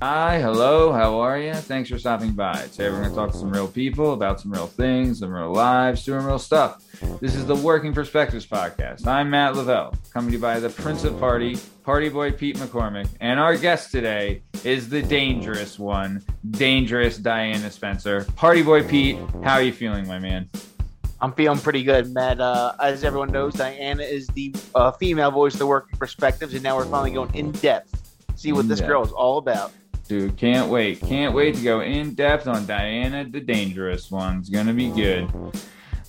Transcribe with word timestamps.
Hi, 0.00 0.38
hello, 0.40 0.92
how 0.92 1.18
are 1.18 1.40
you? 1.40 1.52
Thanks 1.54 1.90
for 1.90 1.98
stopping 1.98 2.30
by. 2.30 2.52
Today 2.70 2.88
we're 2.88 2.98
going 2.98 3.10
to 3.10 3.16
talk 3.16 3.32
to 3.32 3.36
some 3.36 3.50
real 3.50 3.66
people 3.66 4.12
about 4.12 4.40
some 4.40 4.52
real 4.52 4.68
things, 4.68 5.18
some 5.18 5.32
real 5.32 5.52
lives, 5.52 6.04
doing 6.04 6.24
real 6.24 6.38
stuff. 6.38 6.84
This 7.20 7.34
is 7.34 7.46
the 7.46 7.56
Working 7.56 7.92
Perspectives 7.92 8.46
Podcast. 8.46 9.08
I'm 9.08 9.28
Matt 9.28 9.56
Lavelle, 9.56 9.92
coming 10.12 10.30
to 10.30 10.36
you 10.36 10.40
by 10.40 10.60
the 10.60 10.70
Prince 10.70 11.02
of 11.02 11.18
Party, 11.18 11.58
Party 11.82 12.08
Boy 12.10 12.30
Pete 12.30 12.58
McCormick, 12.58 13.08
and 13.18 13.40
our 13.40 13.56
guest 13.56 13.90
today 13.90 14.40
is 14.62 14.88
the 14.88 15.02
dangerous 15.02 15.80
one, 15.80 16.22
dangerous 16.52 17.18
Diana 17.18 17.68
Spencer. 17.68 18.24
Party 18.36 18.62
Boy 18.62 18.84
Pete, 18.84 19.18
how 19.42 19.54
are 19.54 19.62
you 19.62 19.72
feeling, 19.72 20.06
my 20.06 20.20
man? 20.20 20.48
I'm 21.20 21.32
feeling 21.32 21.58
pretty 21.58 21.82
good, 21.82 22.14
Matt. 22.14 22.40
Uh, 22.40 22.72
as 22.80 23.02
everyone 23.02 23.32
knows, 23.32 23.54
Diana 23.54 24.04
is 24.04 24.28
the 24.28 24.54
uh, 24.76 24.92
female 24.92 25.32
voice 25.32 25.54
of 25.54 25.58
the 25.58 25.66
Working 25.66 25.98
Perspectives, 25.98 26.54
and 26.54 26.62
now 26.62 26.76
we're 26.76 26.84
finally 26.84 27.10
going 27.10 27.34
in 27.34 27.50
depth, 27.50 28.12
see 28.36 28.52
what 28.52 28.68
this 28.68 28.80
girl 28.80 29.02
is 29.02 29.10
all 29.10 29.38
about. 29.38 29.72
Dude, 30.08 30.38
can't 30.38 30.70
wait. 30.70 31.00
Can't 31.00 31.34
wait 31.34 31.54
to 31.56 31.62
go 31.62 31.80
in 31.80 32.14
depth 32.14 32.46
on 32.46 32.64
Diana 32.64 33.28
the 33.28 33.40
Dangerous 33.40 34.10
One. 34.10 34.38
It's 34.38 34.48
going 34.48 34.66
to 34.66 34.72
be 34.72 34.88
good. 34.90 35.30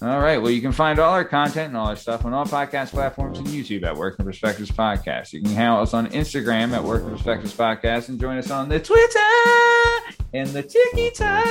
All 0.01 0.21
right. 0.21 0.37
Well, 0.41 0.51
you 0.51 0.61
can 0.61 0.71
find 0.71 0.97
all 0.99 1.11
our 1.11 1.25
content 1.25 1.67
and 1.67 1.77
all 1.77 1.87
our 1.87 1.97
stuff 1.97 2.23
on 2.23 2.33
all 2.33 2.45
podcast 2.45 2.91
platforms 2.91 3.39
and 3.39 3.47
YouTube 3.47 3.83
at 3.83 3.97
Working 3.97 4.25
Perspectives 4.25 4.71
Podcast. 4.71 5.33
You 5.33 5.41
can 5.41 5.51
hang 5.51 5.71
us 5.71 5.93
on 5.93 6.07
Instagram 6.07 6.71
at 6.71 6.81
Working 6.81 7.09
Perspectives 7.09 7.53
Podcast 7.53 8.07
and 8.07 8.17
join 8.17 8.37
us 8.37 8.49
on 8.49 8.69
the 8.69 8.79
Twitter 8.79 9.19
and 10.33 10.47
the 10.49 10.63
TikTok 10.63 11.45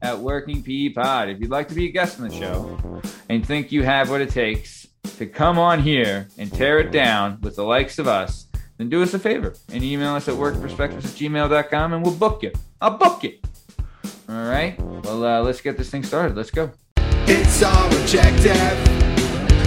at 0.00 0.16
Working 0.16 0.62
P 0.62 0.90
Pod. 0.90 1.28
If 1.28 1.40
you'd 1.40 1.50
like 1.50 1.66
to 1.68 1.74
be 1.74 1.86
a 1.86 1.90
guest 1.90 2.20
on 2.20 2.28
the 2.28 2.34
show 2.34 3.02
and 3.28 3.44
think 3.44 3.72
you 3.72 3.82
have 3.82 4.10
what 4.10 4.20
it 4.20 4.30
takes 4.30 4.86
to 5.16 5.26
come 5.26 5.58
on 5.58 5.80
here 5.80 6.28
and 6.38 6.52
tear 6.52 6.78
it 6.78 6.92
down 6.92 7.40
with 7.40 7.56
the 7.56 7.64
likes 7.64 7.98
of 7.98 8.06
us, 8.06 8.47
then 8.78 8.88
do 8.88 9.02
us 9.02 9.12
a 9.12 9.18
favor 9.18 9.54
and 9.72 9.82
email 9.84 10.14
us 10.14 10.28
at 10.28 10.34
workperspectives 10.34 11.04
at 11.04 11.18
gmail.com 11.18 11.92
and 11.92 12.02
we'll 12.02 12.14
book 12.14 12.42
you. 12.42 12.52
I'll 12.80 12.96
book 12.96 13.22
you. 13.24 13.38
All 14.28 14.44
right. 14.48 14.78
Well, 14.80 15.24
uh, 15.24 15.42
let's 15.42 15.60
get 15.60 15.76
this 15.76 15.90
thing 15.90 16.04
started. 16.04 16.36
Let's 16.36 16.50
go. 16.50 16.70
It's 17.26 17.62
our 17.62 17.86
objective 17.86 18.54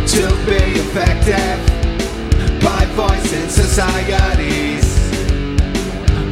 to 0.07 0.27
be 0.45 0.79
effective 0.79 1.59
by 2.63 2.85
voicing 2.95 3.49
societies. 3.49 4.87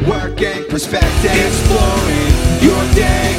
Working 0.08 0.64
perspective, 0.68 1.30
exploring 1.30 2.32
your 2.62 2.82
day 2.94 3.36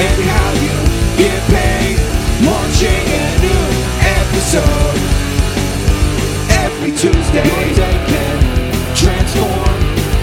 and 0.00 0.22
how 0.24 0.52
you 0.64 0.76
get 1.18 1.42
paid. 1.50 1.98
Launching 2.40 3.04
a 3.12 3.38
new 3.42 3.66
episode 4.00 4.98
every 6.50 6.92
Tuesday. 6.92 8.47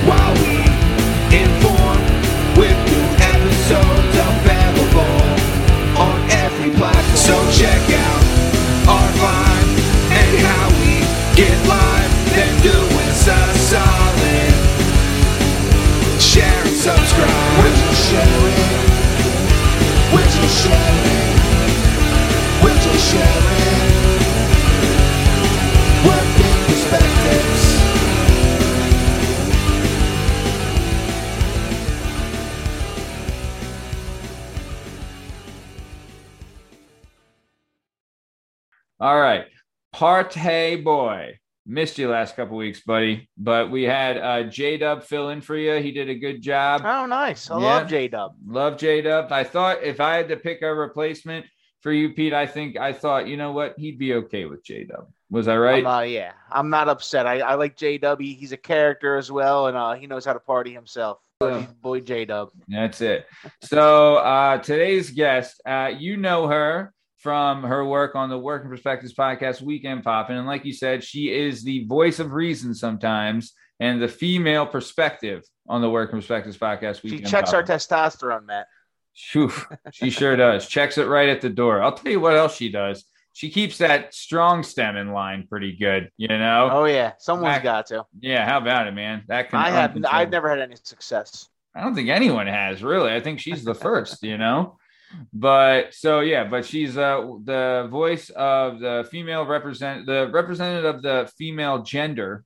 While 0.06 0.34
we 0.46 0.62
inform 1.34 1.98
with 2.58 2.78
new 2.94 3.06
episodes 3.34 4.16
available 4.30 5.22
on 5.98 6.18
every 6.46 6.70
platform. 6.78 7.18
So 7.18 7.36
check 7.52 7.82
out 7.90 8.24
our 8.88 9.10
vibe 9.18 9.72
and 10.14 10.32
how 10.46 10.66
we 10.82 11.02
get 11.36 11.58
live. 11.68 12.12
Then 12.38 12.54
do 12.62 12.78
us 13.06 13.28
a 13.28 13.42
solid. 13.72 14.54
Share 16.22 16.62
and 16.66 16.78
subscribe. 16.78 17.52
Would 17.60 17.76
you 17.84 17.94
share 18.08 18.42
it? 18.54 18.86
Would 20.14 20.32
you 20.38 20.48
share 20.62 20.98
it? 21.18 21.34
Would 22.64 22.80
you 22.86 22.96
share 23.00 23.72
it? 23.72 23.75
All 39.00 39.20
right. 39.20 39.46
Partay 39.94 40.84
boy. 40.84 41.38
Missed 41.68 41.98
you 41.98 42.10
last 42.10 42.36
couple 42.36 42.58
weeks, 42.58 42.82
buddy. 42.82 43.28
But 43.38 43.72
we 43.72 43.84
had 43.84 44.18
uh, 44.18 44.44
J 44.44 44.78
Dub 44.78 45.04
fill 45.04 45.30
in 45.30 45.42
for 45.42 45.58
you. 45.58 45.82
He 45.82 45.92
did 45.92 46.10
a 46.10 46.16
good 46.16 46.42
job. 46.42 46.82
Oh, 46.86 47.06
nice. 47.08 47.50
I 47.50 47.60
Yeah. 47.60 47.66
love 47.66 47.88
J 47.88 48.08
Dub. 48.08 48.36
Love 48.46 48.78
J 48.78 49.02
Dub. 49.02 49.32
I 49.32 49.44
thought 49.44 49.82
if 49.84 50.00
I 50.00 50.16
had 50.16 50.30
to 50.30 50.38
pick 50.38 50.62
a 50.62 50.74
replacement 50.74 51.46
for 51.82 51.92
you, 51.92 52.12
Pete, 52.14 52.34
I 52.34 52.46
think 52.46 52.78
I 52.78 52.94
thought, 52.94 53.28
you 53.28 53.36
know 53.36 53.52
what? 53.52 53.74
He'd 53.78 53.98
be 53.98 54.14
okay 54.16 54.46
with 54.46 54.64
J 54.64 54.84
Dub. 54.84 55.08
Was 55.32 55.48
I 55.48 55.58
right? 55.58 55.84
I'm, 55.84 55.88
uh, 55.88 56.02
yeah, 56.02 56.34
I'm 56.52 56.70
not 56.70 56.88
upset. 56.88 57.26
I, 57.26 57.40
I 57.40 57.56
like 57.56 57.76
J 57.76 57.98
Dub. 57.98 58.20
He's 58.20 58.52
a 58.52 58.58
character 58.58 59.16
as 59.18 59.32
well, 59.32 59.68
and 59.68 59.76
uh, 59.76 59.94
he 59.94 60.06
knows 60.06 60.24
how 60.24 60.34
to 60.34 60.40
party 60.40 60.72
himself. 60.72 61.18
Yeah. 61.42 61.66
Boy 61.82 62.00
J 62.02 62.26
Dub. 62.26 62.50
That's 62.68 63.02
it. 63.02 63.26
So 63.64 64.18
uh, 64.18 64.60
today's 64.60 65.10
guest, 65.10 65.62
uh, 65.66 65.92
you 65.98 66.16
know 66.18 66.48
her 66.48 66.94
from 67.26 67.64
her 67.64 67.84
work 67.84 68.14
on 68.14 68.30
the 68.30 68.38
Working 68.38 68.70
Perspectives 68.70 69.12
podcast, 69.12 69.60
Weekend 69.60 70.04
Poppin', 70.04 70.38
and 70.38 70.46
like 70.46 70.64
you 70.64 70.72
said, 70.72 71.04
she 71.04 71.34
is 71.34 71.64
the 71.64 71.84
voice 71.86 72.20
of 72.20 72.34
reason 72.34 72.76
sometimes 72.76 73.54
and 73.80 74.00
the 74.00 74.08
female 74.08 74.68
perspective 74.68 75.42
on 75.68 75.82
the 75.82 75.90
Working 75.90 76.20
Perspectives 76.20 76.56
podcast. 76.56 77.02
She 77.02 77.10
Weekend 77.10 77.28
checks 77.28 77.52
our 77.52 77.64
testosterone, 77.64 78.46
Matt. 78.46 78.68
Phew, 79.16 79.52
she 79.92 80.12
sure 80.12 80.36
does. 80.46 80.68
Checks 80.68 81.00
it 81.00 81.08
right 81.08 81.28
at 81.28 81.42
the 81.42 81.50
door. 81.50 81.82
I'll 81.82 81.94
tell 81.94 82.12
you 82.12 82.20
what 82.20 82.36
else 82.36 82.58
she 82.58 82.70
does. 82.72 83.06
She 83.34 83.50
keeps 83.50 83.80
that 83.80 84.14
strong 84.14 84.62
stem 84.62 84.96
in 84.96 85.12
line 85.12 85.48
pretty 85.50 85.76
good. 85.76 86.12
You 86.18 86.28
know? 86.28 86.70
Oh 86.72 86.86
yeah, 86.86 87.14
someone's 87.18 87.56
Back- 87.56 87.64
got 87.64 87.88
to. 87.88 88.06
Yeah. 88.20 88.48
How 88.48 88.60
about 88.60 88.86
it, 88.86 88.94
man? 88.94 89.24
That 89.30 89.50
can. 89.50 89.58
I 89.58 89.72
have. 89.72 89.98
I've 90.08 90.30
never 90.30 90.48
had 90.48 90.60
any 90.60 90.76
success. 90.76 91.50
I 91.76 91.82
don't 91.82 91.96
think 91.96 92.10
anyone 92.10 92.46
has 92.46 92.84
really. 92.84 93.12
I 93.12 93.20
think 93.20 93.40
she's 93.40 93.64
the 93.64 93.74
first, 93.74 94.22
you 94.22 94.38
know. 94.38 94.78
But 95.34 95.94
so 95.94 96.22
yeah, 96.22 96.46
but 96.46 96.66
she's 96.66 96.98
uh 96.98 97.26
the 97.44 97.88
voice 97.92 98.30
of 98.30 98.80
the 98.80 99.08
female 99.12 99.46
represent 99.46 100.06
the 100.06 100.30
representative 100.32 100.96
of 100.96 101.02
the 101.02 101.32
female 101.38 101.84
gender 101.84 102.44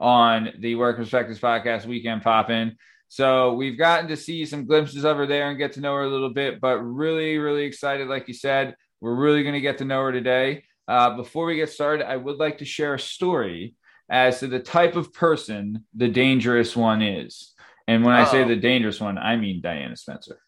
on 0.00 0.50
the 0.58 0.74
Work 0.74 0.96
Perspectives 0.96 1.38
podcast 1.38 1.86
weekend 1.86 2.22
poppin'. 2.22 2.76
So 3.08 3.52
we've 3.52 3.78
gotten 3.78 4.08
to 4.08 4.16
see 4.16 4.46
some 4.46 4.66
glimpses 4.66 5.04
of 5.04 5.18
her 5.18 5.26
there 5.26 5.50
and 5.50 5.58
get 5.58 5.72
to 5.74 5.80
know 5.80 5.94
her 5.94 6.02
a 6.02 6.08
little 6.08 6.32
bit, 6.32 6.60
but 6.62 6.78
really, 6.78 7.36
really 7.36 7.64
excited, 7.64 8.08
like 8.08 8.26
you 8.26 8.32
said. 8.34 8.74
We're 9.02 9.14
really 9.14 9.42
going 9.42 9.54
to 9.54 9.60
get 9.60 9.78
to 9.78 9.84
know 9.84 10.00
her 10.00 10.12
today. 10.12 10.64
Uh, 10.88 11.16
before 11.16 11.44
we 11.44 11.56
get 11.56 11.68
started, 11.68 12.08
I 12.08 12.16
would 12.16 12.38
like 12.38 12.58
to 12.58 12.64
share 12.64 12.94
a 12.94 12.98
story 12.98 13.74
as 14.08 14.40
to 14.40 14.46
the 14.46 14.60
type 14.60 14.96
of 14.96 15.12
person 15.12 15.84
the 15.94 16.08
dangerous 16.08 16.74
one 16.74 17.02
is. 17.02 17.52
And 17.86 18.04
when 18.04 18.14
I 18.14 18.24
say 18.24 18.44
the 18.44 18.56
dangerous 18.56 19.00
one, 19.00 19.18
I 19.18 19.36
mean 19.36 19.60
Diana 19.60 19.96
Spencer. 19.96 20.40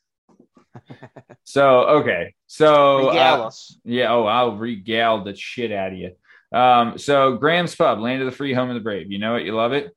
So, 1.44 1.80
okay. 2.00 2.34
So, 2.46 3.08
uh, 3.08 3.50
yeah, 3.84 4.12
oh, 4.12 4.24
I'll 4.24 4.56
regale 4.56 5.24
the 5.24 5.34
shit 5.34 5.72
out 5.72 5.92
of 5.92 5.98
you. 5.98 6.12
Um, 6.52 6.98
so 6.98 7.36
Graham's 7.36 7.74
Pub, 7.74 7.98
land 7.98 8.22
of 8.22 8.26
the 8.26 8.36
free, 8.36 8.54
home 8.54 8.70
of 8.70 8.74
the 8.74 8.80
brave. 8.80 9.10
You 9.10 9.18
know 9.18 9.34
it, 9.34 9.44
you 9.44 9.52
love 9.52 9.72
it. 9.72 9.94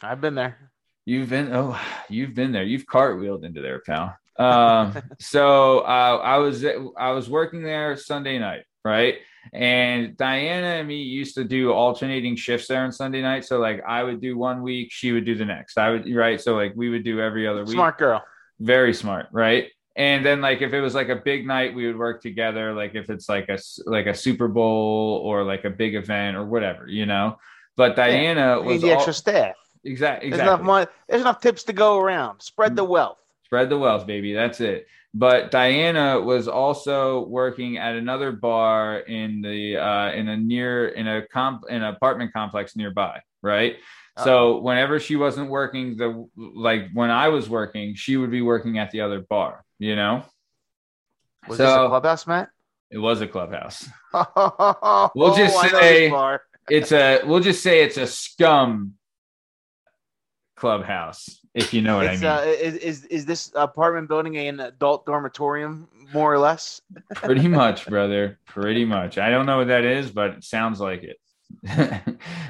I've 0.00 0.20
been 0.20 0.34
there. 0.36 0.70
You've 1.04 1.28
been, 1.28 1.52
oh, 1.52 1.80
you've 2.08 2.34
been 2.34 2.52
there. 2.52 2.62
You've 2.62 2.86
cartwheeled 2.86 3.44
into 3.44 3.62
there, 3.62 3.80
pal. 3.80 4.16
Um, 4.38 4.96
so 5.18 5.80
uh, 5.80 6.20
I 6.22 6.36
was, 6.38 6.64
I 6.64 7.10
was 7.10 7.28
working 7.28 7.62
there 7.62 7.96
Sunday 7.96 8.38
night, 8.38 8.64
right? 8.84 9.16
And 9.52 10.16
Diana 10.16 10.66
and 10.66 10.88
me 10.88 11.02
used 11.02 11.34
to 11.36 11.44
do 11.44 11.72
alternating 11.72 12.36
shifts 12.36 12.68
there 12.68 12.84
on 12.84 12.92
Sunday 12.92 13.22
night. 13.22 13.44
So 13.44 13.58
like 13.58 13.82
I 13.86 14.02
would 14.02 14.20
do 14.20 14.36
one 14.36 14.62
week, 14.62 14.88
she 14.92 15.12
would 15.12 15.24
do 15.24 15.34
the 15.34 15.46
next. 15.46 15.78
I 15.78 15.90
would, 15.90 16.14
right? 16.14 16.40
So 16.40 16.54
like 16.54 16.74
we 16.76 16.90
would 16.90 17.04
do 17.04 17.20
every 17.20 17.48
other 17.48 17.64
week 17.64 17.74
Smart 17.74 17.98
girl. 17.98 18.22
very 18.60 18.92
smart 18.92 19.28
right 19.32 19.70
and 19.98 20.24
then 20.24 20.40
like 20.40 20.62
if 20.62 20.72
it 20.72 20.80
was 20.80 20.94
like 20.94 21.08
a 21.10 21.16
big 21.16 21.46
night 21.46 21.74
we 21.74 21.86
would 21.86 21.98
work 21.98 22.22
together 22.22 22.72
like 22.72 22.94
if 22.94 23.10
it's 23.10 23.28
like 23.28 23.48
a 23.50 23.58
like 23.84 24.06
a 24.06 24.14
super 24.14 24.48
bowl 24.48 25.20
or 25.24 25.42
like 25.42 25.64
a 25.64 25.70
big 25.70 25.94
event 25.94 26.36
or 26.36 26.46
whatever 26.46 26.86
you 26.88 27.04
know 27.04 27.36
but 27.76 27.96
diana 27.96 28.56
Need 28.62 28.66
was 28.66 28.80
the 28.82 28.92
all, 28.92 28.96
extra 28.96 29.12
staff. 29.12 29.56
exactly 29.84 30.30
There's 30.30 30.40
enough 30.42 30.62
money. 30.62 30.86
There's 31.08 31.20
enough 31.20 31.40
tips 31.40 31.64
to 31.64 31.72
go 31.72 31.98
around. 31.98 32.40
Spread 32.40 32.76
the 32.76 32.84
wealth. 32.84 33.18
spread 33.44 33.68
the 33.68 33.78
wealth 33.78 34.06
baby 34.06 34.32
that's 34.32 34.60
it 34.60 34.86
but 35.14 35.50
diana 35.50 36.20
was 36.20 36.48
also 36.48 37.26
working 37.26 37.76
at 37.78 37.94
another 37.96 38.30
bar 38.30 38.98
in 39.00 39.40
the 39.42 39.76
uh 39.76 40.12
in 40.12 40.28
a 40.28 40.36
near 40.36 40.88
in 40.88 41.08
a 41.08 41.26
comp 41.26 41.64
in 41.68 41.76
an 41.76 41.94
apartment 41.94 42.32
complex 42.32 42.76
nearby 42.76 43.20
right 43.42 43.76
so 44.24 44.58
whenever 44.58 44.98
she 44.98 45.14
wasn't 45.14 45.48
working 45.48 45.96
the 45.96 46.26
like 46.36 46.88
when 46.92 47.08
i 47.08 47.28
was 47.28 47.48
working 47.48 47.94
she 47.94 48.16
would 48.16 48.32
be 48.32 48.42
working 48.42 48.76
at 48.78 48.90
the 48.90 49.00
other 49.00 49.20
bar 49.20 49.64
you 49.78 49.96
know? 49.96 50.22
Was 51.48 51.58
So- 51.58 51.64
this 51.64 51.72
a 51.74 51.88
clubhouse, 51.88 52.26
Matt? 52.26 52.48
it 52.90 52.98
was 52.98 53.20
a 53.20 53.26
clubhouse. 53.26 53.86
We'll 55.14 55.34
just 55.36 55.54
know 55.54 55.68
say- 55.80 56.10
it's 56.70 56.92
a 56.92 57.20
we'll 57.24 57.40
just 57.40 57.62
say 57.62 57.82
it's 57.82 57.96
a 57.96 58.06
scum 58.06 58.94
clubhouse 60.56 61.40
if 61.54 61.72
you 61.72 61.80
know 61.82 61.96
what 61.96 62.06
It's, 62.06 62.22
i 62.22 62.44
mean. 62.44 62.48
uh, 62.48 62.52
is, 62.52 62.74
is 62.76 63.04
is 63.06 63.24
this 63.26 63.52
apartment 63.54 64.08
building 64.08 64.36
an 64.36 64.60
adult 64.60 65.06
dormitorium, 65.06 65.86
more 66.12 66.32
or 66.32 66.38
less? 66.38 66.80
pretty 67.14 67.48
much 67.48 67.86
brother. 67.86 68.38
Pretty 68.46 68.84
much. 68.84 69.18
I 69.18 69.30
don't 69.30 69.46
know 69.46 69.58
what 69.58 69.68
that 69.68 69.84
is 69.84 70.10
but 70.10 70.30
it 70.34 70.44
sounds 70.44 70.80
like 70.80 71.02
it. 71.04 71.16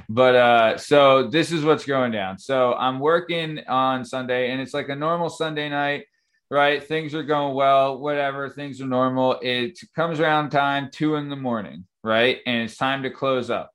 But 0.08 0.34
uh, 0.34 0.78
so 0.78 1.28
this 1.28 1.52
is 1.52 1.64
what's 1.64 1.84
going 1.84 2.12
down. 2.12 2.38
So 2.38 2.74
I'm 2.74 2.98
working 2.98 3.60
on 3.68 4.04
Sunday, 4.04 4.50
and 4.50 4.60
it's 4.60 4.74
like 4.74 4.88
a 4.88 4.96
normal 4.96 5.28
Sunday 5.28 5.68
night, 5.68 6.06
right? 6.50 6.82
Things 6.82 7.14
are 7.14 7.22
going 7.22 7.54
well, 7.54 7.98
whatever. 7.98 8.48
Things 8.48 8.80
are 8.80 8.86
normal. 8.86 9.38
It 9.42 9.78
comes 9.94 10.20
around 10.20 10.50
time 10.50 10.90
two 10.92 11.16
in 11.16 11.28
the 11.28 11.36
morning, 11.36 11.84
right? 12.02 12.38
And 12.46 12.62
it's 12.64 12.76
time 12.76 13.02
to 13.02 13.10
close 13.10 13.50
up. 13.50 13.70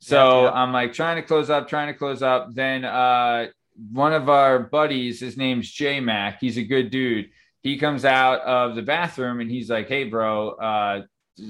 So 0.00 0.16
Yeah, 0.16 0.44
yeah. 0.44 0.50
I'm 0.52 0.72
like 0.72 0.92
trying 0.92 1.16
to 1.16 1.22
close 1.22 1.50
up, 1.50 1.68
trying 1.68 1.88
to 1.92 1.98
close 1.98 2.22
up. 2.22 2.54
Then 2.54 2.84
uh, 2.84 3.46
one 3.90 4.12
of 4.12 4.28
our 4.28 4.58
buddies, 4.58 5.20
his 5.20 5.36
name's 5.36 5.70
J 5.70 6.00
Mac. 6.00 6.40
He's 6.40 6.58
a 6.58 6.62
good 6.62 6.90
dude. 6.90 7.30
He 7.62 7.78
comes 7.78 8.04
out 8.04 8.40
of 8.42 8.74
the 8.76 8.82
bathroom 8.82 9.40
and 9.40 9.50
he's 9.50 9.70
like, 9.70 9.88
"Hey, 9.88 10.04
bro, 10.04 10.50
uh, 10.50 11.02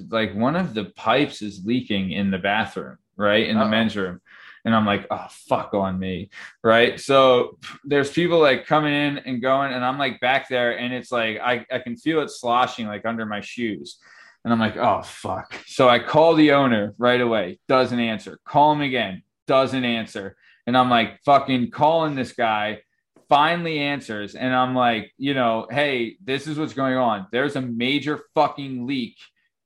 like 0.08 0.34
one 0.34 0.56
of 0.56 0.72
the 0.72 0.84
pipes 0.84 1.42
is 1.42 1.64
leaking 1.64 2.12
in 2.12 2.30
the 2.30 2.38
bathroom, 2.38 2.98
right 3.16 3.48
in 3.48 3.58
the 3.58 3.64
Uh-oh. 3.64 3.68
men's 3.68 3.96
room." 3.96 4.20
And 4.64 4.74
I'm 4.74 4.86
like, 4.86 5.06
"Oh, 5.10 5.26
fuck 5.30 5.74
on 5.74 5.98
me, 5.98 6.30
right?" 6.62 6.98
So 6.98 7.58
there's 7.84 8.10
people 8.10 8.40
like 8.40 8.66
coming 8.66 8.94
in 8.94 9.18
and 9.18 9.42
going, 9.42 9.72
and 9.72 9.84
I'm 9.84 9.98
like 9.98 10.20
back 10.20 10.48
there, 10.48 10.78
and 10.78 10.92
it's 10.92 11.12
like 11.12 11.38
I 11.40 11.66
I 11.70 11.78
can 11.80 11.96
feel 11.96 12.20
it 12.22 12.30
sloshing 12.30 12.86
like 12.86 13.04
under 13.04 13.26
my 13.26 13.40
shoes. 13.40 13.98
And 14.44 14.52
I'm 14.52 14.60
like, 14.60 14.76
oh, 14.76 15.00
fuck. 15.02 15.54
So 15.66 15.88
I 15.88 15.98
call 15.98 16.34
the 16.34 16.52
owner 16.52 16.94
right 16.98 17.20
away, 17.20 17.58
doesn't 17.66 17.98
answer. 17.98 18.38
Call 18.44 18.72
him 18.72 18.82
again, 18.82 19.22
doesn't 19.46 19.84
answer. 19.84 20.36
And 20.66 20.76
I'm 20.76 20.90
like, 20.90 21.22
fucking 21.24 21.70
calling 21.70 22.14
this 22.14 22.32
guy, 22.32 22.80
finally 23.28 23.78
answers. 23.78 24.34
And 24.34 24.54
I'm 24.54 24.74
like, 24.74 25.12
you 25.16 25.32
know, 25.32 25.66
hey, 25.70 26.16
this 26.22 26.46
is 26.46 26.58
what's 26.58 26.74
going 26.74 26.96
on. 26.96 27.26
There's 27.32 27.56
a 27.56 27.62
major 27.62 28.20
fucking 28.34 28.86
leak 28.86 29.16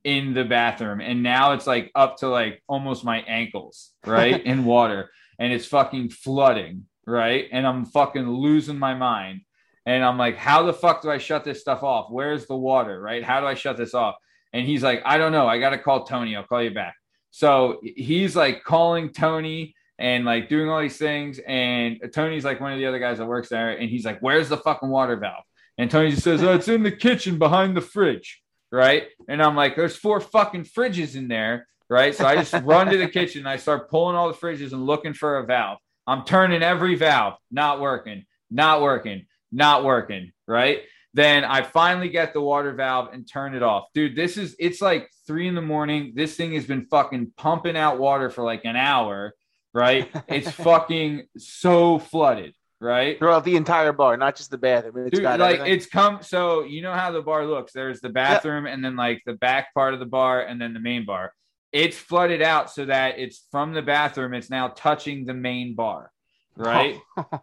in 0.05 0.35
the 0.35 0.45
bathroom. 0.45 1.01
And 1.01 1.23
now 1.23 1.53
it's 1.53 1.67
like 1.67 1.91
up 1.95 2.19
to 2.19 2.29
like 2.29 2.63
almost 2.69 3.05
my 3.05 3.21
ankles, 3.21 3.93
right? 4.07 4.43
in 4.45 4.65
water. 4.65 5.11
And 5.39 5.53
it's 5.53 5.67
fucking 5.67 6.11
flooding, 6.11 6.87
right? 7.07 7.49
And 7.53 7.67
I'm 7.67 7.85
fucking 7.85 8.29
losing 8.29 8.79
my 8.79 8.95
mind. 8.95 9.43
And 9.87 10.05
I'm 10.05 10.19
like, 10.19 10.37
how 10.37 10.65
the 10.65 10.73
fuck 10.73 11.03
do 11.03 11.11
I 11.11 11.19
shut 11.19 11.45
this 11.45 11.61
stuff 11.61 11.83
off? 11.83 12.11
Where's 12.11 12.47
the 12.47 12.57
water, 12.57 13.01
right? 13.01 13.25
How 13.25 13.41
do 13.41 13.47
I 13.47 13.55
shut 13.55 13.77
this 13.77 13.95
off? 13.95 14.17
And 14.53 14.67
he's 14.67 14.83
like, 14.83 15.03
I 15.05 15.19
don't 15.19 15.33
know. 15.33 15.47
I 15.47 15.59
got 15.59 15.71
to 15.71 15.79
call 15.79 16.05
Tony. 16.05 16.37
I'll 16.37 16.45
call 16.45 16.63
you 16.63 16.73
back. 16.73 16.95
So 17.31 17.81
he's 17.83 18.35
like 18.35 18.65
calling 18.65 19.11
Tony 19.13 19.75
and 19.99 20.25
like 20.25 20.49
doing 20.49 20.69
all 20.69 20.81
these 20.81 20.97
things. 20.97 21.39
And 21.47 22.01
Tony's 22.13 22.45
like 22.45 22.61
one 22.61 22.73
of 22.73 22.79
the 22.79 22.87
other 22.87 22.99
guys 22.99 23.19
that 23.19 23.27
works 23.27 23.49
there. 23.49 23.71
And 23.71 23.89
he's 23.89 24.05
like, 24.05 24.21
Where's 24.21 24.49
the 24.49 24.57
fucking 24.57 24.89
water 24.89 25.17
valve? 25.17 25.45
And 25.77 25.91
Tony 25.91 26.11
just 26.11 26.25
says, 26.25 26.43
Oh, 26.43 26.55
it's 26.55 26.69
in 26.69 26.83
the 26.83 26.93
kitchen 26.93 27.39
behind 27.39 27.77
the 27.77 27.81
fridge. 27.81 28.43
Right. 28.71 29.09
And 29.29 29.43
I'm 29.43 29.57
like, 29.57 29.77
There's 29.77 29.97
four 29.97 30.21
fucking 30.21 30.65
fridges 30.65 31.17
in 31.17 31.29
there. 31.29 31.67
Right. 31.89 32.15
So 32.15 32.27
I 32.27 32.37
just 32.37 32.53
run 32.65 32.89
to 32.89 32.99
the 32.99 33.09
kitchen. 33.09 33.47
I 33.47 33.57
start 33.57 33.91
pulling 33.91 34.17
all 34.17 34.29
the 34.29 34.39
fridges 34.39 34.73
and 34.73 34.85
looking 34.85 35.15
for 35.15 35.39
a 35.39 35.47
valve. 35.47 35.79
I'm 36.07 36.25
turning 36.25 36.63
every 36.63 36.95
valve, 36.95 37.35
not 37.51 37.81
working, 37.81 38.25
not 38.51 38.83
working, 38.83 39.27
not 39.53 39.85
working. 39.85 40.33
Right. 40.47 40.83
Then 41.15 41.45
I 41.45 41.63
finally 41.63 42.11
get 42.11 42.33
the 42.33 42.41
water 42.41 42.73
valve 42.73 43.13
and 43.13 43.29
turn 43.29 43.55
it 43.55 43.63
off. 43.63 43.87
Dude, 43.95 44.15
this 44.15 44.37
is 44.37 44.55
it's 44.59 44.81
like 44.81 45.11
three 45.27 45.49
in 45.49 45.55
the 45.55 45.63
morning. 45.63 46.13
This 46.15 46.37
thing 46.37 46.53
has 46.53 46.67
been 46.67 46.87
fucking 46.87 47.33
pumping 47.37 47.77
out 47.77 47.99
water 47.99 48.31
for 48.31 48.45
like 48.45 48.65
an 48.65 48.77
hour, 48.77 49.35
right? 49.73 50.11
It's 50.29 50.51
fucking 50.69 51.27
so 51.37 51.99
flooded, 51.99 52.55
right? 52.81 53.19
Throughout 53.19 53.45
the 53.45 53.57
entire 53.57 53.93
bar, 53.93 54.17
not 54.17 54.37
just 54.37 54.51
the 54.51 54.59
bathroom. 54.59 55.07
It's 55.07 55.15
Dude, 55.15 55.23
got 55.23 55.41
like 55.41 55.57
everything. 55.57 55.75
it's 55.75 55.87
come 55.87 56.23
so 56.23 56.63
you 56.63 56.83
know 56.83 56.93
how 56.93 57.11
the 57.11 57.23
bar 57.23 57.47
looks. 57.47 57.73
There's 57.73 58.01
the 58.01 58.09
bathroom 58.09 58.67
and 58.67 58.85
then 58.85 58.97
like 58.97 59.23
the 59.27 59.35
back 59.35 59.75
part 59.75 59.95
of 59.95 60.01
the 60.01 60.07
bar 60.07 60.43
and 60.43 60.61
then 60.61 60.75
the 60.75 60.81
main 60.81 61.05
bar. 61.05 61.33
It's 61.73 61.97
flooded 61.99 62.41
out 62.41 62.71
so 62.71 62.87
that 62.87 63.19
it's 63.19 63.45
from 63.51 63.75
the 63.75 63.83
bathroom, 63.83 64.33
it's 64.33 64.49
now 64.51 64.69
touching 64.69 65.27
the 65.27 65.35
main 65.35 65.75
bar, 65.75 66.11
right? 66.57 66.99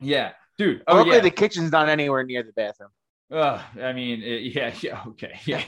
Yeah. 0.00 0.32
Dude, 0.58 0.82
oh 0.86 0.96
Luckily, 0.96 1.16
yeah. 1.16 1.22
the 1.22 1.30
kitchen's 1.30 1.72
not 1.72 1.88
anywhere 1.88 2.22
near 2.24 2.42
the 2.42 2.52
bathroom. 2.52 2.90
Ugh, 3.32 3.60
I 3.80 3.92
mean, 3.92 4.22
it- 4.22 4.52
yeah, 4.56 4.74
yeah, 4.80 5.02
okay, 5.08 5.38
yeah. 5.44 5.62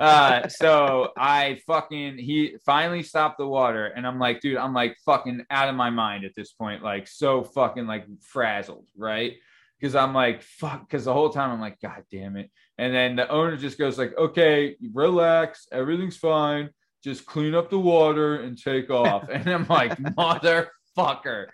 uh, 0.00 0.48
so 0.48 1.10
I 1.16 1.58
fucking 1.66 2.18
he 2.18 2.56
finally 2.64 3.02
stopped 3.02 3.38
the 3.38 3.46
water, 3.48 3.86
and 3.86 4.06
I'm 4.06 4.18
like, 4.18 4.40
dude, 4.40 4.56
I'm 4.58 4.72
like 4.74 4.96
fucking 5.04 5.44
out 5.50 5.68
of 5.68 5.74
my 5.74 5.90
mind 5.90 6.24
at 6.24 6.34
this 6.36 6.52
point, 6.52 6.82
like 6.84 7.08
so 7.08 7.42
fucking 7.42 7.86
like 7.86 8.06
frazzled, 8.22 8.86
right? 8.96 9.34
Because 9.80 9.96
I'm 9.96 10.14
like, 10.14 10.42
fuck, 10.42 10.88
because 10.88 11.04
the 11.04 11.12
whole 11.12 11.30
time 11.30 11.50
I'm 11.50 11.60
like, 11.60 11.80
god 11.80 12.04
damn 12.10 12.36
it. 12.36 12.50
And 12.78 12.94
then 12.94 13.16
the 13.16 13.28
owner 13.28 13.56
just 13.56 13.76
goes 13.76 13.98
like, 13.98 14.16
okay, 14.16 14.76
relax, 14.92 15.66
everything's 15.72 16.16
fine, 16.16 16.70
just 17.02 17.26
clean 17.26 17.54
up 17.54 17.70
the 17.70 17.78
water 17.78 18.36
and 18.36 18.56
take 18.56 18.88
off. 18.90 19.28
and 19.28 19.46
I'm 19.48 19.66
like, 19.68 19.96
motherfucker. 19.98 21.46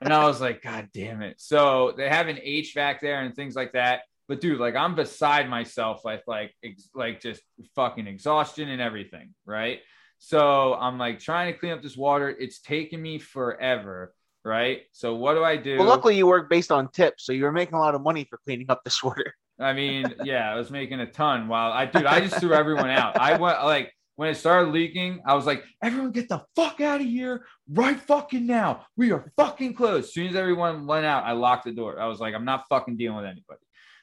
And 0.00 0.12
I 0.12 0.24
was 0.26 0.40
like, 0.40 0.62
god 0.62 0.88
damn 0.94 1.20
it. 1.22 1.36
So 1.38 1.92
they 1.96 2.08
have 2.08 2.28
an 2.28 2.36
HVAC 2.36 3.00
there 3.00 3.20
and 3.20 3.34
things 3.36 3.54
like 3.54 3.72
that. 3.72 4.00
But 4.28 4.40
dude, 4.40 4.58
like 4.58 4.74
I'm 4.74 4.94
beside 4.94 5.48
myself 5.48 6.00
with 6.04 6.22
like 6.26 6.52
ex- 6.64 6.90
like 6.94 7.20
just 7.20 7.42
fucking 7.74 8.06
exhaustion 8.06 8.68
and 8.68 8.80
everything, 8.82 9.34
right? 9.44 9.80
So 10.18 10.74
I'm 10.74 10.98
like 10.98 11.20
trying 11.20 11.52
to 11.52 11.58
clean 11.58 11.72
up 11.72 11.82
this 11.82 11.96
water. 11.96 12.28
It's 12.28 12.60
taking 12.60 13.00
me 13.00 13.18
forever, 13.18 14.14
right? 14.44 14.82
So 14.92 15.14
what 15.14 15.34
do 15.34 15.44
I 15.44 15.56
do? 15.56 15.78
Well, 15.78 15.86
luckily, 15.86 16.16
you 16.16 16.26
work 16.26 16.50
based 16.50 16.72
on 16.72 16.90
tips, 16.90 17.24
so 17.24 17.32
you 17.32 17.44
were 17.44 17.52
making 17.52 17.74
a 17.74 17.78
lot 17.78 17.94
of 17.94 18.02
money 18.02 18.26
for 18.28 18.38
cleaning 18.44 18.66
up 18.68 18.82
this 18.84 19.02
water. 19.02 19.34
I 19.58 19.72
mean, 19.72 20.14
yeah, 20.22 20.52
I 20.52 20.56
was 20.56 20.70
making 20.70 21.00
a 21.00 21.10
ton 21.10 21.48
while 21.48 21.72
I 21.72 21.86
dude, 21.86 22.04
I 22.04 22.20
just 22.20 22.40
threw 22.40 22.52
everyone 22.52 22.90
out. 22.90 23.18
I 23.18 23.38
went 23.38 23.62
like 23.64 23.92
when 24.16 24.30
it 24.30 24.34
started 24.34 24.72
leaking, 24.72 25.20
I 25.26 25.34
was 25.34 25.46
like, 25.46 25.62
everyone 25.82 26.10
get 26.10 26.28
the 26.28 26.42
fuck 26.56 26.80
out 26.80 27.00
of 27.00 27.06
here 27.06 27.46
right 27.70 27.98
fucking 28.00 28.46
now. 28.46 28.86
We 28.96 29.12
are 29.12 29.30
fucking 29.36 29.74
closed. 29.74 30.08
As 30.08 30.14
soon 30.14 30.26
as 30.26 30.36
everyone 30.36 30.86
went 30.86 31.06
out, 31.06 31.24
I 31.24 31.32
locked 31.32 31.64
the 31.64 31.72
door. 31.72 32.00
I 32.00 32.06
was 32.06 32.18
like, 32.18 32.34
I'm 32.34 32.44
not 32.44 32.64
fucking 32.68 32.96
dealing 32.96 33.16
with 33.16 33.26
anybody. 33.26 33.60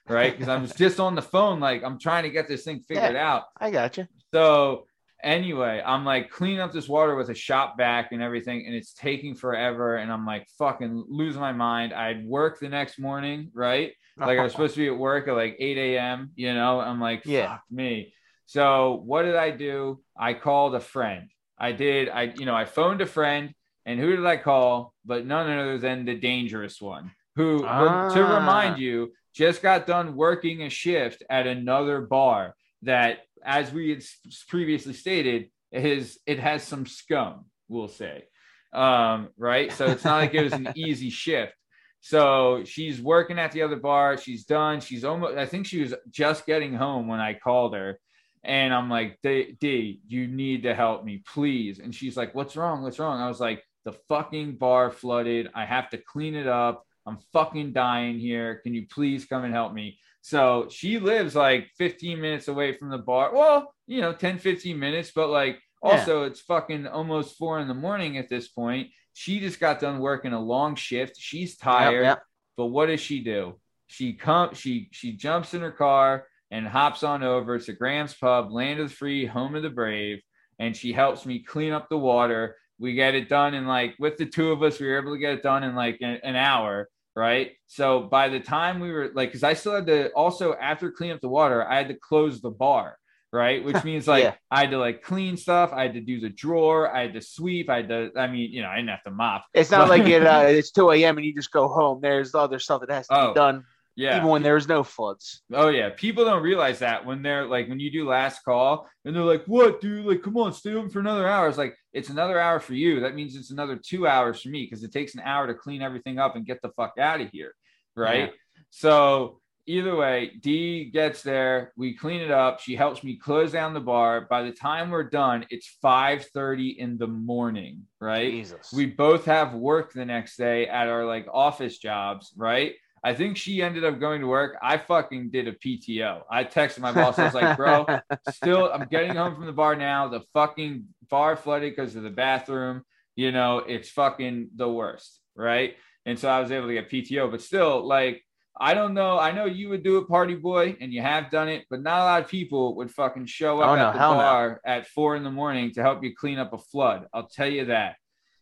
Right. 0.08 0.32
Because 0.34 0.50
I 0.50 0.58
was 0.58 0.74
just 0.74 1.00
on 1.00 1.16
the 1.16 1.22
phone, 1.22 1.60
like 1.60 1.84
I'm 1.84 1.98
trying 2.00 2.24
to 2.24 2.30
get 2.30 2.48
this 2.48 2.64
thing 2.64 2.82
figured 2.82 3.16
out. 3.16 3.44
I 3.60 3.72
got 3.72 3.98
you. 3.98 4.08
So 4.34 4.86
anyway, 5.24 5.82
I'm 5.86 6.04
like 6.04 6.30
cleaning 6.30 6.60
up 6.60 6.74
this 6.74 6.90
water 6.90 7.16
with 7.16 7.30
a 7.30 7.34
shop 7.36 7.76
vac 7.78 8.12
and 8.12 8.22
everything, 8.22 8.66
and 8.66 8.76
it's 8.76 8.94
taking 8.94 9.34
forever. 9.36 9.96
And 9.98 10.12
I'm 10.12 10.26
like 10.26 10.48
fucking 10.60 11.06
losing 11.08 11.42
my 11.42 11.54
mind. 11.54 11.94
I'd 11.94 12.26
work 12.26 12.60
the 12.60 12.70
next 12.70 13.00
morning, 13.00 13.50
right? 13.54 13.94
Like 14.18 14.38
I 14.38 14.44
was 14.44 14.52
supposed 14.52 14.76
to 14.76 14.82
be 14.82 14.88
at 14.88 14.98
work 14.98 15.28
at 15.28 15.34
like 15.36 15.56
8 15.60 15.78
a.m. 15.78 16.32
You 16.36 16.54
know, 16.54 16.80
I'm 16.80 17.00
like, 17.00 17.24
Yeah. 17.26 17.48
fuck 17.48 17.62
me. 17.72 18.14
So 18.46 19.02
what 19.06 19.24
did 19.24 19.36
I 19.36 19.50
do? 19.52 20.02
I 20.20 20.34
called 20.36 20.76
a 20.76 20.80
friend. 20.80 21.30
I 21.58 21.72
did. 21.72 22.10
I 22.10 22.24
you 22.36 22.46
know 22.46 22.54
I 22.56 22.66
phoned 22.66 23.00
a 23.02 23.06
friend, 23.06 23.54
and 23.86 24.00
who 24.00 24.16
did 24.16 24.26
I 24.26 24.38
call? 24.38 24.94
But 25.06 25.26
none 25.26 25.50
other 25.50 25.78
than 25.78 26.04
the 26.06 26.16
dangerous 26.16 26.82
one, 26.82 27.12
who 27.38 27.60
to 27.62 27.68
Ah. 27.68 28.36
remind 28.40 28.80
you 28.80 29.14
just 29.34 29.62
got 29.62 29.88
done 29.88 30.16
working 30.16 30.64
a 30.64 30.70
shift 30.70 31.24
at 31.30 31.48
another 31.48 32.02
bar 32.02 32.56
that, 32.84 33.20
as 33.44 33.72
we 33.72 33.90
had 33.90 34.04
previously 34.48 34.94
stated, 34.94 35.50
is 35.72 36.20
it 36.26 36.40
has 36.40 36.64
some 36.64 36.86
scum. 36.86 37.46
We'll 37.68 37.88
say, 37.88 38.26
um, 38.74 39.30
right? 39.38 39.72
So 39.72 39.88
it's 39.88 40.04
not 40.04 40.18
like 40.18 40.34
it 40.34 40.44
was 40.44 40.54
an 40.54 40.70
easy 40.76 41.10
shift. 41.10 41.54
So 42.02 42.64
she's 42.66 43.02
working 43.02 43.40
at 43.40 43.54
the 43.54 43.62
other 43.62 43.78
bar. 43.78 44.18
She's 44.18 44.44
done. 44.44 44.82
She's 44.82 45.06
almost, 45.06 45.38
I 45.38 45.46
think 45.46 45.66
she 45.66 45.82
was 45.82 45.94
just 46.10 46.46
getting 46.46 46.74
home 46.74 47.08
when 47.08 47.22
I 47.22 47.34
called 47.34 47.74
her. 47.76 47.98
And 48.44 48.74
I'm 48.74 48.90
like, 48.90 49.20
D, 49.24 49.56
D, 49.58 50.02
you 50.06 50.28
need 50.28 50.64
to 50.64 50.76
help 50.76 51.06
me, 51.06 51.24
please. 51.34 51.80
And 51.80 51.96
she's 51.96 52.18
like, 52.18 52.36
What's 52.36 52.58
wrong? 52.58 52.84
What's 52.84 53.00
wrong? 53.00 53.22
I 53.22 53.30
was 53.30 53.40
like, 53.40 53.64
The 53.86 53.94
fucking 54.10 54.58
bar 54.58 54.92
flooded. 54.92 55.50
I 55.56 55.64
have 55.66 55.90
to 55.92 55.98
clean 55.98 56.36
it 56.36 56.46
up. 56.46 56.86
I'm 57.06 57.20
fucking 57.34 57.74
dying 57.74 58.20
here. 58.20 58.62
Can 58.64 58.74
you 58.74 58.88
please 58.88 59.26
come 59.26 59.44
and 59.44 59.54
help 59.54 59.74
me? 59.74 60.00
So 60.22 60.68
she 60.70 61.00
lives 61.00 61.36
like 61.36 61.70
15 61.78 62.20
minutes 62.20 62.48
away 62.48 62.74
from 62.74 62.90
the 62.90 62.98
bar. 62.98 63.34
Well, 63.34 63.74
you 63.88 64.00
know, 64.00 64.14
10, 64.14 64.40
15 64.40 64.80
minutes, 64.80 65.12
but 65.14 65.30
like 65.30 65.60
also 65.82 66.24
it's 66.24 66.40
fucking 66.40 66.88
almost 66.88 67.38
four 67.38 67.60
in 67.60 67.68
the 67.68 67.74
morning 67.74 68.18
at 68.18 68.30
this 68.30 68.48
point. 68.48 68.90
She 69.14 69.40
just 69.40 69.60
got 69.60 69.82
done 69.82 70.00
working 70.00 70.34
a 70.34 70.40
long 70.40 70.76
shift. 70.76 71.18
She's 71.18 71.58
tired. 71.58 72.04
Yep, 72.04 72.04
yep. 72.04 72.24
But 72.56 72.68
what 72.68 72.86
does 72.86 73.02
she 73.02 73.20
do? 73.22 73.60
She 73.88 74.14
come 74.14 74.56
she 74.56 74.90
she 74.92 75.12
jumps 75.12 75.54
in 75.54 75.62
her 75.62 75.72
car 75.72 76.26
and 76.50 76.68
hops 76.68 77.04
on 77.04 77.24
over 77.24 77.60
to 77.60 77.74
Graham's 77.74 78.14
Pub, 78.14 78.52
Land 78.52 78.80
of 78.80 78.90
the 78.90 78.96
Free, 78.96 79.26
Home 79.26 79.56
of 79.56 79.64
the 79.64 79.70
Brave, 79.70 80.22
and 80.60 80.76
she 80.76 80.94
helps 80.94 81.26
me 81.26 81.40
clean 81.40 81.74
up 81.74 81.90
the 81.90 81.98
water. 81.98 82.56
We 82.80 82.94
get 82.94 83.16
it 83.16 83.28
done 83.28 83.54
in 83.54 83.68
like 83.68 83.96
with 84.00 84.18
the 84.18 84.26
two 84.26 84.52
of 84.52 84.64
us, 84.64 84.80
we 84.80 84.88
were 84.88 85.00
able 85.00 85.14
to 85.14 85.20
get 85.20 85.34
it 85.34 85.44
done 85.44 85.64
in 85.64 85.76
like 85.76 85.98
an, 86.02 86.20
an 86.24 86.36
hour, 86.36 86.90
right? 87.16 87.52
So 87.68 88.02
by 88.02 88.30
the 88.30 88.40
time 88.40 88.80
we 88.80 88.92
were 88.92 89.12
like, 89.14 89.30
because 89.30 89.44
I 89.44 89.54
still 89.54 89.76
had 89.76 89.88
to 89.88 90.10
also 90.14 90.54
after 90.54 90.92
cleaning 90.92 91.16
up 91.16 91.22
the 91.22 91.30
water, 91.30 91.68
I 91.68 91.78
had 91.78 91.88
to 91.90 91.96
close 91.96 92.42
the 92.42 92.52
bar. 92.52 92.98
Right, 93.32 93.64
which 93.66 93.84
means 93.90 94.08
like 94.08 94.24
Yeah. 94.26 94.36
I 94.52 94.60
had 94.60 94.70
to 94.72 94.78
like 94.78 95.02
clean 95.02 95.38
stuff, 95.38 95.72
I 95.74 95.82
had 95.82 95.96
to 95.96 96.02
do 96.02 96.20
the 96.20 96.30
drawer, 96.30 96.96
I 96.96 97.02
had 97.02 97.14
to 97.16 97.22
sweep, 97.22 97.68
I 97.68 97.78
had 97.78 97.90
to. 97.90 98.12
I 98.16 98.28
mean, 98.28 98.52
you 98.52 98.62
know, 98.62 98.68
I 98.70 98.76
didn't 98.76 98.90
have 98.90 99.04
to 99.06 99.10
mop. 99.12 99.46
It's 99.56 99.72
not 99.72 99.90
like 99.90 100.04
it, 100.18 100.24
uh, 100.24 100.44
it's 100.46 100.70
2 100.70 100.92
a.m. 100.92 101.18
and 101.18 101.26
you 101.26 101.34
just 101.34 101.50
go 101.52 101.68
home. 101.68 102.00
There's 102.00 102.36
other 102.36 102.60
stuff 102.60 102.82
that 102.82 102.92
has 102.92 103.08
to 103.08 103.20
Oh. 103.20 103.28
be 103.30 103.34
done. 103.34 103.64
Yeah. 103.96 104.18
even 104.18 104.30
when 104.30 104.42
there's 104.42 104.68
no 104.68 104.84
floods. 104.84 105.44
Oh 105.54 105.70
yeah, 105.70 105.90
people 105.90 106.26
don't 106.26 106.42
realize 106.42 106.80
that 106.80 107.06
when 107.06 107.22
they're 107.22 107.46
like 107.46 107.70
when 107.70 107.80
you 107.80 107.92
do 107.92 108.08
last 108.08 108.44
call 108.44 108.90
and 109.06 109.16
they're 109.16 109.24
like, 109.24 109.46
"What, 109.46 109.82
dude? 109.82 110.06
Like, 110.06 110.24
come 110.24 110.38
on, 110.38 110.54
stay 110.54 110.74
open 110.74 110.90
for 110.90 111.00
another 111.00 111.28
hour." 111.28 111.48
It's 111.48 111.58
like 111.58 111.76
it's 111.92 112.10
another 112.10 112.40
hour 112.40 112.60
for 112.60 112.74
you. 112.74 113.02
That 113.02 113.16
means 113.16 113.36
it's 113.36 113.52
another 113.52 113.76
two 113.76 114.08
hours 114.08 114.42
for 114.42 114.50
me 114.50 114.64
because 114.64 114.84
it 114.84 114.92
takes 114.92 115.14
an 115.14 115.22
hour 115.22 115.48
to 115.48 115.54
clean 115.54 115.82
everything 115.82 116.18
up 116.18 116.36
and 116.36 116.46
get 116.46 116.62
the 116.62 116.70
fuck 116.70 116.94
out 117.00 117.22
of 117.22 117.30
here, 117.32 117.54
right? 117.96 118.32
So 118.72 119.40
either 119.66 119.96
way, 119.96 120.32
D 120.42 120.86
gets 120.86 121.22
there, 121.22 121.72
we 121.78 121.96
clean 121.96 122.22
it 122.22 122.32
up. 122.32 122.60
She 122.60 122.76
helps 122.76 123.04
me 123.04 123.18
close 123.18 123.52
down 123.52 123.74
the 123.74 123.80
bar. 123.80 124.22
By 124.30 124.44
the 124.44 124.52
time 124.52 124.90
we're 124.90 125.04
done, 125.10 125.46
it's 125.50 125.78
five 125.82 126.26
thirty 126.34 126.70
in 126.70 126.98
the 126.98 127.08
morning, 127.08 127.84
right? 128.02 128.32
Jesus. 128.32 128.74
We 128.74 128.88
both 128.88 129.26
have 129.26 129.54
work 129.54 129.94
the 129.94 130.06
next 130.06 130.38
day 130.38 130.68
at 130.68 130.88
our 130.88 131.06
like 131.06 131.28
office 131.32 131.78
jobs, 131.78 132.34
right? 132.36 132.74
I 133.04 133.14
think 133.14 133.36
she 133.36 133.62
ended 133.62 133.84
up 133.84 134.00
going 134.00 134.22
to 134.22 134.28
work. 134.28 134.56
I 134.62 134.78
fucking 134.78 135.30
did 135.32 135.48
a 135.48 135.52
PTO. 135.52 136.22
I 136.32 136.46
texted 136.46 136.80
my 136.80 136.94
boss. 136.94 137.20
I 137.20 137.26
was 137.26 137.34
like, 137.34 137.58
bro, 137.58 137.86
still, 138.32 138.72
I'm 138.72 138.88
getting 138.88 139.16
home 139.16 139.36
from 139.36 139.46
the 139.46 139.52
bar 139.52 139.76
now. 139.76 140.08
The 140.08 140.22
fucking 140.34 140.86
bar 141.10 141.36
flooded 141.36 141.76
because 141.76 141.96
of 141.98 142.04
the 142.04 142.10
bathroom. 142.10 142.84
You 143.16 143.32
know, 143.34 143.58
it's 143.60 143.90
fucking 143.90 144.50
the 144.56 144.70
worst, 144.72 145.20
right? 145.36 145.76
And 146.06 146.18
so 146.18 146.30
I 146.30 146.40
was 146.40 146.52
able 146.52 146.68
to 146.68 146.74
get 146.74 146.90
PTO, 146.90 147.30
but 147.30 147.42
still, 147.42 147.86
like, 147.86 148.24
I 148.60 148.74
don't 148.74 148.94
know. 148.94 149.20
I 149.20 149.32
know 149.32 149.46
you 149.46 149.70
would 149.70 149.84
do 149.84 149.98
it, 149.98 150.08
party 150.08 150.36
boy, 150.36 150.78
and 150.80 150.94
you 150.94 151.02
have 151.02 151.30
done 151.30 151.50
it, 151.50 151.66
but 151.70 151.82
not 151.82 152.00
a 152.02 152.04
lot 152.06 152.22
of 152.24 152.28
people 152.30 152.76
would 152.78 152.90
fucking 152.92 153.26
show 153.26 153.60
up 153.62 153.70
Oh, 153.70 153.76
no, 153.76 153.88
at 153.88 153.94
the 153.94 154.00
hell 154.00 154.12
no. 154.14 154.18
bar 154.20 154.62
at 154.66 154.88
four 154.88 155.16
in 155.16 155.24
the 155.24 155.32
morning 155.32 155.72
to 155.74 155.82
help 155.82 156.04
you 156.04 156.16
clean 156.16 156.40
up 156.40 156.54
a 156.54 156.58
flood. 156.58 157.08
I'll 157.14 157.28
tell 157.28 157.48
you 157.50 157.66
that. 157.66 157.96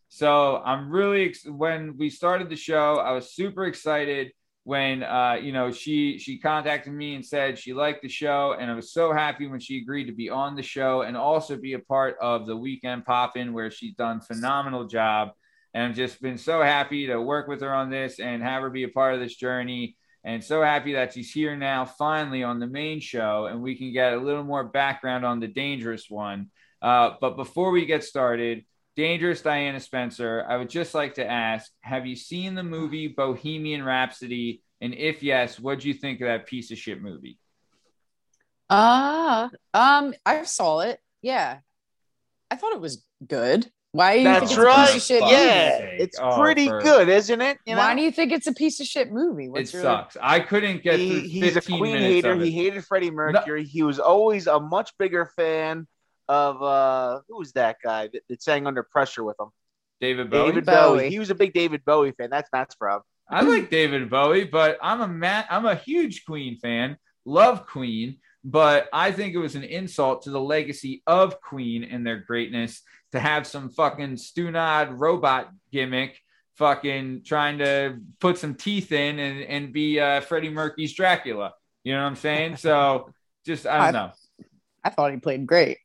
So 0.10 0.58
I'm 0.64 0.90
really 0.92 1.30
ex- 1.30 1.46
when 1.48 1.98
we 1.98 2.10
started 2.10 2.50
the 2.50 2.56
show, 2.58 2.98
I 2.98 3.12
was 3.14 3.34
super 3.34 3.66
excited 3.66 4.34
when 4.64 5.02
uh, 5.04 5.38
you 5.42 5.52
know 5.52 5.72
she 5.72 6.20
she 6.20 6.38
contacted 6.38 6.94
me 6.94 7.16
and 7.16 7.26
said 7.26 7.58
she 7.58 7.74
liked 7.74 8.02
the 8.04 8.10
show, 8.10 8.56
and 8.60 8.70
I 8.70 8.76
was 8.76 8.94
so 8.94 9.14
happy 9.14 9.48
when 9.48 9.60
she 9.60 9.80
agreed 9.80 10.06
to 10.06 10.14
be 10.14 10.30
on 10.30 10.56
the 10.56 10.64
show 10.64 11.02
and 11.02 11.18
also 11.18 11.58
be 11.58 11.74
a 11.74 11.80
part 11.80 12.16
of 12.22 12.46
the 12.46 12.56
weekend 12.56 13.06
pop 13.06 13.38
in 13.38 13.54
where 13.54 13.72
she's 13.72 13.96
done 13.96 14.22
phenomenal 14.22 14.86
job. 14.86 15.32
And 15.74 15.86
I've 15.86 15.96
just 15.96 16.22
been 16.22 16.38
so 16.38 16.62
happy 16.62 17.08
to 17.08 17.22
work 17.22 17.48
with 17.48 17.62
her 17.62 17.74
on 17.74 17.90
this 17.90 18.20
and 18.20 18.44
have 18.44 18.62
her 18.62 18.70
be 18.70 18.84
a 18.84 18.90
part 18.90 19.14
of 19.14 19.20
this 19.20 19.36
journey. 19.36 19.96
And 20.24 20.44
so 20.44 20.62
happy 20.62 20.94
that 20.94 21.14
she's 21.14 21.32
here 21.32 21.56
now, 21.56 21.86
finally 21.86 22.44
on 22.44 22.60
the 22.60 22.68
main 22.68 23.00
show, 23.00 23.48
and 23.48 23.62
we 23.62 23.76
can 23.76 23.92
get 23.92 24.14
a 24.14 24.18
little 24.18 24.44
more 24.44 24.66
background 24.66 25.26
on 25.26 25.40
the 25.40 25.48
dangerous 25.48 26.10
one. 26.10 26.52
Uh, 26.82 27.12
but 27.20 27.38
before 27.38 27.72
we 27.72 27.86
get 27.86 28.04
started, 28.04 28.66
Dangerous 28.96 29.42
Diana 29.42 29.80
Spencer, 29.80 30.46
I 30.48 30.58
would 30.58 30.70
just 30.70 30.94
like 30.94 31.16
to 31.16 31.26
ask 31.26 31.72
Have 31.82 32.06
you 32.06 32.16
seen 32.16 32.56
the 32.56 32.64
movie 32.64 33.08
Bohemian 33.08 33.84
Rhapsody? 33.84 34.62
And 34.82 34.94
if 34.94 35.22
yes, 35.24 35.60
what 35.60 35.80
do 35.80 35.88
you 35.88 35.94
think 35.94 36.22
of 36.22 36.28
that 36.28 36.48
piece 36.48 36.72
of 36.72 36.78
shit 36.78 37.02
movie? 37.02 37.38
Ah, 38.70 39.50
um, 39.74 40.14
I 40.26 40.44
saw 40.44 40.80
it. 40.80 41.00
Yeah, 41.22 41.58
I 42.50 42.56
thought 42.56 42.74
it 42.74 42.82
was 42.82 43.04
good. 43.26 43.70
Why 43.94 44.14
do 44.14 44.20
you 44.20 44.24
That's 44.24 44.56
think 44.56 44.60
it's 44.62 44.64
a 44.64 44.94
piece 44.94 44.96
of 44.96 45.02
shit 45.02 45.20
Fuck. 45.20 45.30
movie? 45.32 45.44
Yeah, 45.44 45.78
it's 45.80 46.18
Oh, 46.20 46.40
pretty 46.42 46.68
for- 46.70 46.82
good, 46.82 47.10
isn't 47.10 47.42
it? 47.42 47.58
You 47.66 47.76
know? 47.76 47.82
Why 47.82 47.94
do 47.94 48.02
you 48.02 48.12
think 48.12 48.32
it's 48.32 48.48
a 48.48 48.54
piece 48.54 48.80
of 48.80 48.88
shit 48.88 49.12
movie? 49.12 49.50
It 49.54 49.74
your 49.74 49.82
sucks. 49.82 50.16
I 50.22 50.40
couldn't 50.40 50.82
get 50.82 50.98
He- 50.98 51.10
through 51.10 51.20
he's 51.28 51.56
a 51.58 51.62
Queen 51.62 51.82
minutes 51.96 52.04
hater. 52.26 52.36
He 52.38 52.52
hated 52.52 52.86
Freddie 52.86 53.12
Mercury. 53.12 53.66
He 53.66 53.84
was 53.84 54.00
always 54.00 54.48
a 54.48 54.62
much 54.62 54.98
bigger 54.98 55.26
fan 55.36 55.88
of 56.32 56.62
uh 56.64 57.20
who 57.28 57.38
was 57.40 57.52
that 57.54 57.76
guy 57.84 58.08
that, 58.14 58.22
that 58.30 58.42
sang 58.42 58.66
under 58.66 58.84
pressure 58.84 59.24
with 59.24 59.38
him? 59.40 59.50
David 60.00 60.30
Bowie. 60.32 60.48
David 60.50 60.66
Bowie. 60.66 60.98
Bowie. 61.00 61.10
He 61.10 61.20
was 61.20 61.30
a 61.30 61.36
big 61.36 61.54
David 61.54 61.84
Bowie 61.86 62.14
fan. 62.14 62.30
That's 62.32 62.50
Matt's 62.54 62.76
problem. 62.76 63.04
I 63.30 63.42
like 63.42 63.70
David 63.70 64.10
Bowie, 64.10 64.46
but 64.46 64.78
I'm 64.82 65.02
a 65.02 65.08
man. 65.08 65.44
I'm 65.50 65.66
a 65.66 65.76
huge 65.76 66.26
Queen 66.26 66.58
fan. 66.58 66.98
Love 67.26 67.68
Queen, 67.68 68.18
but 68.44 68.88
I 68.92 69.12
think 69.12 69.36
it 69.36 69.38
was 69.40 69.56
an 69.56 69.64
insult 69.64 70.24
to 70.24 70.32
the 70.32 70.40
legacy 70.42 71.04
of 71.06 71.40
Queen 71.42 71.84
and 71.84 72.06
their 72.08 72.20
greatness 72.20 72.82
to 73.12 73.20
have 73.20 73.46
some 73.46 73.70
fucking 73.70 74.16
Stunad 74.16 74.96
robot 74.98 75.50
gimmick, 75.72 76.18
fucking 76.58 77.24
trying 77.26 77.58
to 77.60 77.98
put 78.20 78.38
some 78.38 78.56
teeth 78.56 78.92
in 78.92 79.20
and 79.20 79.42
and 79.44 79.74
be 79.74 80.00
uh, 80.00 80.22
Freddie 80.22 80.50
Mercury's 80.50 80.94
Dracula. 80.94 81.54
You 81.84 81.94
know 81.94 82.02
what 82.02 82.08
I'm 82.10 82.16
saying? 82.16 82.58
So 82.58 83.14
just 83.46 83.68
I 83.68 83.78
don't 83.78 83.96
I- 83.96 84.08
know. 84.08 84.12
I 84.84 84.90
thought 84.90 85.12
he 85.12 85.18
played 85.20 85.46
great. 85.46 85.78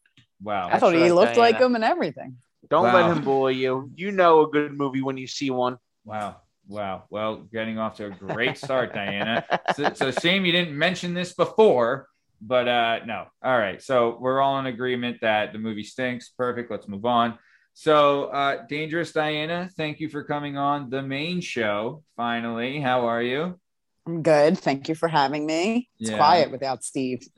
Wow. 0.43 0.69
I 0.71 0.79
thought 0.79 0.95
he 0.95 1.03
right, 1.03 1.15
looked 1.15 1.37
like 1.37 1.59
him 1.59 1.75
and 1.75 1.85
everything. 1.85 2.37
Don't 2.69 2.85
Wow. 2.85 2.95
let 3.09 3.17
him 3.17 3.25
bully 3.25 3.55
you. 3.55 3.91
You 3.95 4.13
know 4.13 4.43
a 4.43 4.49
good 4.49 4.73
movie 4.73 5.03
when 5.03 5.17
you 5.17 5.27
see 5.27 5.51
one. 5.51 5.79
Wow. 6.05 6.37
Wow. 6.69 7.05
Well, 7.11 7.37
getting 7.37 7.79
off 7.79 7.97
to 7.97 8.07
a 8.07 8.11
great 8.11 8.59
start, 8.59 8.93
Diana. 8.93 9.45
So, 9.75 9.85
it's 9.85 10.01
a 10.01 10.13
shame 10.13 10.45
you 10.45 10.53
didn't 10.53 10.77
mention 10.77 11.15
this 11.15 11.33
before, 11.33 12.09
but 12.41 12.67
uh 12.69 13.01
no. 13.07 13.27
All 13.43 13.59
right. 13.59 13.81
So 13.81 14.19
we're 14.21 14.41
all 14.41 14.59
in 14.59 14.67
agreement 14.67 15.19
that 15.21 15.53
the 15.53 15.59
movie 15.59 15.85
stinks. 15.85 16.29
Perfect. 16.31 16.71
Let's 16.71 16.89
move 16.89 17.05
on. 17.05 17.39
So, 17.79 18.25
uh, 18.25 18.67
Dangerous 18.67 19.13
Diana, 19.13 19.69
thank 19.77 20.01
you 20.01 20.09
for 20.09 20.25
coming 20.25 20.57
on 20.57 20.89
the 20.89 21.03
main 21.03 21.43
show. 21.43 22.03
Finally, 22.17 22.81
how 22.81 23.07
are 23.07 23.23
you? 23.23 23.61
I'm 24.07 24.23
good. 24.23 24.57
Thank 24.59 24.89
you 24.89 24.95
for 24.95 25.09
having 25.09 25.47
me. 25.47 25.89
It's 25.99 26.11
Yeah. 26.11 26.17
quiet 26.17 26.53
without 26.53 26.85
Steve. 26.85 27.27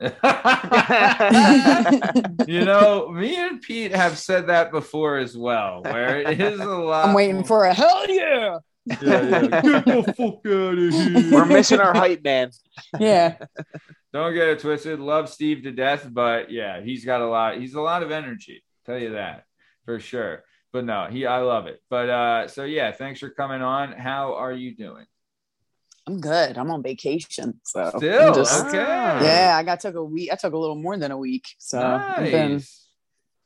you 2.47 2.63
know, 2.63 3.09
me 3.11 3.35
and 3.35 3.59
Pete 3.61 3.91
have 3.95 4.17
said 4.17 4.47
that 4.47 4.71
before 4.71 5.17
as 5.17 5.35
well, 5.37 5.81
where 5.83 6.19
it 6.21 6.39
is 6.39 6.59
a 6.59 6.65
lot. 6.65 7.07
I'm 7.07 7.15
waiting 7.15 7.43
for 7.43 7.65
a 7.65 7.73
hell 7.73 8.05
yeah. 8.07 8.59
Yeah, 8.85 8.97
yeah. 9.01 9.41
Get 9.61 9.85
the 9.85 10.13
fuck 10.15 10.45
out 10.45 10.77
of 10.77 10.93
here. 10.93 11.31
We're 11.31 11.45
missing 11.45 11.79
our 11.79 11.93
hype 11.93 12.23
man. 12.23 12.51
Yeah. 12.99 13.35
Don't 14.13 14.33
get 14.33 14.47
it 14.47 14.59
twisted. 14.59 14.99
Love 14.99 15.29
Steve 15.29 15.63
to 15.63 15.71
death, 15.71 16.07
but 16.11 16.51
yeah, 16.51 16.81
he's 16.81 17.05
got 17.05 17.21
a 17.21 17.27
lot. 17.27 17.57
He's 17.59 17.75
a 17.75 17.81
lot 17.81 18.01
of 18.03 18.09
energy. 18.11 18.63
Tell 18.85 18.97
you 18.97 19.11
that 19.13 19.43
for 19.85 19.99
sure. 19.99 20.43
But 20.73 20.85
no, 20.85 21.07
he 21.09 21.25
I 21.25 21.39
love 21.41 21.67
it. 21.67 21.81
But 21.89 22.09
uh, 22.09 22.47
so 22.47 22.63
yeah, 22.63 22.91
thanks 22.91 23.19
for 23.19 23.29
coming 23.29 23.61
on. 23.61 23.91
How 23.91 24.35
are 24.35 24.51
you 24.53 24.75
doing? 24.75 25.05
I'm 26.09 26.19
good. 26.19 26.57
I'm 26.57 26.71
on 26.71 26.81
vacation. 26.81 27.61
So 27.63 27.81
I'm 27.83 27.97
Still 27.99 28.33
just- 28.33 28.65
okay. 28.65 28.77
yeah, 28.77 29.55
I 29.55 29.63
got 29.63 29.79
took 29.79 29.95
a 29.95 30.03
week. 30.03 30.31
I 30.31 30.35
took 30.35 30.53
a 30.53 30.57
little 30.57 30.75
more 30.75 30.97
than 30.97 31.11
a 31.11 31.17
week. 31.17 31.45
So 31.59 31.79
I've 31.79 32.31
been 32.31 32.63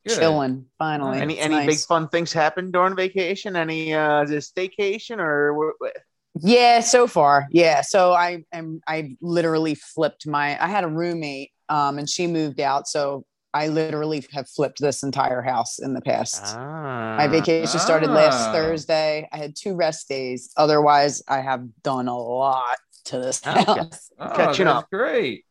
Good. 0.07 0.15
chilling 0.17 0.65
finally. 0.79 1.19
Any 1.19 1.33
It's 1.35 1.45
any 1.45 1.65
big 1.65 1.79
fun 1.79 2.07
things 2.07 2.31
happen 2.31 2.71
during 2.71 2.95
vacation? 2.95 3.55
Any 3.57 3.93
uh 3.93 4.23
is 4.23 4.31
it 4.31 4.37
a 4.37 4.39
staycation 4.39 5.17
or 5.19 5.53
what- 5.53 5.75
what- 5.79 5.97
Yeah, 6.39 6.79
so 6.79 7.05
far. 7.07 7.47
Yeah. 7.51 7.81
So 7.81 8.13
I 8.13 8.43
am 8.53 8.79
I 8.87 9.17
literally 9.21 9.75
flipped 9.75 10.25
my 10.25 10.47
I 10.63 10.67
had 10.67 10.83
a 10.85 10.87
roommate 10.87 11.51
um 11.69 11.99
and 11.99 12.09
she 12.09 12.27
moved 12.27 12.59
out. 12.61 12.87
So 12.87 13.25
I 13.53 13.67
literally 13.67 14.25
have 14.31 14.49
flipped 14.49 14.79
this 14.79 15.03
entire 15.03 15.41
house 15.41 15.79
in 15.79 15.93
the 15.93 16.01
past. 16.01 16.41
Ah. 16.43 17.15
My 17.17 17.27
vacation 17.27 17.79
started 17.79 18.09
last 18.09 18.49
Ah. 18.49 18.51
Thursday. 18.51 19.27
I 19.31 19.37
had 19.37 19.55
two 19.55 19.75
rest 19.75 20.09
days. 20.09 20.51
Otherwise, 20.57 21.21
I 21.27 21.41
have 21.41 21.63
done 21.83 22.07
a 22.07 22.17
lot 22.17 22.77
to 23.05 23.19
this 23.19 23.45
Okay. 23.45 23.63
house. 23.63 24.09
Oh, 24.19 24.33
Catching 24.35 24.67
up. 24.67 24.89
Great. 24.89 25.45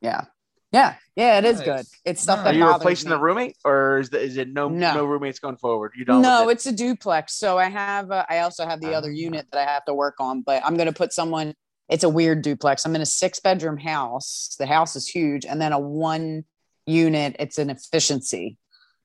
Yeah. 0.00 0.24
Yeah. 0.72 0.96
Yeah, 1.16 1.38
it 1.38 1.46
is 1.46 1.56
Nice. 1.58 1.64
good. 1.66 1.86
It's 2.04 2.20
stuff 2.22 2.38
Nice. 2.40 2.44
that 2.44 2.54
Are 2.54 2.58
you 2.58 2.64
bothers 2.64 2.80
replacing 2.80 3.08
me. 3.08 3.16
the 3.16 3.20
roommate, 3.22 3.56
or 3.64 3.98
is, 4.00 4.10
the, 4.10 4.20
is 4.20 4.36
it 4.36 4.48
no 4.52 4.68
No. 4.68 4.94
no 4.94 5.04
roommates 5.06 5.38
going 5.38 5.56
forward? 5.56 5.92
You 5.96 6.04
don't. 6.04 6.20
No, 6.20 6.50
it's 6.50 6.66
a 6.66 6.72
duplex. 6.72 7.34
So 7.34 7.56
I 7.58 7.70
have, 7.70 8.10
uh, 8.10 8.26
I 8.28 8.40
also 8.40 8.66
have 8.66 8.80
the 8.82 8.92
other 8.94 9.08
Ah. 9.08 9.14
unit 9.14 9.46
that 9.52 9.66
I 9.66 9.70
have 9.72 9.86
to 9.86 9.94
work 9.94 10.16
on, 10.20 10.42
but 10.42 10.62
I'm 10.66 10.74
going 10.76 10.86
to 10.86 10.92
put 10.92 11.14
someone, 11.14 11.54
it's 11.88 12.04
a 12.04 12.08
weird 12.10 12.42
duplex. 12.42 12.84
I'm 12.84 12.94
in 12.94 13.00
a 13.00 13.06
six 13.06 13.40
bedroom 13.40 13.78
house. 13.78 14.54
The 14.58 14.66
house 14.66 14.94
is 14.94 15.08
huge. 15.08 15.46
And 15.46 15.58
then 15.58 15.72
a 15.72 15.78
one 15.78 16.44
unit, 16.88 17.36
it's 17.38 17.58
an 17.58 17.70
efficiency 17.70 18.56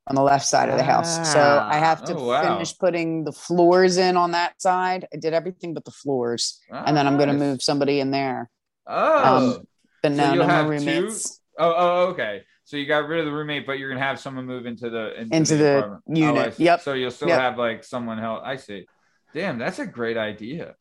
on 0.08 0.16
the 0.16 0.22
left 0.22 0.46
side 0.46 0.70
of 0.70 0.78
the 0.78 0.84
house. 0.84 1.32
So 1.32 1.40
I 1.70 1.78
have 1.78 2.04
to 2.06 2.14
Ah. 2.14 2.18
Oh, 2.18 2.28
wow. 2.28 2.42
finish 2.42 2.78
putting 2.78 3.24
the 3.24 3.32
floors 3.32 3.98
in 3.98 4.18
on 4.18 4.32
that 4.32 4.62
side. 4.62 5.08
I 5.14 5.18
did 5.18 5.34
everything 5.34 5.74
but 5.74 5.86
the 5.86 5.92
floors. 5.92 6.60
and 6.72 6.96
then 6.98 7.08
I'm 7.08 7.18
going 7.18 7.30
to 7.30 7.36
move 7.36 7.62
somebody 7.62 8.00
in 8.00 8.12
there. 8.12 8.50
Oh. 8.88 9.24
Um, 9.38 9.68
But 10.02 10.10
So 10.14 10.34
no, 10.34 10.44
have 10.46 10.66
more 10.66 10.80
two? 10.80 10.86
roommates 10.86 11.40
oh, 11.58 11.74
oh, 11.78 12.08
okay. 12.12 12.44
So 12.66 12.78
you 12.78 12.86
got 12.86 13.08
rid 13.08 13.20
of 13.20 13.26
the 13.26 13.32
roommate, 13.32 13.66
but 13.66 13.74
you're 13.80 13.90
gonna 13.90 14.04
have 14.06 14.20
someone 14.20 14.46
move 14.46 14.66
into 14.66 14.90
the 14.90 15.14
into, 15.20 15.36
Into 15.36 15.56
the 15.58 15.78
apartment. 15.78 16.04
Oh, 16.10 16.12
unit. 16.12 16.54
See. 16.56 16.64
Yep. 16.66 16.82
So 16.82 16.94
you'll 16.94 17.12
still 17.12 17.28
Yep. 17.30 17.40
have 17.40 17.58
like 17.58 17.84
someone 17.84 18.18
help. 18.18 18.42
I 18.44 18.56
see. 18.58 18.88
Damn, 19.34 19.58
that's 19.58 19.80
a 19.80 19.86
great 19.86 20.18
idea. 20.18 20.76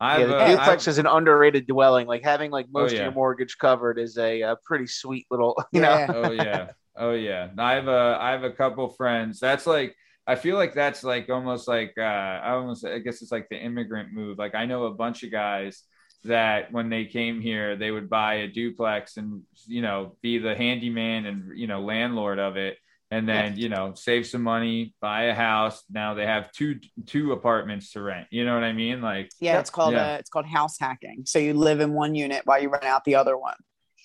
Yeah, 0.00 0.06
I've, 0.06 0.28
the 0.28 0.36
uh, 0.36 0.48
duplex 0.48 0.84
I've- 0.84 0.90
is 0.90 0.98
an 0.98 1.06
underrated 1.06 1.66
dwelling. 1.66 2.06
Like 2.06 2.22
having 2.22 2.50
like 2.50 2.66
most 2.72 2.92
Oh, 2.92 2.94
yeah. 2.94 3.00
of 3.00 3.04
your 3.06 3.12
mortgage 3.14 3.58
covered 3.58 3.98
is 3.98 4.16
a, 4.18 4.42
uh 4.42 4.56
pretty 4.64 4.86
sweet 4.86 5.26
little. 5.30 5.56
You 5.72 5.80
know. 5.82 6.06
Oh 6.08 6.30
yeah 6.32 6.68
oh 6.96 7.12
yeah 7.12 7.48
I 7.58 7.74
have 7.74 7.86
a 7.86 8.18
i 8.20 8.32
have 8.32 8.42
a 8.42 8.50
couple 8.50 8.88
friends 8.88 9.38
that's 9.38 9.68
like 9.68 9.94
i 10.26 10.34
feel 10.34 10.56
like 10.56 10.74
that's 10.74 11.04
like 11.04 11.30
almost 11.30 11.68
like 11.68 11.94
uh 11.96 12.00
i 12.02 12.50
almost 12.50 12.84
i 12.84 12.98
guess 12.98 13.22
it's 13.22 13.30
like 13.30 13.48
the 13.50 13.56
immigrant 13.56 14.12
move 14.12 14.36
like 14.36 14.56
i 14.56 14.64
know 14.66 14.82
a 14.86 14.92
bunch 14.92 15.22
of 15.22 15.30
guys 15.30 15.84
that 16.24 16.72
when 16.72 16.88
they 16.88 17.04
came 17.04 17.40
here 17.40 17.76
they 17.76 17.92
would 17.92 18.10
buy 18.10 18.34
a 18.36 18.48
duplex 18.48 19.16
and 19.16 19.42
you 19.66 19.80
know 19.80 20.16
be 20.22 20.38
the 20.38 20.56
handyman 20.56 21.26
and 21.26 21.56
you 21.56 21.68
know 21.68 21.80
landlord 21.82 22.40
of 22.40 22.56
it 22.56 22.76
and 23.10 23.28
then 23.28 23.56
you 23.56 23.68
know 23.68 23.94
save 23.94 24.26
some 24.26 24.42
money, 24.42 24.94
buy 25.00 25.24
a 25.24 25.34
house. 25.34 25.82
Now 25.90 26.14
they 26.14 26.26
have 26.26 26.52
two 26.52 26.80
two 27.06 27.32
apartments 27.32 27.92
to 27.92 28.02
rent. 28.02 28.26
You 28.30 28.44
know 28.44 28.54
what 28.54 28.64
I 28.64 28.72
mean? 28.72 29.00
Like 29.00 29.30
Yeah, 29.40 29.60
it's 29.60 29.70
called 29.70 29.94
Yeah. 29.94 30.14
uh, 30.14 30.16
it's 30.18 30.30
called 30.30 30.46
house 30.46 30.78
hacking. 30.78 31.22
So 31.26 31.38
you 31.38 31.54
live 31.54 31.80
in 31.80 31.92
one 31.92 32.14
unit 32.14 32.42
while 32.44 32.60
you 32.60 32.68
rent 32.68 32.84
out 32.84 33.04
the 33.04 33.14
other 33.16 33.36
one. 33.36 33.56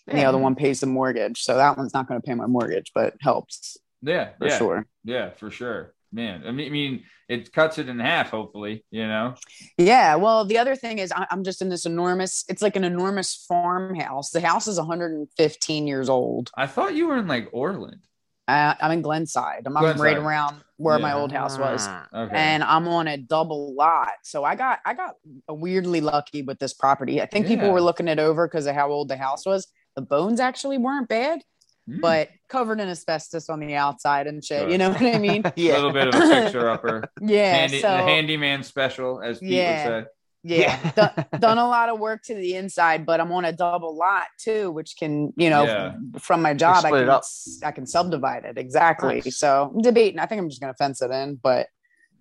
And 0.05 0.17
the 0.17 0.25
other 0.25 0.37
one 0.37 0.55
pays 0.55 0.81
the 0.81 0.85
mortgage. 0.85 1.43
So 1.43 1.55
that 1.55 1.77
one's 1.77 1.93
not 1.93 2.09
going 2.09 2.19
to 2.19 2.25
pay 2.25 2.33
my 2.33 2.45
mortgage, 2.45 2.91
but 2.93 3.13
helps 3.21 3.77
yeah, 4.01 4.31
for 4.37 4.47
yeah, 4.47 4.57
sure. 4.57 4.87
yeah, 5.05 5.29
for 5.31 5.49
sure. 5.49 5.93
Man, 6.11 6.43
I 6.45 6.51
mean, 6.51 6.67
I 6.67 6.69
mean, 6.69 7.03
it 7.27 7.51
cuts 7.51 7.79
it 7.79 7.89
in 7.89 7.99
half. 7.99 8.29
Hopefully, 8.29 8.85
you 8.91 9.07
know. 9.07 9.35
Yeah. 9.77 10.15
Well, 10.15 10.45
the 10.45 10.59
other 10.59 10.75
thing 10.75 10.99
is 10.99 11.11
I'm 11.15 11.43
just 11.43 11.61
in 11.61 11.69
this 11.69 11.85
enormous, 11.87 12.43
it's 12.47 12.61
like 12.61 12.75
an 12.75 12.83
enormous 12.83 13.45
farmhouse. 13.47 14.29
The 14.29 14.41
house 14.41 14.67
is 14.67 14.77
115 14.77 15.87
years 15.87 16.09
old. 16.09 16.51
I 16.55 16.67
thought 16.67 16.95
you 16.95 17.07
were 17.07 17.17
in 17.17 17.27
like 17.27 17.49
Orland. 17.51 18.01
Uh, 18.47 18.73
I'm 18.81 18.91
in 18.91 19.01
Glenside. 19.01 19.63
I'm, 19.65 19.75
I'm 19.77 19.83
Glenside. 19.83 20.01
right 20.03 20.17
around 20.17 20.57
where 20.77 20.99
my 20.99 21.13
old 21.13 21.31
house 21.31 21.57
was. 21.57 21.87
Okay. 22.13 22.35
and 22.35 22.61
I'm 22.63 22.87
on 22.89 23.07
a 23.07 23.17
double 23.17 23.73
lot. 23.73 24.09
So 24.23 24.43
I 24.43 24.55
got 24.55 24.79
I 24.85 24.93
got 24.93 25.15
weirdly 25.47 26.01
lucky 26.01 26.41
with 26.41 26.59
this 26.59 26.73
property. 26.73 27.21
I 27.21 27.25
think 27.25 27.47
people 27.47 27.71
were 27.71 27.81
looking 27.81 28.07
it 28.09 28.19
over 28.19 28.47
because 28.47 28.65
of 28.65 28.75
how 28.75 28.91
old 28.91 29.07
the 29.07 29.15
house 29.17 29.45
was. 29.45 29.67
The 29.95 30.01
bones 30.01 30.39
actually 30.41 30.77
weren't 30.77 31.07
bad, 31.07 31.41
Hmm. 31.87 31.99
but 32.01 32.29
covered 32.49 32.79
in 32.79 32.87
asbestos 32.89 33.49
on 33.49 33.59
the 33.59 33.75
outside 33.75 34.25
and 34.27 34.43
shit. 34.43 34.61
Sure. 34.61 34.69
You 34.69 34.77
know 34.77 34.89
what 34.91 35.01
I 35.01 35.19
mean? 35.19 35.43
yeah, 35.55 35.73
a 35.73 35.75
little 35.75 35.91
bit 35.91 36.07
of 36.09 36.15
a 36.15 36.19
fixer 36.27 36.69
upper. 36.69 37.03
Yeah. 37.21 37.53
Handy, 37.55 37.79
so 37.81 37.89
the 37.91 38.03
handyman 38.03 38.63
special, 38.63 39.21
as 39.21 39.39
people 39.39 39.55
Yeah. 39.55 39.83
say. 39.85 40.05
Yeah, 40.43 40.91
do- 41.31 41.37
done 41.39 41.57
a 41.57 41.67
lot 41.67 41.89
of 41.89 41.99
work 41.99 42.23
to 42.23 42.35
the 42.35 42.55
inside, 42.55 43.05
but 43.05 43.19
I'm 43.21 43.31
on 43.31 43.45
a 43.45 43.51
double 43.51 43.95
lot 43.95 44.23
too, 44.37 44.71
which 44.71 44.95
can 44.97 45.33
you 45.37 45.49
know 45.49 45.63
Yeah. 45.63 45.93
from 46.19 46.41
my 46.41 46.53
job 46.53 46.83
I 46.83 46.89
split 46.89 47.01
it 47.03 47.05
can 47.05 47.09
up. 47.09 47.23
I 47.63 47.71
can 47.71 47.85
subdivide 47.85 48.45
it 48.45 48.57
exactly. 48.57 49.15
Nice. 49.23 49.37
So 49.37 49.71
I'm 49.73 49.81
debating. 49.81 50.19
I 50.19 50.25
think 50.25 50.41
I'm 50.41 50.49
just 50.49 50.61
gonna 50.61 50.73
fence 50.73 51.01
it 51.01 51.11
in, 51.11 51.35
but 51.35 51.67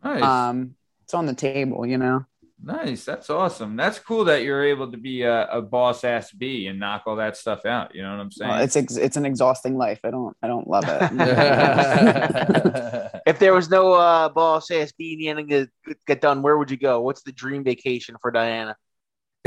Nice, 0.04 0.22
um, 0.22 0.74
it's 1.04 1.14
on 1.14 1.26
the 1.26 1.34
table. 1.34 1.84
You 1.86 1.98
know. 1.98 2.24
Nice. 2.62 3.04
That's 3.04 3.28
awesome. 3.30 3.76
That's 3.76 3.98
cool 3.98 4.24
that 4.26 4.42
you're 4.42 4.64
able 4.64 4.90
to 4.90 4.96
be 4.98 5.22
a, 5.22 5.46
a 5.48 5.62
boss 5.62 6.04
ass 6.04 6.30
B 6.32 6.66
and 6.66 6.78
knock 6.78 7.02
all 7.06 7.16
that 7.16 7.36
stuff 7.36 7.64
out. 7.66 7.94
You 7.94 8.02
know 8.02 8.10
what 8.12 8.20
I'm 8.20 8.30
saying? 8.30 8.50
Well, 8.50 8.62
it's 8.62 8.76
ex- 8.76 8.96
it's 8.96 9.16
an 9.16 9.26
exhausting 9.26 9.76
life. 9.76 10.00
I 10.04 10.10
don't 10.10 10.36
I 10.42 10.46
don't 10.46 10.68
love 10.68 10.84
it. 10.86 11.12
If 13.24 13.38
there 13.38 13.54
was 13.54 13.70
no 13.70 13.92
uh, 13.92 14.28
boss 14.30 14.68
ass 14.70 14.90
B 14.92 15.12
in 15.12 15.18
the 15.20 15.28
ending 15.28 15.48
to 15.48 15.68
get 16.06 16.20
done, 16.20 16.42
where 16.42 16.58
would 16.58 16.70
you 16.72 16.76
go? 16.76 17.00
What's 17.00 17.22
the 17.22 17.30
dream 17.32 17.62
vacation 17.62 18.16
for 18.20 18.32
Diana? 18.32 18.76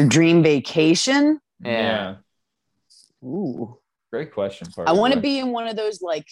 Dream 0.08 0.44
vacation. 0.44 1.40
yeah. 1.62 2.16
Ooh, 3.24 3.80
Great 4.12 4.34
question. 4.34 4.68
I 4.86 4.94
want 4.94 5.14
to 5.14 5.20
be 5.20 5.40
in 5.40 5.52
one 5.52 5.68
of 5.68 5.76
those 5.76 6.02
like 6.02 6.26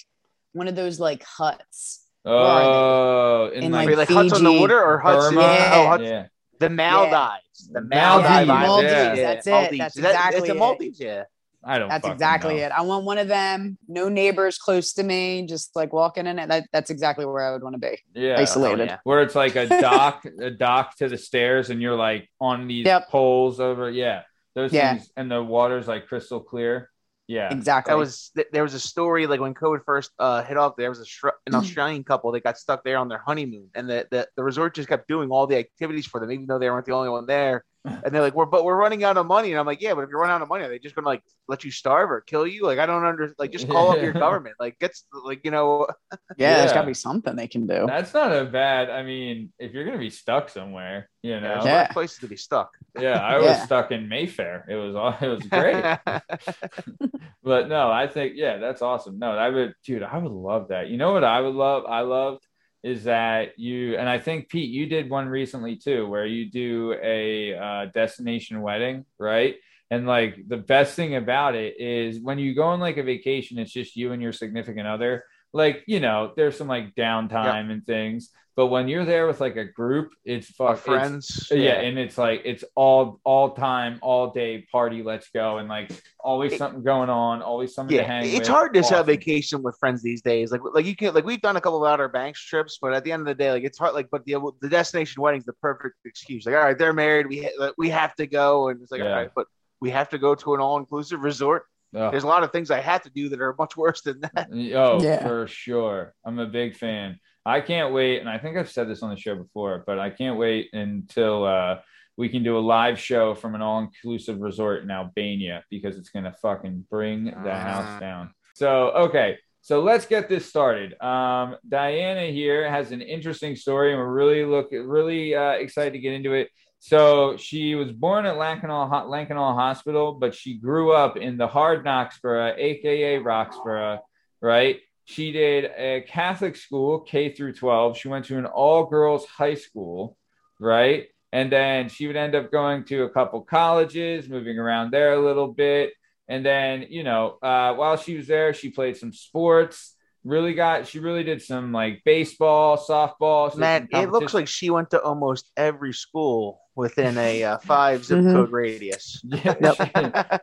one 0.54 0.68
of 0.68 0.76
those 0.76 1.00
like 1.00 1.24
huts. 1.24 2.06
Oh, 2.24 3.50
in, 3.54 3.64
In, 3.64 3.72
like, 3.74 3.88
Wait, 3.88 3.98
like, 3.98 4.10
like 4.10 4.18
huts 4.18 4.34
on 4.34 4.44
the 4.46 4.54
water 4.54 4.82
or 4.82 5.00
huts? 5.00 5.28
in- 5.28 5.34
Burma. 5.36 5.48
Yeah. 5.48 5.72
Oh, 5.74 5.88
huts, 5.88 6.04
yeah. 6.04 6.28
The 6.70 6.70
Maldives. 6.70 7.70
The 7.72 7.82
Maldives, 7.82 8.48
Maldives. 8.48 8.68
Maldives, 8.68 8.94
yeah. 8.94 9.14
That's 9.34 9.48
it. 9.48 9.52
Maldives. 9.52 9.78
That's 9.80 9.96
Is 9.98 10.02
that- 10.04 10.10
exactly 10.12 10.40
It's 10.40 10.50
a 10.50 10.52
it. 10.52 10.58
Maldives, 10.58 11.00
yeah. 11.00 11.24
I 11.66 11.80
don't. 11.80 11.88
That's 11.88 12.06
exactly 12.08 12.56
know. 12.58 12.66
it. 12.66 12.72
I 12.74 12.82
want 12.82 13.06
one 13.06 13.18
of 13.18 13.30
them. 13.30 13.78
No 13.88 14.10
neighbors 14.10 14.58
close 14.58 14.92
to 14.94 15.04
me. 15.04 15.46
Just 15.48 15.76
like 15.78 15.94
walking 15.94 16.28
in 16.28 16.38
it. 16.38 16.50
That, 16.50 16.66
that's 16.74 16.90
exactly 16.90 17.26
where 17.26 17.42
I 17.42 17.54
would 17.54 17.64
want 17.64 17.76
to 17.76 17.80
be. 17.80 17.98
Yeah. 18.14 18.36
Isolated. 18.38 18.82
Oh, 18.82 18.86
yeah. 18.86 18.98
Where 19.06 19.22
it's 19.22 19.34
like 19.36 19.56
a 19.56 19.68
dock, 19.82 20.26
a 20.42 20.52
dock 20.52 20.98
to 20.98 21.08
the 21.08 21.18
stairs, 21.18 21.70
and 21.70 21.82
you're 21.82 21.96
like 21.96 22.30
on 22.42 22.68
these 22.68 22.86
Yep. 22.86 23.08
poles 23.10 23.62
over. 23.62 23.90
Yeah. 23.90 24.24
Those 24.56 24.74
Yeah. 24.74 24.96
things, 24.96 25.10
and 25.16 25.32
the 25.32 25.42
water's 25.42 25.88
like 25.88 26.08
crystal 26.08 26.42
clear. 26.42 26.90
Yeah. 27.28 27.54
Exactly. 27.54 27.92
That 27.92 27.98
was 27.98 28.32
th- 28.36 28.48
there 28.52 28.64
was 28.64 28.74
a 28.74 28.80
story 28.80 29.28
like 29.28 29.40
when 29.40 29.54
COVID 29.54 29.86
first 29.86 30.12
uh, 30.20 30.44
hit 30.44 30.58
off. 30.58 30.76
There 30.78 30.90
was 30.90 31.00
a 31.00 31.06
Shri- 31.06 31.32
an 31.48 31.56
Australian 31.56 32.04
couple 32.04 32.32
that 32.34 32.44
got 32.44 32.58
stuck 32.58 32.84
there 32.84 32.98
on 32.98 33.08
their 33.08 33.22
honeymoon, 33.26 33.70
and 33.76 33.90
the, 33.90 34.08
the 34.12 34.28
the 34.36 34.44
resort 34.44 34.76
just 34.76 34.90
kept 34.90 35.08
doing 35.08 35.30
all 35.30 35.48
the 35.48 35.58
activities 35.58 36.06
for 36.06 36.20
them, 36.20 36.32
even 36.32 36.48
though 36.48 36.60
they 36.60 36.70
weren't 36.70 36.86
the 36.86 36.92
only 36.94 37.10
one 37.10 37.26
there. 37.26 37.64
And 37.86 38.14
they're 38.16 38.22
like, 38.22 38.34
"We're 38.34 38.46
but 38.46 38.64
we're 38.64 38.78
running 38.78 39.04
out 39.04 39.18
of 39.18 39.26
money," 39.26 39.52
and 39.52 39.60
I'm 39.60 39.66
like, 39.66 39.82
"Yeah, 39.82 39.94
but 39.94 40.02
if 40.02 40.10
you're 40.10 40.20
running 40.20 40.36
out 40.36 40.42
of 40.42 40.48
money, 40.48 40.64
are 40.64 40.70
they 40.70 40.80
just 40.80 40.96
gonna 40.96 41.08
like 41.08 41.22
let 41.50 41.66
you 41.66 41.72
starve 41.72 42.10
or 42.12 42.22
kill 42.22 42.48
you? 42.48 42.64
Like, 42.66 42.80
I 42.80 42.86
don't 42.86 43.06
under 43.06 43.34
like 43.38 43.52
just 43.52 43.68
call 43.68 43.92
up 43.92 44.02
your 44.02 44.14
government. 44.26 44.56
Like, 44.60 44.80
gets 44.80 45.06
like 45.26 45.42
you 45.44 45.52
know, 45.52 45.88
yeah, 46.38 46.60
there's 46.60 46.72
got 46.72 46.82
to 46.82 46.88
be 46.88 46.94
something 46.94 47.36
they 47.36 47.48
can 47.48 47.68
do. 47.68 47.86
That's 47.86 48.14
not 48.14 48.32
a 48.34 48.46
bad. 48.46 48.90
I 48.90 49.04
mean, 49.04 49.52
if 49.60 49.74
you're 49.74 49.84
gonna 49.86 49.98
be 49.98 50.10
stuck 50.10 50.48
somewhere, 50.50 51.10
you 51.24 51.40
know. 51.42 51.56
there's 51.56 51.66
Yeah. 51.66 51.88
places 51.88 52.20
to 52.20 52.28
be 52.28 52.38
stuck. 52.38 52.72
Yeah, 52.98 53.20
I 53.20 53.40
was 53.40 53.62
stuck 53.64 53.92
in 53.92 54.08
Mayfair. 54.08 54.66
It 54.70 54.76
was 54.76 54.96
all. 54.96 55.16
It 55.20 55.28
was 55.28 55.44
great. 55.44 55.84
but 57.44 57.68
no, 57.68 57.92
I 57.92 58.08
think 58.08 58.34
yeah, 58.36 58.58
that's 58.58 58.82
awesome. 58.82 59.20
No, 59.20 59.32
I 59.32 59.50
would, 59.50 59.74
dude, 59.86 60.04
I 60.04 60.18
would 60.18 60.32
love 60.32 60.70
that. 60.70 60.88
You 60.90 60.98
know 60.98 61.12
what 61.12 61.24
I 61.24 61.42
would 61.42 61.56
love? 61.56 61.84
I 61.86 62.02
loved 62.02 62.46
is 62.84 63.06
that 63.06 63.58
you 63.58 63.98
and 63.98 64.10
I 64.10 64.20
think 64.20 64.50
Pete, 64.50 64.70
you 64.70 64.86
did 64.86 65.10
one 65.10 65.28
recently 65.28 65.78
too, 65.78 66.08
where 66.08 66.26
you 66.26 66.52
do 66.52 66.96
a 67.02 67.56
uh, 67.56 67.86
destination 67.94 68.62
wedding, 68.62 69.06
right? 69.18 69.56
And 69.90 70.06
like 70.08 70.44
the 70.48 70.58
best 70.58 70.96
thing 70.96 71.16
about 71.16 71.56
it 71.56 71.80
is 71.80 72.20
when 72.20 72.40
you 72.40 72.56
go 72.56 72.64
on 72.64 72.80
like 72.80 72.98
a 72.98 73.04
vacation, 73.04 73.60
it's 73.60 73.72
just 73.72 73.96
you 73.96 74.12
and 74.12 74.22
your 74.22 74.34
significant 74.34 74.88
other. 74.88 75.24
Like 75.54 75.84
you 75.88 76.00
know, 76.00 76.32
there's 76.36 76.58
some 76.58 76.68
like 76.68 76.96
downtime 76.96 77.70
and 77.72 77.86
things, 77.86 78.32
but 78.56 78.68
when 78.68 78.88
you're 78.88 79.06
there 79.06 79.28
with 79.28 79.40
like 79.40 79.56
a 79.56 79.66
group, 79.66 80.10
it's 80.26 80.48
fuck, 80.50 80.78
it's- 80.80 80.84
friends, 80.84 81.48
yeah. 81.52 81.74
and 81.82 82.00
it's 82.00 82.18
like 82.18 82.42
it's 82.44 82.64
all 82.76 83.20
all 83.24 83.52
time 83.52 84.00
all 84.02 84.32
day 84.32 84.66
party 84.72 85.04
let's 85.04 85.30
go 85.30 85.58
and 85.60 85.70
like 85.70 85.92
always 86.20 86.54
It- 86.54 86.58
something 86.58 86.82
going 86.84 87.12
on 87.12 87.44
always 87.44 87.76
something 87.76 87.96
to 87.98 88.02
Yeah, 88.02 88.08
hang 88.08 88.26
it's 88.26 88.40
with. 88.40 88.48
hard 88.48 88.74
to 88.74 88.82
have 88.82 89.06
vacation 89.06 89.62
with 89.62 89.78
friends 89.80 90.02
these 90.02 90.24
days. 90.24 90.52
Like, 90.52 90.62
like 90.74 90.86
you 90.88 90.96
can 90.96 91.14
like 91.14 91.24
we've 91.26 91.42
done 91.42 91.56
a 91.56 91.62
couple 91.62 91.86
of 91.86 91.92
Outer 91.92 92.08
Banks 92.10 92.42
trips, 92.44 92.80
but 92.82 92.92
at 92.94 93.04
the 93.04 93.12
end 93.12 93.22
of 93.22 93.28
the 93.28 93.36
day, 93.36 93.52
like 93.52 93.64
it's 93.64 93.78
hard. 93.78 93.94
Like, 93.94 94.10
but 94.12 94.26
the 94.26 94.36
the 94.60 94.70
destination 94.70 95.22
wedding's 95.22 95.46
the 95.46 95.54
perfect 95.54 95.98
excuse. 96.06 96.48
Like, 96.48 96.56
all 96.56 96.62
right, 96.64 96.78
they're 96.78 96.94
married, 96.94 97.28
we 97.28 97.44
ha- 97.44 97.50
like, 97.60 97.74
we 97.78 97.90
have 97.90 98.16
to 98.16 98.26
go, 98.26 98.70
and 98.70 98.82
it's 98.82 98.92
like, 98.92 99.02
Yeah. 99.02 99.10
all 99.12 99.16
right, 99.18 99.30
but 99.36 99.46
we 99.82 99.92
have 99.92 100.10
to 100.10 100.18
go 100.18 100.34
to 100.34 100.56
an 100.56 100.62
all 100.62 100.78
inclusive 100.78 101.22
resort. 101.24 101.66
Ugh. 101.96 102.12
There's 102.12 102.24
a 102.24 102.28
lot 102.28 102.44
of 102.44 102.52
things 102.52 102.72
I 102.72 102.80
have 102.82 103.02
to 103.04 103.10
do 103.10 103.30
that 103.30 103.42
are 103.42 103.56
much 103.58 103.78
worse 103.78 104.02
than 104.02 104.20
that. 104.22 104.48
oh 104.76 105.02
Yeah. 105.02 105.22
for 105.28 105.48
sure 105.48 106.14
i'm 106.26 106.40
a 106.40 106.48
big 106.48 106.76
fan 106.76 107.20
i 107.46 107.60
can't 107.62 107.94
wait 107.94 108.20
and 108.20 108.30
i 108.30 108.38
think 108.38 108.58
i've 108.58 108.72
said 108.72 108.88
this 108.90 109.04
on 109.04 109.10
the 109.10 109.18
show 109.18 109.36
before 109.36 109.84
but 109.86 110.00
i 110.00 110.10
can't 110.10 110.38
wait 110.38 110.70
until 110.74 111.44
uh 111.46 111.78
we 112.18 112.30
can 112.30 112.44
do 112.44 112.58
a 112.58 112.60
live 112.76 113.00
show 113.00 113.34
from 113.36 113.56
an 113.56 113.62
all-inclusive 113.62 114.40
resort 114.40 114.84
in 114.84 114.92
albania 114.92 115.64
because 115.70 115.98
it's 115.98 116.10
gonna 116.10 116.34
fucking 116.42 116.86
bring 116.90 117.26
the 117.26 117.52
Ah. 117.52 117.60
house 117.60 118.00
down 118.00 118.34
so 118.56 118.92
okay 119.08 119.38
so 119.66 119.82
let's 119.82 120.06
get 120.06 120.28
this 120.28 120.46
started. 120.46 121.02
Um, 121.02 121.56
Diana 121.66 122.26
here 122.26 122.70
has 122.70 122.92
an 122.92 123.02
interesting 123.02 123.56
story, 123.56 123.94
and 123.94 123.98
we're 124.02 124.12
really 124.12 124.44
look 124.44 124.68
really 124.74 125.34
uh, 125.36 125.52
excited 125.52 125.94
to 125.94 126.00
get 126.00 126.12
into 126.12 126.34
it. 126.34 126.50
So 126.86 127.38
she 127.38 127.76
was 127.76 127.94
born 127.94 128.26
at 128.26 128.36
Lankenau, 128.36 128.90
Ho- 128.90 129.54
Hospital, 129.54 130.12
but 130.12 130.36
she 130.36 130.56
grew 130.56 130.92
up 130.92 131.16
in 131.16 131.38
the 131.38 131.48
Hard 131.48 131.86
Knoxborough, 131.86 132.56
aka 132.58 133.20
Roxborough, 133.20 134.00
right? 134.42 134.82
She 135.06 135.32
did 135.32 135.72
a 135.78 136.02
Catholic 136.06 136.58
school, 136.58 137.00
K 137.00 137.34
through 137.34 137.54
12. 137.54 137.98
She 137.98 138.10
went 138.10 138.26
to 138.26 138.38
an 138.38 138.46
all 138.46 138.86
girls 138.88 139.26
high 139.26 139.54
school, 139.54 140.18
right? 140.60 141.08
And 141.32 141.50
then 141.50 141.88
she 141.88 142.06
would 142.06 142.18
end 142.18 142.36
up 142.36 142.52
going 142.52 142.84
to 142.86 143.04
a 143.04 143.10
couple 143.10 143.40
colleges, 143.44 144.28
moving 144.28 144.60
around 144.60 144.92
there 144.92 145.14
a 145.14 145.26
little 145.26 145.48
bit. 145.48 145.94
And 146.28 146.46
then, 146.46 146.88
you 146.90 147.04
know, 147.04 147.38
uh, 147.42 147.76
while 147.76 147.96
she 147.96 148.18
was 148.18 148.28
there, 148.28 148.54
she 148.54 148.72
played 148.72 148.98
some 148.98 149.14
sports. 149.14 149.96
Really 150.26 150.54
got, 150.54 150.86
she 150.86 151.00
really 151.00 151.24
did 151.24 151.42
some 151.42 151.72
like 151.72 152.02
baseball, 152.04 152.78
softball. 152.78 153.56
Man, 153.56 153.88
it 153.90 154.10
looks 154.10 154.34
like 154.34 154.50
she 154.50 154.70
went 154.70 154.90
to 154.90 155.02
almost 155.02 155.50
every 155.56 155.94
school 155.94 156.60
within 156.76 157.18
a 157.18 157.44
uh, 157.44 157.58
five 157.64 158.04
zip 158.06 158.20
Mhm. 158.20 158.34
code 158.34 158.52
radius. 158.52 159.22
Yep. 159.24 159.78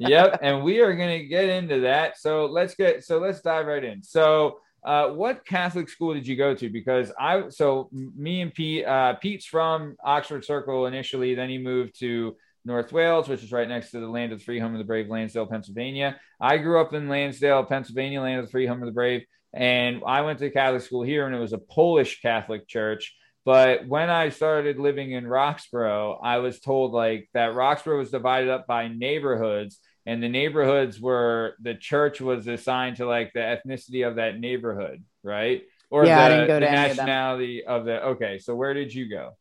yep. 0.00 0.38
And 0.42 0.62
we 0.62 0.80
are 0.80 0.94
going 0.94 1.20
to 1.20 1.26
get 1.26 1.48
into 1.48 1.80
that. 1.80 2.18
So 2.18 2.46
let's 2.46 2.74
get, 2.74 3.04
so 3.04 3.18
let's 3.18 3.40
dive 3.40 3.66
right 3.66 3.84
in. 3.84 4.02
So, 4.02 4.58
uh, 4.82 5.08
what 5.10 5.44
Catholic 5.44 5.90
school 5.90 6.14
did 6.14 6.26
you 6.26 6.36
go 6.36 6.54
to? 6.54 6.70
Because 6.70 7.12
I, 7.18 7.50
so 7.50 7.90
me 7.92 8.40
and 8.40 8.54
Pete, 8.54 8.86
uh, 8.86 9.14
Pete's 9.14 9.44
from 9.44 9.96
Oxford 10.02 10.42
Circle 10.44 10.86
initially, 10.86 11.34
then 11.34 11.50
he 11.50 11.58
moved 11.58 11.98
to 12.00 12.34
North 12.64 12.90
Wales, 12.90 13.28
which 13.28 13.42
is 13.42 13.52
right 13.52 13.68
next 13.68 13.90
to 13.90 14.00
the 14.00 14.08
land 14.08 14.32
of 14.32 14.38
the 14.38 14.44
free, 14.44 14.58
home 14.58 14.72
of 14.72 14.78
the 14.78 14.84
brave, 14.84 15.08
Lansdale, 15.10 15.46
Pennsylvania. 15.46 16.18
I 16.40 16.56
grew 16.56 16.80
up 16.80 16.94
in 16.94 17.08
Lansdale, 17.10 17.64
Pennsylvania, 17.64 18.22
land 18.22 18.40
of 18.40 18.46
the 18.46 18.50
free, 18.50 18.66
home 18.66 18.80
of 18.82 18.86
the 18.86 18.92
brave. 18.92 19.22
And 19.52 20.02
I 20.06 20.22
went 20.22 20.38
to 20.38 20.50
Catholic 20.50 20.82
school 20.82 21.02
here, 21.02 21.26
and 21.26 21.34
it 21.34 21.38
was 21.40 21.52
a 21.52 21.58
Polish 21.58 22.22
Catholic 22.22 22.66
church. 22.68 23.14
But 23.44 23.86
when 23.86 24.10
I 24.10 24.28
started 24.28 24.78
living 24.78 25.12
in 25.12 25.26
Roxborough, 25.26 26.20
I 26.22 26.38
was 26.38 26.60
told 26.60 26.92
like 26.92 27.28
that 27.32 27.54
Roxborough 27.54 27.98
was 27.98 28.10
divided 28.10 28.50
up 28.50 28.66
by 28.66 28.88
neighborhoods, 28.88 29.78
and 30.04 30.22
the 30.22 30.28
neighborhoods 30.28 31.00
were 31.00 31.54
the 31.60 31.74
church 31.74 32.20
was 32.20 32.46
assigned 32.46 32.96
to 32.96 33.06
like 33.06 33.32
the 33.32 33.40
ethnicity 33.40 34.06
of 34.06 34.16
that 34.16 34.38
neighborhood, 34.38 35.02
right? 35.22 35.62
Or 35.90 36.04
Yeah, 36.04 36.20
I 36.20 36.28
the, 36.28 36.34
didn't 36.34 36.48
go 36.48 36.60
to 36.60 36.70
any 36.70 36.90
of 36.90 36.96
nationality 36.96 37.64
of 37.64 37.84
the. 37.86 38.02
Okay, 38.08 38.38
so 38.38 38.54
where 38.54 38.74
did 38.74 38.92
you 38.92 39.08
go? 39.08 39.36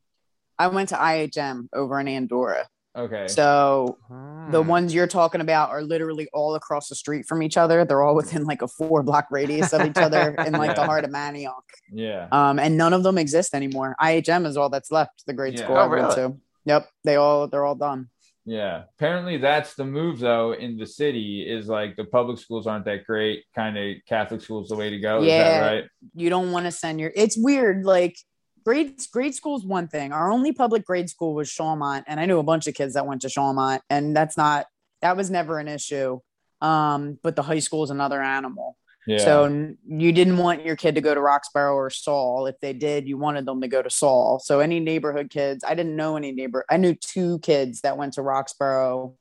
I 0.58 0.68
went 0.68 0.90
to 0.90 0.96
IHM 0.96 1.68
over 1.74 2.00
in 2.00 2.08
Andorra. 2.08 2.68
Okay. 2.98 3.28
So 3.28 3.98
Hmm. 4.08 4.52
the 4.52 4.62
ones 4.62 4.94
you're 4.94 5.08
talking 5.08 5.42
about 5.42 5.70
are 5.70 5.82
literally 5.84 6.28
all 6.34 6.56
across 6.56 6.90
the 6.90 6.96
street 6.96 7.26
from 7.28 7.44
each 7.44 7.56
other. 7.56 7.86
They're 7.86 8.02
all 8.02 8.16
within 8.16 8.46
like 8.46 8.62
a 8.62 8.68
four 8.68 9.04
block 9.04 9.28
radius 9.32 9.74
of 9.74 9.86
each 9.86 9.98
other 9.98 10.34
in 10.46 10.54
like 10.54 10.76
the 10.76 10.86
heart 10.86 11.04
of 11.06 11.12
Manayunk. 11.12 11.54
yeah. 11.92 12.28
Um, 12.32 12.60
and 12.60 12.78
none 12.78 12.94
of 12.94 13.04
them 13.04 13.18
exist 13.18 13.54
anymore. 13.54 13.96
IHM 14.02 14.46
is 14.46 14.58
all 14.58 14.70
that's 14.70 14.92
left. 14.92 15.24
The 15.28 15.34
grade 15.34 15.58
Yeah. 15.58 15.66
school 15.66 15.78
Oh, 15.78 15.82
I 15.82 15.88
went 15.88 16.02
really? 16.04 16.16
to. 16.16 16.38
Yep, 16.66 16.90
they 17.04 17.16
all 17.16 17.48
they're 17.48 17.66
all 17.66 17.76
done. 17.76 18.10
Yeah. 18.46 18.84
Apparently 18.98 19.38
that's 19.38 19.76
the 19.76 19.86
move 19.86 20.18
though 20.20 20.54
in 20.54 20.76
the 20.78 20.86
city 20.88 21.42
is 21.48 21.68
like 21.68 21.96
the 21.96 22.06
public 22.06 22.40
schools 22.40 22.66
aren't 22.66 22.86
that 22.86 23.06
great. 23.06 23.44
Kind 23.54 23.78
of 23.78 23.98
Catholic 24.08 24.42
schools 24.42 24.70
the 24.70 24.76
way 24.76 24.90
to 24.90 25.00
go. 25.00 25.20
Is 25.22 25.28
Yeah. 25.28 25.60
that 25.62 25.72
right? 25.72 25.84
You 26.16 26.30
don't 26.32 26.52
want 26.52 26.66
to 26.66 26.72
send 26.72 27.00
your. 27.00 27.12
It's 27.16 27.38
weird. 27.38 27.86
Like 27.86 28.16
grade 28.64 29.00
grade 29.12 29.36
school's 29.36 29.66
one 29.66 29.88
thing. 29.88 30.12
Our 30.12 30.32
only 30.32 30.52
public 30.52 30.86
grade 30.86 31.10
school 31.10 31.34
was 31.34 31.50
Shawmont, 31.50 32.04
and 32.08 32.20
I 32.20 32.26
knew 32.26 32.40
a 32.40 32.44
bunch 32.44 32.68
of 32.68 32.74
kids 32.76 32.94
that 32.94 33.06
went 33.06 33.22
to 33.22 33.28
Shawmont, 33.28 33.82
and 33.90 34.16
that's 34.16 34.38
not 34.38 34.68
that 35.02 35.18
was 35.18 35.30
never 35.30 35.60
an 35.60 35.68
issue. 35.68 36.20
Um, 36.62 37.18
but 37.24 37.36
the 37.36 37.44
high 37.44 37.60
school 37.60 37.84
is 37.84 37.90
another 37.90 38.22
animal. 38.22 38.78
Yeah. 39.08 39.20
So 39.20 39.74
you 39.88 40.12
didn't 40.12 40.38
want 40.38 40.66
your 40.66 40.76
kid 40.76 40.96
to 40.96 41.02
go 41.02 41.16
to 41.16 41.22
Roxborough 41.22 41.74
or 41.74 41.90
Saul. 41.90 42.46
If 42.48 42.60
they 42.60 42.74
did, 42.74 43.08
you 43.08 43.18
wanted 43.18 43.46
them 43.46 43.62
to 43.62 43.68
go 43.68 43.82
to 43.82 43.90
Saul. 43.90 44.40
So 44.40 44.60
any 44.60 44.80
neighborhood 44.80 45.30
kids, 45.30 45.64
I 45.68 45.74
didn't 45.74 45.96
know 45.96 46.18
any 46.18 46.32
neighbor. 46.32 46.66
I 46.70 46.78
knew 46.78 46.94
two 46.94 47.40
kids 47.40 47.82
that 47.82 47.98
went 47.98 48.14
to 48.14 48.22
Roxborough 48.22 49.16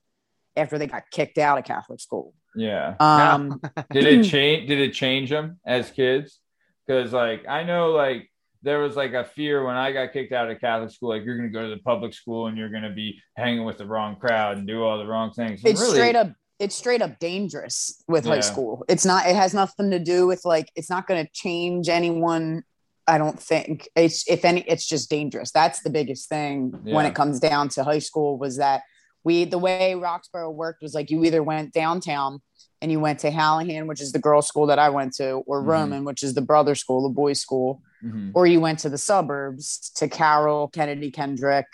after 0.56 0.78
they 0.78 0.88
got 0.88 1.04
kicked 1.10 1.38
out 1.38 1.58
of 1.58 1.64
Catholic 1.64 2.00
school. 2.00 2.34
yeah. 2.54 2.96
Um, 2.98 3.60
Did 3.90 4.04
it 4.04 4.24
change? 4.28 4.68
Did 4.68 4.80
it 4.80 4.92
change 4.92 5.30
them 5.30 5.60
as 5.64 5.90
kids? 5.90 6.38
Because 6.86 7.12
like 7.12 7.46
I 7.48 7.62
know 7.62 7.92
like 7.92 8.28
there 8.62 8.80
was 8.80 8.96
like 8.96 9.12
a 9.12 9.24
fear 9.24 9.64
when 9.64 9.76
I 9.76 9.92
got 9.92 10.12
kicked 10.12 10.32
out 10.32 10.50
of 10.50 10.60
Catholic 10.60 10.90
school, 10.90 11.10
like 11.10 11.24
you're 11.24 11.36
gonna 11.36 11.48
go 11.48 11.68
to 11.68 11.74
the 11.74 11.80
public 11.82 12.12
school 12.12 12.46
and 12.48 12.56
you're 12.58 12.68
gonna 12.70 12.92
be 12.92 13.20
hanging 13.36 13.64
with 13.64 13.78
the 13.78 13.86
wrong 13.86 14.16
crowd 14.16 14.58
and 14.58 14.66
do 14.66 14.82
all 14.82 14.98
the 14.98 15.06
wrong 15.06 15.32
things. 15.32 15.60
it's 15.64 15.80
Really- 15.80 15.94
straight 15.94 16.16
up 16.16 16.32
it's 16.58 16.74
straight 16.74 17.00
up 17.02 17.20
dangerous 17.20 18.02
with 18.08 18.26
Yeah. 18.26 18.32
high 18.34 18.40
school 18.40 18.84
it's 18.88 19.04
not 19.04 19.26
it 19.28 19.36
has 19.36 19.54
nothing 19.54 19.92
to 19.92 20.00
do 20.00 20.26
with 20.26 20.44
like 20.44 20.72
it's 20.74 20.90
not 20.90 21.06
going 21.06 21.24
to 21.24 21.30
change 21.32 21.88
anyone 21.88 22.64
i 23.06 23.16
don't 23.16 23.38
think 23.40 23.88
it's 23.94 24.28
if 24.28 24.44
any 24.44 24.62
it's 24.62 24.84
just 24.84 25.08
dangerous 25.08 25.52
that's 25.52 25.82
the 25.82 25.90
biggest 25.90 26.28
thing 26.28 26.72
when 26.82 27.06
it 27.06 27.14
comes 27.14 27.38
down 27.38 27.68
to 27.68 27.84
high 27.84 28.00
school 28.00 28.38
was 28.38 28.56
that 28.56 28.82
we 29.22 29.44
the 29.44 29.56
way 29.56 29.94
roxborough 29.94 30.50
worked 30.52 30.82
was 30.82 30.94
like 30.94 31.10
you 31.12 31.22
either 31.24 31.44
went 31.44 31.72
downtown 31.72 32.40
and 32.82 32.90
you 32.92 32.98
went 33.00 33.18
to 33.20 33.30
Hallahan, 33.30 33.86
which 33.88 34.00
is 34.00 34.12
the 34.12 34.20
girls' 34.20 34.46
school 34.46 34.66
that 34.66 34.78
I 34.78 34.88
went 34.88 35.12
to, 35.14 35.38
or 35.48 35.60
Mhm. 35.62 35.66
Roman, 35.66 36.04
which 36.04 36.22
is 36.22 36.34
the 36.34 36.40
brother 36.42 36.76
school, 36.76 37.02
the 37.02 37.08
boys' 37.12 37.40
school, 37.40 37.82
Mhm. 38.04 38.32
or 38.34 38.46
you 38.46 38.60
went 38.60 38.78
to 38.80 38.88
the 38.88 38.98
suburbs 38.98 39.90
to 39.96 40.08
Carroll, 40.08 40.68
Kennedy, 40.68 41.10
Kendrick. 41.10 41.66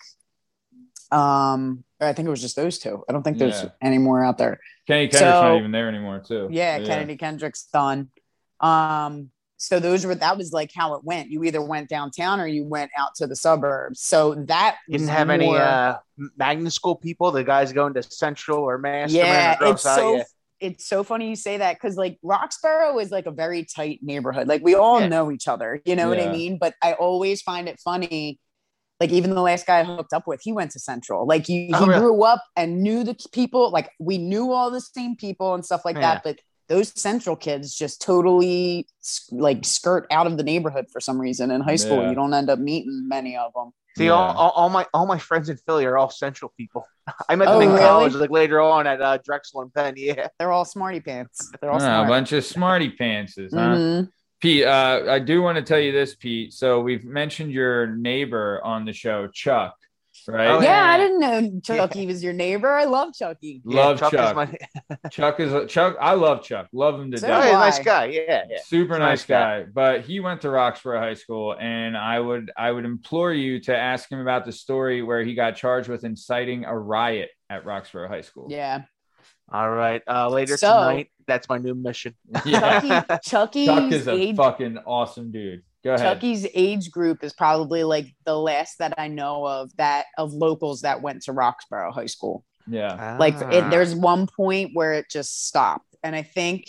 Um, 1.10 1.84
I 2.00 2.12
think 2.12 2.26
it 2.26 2.30
was 2.30 2.40
just 2.40 2.56
those 2.56 2.78
two. 2.78 3.04
I 3.08 3.12
don't 3.12 3.22
think 3.22 3.38
there's 3.38 3.62
Yeah. 3.62 3.68
any 3.80 3.98
more 3.98 4.24
out 4.24 4.38
there. 4.38 4.58
Kenny 4.86 5.08
Kendrick's 5.08 5.18
So- 5.20 5.42
not 5.48 5.58
even 5.58 5.70
there 5.70 5.88
anymore, 5.88 6.20
too. 6.26 6.48
Yeah, 6.50 6.78
Kennedy 6.80 7.16
Kendrick's 7.16 7.64
done. 7.72 8.10
Um, 8.60 9.30
so 9.56 9.78
those 9.80 10.04
were 10.04 10.14
that 10.16 10.36
was 10.36 10.52
like 10.52 10.70
how 10.74 10.94
it 10.94 11.04
went. 11.04 11.30
You 11.30 11.44
either 11.44 11.62
went 11.62 11.88
downtown 11.88 12.40
or 12.40 12.46
you 12.46 12.64
went 12.64 12.90
out 12.96 13.14
to 13.16 13.26
the 13.26 13.36
suburbs. 13.36 14.00
So 14.00 14.34
that 14.34 14.76
You 14.88 14.92
didn't 14.98 15.08
was 15.08 15.16
have 15.16 15.30
any 15.30 15.56
uh, 15.56 15.96
magnet 16.36 16.72
school 16.72 16.96
people. 16.96 17.30
The 17.30 17.44
guys 17.44 17.72
going 17.72 17.94
to 17.94 18.02
Central 18.02 18.58
or 18.58 18.76
Masterman 18.78 19.26
yeah, 19.26 19.56
it's 19.60 19.84
High, 19.84 19.96
so 19.96 20.16
yeah. 20.16 20.22
It's 20.64 20.88
so 20.88 21.04
funny 21.04 21.28
you 21.28 21.36
say 21.36 21.58
that 21.58 21.76
because 21.76 21.96
like 21.96 22.18
Roxborough 22.24 22.98
is 23.00 23.10
like 23.10 23.26
a 23.26 23.30
very 23.30 23.64
tight 23.64 24.00
neighborhood. 24.02 24.48
Like 24.48 24.62
we 24.64 24.74
all 24.74 25.00
Yeah. 25.00 25.08
know 25.08 25.30
each 25.30 25.46
other, 25.46 25.80
you 25.84 25.94
know 25.94 26.08
what 26.08 26.18
I 26.18 26.28
mean? 26.32 26.58
But 26.58 26.74
I 26.82 26.94
always 26.94 27.42
find 27.42 27.68
it 27.68 27.78
funny. 27.84 28.40
Like 29.00 29.10
even 29.10 29.34
the 29.34 29.42
last 29.42 29.66
guy 29.66 29.80
I 29.80 29.84
hooked 29.84 30.12
up 30.12 30.26
with, 30.26 30.40
he 30.42 30.52
went 30.52 30.70
to 30.72 30.78
Central. 30.78 31.26
Like 31.26 31.46
he, 31.46 31.70
Oh, 31.74 31.80
he 31.80 31.88
really? 31.88 32.00
grew 32.00 32.24
up 32.24 32.42
and 32.56 32.82
knew 32.82 33.04
the 33.04 33.16
people. 33.32 33.70
Like 33.70 33.90
we 34.00 34.18
knew 34.18 34.52
all 34.52 34.70
the 34.70 34.80
same 34.80 35.16
people 35.16 35.54
and 35.54 35.64
stuff 35.64 35.84
like 35.84 35.96
Yeah. 35.96 36.14
that. 36.14 36.22
But 36.24 36.38
those 36.68 36.98
Central 37.00 37.36
kids 37.36 37.74
just 37.74 38.00
totally 38.00 38.86
like 39.30 39.64
skirt 39.64 40.06
out 40.10 40.26
of 40.26 40.36
the 40.36 40.42
neighborhood 40.42 40.86
for 40.90 41.00
some 41.00 41.20
reason. 41.20 41.50
In 41.50 41.60
high 41.60 41.76
school, 41.76 42.02
Yeah. 42.02 42.08
you 42.10 42.14
don't 42.14 42.32
end 42.34 42.50
up 42.50 42.58
meeting 42.58 43.06
many 43.08 43.36
of 43.36 43.52
them. 43.54 43.70
See, 43.96 44.06
Yeah. 44.06 44.12
all, 44.12 44.34
all, 44.36 44.50
all 44.50 44.68
my 44.70 44.86
all 44.92 45.06
my 45.06 45.18
friends 45.18 45.48
in 45.48 45.56
Philly 45.58 45.84
are 45.84 45.96
all 45.96 46.10
Central 46.10 46.52
people. 46.56 46.86
I 47.28 47.36
met 47.36 47.46
them 47.46 47.56
Oh, 47.56 47.60
in 47.60 47.68
really? 47.68 47.80
college, 47.80 48.14
like 48.14 48.30
later 48.30 48.60
on 48.60 48.86
at 48.86 49.00
uh, 49.00 49.18
Drexel 49.24 49.60
and 49.62 49.72
Penn. 49.72 49.94
Yeah, 49.96 50.28
They're 50.38 50.52
all 50.52 50.64
smarty 50.64 51.00
pants. 51.00 51.52
They're 51.60 51.70
all 51.70 51.80
Ah, 51.82 52.04
a 52.04 52.08
bunch 52.08 52.32
of 52.32 52.44
smarty 52.44 52.90
pantses, 52.90 53.50
huh? 53.52 53.76
Mhm. 53.76 54.08
Pete, 54.40 54.64
uh, 54.64 55.04
I 55.08 55.20
do 55.20 55.40
want 55.42 55.56
to 55.56 55.62
tell 55.62 55.78
you 55.78 55.92
this, 55.92 56.14
Pete. 56.16 56.52
So 56.52 56.80
we've 56.80 57.04
mentioned 57.04 57.50
your 57.52 57.86
neighbor 57.86 58.60
on 58.64 58.84
the 58.84 58.92
show, 58.92 59.26
Chuck, 59.28 59.74
right? 60.28 60.48
Oh, 60.48 60.60
yeah, 60.60 60.86
yeah. 60.86 60.92
I 60.92 60.98
didn't 60.98 61.20
know 61.20 61.60
Chucky 61.62 62.06
was 62.06 62.22
your 62.22 62.32
neighbor. 62.32 62.70
I 62.72 62.84
love 62.84 63.14
Chucky. 63.14 63.62
Love 63.64 64.00
yeah, 64.00 64.10
Chuck. 64.10 64.30
Is 64.30 64.36
my, 64.90 65.08
Chuck 65.10 65.40
is 65.40 65.52
a, 65.52 65.66
Chuck. 65.66 65.96
I 66.00 66.14
love 66.14 66.42
Chuck. 66.42 66.68
Love 66.72 67.00
him 67.00 67.10
to 67.12 67.18
So 67.18 67.26
oh, 67.26 67.30
death. 67.30 67.44
he's 67.44 67.52
a 67.52 67.56
nice 67.58 67.78
guy. 67.80 68.04
Yeah, 68.06 68.44
yeah. 68.48 68.58
Super 68.64 68.98
nice 68.98 69.20
Nice 69.20 69.26
guy. 69.26 69.60
guy. 69.62 69.66
But 69.72 70.00
he 70.02 70.20
went 70.20 70.40
to 70.42 70.48
Roxborough 70.48 70.98
High 71.00 71.14
School, 71.14 71.54
and 71.58 71.96
I 71.96 72.18
would 72.20 72.50
I 72.56 72.70
would 72.70 72.84
implore 72.84 73.32
you 73.32 73.60
to 73.60 73.76
ask 73.76 74.10
him 74.10 74.20
about 74.20 74.44
the 74.44 74.52
story 74.52 75.02
where 75.02 75.22
he 75.24 75.34
got 75.34 75.56
charged 75.56 75.88
with 75.88 76.04
inciting 76.04 76.64
a 76.64 76.76
riot 76.78 77.30
at 77.50 77.64
Roxborough 77.64 78.08
High 78.08 78.22
School. 78.22 78.48
Yeah. 78.50 78.82
All 79.52 79.70
right. 79.70 80.02
Uh, 80.08 80.28
later 80.30 80.56
So- 80.56 80.68
tonight, 80.72 81.10
that's 81.26 81.48
my 81.48 81.58
new 81.58 81.74
mission. 81.74 82.14
Yeah. 82.44 82.80
Chucky, 82.80 83.18
Chucky's 83.28 83.66
Chuck 83.66 83.92
is 83.92 84.06
a 84.08 84.12
age 84.12 84.36
fucking 84.36 84.78
awesome 84.86 85.32
dude. 85.32 85.62
Go 85.84 85.94
ahead. 85.94 86.06
Chucky's 86.14 86.46
age 86.54 86.90
group 86.90 87.22
is 87.22 87.32
probably 87.32 87.84
like 87.84 88.06
the 88.24 88.36
last 88.36 88.78
that 88.78 88.94
I 88.98 89.08
know 89.08 89.46
of 89.46 89.70
that 89.76 90.06
of 90.16 90.32
locals 90.32 90.80
that 90.80 91.02
went 91.02 91.22
to 91.24 91.32
Roxborough 91.32 91.92
High 91.92 92.06
School. 92.06 92.44
Yeah. 92.66 93.18
Like 93.18 93.34
Ah. 93.36 93.50
it, 93.50 93.70
there's 93.70 93.94
one 93.94 94.26
point 94.26 94.70
where 94.72 94.94
it 94.94 95.06
just 95.10 95.46
stopped, 95.46 95.94
and 96.02 96.16
I 96.16 96.22
think 96.22 96.68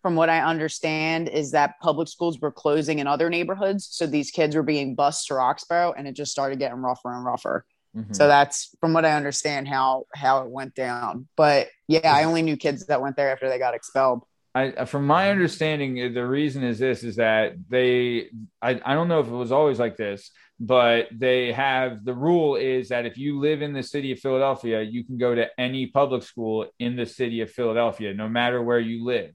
from 0.00 0.14
what 0.16 0.28
I 0.30 0.40
understand 0.40 1.28
is 1.28 1.52
that 1.52 1.74
public 1.80 2.08
schools 2.08 2.40
were 2.40 2.50
closing 2.52 2.98
in 2.98 3.06
other 3.06 3.28
neighborhoods, 3.30 3.88
so 3.90 4.06
these 4.06 4.30
kids 4.32 4.54
were 4.56 4.62
being 4.64 4.94
bused 4.96 5.26
to 5.28 5.34
Roxborough, 5.34 5.94
and 5.96 6.06
it 6.08 6.12
just 6.14 6.32
started 6.32 6.58
getting 6.58 6.78
rougher 6.78 7.12
and 7.12 7.24
rougher. 7.24 7.64
Mhm. 7.96 8.14
So 8.16 8.26
that's 8.26 8.74
from 8.80 8.94
what 8.94 9.04
I 9.04 9.12
understand 9.12 9.68
how 9.68 10.06
how 10.14 10.42
it 10.44 10.48
went 10.50 10.74
down. 10.74 11.28
But 11.36 11.68
yeah, 11.88 12.12
I 12.14 12.24
only 12.24 12.42
knew 12.42 12.56
kids 12.56 12.86
that 12.86 13.00
went 13.02 13.16
there 13.16 13.30
after 13.32 13.48
they 13.48 13.58
got 13.58 13.74
expelled. 13.74 14.22
I, 14.54 14.84
from 14.84 15.06
my 15.06 15.30
understanding, 15.30 15.98
uh, 15.98 16.10
the 16.12 16.26
reason 16.26 16.62
is 16.62 16.78
this: 16.78 17.04
is 17.04 17.16
that 17.16 17.54
they, 17.68 18.28
I, 18.60 18.80
I 18.84 18.94
don't 18.94 19.08
know 19.08 19.20
if 19.20 19.26
it 19.26 19.30
was 19.30 19.52
always 19.52 19.78
like 19.78 19.96
this, 19.96 20.30
but 20.60 21.08
they 21.10 21.52
have 21.52 22.04
the 22.04 22.14
rule 22.14 22.56
is 22.56 22.90
that 22.90 23.06
if 23.06 23.16
you 23.16 23.40
live 23.40 23.62
in 23.62 23.72
the 23.72 23.82
city 23.82 24.12
of 24.12 24.20
Philadelphia, 24.20 24.82
you 24.82 25.04
can 25.04 25.16
go 25.16 25.34
to 25.34 25.48
any 25.58 25.86
public 25.86 26.22
school 26.22 26.66
in 26.78 26.96
the 26.96 27.06
city 27.06 27.40
of 27.40 27.50
Philadelphia, 27.50 28.12
no 28.12 28.28
matter 28.28 28.62
where 28.62 28.78
you 28.78 29.04
live, 29.04 29.32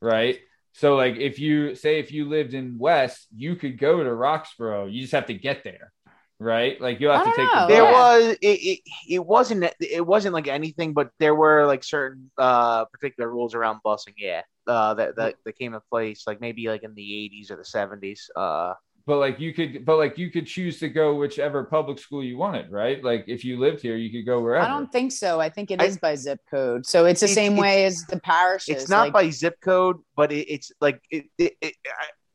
right? 0.00 0.38
So, 0.74 0.94
like, 0.94 1.16
if 1.16 1.38
you 1.38 1.74
say 1.74 1.98
if 1.98 2.12
you 2.12 2.28
lived 2.28 2.54
in 2.54 2.78
West, 2.78 3.26
you 3.34 3.56
could 3.56 3.78
go 3.78 4.02
to 4.02 4.10
Roxborough. 4.10 4.92
You 4.92 5.00
just 5.00 5.12
have 5.12 5.26
to 5.26 5.34
get 5.34 5.64
there, 5.64 5.92
right? 6.40 6.80
Like, 6.80 6.98
you'll 7.00 7.12
have 7.12 7.26
I 7.26 7.30
to 7.30 7.36
don't 7.36 7.46
take 7.46 7.54
know. 7.54 7.60
the 7.68 7.72
there. 7.74 7.82
Yeah. 7.84 7.92
was 7.92 8.36
it, 8.40 8.46
it, 8.46 8.80
it 9.08 9.18
wasn't 9.26 9.64
it 9.80 10.06
wasn't 10.06 10.34
like 10.34 10.48
anything 10.48 10.92
but 10.94 11.10
there 11.18 11.34
were 11.34 11.66
like 11.66 11.84
certain 11.84 12.30
uh 12.38 12.84
particular 12.86 13.30
rules 13.30 13.54
around 13.54 13.80
busing 13.84 14.14
yeah 14.16 14.42
uh 14.66 14.94
that 14.94 15.16
that, 15.16 15.34
that 15.44 15.56
came 15.58 15.74
in 15.74 15.80
place 15.90 16.24
like 16.26 16.40
maybe 16.40 16.66
like 16.68 16.82
in 16.82 16.94
the 16.94 17.02
80s 17.02 17.50
or 17.50 17.56
the 17.56 17.62
70s 17.62 18.20
uh 18.36 18.74
but 19.06 19.16
like 19.16 19.40
you 19.40 19.52
could 19.54 19.84
but 19.84 19.96
like 19.96 20.18
you 20.18 20.30
could 20.30 20.46
choose 20.46 20.78
to 20.78 20.88
go 20.88 21.14
whichever 21.14 21.64
public 21.64 21.98
school 21.98 22.22
you 22.22 22.36
wanted 22.36 22.70
right 22.70 23.02
like 23.02 23.24
if 23.26 23.44
you 23.44 23.58
lived 23.58 23.80
here 23.80 23.96
you 23.96 24.10
could 24.10 24.26
go 24.26 24.40
wherever 24.40 24.64
I 24.64 24.68
don't 24.68 24.92
think 24.92 25.10
so. 25.12 25.40
I 25.40 25.48
think 25.48 25.70
it 25.70 25.80
I- 25.82 25.86
is 25.86 25.98
by 25.98 26.14
zip 26.14 26.40
code. 26.50 26.86
So 26.86 27.06
it's 27.06 27.20
the 27.20 27.24
It's- 27.26 27.34
same 27.34 27.52
it's- 27.52 27.62
way 27.62 27.84
as 27.86 28.04
the 28.06 28.20
parishes. 28.20 28.76
it's 28.82 28.88
not 28.90 29.04
like, 29.04 29.12
by 29.12 29.30
zip 29.30 29.56
code 29.62 29.96
but 30.16 30.30
it, 30.32 30.46
it's 30.52 30.70
like 30.80 31.00
it, 31.10 31.24
it, 31.38 31.54
it 31.60 31.74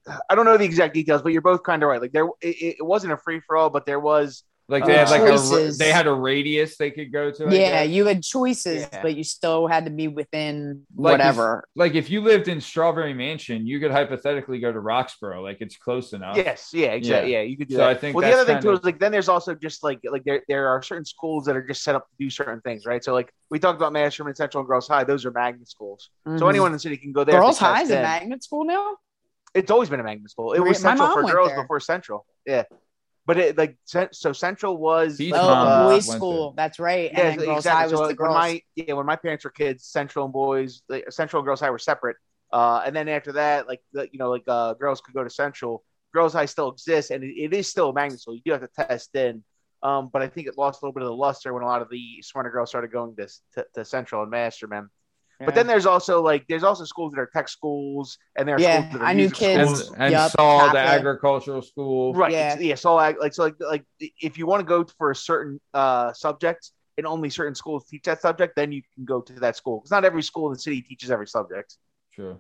I, 0.08 0.18
I 0.30 0.36
don't 0.36 0.46
know 0.46 0.58
the 0.58 0.66
exact 0.66 0.94
details 0.94 1.22
but 1.22 1.32
you're 1.34 1.42
both 1.42 1.64
kind 1.64 1.82
of 1.84 1.90
right 1.90 2.02
like 2.02 2.12
there 2.12 2.26
it, 2.42 2.76
it 2.80 2.86
wasn't 2.86 3.14
a 3.14 3.18
free-for-all 3.18 3.70
but 3.70 3.86
there 3.86 4.00
was 4.00 4.44
like 4.68 4.84
they 4.88 4.96
Uh, 4.96 5.06
had 5.06 5.10
like 5.12 5.22
a, 5.40 5.72
they 5.78 5.92
had 5.92 6.08
a 6.08 6.12
radius 6.12 6.76
they 6.78 6.90
could 6.90 7.12
go 7.12 7.30
to 7.30 7.46
I 7.46 7.52
yeah, 7.52 7.84
guess. 7.86 7.90
you 7.94 8.06
had 8.08 8.24
choices, 8.24 8.88
Yeah. 8.92 9.02
but 9.04 9.16
you 9.16 9.24
still 9.24 9.68
had 9.68 9.86
to 9.86 9.92
be 9.92 10.08
within 10.08 10.88
Like 10.96 11.12
whatever. 11.14 11.66
like 11.76 11.94
if 11.94 12.10
you 12.10 12.22
lived 12.22 12.48
in 12.48 12.60
strawberry 12.60 13.14
mansion 13.14 13.68
you 13.68 13.80
could 13.80 13.92
hypothetically 13.92 14.60
go 14.60 14.72
to 14.72 14.80
roxborough 14.80 15.44
like 15.44 15.58
it's 15.62 15.78
close 15.78 16.14
enough 16.14 16.36
Yes, 16.38 16.72
yeah, 16.74 16.94
exactly. 16.94 17.34
Yeah. 17.34 17.42
you 17.42 17.58
could 17.58 17.68
do 17.68 17.76
So 17.76 17.82
that. 17.82 17.90
I 17.90 17.94
think 17.94 18.16
well, 18.16 18.28
the 18.28 18.36
other 18.36 18.46
thing 18.52 18.60
too 18.60 18.72
of- 18.72 18.80
is 18.80 18.84
like 18.84 18.98
then 19.00 19.12
there's 19.12 19.30
also 19.30 19.54
just 19.54 19.84
like 19.84 20.00
like 20.12 20.24
there 20.24 20.42
there 20.48 20.68
are 20.70 20.82
certain 20.82 21.06
schools 21.06 21.46
that 21.46 21.56
are 21.56 21.62
just 21.72 21.84
set 21.84 21.94
up 21.94 22.08
to 22.10 22.16
do 22.18 22.32
certain 22.32 22.62
things, 22.62 22.88
right? 22.88 23.04
So 23.04 23.14
like 23.14 23.32
we 23.52 23.60
talked 23.60 23.78
about 23.80 23.94
Masterman 23.94 24.34
Central 24.34 24.62
and 24.62 24.68
Girls 24.68 24.88
High; 24.88 25.04
those 25.04 25.26
are 25.28 25.32
magnet 25.32 25.70
schools. 25.70 26.10
So 26.26 26.32
Mhm. 26.46 26.50
anyone 26.50 26.68
in 26.70 26.74
the 26.74 26.80
city 26.80 26.98
can 26.98 27.12
go 27.12 27.24
there. 27.24 27.40
Girls 27.40 27.60
High 27.60 27.84
is 27.84 27.92
a 27.92 28.02
magnet 28.02 28.44
school 28.44 28.66
now. 28.66 28.96
It's 29.56 29.72
always 29.72 29.90
been 29.90 30.00
a 30.00 30.04
magnet 30.04 30.30
school. 30.30 30.54
It 30.54 30.60
Re- 30.60 30.70
was 30.70 30.84
my 30.84 30.90
Central 30.92 31.08
mom 31.08 31.18
for 31.18 31.24
went 31.24 31.36
girls 31.36 31.50
there. 31.50 31.62
before 31.64 31.80
Central. 31.80 32.26
Yeah, 32.46 32.64
but 33.26 33.38
it 33.40 33.58
like 33.58 33.78
so 33.86 34.34
Central 34.34 34.78
was 34.78 35.18
Pete's 35.18 35.32
like, 35.34 35.42
Oh, 35.42 35.48
uh, 35.50 35.88
boys' 35.90 36.08
went 36.08 36.20
school. 36.20 36.54
That's 36.56 36.78
right. 36.78 37.10
yeah, 37.12 37.30
and 37.30 37.40
then 37.40 37.48
Girls 37.48 37.66
High 37.66 37.86
exactly. 37.86 37.92
was 37.94 38.00
So 38.00 38.04
the 38.04 38.10
like, 38.10 38.20
when 38.20 38.28
girls. 38.30 38.36
my 38.38 38.62
yeah 38.76 38.94
when 38.94 39.06
my 39.08 39.16
parents 39.16 39.44
were 39.46 39.50
kids, 39.52 39.86
Central 39.86 40.26
and 40.26 40.34
boys, 40.34 40.82
like, 40.90 41.12
Central 41.12 41.40
and 41.40 41.46
Girls 41.48 41.60
High 41.62 41.72
were 41.72 41.80
separate. 41.80 42.18
Uh, 42.54 42.84
and 42.86 42.96
then 42.96 43.10
after 43.10 43.32
that, 43.34 43.68
like 43.68 43.82
the, 43.92 44.08
you 44.12 44.20
know, 44.20 44.30
like 44.30 44.44
uh, 44.48 44.74
girls 44.76 45.02
could 45.02 45.16
go 45.16 45.24
to 45.24 45.30
Central. 45.30 45.84
Girls 46.14 46.34
High 46.34 46.46
still 46.46 46.70
exists, 46.70 47.12
and 47.12 47.24
it, 47.24 47.34
it 47.36 47.54
is 47.54 47.68
still 47.68 47.90
a 47.90 47.94
magnet 47.94 48.22
school. 48.22 48.36
You 48.36 48.42
do 48.46 48.52
have 48.52 48.62
to 48.62 48.70
test 48.88 49.16
in. 49.16 49.44
Um, 49.84 50.10
but 50.12 50.22
I 50.22 50.28
think 50.28 50.48
it 50.48 50.58
lost 50.58 50.82
a 50.82 50.86
little 50.86 50.94
bit 50.94 51.04
of 51.04 51.10
the 51.10 51.16
luster 51.16 51.54
when 51.54 51.62
a 51.64 51.66
lot 51.66 51.82
of 51.82 51.90
the 51.90 52.22
smarter 52.22 52.50
girls 52.50 52.70
started 52.70 52.92
going 52.92 53.16
to 53.18 53.28
to, 53.56 53.66
to 53.76 53.86
Central 53.86 54.22
and 54.22 54.32
Masterman. 54.32 54.90
But 55.40 55.54
then 55.56 55.68
there's 55.68 55.86
also 55.86 56.22
like 56.22 56.46
there's 56.48 56.64
also 56.64 56.86
schools 56.86 57.12
that 57.14 57.20
are 57.20 57.30
tech 57.34 57.50
schools, 57.50 58.18
and 58.38 58.48
there 58.48 58.56
are 58.56 58.60
Yeah, 58.60 58.80
schools 58.80 58.94
that 58.94 59.02
are 59.02 59.06
I 59.06 59.14
knew 59.14 59.30
kids. 59.30 59.70
schools. 59.82 59.96
and 59.98 60.12
Yup, 60.14 60.32
Saul, 60.32 60.60
the 60.68 60.74
Catholic. 60.74 61.00
agricultural 61.00 61.62
school. 61.62 62.14
Right. 62.14 62.32
Yeah. 62.32 62.54
Yeah. 62.56 62.60
yeah. 62.62 62.76
So 62.76 62.96
I, 62.98 63.12
like 63.20 63.34
so 63.34 63.44
like 63.44 63.56
like 63.60 63.86
if 64.00 64.38
you 64.38 64.46
want 64.48 64.62
to 64.62 64.66
go 64.66 64.86
for 64.98 65.12
a 65.12 65.16
certain 65.16 65.60
uh 65.74 66.14
subject 66.14 66.72
and 66.98 67.06
only 67.06 67.30
certain 67.30 67.56
schools 67.56 67.86
teach 67.88 68.04
that 68.04 68.22
subject, 68.22 68.56
then 68.56 68.72
you 68.72 68.82
can 68.94 69.04
go 69.04 69.20
to 69.22 69.34
that 69.34 69.58
school 69.58 69.80
because 69.80 69.92
not 69.92 70.06
every 70.06 70.24
school 70.24 70.48
in 70.48 70.54
the 70.54 70.60
city 70.60 70.82
teaches 70.82 71.12
every 71.12 71.28
subject. 71.28 71.76
Sure. 72.12 72.40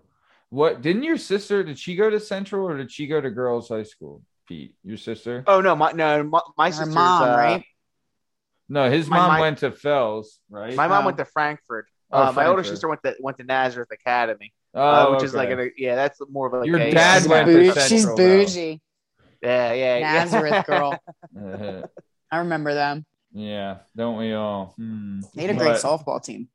What 0.50 0.82
didn't 0.82 1.04
your 1.04 1.18
sister? 1.18 1.64
Did 1.64 1.78
she 1.78 1.96
go 1.98 2.10
to 2.10 2.20
Central 2.20 2.66
or 2.70 2.78
did 2.78 2.90
she 2.92 3.08
go 3.08 3.20
to 3.20 3.30
girls' 3.30 3.68
high 3.68 3.84
school? 3.84 4.22
Pete, 4.48 4.76
your 4.84 4.96
sister? 4.98 5.44
Oh 5.48 5.60
no, 5.60 5.76
my 5.76 5.92
no 5.92 6.24
my, 6.24 6.40
my 6.58 6.70
sister's 6.70 6.94
mom, 6.94 7.24
uh, 7.24 7.36
right? 7.36 7.64
No, 8.70 8.90
his 8.90 9.08
My- 9.10 9.18
mom 9.18 9.28
my- 9.30 9.40
went 9.42 9.58
to 9.60 9.72
Fels, 9.72 10.40
right? 10.50 10.76
My 10.76 10.88
mom 10.88 11.04
Oh. 11.04 11.06
went 11.08 11.18
to 11.18 11.26
Frankford. 11.26 11.88
Oh, 12.12 12.28
uh, 12.28 12.32
my 12.32 12.46
older 12.48 12.63
sister 12.63 12.88
went 12.88 13.02
to 13.04 13.15
went 13.20 13.38
to 13.38 13.44
Nazareth 13.44 13.89
Academy, 13.91 14.54
oh, 14.74 14.82
uh, 14.82 15.12
which 15.12 15.24
is 15.24 15.34
like 15.34 15.50
a, 15.50 15.70
yeah, 15.78 15.96
that's 15.96 16.20
more 16.30 16.48
of 16.48 16.54
like 16.54 16.68
Your 16.68 16.78
a, 16.80 16.91
dad 16.91 17.20
she's, 17.22 17.28
went 17.28 17.48
to 17.48 17.65
Central, 17.74 17.86
she's 17.88 18.06
bougie. 18.06 18.82
yeah, 19.41 19.74
yeah, 19.74 19.98
yeah. 19.98 20.13
Nazareth 20.24 20.65
girl. 20.68 21.00
I 22.32 22.38
remember 22.38 22.74
them. 22.74 23.06
yeah, 23.34 23.78
don't 23.96 24.18
we 24.18 24.34
all? 24.34 24.74
Hmm. 24.78 25.22
They 25.34 25.44
had 25.44 25.56
a 25.56 25.60
great 25.60 25.82
But- 25.82 25.82
softball 25.82 26.24
team. 26.24 26.50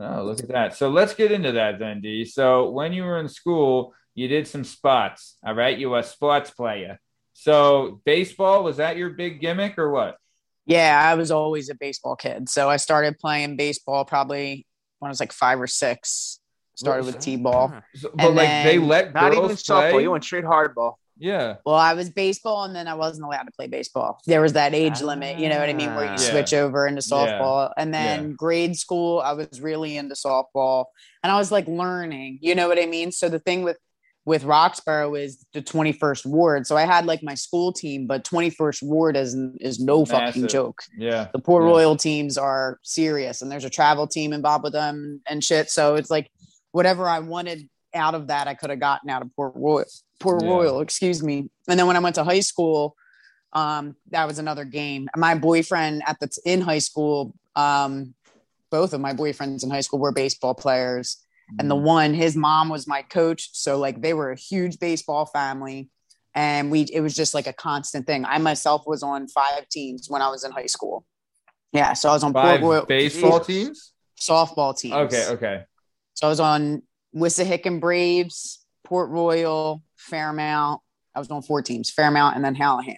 Oh, 0.00 0.22
look 0.22 0.38
at 0.38 0.48
that. 0.48 0.76
So 0.76 0.90
let's 0.90 1.12
get 1.12 1.32
into 1.32 1.50
that 1.52 1.80
then, 1.80 2.00
D. 2.00 2.24
So 2.24 2.70
when 2.70 2.92
you 2.92 3.02
were 3.02 3.18
in 3.18 3.28
school, 3.28 3.94
you 4.14 4.28
did 4.28 4.46
some 4.46 4.62
spots. 4.62 5.36
All 5.44 5.54
right. 5.54 5.76
You 5.76 5.90
were 5.90 5.98
a 5.98 6.02
sports 6.04 6.52
player. 6.52 7.00
So 7.32 8.00
baseball, 8.04 8.62
was 8.62 8.76
that 8.76 8.96
your 8.96 9.10
big 9.10 9.40
gimmick 9.40 9.76
or 9.76 9.90
what? 9.90 10.16
Yeah, 10.66 11.02
I 11.04 11.16
was 11.16 11.32
always 11.32 11.68
a 11.68 11.74
baseball 11.74 12.14
kid. 12.14 12.48
So 12.48 12.70
I 12.70 12.76
started 12.76 13.18
playing 13.18 13.56
baseball 13.56 14.04
probably 14.04 14.67
when 14.98 15.08
I 15.08 15.10
was 15.10 15.20
like 15.20 15.32
five 15.32 15.60
or 15.60 15.66
six. 15.66 16.40
Started 16.74 17.06
with 17.06 17.18
T-ball. 17.18 17.72
So- 17.96 18.10
but 18.14 18.26
And 18.26 18.36
like 18.36 18.48
they 18.64 18.76
then- 18.78 18.86
let 18.86 19.12
Not 19.14 19.32
even 19.32 19.48
softball. 19.50 19.90
play? 19.90 20.02
You 20.02 20.10
went 20.12 20.22
straight 20.22 20.44
hardball. 20.44 20.94
yeah. 21.20 21.56
Well, 21.66 21.74
I 21.74 21.94
was 21.94 22.08
baseball 22.10 22.62
and 22.62 22.76
then 22.76 22.86
I 22.86 22.94
wasn't 22.94 23.26
allowed 23.26 23.42
to 23.44 23.50
play 23.50 23.66
baseball. 23.66 24.20
There 24.26 24.40
was 24.40 24.52
that 24.52 24.72
age 24.74 25.00
limit, 25.02 25.38
you 25.40 25.48
know 25.48 25.58
what 25.58 25.68
I 25.68 25.72
mean, 25.72 25.92
where 25.96 26.04
you 26.04 26.12
Ah. 26.12 26.16
switch 26.16 26.54
over 26.54 26.86
into 26.86 27.00
softball. 27.02 27.72
And 27.76 27.92
then 27.92 28.28
Yeah. 28.28 28.34
grade 28.36 28.76
school, 28.78 29.18
I 29.18 29.32
was 29.32 29.60
really 29.60 29.96
into 29.96 30.14
softball 30.14 30.84
and 31.24 31.32
I 31.32 31.36
was 31.36 31.50
like 31.50 31.66
learning, 31.66 32.38
you 32.42 32.54
know 32.54 32.68
what 32.68 32.78
I 32.78 32.86
mean? 32.86 33.10
So 33.10 33.28
the 33.28 33.40
thing 33.40 33.64
with 33.64 33.78
with 34.28 34.44
Roxborough 34.44 35.14
is 35.18 35.46
the 35.54 35.62
21st 35.62 36.26
ward. 36.26 36.66
So 36.66 36.76
I 36.76 36.82
had 36.84 37.06
like 37.06 37.22
my 37.22 37.32
school 37.34 37.72
team, 37.72 38.06
but 38.06 38.24
21st 38.24 38.82
ward 38.82 39.16
is 39.16 39.34
is 39.58 39.80
no 39.80 40.04
fucking 40.04 40.42
Massive. 40.42 40.48
joke. 40.50 40.82
Yeah. 40.98 41.28
The 41.32 41.38
Port 41.38 41.62
Yeah. 41.64 41.70
Royal 41.70 41.96
teams 41.96 42.36
are 42.36 42.78
serious 42.82 43.40
and 43.40 43.50
there's 43.50 43.64
a 43.64 43.70
travel 43.70 44.06
team 44.06 44.34
involved 44.34 44.64
with 44.64 44.74
them 44.74 45.22
and 45.30 45.42
shit. 45.42 45.70
So 45.70 45.94
it's 45.94 46.10
like 46.10 46.30
whatever 46.72 47.08
I 47.08 47.20
wanted 47.20 47.70
out 47.94 48.14
of 48.14 48.26
that, 48.26 48.46
I 48.48 48.52
could 48.52 48.68
have 48.68 48.80
gotten 48.80 49.08
out 49.08 49.22
of 49.22 49.34
Port 49.34 49.54
Royal, 49.56 49.86
Port 50.20 50.42
Yeah. 50.42 50.50
Royal, 50.50 50.80
excuse 50.82 51.22
me. 51.22 51.48
And 51.66 51.80
then 51.80 51.86
when 51.86 51.96
I 51.96 52.00
went 52.00 52.16
to 52.16 52.24
high 52.24 52.40
school, 52.52 52.94
um, 53.54 53.96
that 54.10 54.26
was 54.26 54.38
another 54.38 54.66
game. 54.66 55.08
My 55.16 55.36
boyfriend 55.36 56.02
at 56.06 56.20
the 56.20 56.28
in 56.44 56.60
high 56.60 56.80
school, 56.80 57.32
um, 57.56 58.14
both 58.70 58.92
of 58.92 59.00
my 59.00 59.14
boyfriends 59.14 59.64
in 59.64 59.70
high 59.70 59.80
school 59.80 60.00
were 60.00 60.12
baseball 60.12 60.52
players. 60.54 61.16
And 61.58 61.70
the 61.70 61.76
Mm. 61.76 61.82
one, 61.82 62.14
his 62.14 62.36
mom 62.36 62.68
was 62.68 62.86
my 62.86 63.02
coach. 63.02 63.50
So 63.52 63.78
like 63.78 64.02
they 64.02 64.14
were 64.14 64.30
a 64.30 64.36
huge 64.36 64.78
baseball 64.78 65.26
family. 65.26 65.88
And 66.34 66.70
we 66.70 66.82
it 66.82 67.00
was 67.00 67.14
just 67.14 67.34
like 67.34 67.46
a 67.46 67.52
constant 67.52 68.06
thing. 68.06 68.24
I 68.24 68.38
myself 68.38 68.84
was 68.86 69.02
on 69.02 69.28
five 69.28 69.68
teams 69.68 70.08
when 70.10 70.22
I 70.22 70.28
was 70.28 70.44
in 70.44 70.52
high 70.52 70.66
school. 70.66 71.04
Yeah. 71.72 71.94
So 71.94 72.08
I 72.10 72.12
was 72.12 72.22
on 72.22 72.32
Five 72.32 72.60
Port 72.60 72.62
Royal 72.62 72.86
baseball 72.86 73.40
Jesus. 73.40 73.46
teams? 73.46 73.92
softball 74.20 74.76
teams. 74.76 74.94
Okay, 74.94 75.26
okay. 75.28 75.64
So 76.14 76.26
I 76.26 76.30
was 76.30 76.40
on 76.40 76.82
Wissahickon 77.14 77.80
Braves, 77.80 78.64
Port 78.84 79.10
Royal, 79.10 79.82
Fairmount. 79.96 80.80
I 81.14 81.18
was 81.20 81.30
on 81.30 81.42
four 81.42 81.62
teams, 81.62 81.90
Fairmount 81.90 82.34
and 82.36 82.44
then 82.44 82.54
Hallahan. 82.56 82.96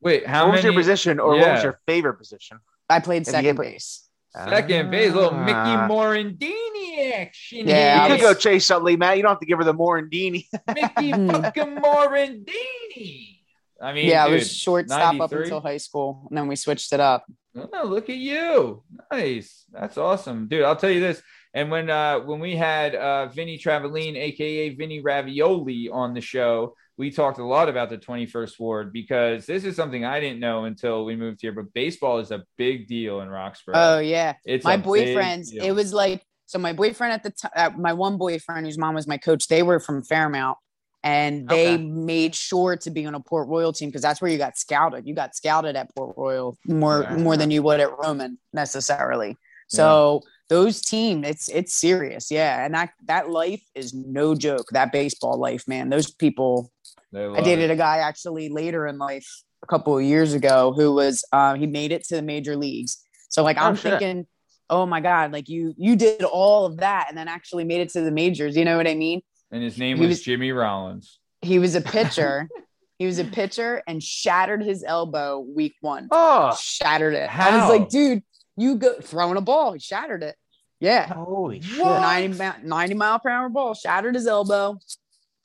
Wait, 0.00 0.26
how 0.26 0.46
what 0.46 0.54
was 0.56 0.64
your 0.64 0.74
position, 0.74 1.18
or 1.18 1.36
what 1.38 1.50
was 1.52 1.62
your 1.62 1.80
favorite 1.86 2.14
position? 2.14 2.60
I 2.88 3.00
played 3.00 3.26
second 3.26 3.56
base. 3.56 4.07
Second 4.48 4.90
base? 4.90 5.12
Little 5.12 5.32
Mickey 5.34 5.52
Ah. 5.54 5.88
Morandini 5.90 7.12
action. 7.14 7.66
Yeah, 7.68 7.96
You 7.96 8.02
I 8.02 8.16
could 8.16 8.22
go 8.22 8.28
was- 8.30 8.38
chase 8.42 8.70
Utley, 8.70 8.96
Matt. 8.96 9.16
You 9.16 9.22
don't 9.22 9.30
have 9.32 9.40
to 9.40 9.46
give 9.46 9.58
her 9.58 9.64
the 9.64 9.74
Morandini. 9.74 10.44
Mickey 10.74 11.12
fucking 11.32 11.76
Morandini. 11.76 13.36
I 13.80 13.92
mean, 13.92 14.06
yeah, 14.06 14.24
I 14.24 14.28
dude, 14.28 14.38
was 14.40 14.52
shortstop 14.56 15.20
up 15.20 15.30
until 15.32 15.60
high 15.60 15.76
school, 15.76 16.26
and 16.28 16.36
then 16.36 16.48
we 16.48 16.56
switched 16.56 16.92
it 16.92 16.98
up. 17.00 17.24
Oh, 17.56 17.84
look 17.86 18.08
at 18.10 18.16
you. 18.16 18.82
Nice. 19.12 19.64
That's 19.72 19.96
awesome. 19.96 20.48
Dude, 20.48 20.64
I'll 20.64 20.76
tell 20.76 20.90
you 20.90 21.00
this. 21.00 21.22
And 21.54 21.70
when 21.70 21.88
uh 21.88 22.20
when 22.20 22.40
we 22.40 22.54
had 22.56 22.94
uh 22.94 23.26
Vinny 23.28 23.56
Traveline, 23.58 24.16
aka 24.16 24.68
Vinny 24.70 25.00
Ravioli, 25.00 25.88
on 25.88 26.12
the 26.14 26.20
show, 26.20 26.74
we 26.98 27.10
talked 27.12 27.38
a 27.38 27.44
lot 27.44 27.68
about 27.68 27.88
the 27.88 27.96
21st 27.96 28.58
ward 28.58 28.92
because 28.92 29.46
this 29.46 29.64
is 29.64 29.76
something 29.76 30.04
I 30.04 30.18
didn't 30.18 30.40
know 30.40 30.64
until 30.64 31.04
we 31.04 31.14
moved 31.14 31.40
here. 31.40 31.52
But 31.52 31.72
baseball 31.72 32.18
is 32.18 32.32
a 32.32 32.42
big 32.58 32.88
deal 32.88 33.20
in 33.20 33.28
Roxborough. 33.28 33.74
Oh 33.74 33.98
yeah, 34.00 34.34
it's 34.44 34.64
my 34.64 34.76
boyfriends. 34.76 35.54
It 35.54 35.72
was 35.72 35.92
like 35.94 36.22
so. 36.46 36.58
My 36.58 36.72
boyfriend 36.72 37.12
at 37.12 37.22
the 37.22 37.30
time, 37.30 37.52
uh, 37.56 37.70
my 37.78 37.92
one 37.92 38.18
boyfriend 38.18 38.66
whose 38.66 38.76
mom 38.76 38.96
was 38.96 39.06
my 39.06 39.16
coach. 39.16 39.46
They 39.46 39.62
were 39.62 39.78
from 39.78 40.02
Fairmount, 40.02 40.58
and 41.04 41.48
they 41.48 41.74
Okay. 41.74 41.84
made 41.84 42.34
sure 42.34 42.76
to 42.76 42.90
be 42.90 43.06
on 43.06 43.14
a 43.14 43.20
Port 43.20 43.46
Royal 43.48 43.72
team 43.72 43.90
because 43.90 44.02
that's 44.02 44.20
where 44.20 44.30
you 44.30 44.36
got 44.38 44.58
scouted. 44.58 45.06
You 45.06 45.14
got 45.14 45.36
scouted 45.36 45.76
at 45.76 45.94
Port 45.94 46.16
Royal 46.16 46.58
more 46.66 47.04
Yeah. 47.08 47.16
more 47.16 47.36
than 47.36 47.52
you 47.52 47.62
would 47.62 47.78
at 47.78 47.96
Roman 47.96 48.38
necessarily. 48.52 49.36
So 49.70 50.22
those 50.48 50.80
team, 50.80 51.24
it's 51.24 51.48
it's 51.50 51.74
serious, 51.74 52.30
yeah. 52.30 52.64
And 52.64 52.74
that 52.74 52.90
that 53.04 53.28
life 53.30 53.62
is 53.74 53.92
no 53.94 54.34
joke. 54.34 54.66
That 54.72 54.90
baseball 54.92 55.36
life, 55.38 55.68
man. 55.68 55.90
Those 55.90 56.10
people. 56.10 56.72
They 57.12 57.24
I 57.26 57.40
dated 57.40 57.70
it. 57.70 57.72
a 57.72 57.76
guy 57.76 57.98
actually 57.98 58.48
later 58.48 58.86
in 58.86 58.98
life, 58.98 59.26
a 59.62 59.66
couple 59.66 59.96
of 59.96 60.04
years 60.04 60.34
ago, 60.34 60.72
who 60.76 60.92
was 60.94 61.24
uh, 61.32 61.54
he 61.54 61.66
made 61.66 61.92
it 61.92 62.04
to 62.08 62.16
the 62.16 62.22
major 62.22 62.56
leagues. 62.56 62.98
So 63.28 63.42
like 63.42 63.56
Oh, 63.58 63.62
I'm 63.62 63.76
shit. 63.76 63.98
thinking, 63.98 64.26
oh 64.70 64.84
my 64.86 65.00
god, 65.00 65.32
like 65.32 65.48
you 65.48 65.74
you 65.76 65.96
did 65.96 66.22
all 66.24 66.66
of 66.66 66.78
that 66.78 67.06
and 67.08 67.16
then 67.16 67.28
actually 67.28 67.64
made 67.64 67.80
it 67.80 67.90
to 67.90 68.00
the 68.02 68.10
majors. 68.10 68.56
You 68.56 68.64
know 68.64 68.76
what 68.76 68.86
I 68.86 68.94
mean? 68.94 69.22
and 69.50 69.62
his 69.62 69.78
name 69.78 69.98
was, 69.98 70.08
was- 70.08 70.22
Jimmy 70.22 70.52
Rollins. 70.52 71.18
He 71.40 71.58
was 71.58 71.74
a 71.74 71.80
pitcher. 71.80 72.48
he 72.98 73.06
was 73.06 73.18
a 73.18 73.24
pitcher 73.24 73.82
and 73.86 74.02
shattered 74.02 74.62
his 74.62 74.84
elbow 74.84 75.38
week 75.38 75.74
one. 75.80 76.08
Oh, 76.10 76.54
Shattered 76.60 77.14
it. 77.14 77.30
I 77.34 77.56
was 77.60 77.70
like, 77.70 77.88
dude, 77.88 78.22
you 78.56 78.74
go 78.76 78.94
throwing 79.00 79.36
a 79.36 79.40
ball. 79.40 79.72
He 79.72 79.78
shattered 79.78 80.22
it. 80.22 80.34
Yeah. 80.80 81.06
holy 81.12 81.60
shit! 81.60 81.78
90, 81.78 82.38
mi- 82.38 82.50
90 82.68 82.94
mile 82.94 83.18
per 83.20 83.30
hour 83.30 83.48
ball, 83.48 83.74
shattered 83.74 84.14
his 84.14 84.26
elbow. 84.26 84.78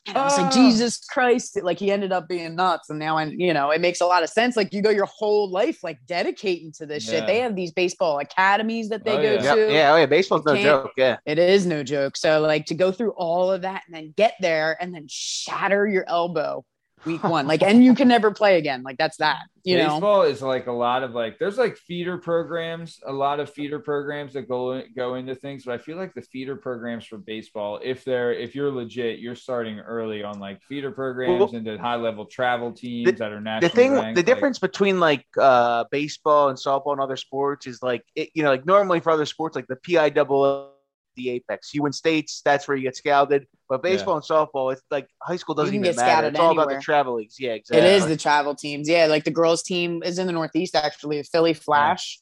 And 0.06 0.18
I 0.18 0.24
was 0.26 0.38
Ah. 0.38 0.42
like, 0.42 0.52
Jesus 0.52 1.00
Christ. 1.06 1.58
Like 1.64 1.80
he 1.80 1.90
ended 1.92 2.12
up 2.12 2.28
being 2.28 2.56
nuts. 2.56 2.90
And 2.90 3.00
now 3.00 3.18
I, 3.18 3.24
you 3.26 3.54
know, 3.54 3.72
it 3.72 3.80
makes 3.80 4.02
a 4.02 4.06
lot 4.06 4.22
of 4.24 4.30
sense. 4.30 4.58
Like 4.58 4.74
you 4.74 4.82
go 4.82 4.90
your 4.90 5.06
whole 5.06 5.50
life 5.50 5.84
like 5.84 5.98
dedicating 6.08 6.74
to 6.74 6.86
this 6.86 7.06
Yeah. 7.06 7.20
shit. 7.20 7.28
They 7.28 7.40
have 7.40 7.56
these 7.56 7.72
baseball 7.72 8.20
academies 8.20 8.90
that 8.90 9.06
they 9.06 9.18
Oh, 9.18 9.22
go 9.22 9.34
yeah. 9.36 9.42
Yeah, 9.44 9.56
to. 9.56 9.74
yeah, 9.74 9.94
oh 9.94 9.96
yeah. 9.98 10.06
Baseball's 10.06 10.46
no 10.46 10.58
joke. 10.58 10.92
Yeah, 10.98 11.18
It 11.26 11.40
is 11.40 11.66
no 11.66 11.84
joke. 11.84 12.18
So 12.18 12.42
like 12.42 12.66
to 12.66 12.76
go 12.76 12.92
through 12.92 13.12
all 13.12 13.52
of 13.52 13.62
that 13.62 13.84
and 13.88 13.96
then 13.96 14.14
get 14.18 14.34
there 14.42 14.78
and 14.82 14.94
then 14.94 15.06
shatter 15.10 15.88
your 15.88 16.04
elbow 16.08 16.66
week 17.06 17.24
one. 17.24 17.48
Like, 17.48 17.62
and 17.64 17.84
you 17.84 17.96
can 17.96 18.08
never 18.08 18.32
play 18.32 18.58
again. 18.58 18.84
Like 18.84 18.98
that's 18.98 19.18
that, 19.18 19.40
you 19.64 19.78
know? 19.78 19.96
baseball 19.96 20.22
is 20.24 20.42
like 20.42 20.68
a 20.68 20.72
lot 20.72 21.04
of 21.04 21.12
like 21.14 21.40
there's 21.40 21.58
like 21.58 21.78
feeder 21.78 22.18
programs 22.18 23.00
a 23.06 23.14
lot 23.14 23.40
of 23.40 23.50
feeder 23.50 23.80
programs 23.80 24.34
that 24.34 24.48
go 24.50 24.82
go 24.96 25.16
into 25.16 25.34
things 25.34 25.64
but 25.64 25.74
i 25.74 25.78
feel 25.78 25.96
like 25.96 26.14
the 26.14 26.22
feeder 26.22 26.56
programs 26.56 27.06
for 27.06 27.18
baseball 27.18 27.80
if 27.82 28.04
they're 28.04 28.34
if 28.34 28.56
you're 28.56 28.72
legit 28.72 29.20
you're 29.20 29.36
starting 29.36 29.80
early 29.80 30.22
on 30.24 30.38
like 30.40 30.62
feeder 30.64 30.92
programs 30.92 31.40
Well, 31.40 31.56
into 31.56 31.78
high 31.78 31.96
level 31.96 32.26
travel 32.26 32.72
teams 32.74 33.18
that 33.20 33.32
are 33.32 33.40
national 33.40 33.70
the 33.70 33.76
thing, 33.76 33.94
ranked, 33.94 34.16
the 34.16 34.20
like- 34.20 34.26
difference 34.26 34.60
between 34.60 35.00
like 35.00 35.26
uh 35.40 35.86
baseball 35.92 36.50
and 36.50 36.58
softball 36.58 36.92
and 36.92 37.02
other 37.02 37.16
sports 37.18 37.66
is 37.68 37.82
like 37.82 38.04
it, 38.16 38.30
you 38.34 38.44
know, 38.44 38.50
like 38.50 38.66
normally 38.66 39.00
for 39.00 39.12
other 39.12 39.26
sports, 39.26 39.56
like 39.56 39.68
the 39.68 39.78
PI 39.78 40.10
double 40.10 40.73
the 41.16 41.30
apex. 41.30 41.74
You 41.74 41.84
win 41.84 41.94
states, 41.94 42.42
that's 42.44 42.68
where 42.68 42.78
you 42.78 42.84
get 42.84 42.96
scouted. 42.96 43.48
But 43.70 43.82
baseball 43.82 44.16
and 44.16 44.24
softball, 44.24 44.72
it's 44.72 44.82
like 44.92 45.08
high 45.22 45.38
school 45.38 45.56
doesn't 45.56 45.74
even 45.74 45.84
get 45.84 45.96
matter. 45.96 46.10
scouted 46.12 46.34
It's 46.34 46.40
all 46.40 46.52
about 46.52 46.70
the 46.70 46.80
travel 46.80 47.16
leagues. 47.16 47.40
Yeah, 47.40 47.54
exactly. 47.54 47.88
It 47.88 47.94
is 47.96 48.06
the 48.06 48.18
travel 48.18 48.56
teams. 48.56 48.88
Yeah, 48.88 49.06
like 49.08 49.24
the 49.24 49.32
girls' 49.32 49.64
team 49.64 50.04
is 50.04 50.20
in 50.20 50.28
the 50.28 50.34
Northeast, 50.34 50.76
actually, 50.76 51.18
the 51.18 51.24
Philly 51.24 51.54
Flash. 51.54 52.20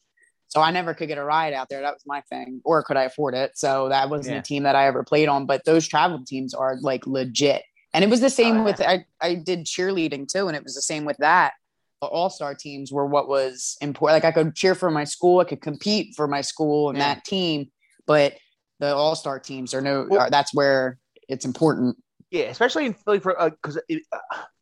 So 0.47 0.59
I 0.59 0.71
never 0.71 0.93
could 0.93 1.07
get 1.07 1.17
a 1.17 1.23
ride 1.23 1.53
out 1.53 1.69
there. 1.69 1.81
That 1.81 1.93
was 1.93 2.03
my 2.05 2.21
thing. 2.29 2.59
Or 2.65 2.83
could 2.83 2.97
I 2.97 3.03
afford 3.03 3.35
it? 3.35 3.51
So 3.55 3.87
that 3.87 4.09
wasn't 4.09 4.35
Yeah. 4.35 4.39
a 4.39 4.43
team 4.43 4.63
that 4.63 4.75
I 4.75 4.85
ever 4.87 5.01
played 5.01 5.29
on. 5.29 5.45
But 5.45 5.63
those 5.63 5.87
travel 5.87 6.23
teams 6.25 6.53
are 6.53 6.75
like 6.81 7.07
legit. 7.07 7.63
And 7.93 8.03
it 8.03 8.09
was 8.09 8.19
the 8.19 8.25
oh, 8.25 8.29
same 8.29 8.57
Oh, 8.57 8.63
with 8.63 8.81
I, 8.81 9.05
I 9.21 9.35
did 9.35 9.65
cheerleading 9.65 10.27
too, 10.27 10.47
and 10.47 10.55
it 10.55 10.63
was 10.63 10.75
the 10.75 10.81
same 10.81 11.05
with 11.05 11.17
that. 11.17 11.53
The 12.01 12.07
all-star 12.07 12.55
teams 12.55 12.91
were 12.91 13.05
what 13.05 13.27
was 13.29 13.77
important. 13.79 14.23
Like 14.23 14.25
I 14.25 14.31
could 14.31 14.55
cheer 14.55 14.75
for 14.75 14.89
my 14.91 15.03
school, 15.03 15.39
I 15.39 15.43
could 15.45 15.61
compete 15.61 16.15
for 16.15 16.27
my 16.27 16.41
school 16.41 16.89
and 16.89 16.97
Yeah. 16.97 17.13
that 17.13 17.25
team, 17.25 17.71
but 18.05 18.33
the 18.81 18.93
all-star 18.93 19.39
teams 19.39 19.73
are 19.73 19.79
no 19.81 20.07
Well- 20.09 20.29
that's 20.29 20.53
where 20.53 20.97
it's 21.29 21.45
important. 21.45 21.95
Yeah, 22.31 22.45
especially 22.45 22.85
in 22.85 22.93
Philly 22.93 23.19
for 23.19 23.35
because 23.49 23.77
uh, 23.77 24.17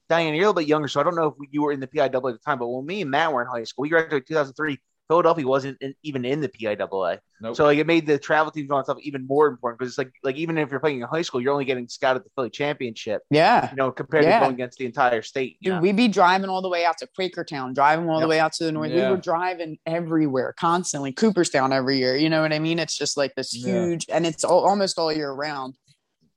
Diane, 0.10 0.34
you're 0.34 0.45
a 0.45 0.47
little 0.47 0.53
bit 0.53 0.67
younger, 0.67 0.88
so 0.88 0.99
I 0.99 1.03
don't 1.03 1.15
know 1.15 1.27
if 1.39 1.49
you 1.51 1.62
were 1.62 1.71
in 1.71 1.79
the 1.79 1.88
PIAA 1.88 2.05
at 2.05 2.12
the 2.12 2.39
time. 2.43 2.60
But 2.60 2.67
when 2.67 2.86
me 2.86 3.01
and 3.01 3.12
Matt 3.12 3.32
were 3.32 3.41
in 3.41 3.47
high 3.47 3.63
school, 3.63 3.84
we 3.84 3.89
graduated 3.89 4.23
in 4.23 4.27
2003. 4.27 4.77
Philadelphia 5.10 5.45
wasn't 5.45 5.76
in, 5.82 5.93
even 6.04 6.24
in 6.24 6.39
the 6.39 6.48
PIAA, 6.48 7.17
Nope. 7.41 7.56
so 7.56 7.65
like 7.65 7.80
it 7.80 7.88
made 7.88 8.06
the 8.06 8.19
travel 8.19 8.52
teams 8.52 8.69
on 8.69 8.84
stuff 8.84 9.00
even 9.02 9.26
more 9.26 9.48
important 9.48 9.80
because 9.80 9.91
it's 9.91 9.98
like 9.98 10.12
like 10.24 10.36
even 10.36 10.58
if 10.60 10.69
you're 10.69 10.80
playing 10.80 11.02
in 11.02 11.08
high 11.08 11.24
school, 11.24 11.41
you're 11.41 11.52
only 11.52 11.65
getting 11.65 11.88
scouted 11.88 12.19
at 12.19 12.24
the 12.26 12.30
Philly 12.36 12.52
Championship, 12.52 13.24
Yeah. 13.32 13.69
you 13.72 13.76
know, 13.76 13.91
compared 13.91 14.24
Yeah. 14.26 14.39
to 14.39 14.45
going 14.45 14.54
against 14.54 14.78
the 14.78 14.86
entire 14.86 15.24
state. 15.24 15.58
Dude, 15.63 15.74
know? 15.74 15.82
we'd 15.82 15.95
be 15.98 16.08
driving 16.08 16.48
all 16.50 16.62
the 16.62 16.69
way 16.69 16.86
out 16.86 17.00
to 17.00 17.08
Quakertown, 17.19 17.74
driving 17.74 18.08
all 18.08 18.19
the 18.19 18.28
way 18.28 18.39
out 18.39 18.54
to 18.54 18.65
the 18.65 18.72
north. 18.72 18.91
Yeah. 18.91 19.10
We 19.10 19.15
were 19.15 19.22
driving 19.22 19.80
everywhere, 19.88 20.54
constantly. 20.60 21.12
Cooperstown 21.12 21.74
every 21.74 21.98
year. 21.98 22.15
You 22.15 22.30
know 22.30 22.41
what 22.43 22.54
I 22.54 22.60
mean? 22.60 22.78
It's 22.78 22.95
just 22.98 23.17
like 23.17 23.34
this 23.36 23.54
Yeah. 23.56 23.74
huge, 23.86 24.06
and 24.10 24.28
it's 24.28 24.43
all, 24.43 24.67
almost 24.67 25.00
all 25.00 25.12
year 25.12 25.32
round. 25.32 25.76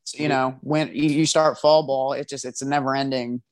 So, 0.05 0.23
you 0.23 0.29
know, 0.31 0.57
when 0.63 0.89
you, 0.89 1.11
you 1.11 1.27
start 1.27 1.59
fall 1.59 1.83
ball, 1.83 2.15
it 2.15 2.27
just 2.29 2.45
it's 2.47 2.63
a 2.63 2.67
never 2.69 2.97
ending 2.97 3.43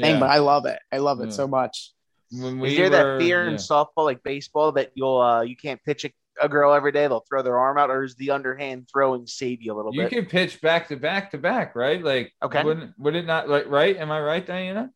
thing. 0.00 0.14
Yeah. 0.14 0.20
But 0.20 0.30
I 0.30 0.38
love 0.38 0.64
it. 0.66 0.78
I 0.90 0.96
love 0.98 1.20
it 1.20 1.26
Yeah. 1.26 1.32
so 1.32 1.46
much. 1.46 1.92
When 2.32 2.56
Is 2.56 2.60
we 2.60 2.76
there 2.76 2.90
were- 2.90 3.16
that 3.16 3.20
fear 3.20 3.44
in 3.46 3.52
yeah. 3.52 3.56
softball, 3.58 4.04
like 4.04 4.22
baseball, 4.22 4.72
that 4.72 4.92
you'll 4.94 5.20
uh, 5.20 5.42
you 5.42 5.56
can't 5.56 5.82
pitch 5.84 6.04
a, 6.04 6.10
a 6.40 6.48
girl 6.48 6.72
every 6.72 6.92
day? 6.92 7.08
They'll 7.08 7.24
throw 7.28 7.42
their 7.42 7.58
arm 7.58 7.76
out, 7.78 7.90
or 7.90 8.04
is 8.04 8.14
the 8.16 8.30
underhand 8.30 8.88
throwing 8.92 9.26
save 9.26 9.62
you 9.62 9.72
a 9.72 9.76
little 9.76 9.92
You 9.94 10.02
bit? 10.02 10.12
You 10.12 10.22
can 10.22 10.30
pitch 10.30 10.60
back 10.60 10.88
to 10.88 10.96
back 10.96 11.32
to 11.32 11.38
back, 11.38 11.74
right? 11.74 12.02
Like, 12.02 12.32
Okay. 12.42 12.62
Wouldn't 12.62 12.98
would 12.98 13.16
it 13.16 13.26
not 13.26 13.48
like 13.48 13.66
right? 13.68 13.96
Am 13.96 14.10
I 14.12 14.20
right, 14.20 14.46
Diana? 14.46 14.90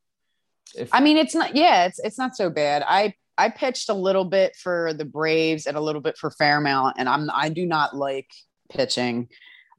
If, 0.76 0.90
I 0.92 1.00
mean, 1.00 1.16
it's 1.16 1.34
not. 1.34 1.54
Yeah, 1.56 1.86
it's 1.86 1.98
it's 1.98 2.18
not 2.18 2.36
so 2.36 2.50
bad. 2.50 2.84
I 2.86 3.14
I 3.36 3.48
pitched 3.48 3.88
a 3.88 3.94
little 3.94 4.24
bit 4.24 4.54
for 4.56 4.92
the 4.94 5.04
Braves 5.04 5.66
and 5.66 5.76
a 5.76 5.80
little 5.80 6.00
bit 6.00 6.16
for 6.16 6.30
Fairmount, 6.30 6.96
and 6.98 7.08
I'm 7.08 7.28
I 7.32 7.48
do 7.48 7.66
not 7.66 7.96
like 7.96 8.30
pitching. 8.70 9.28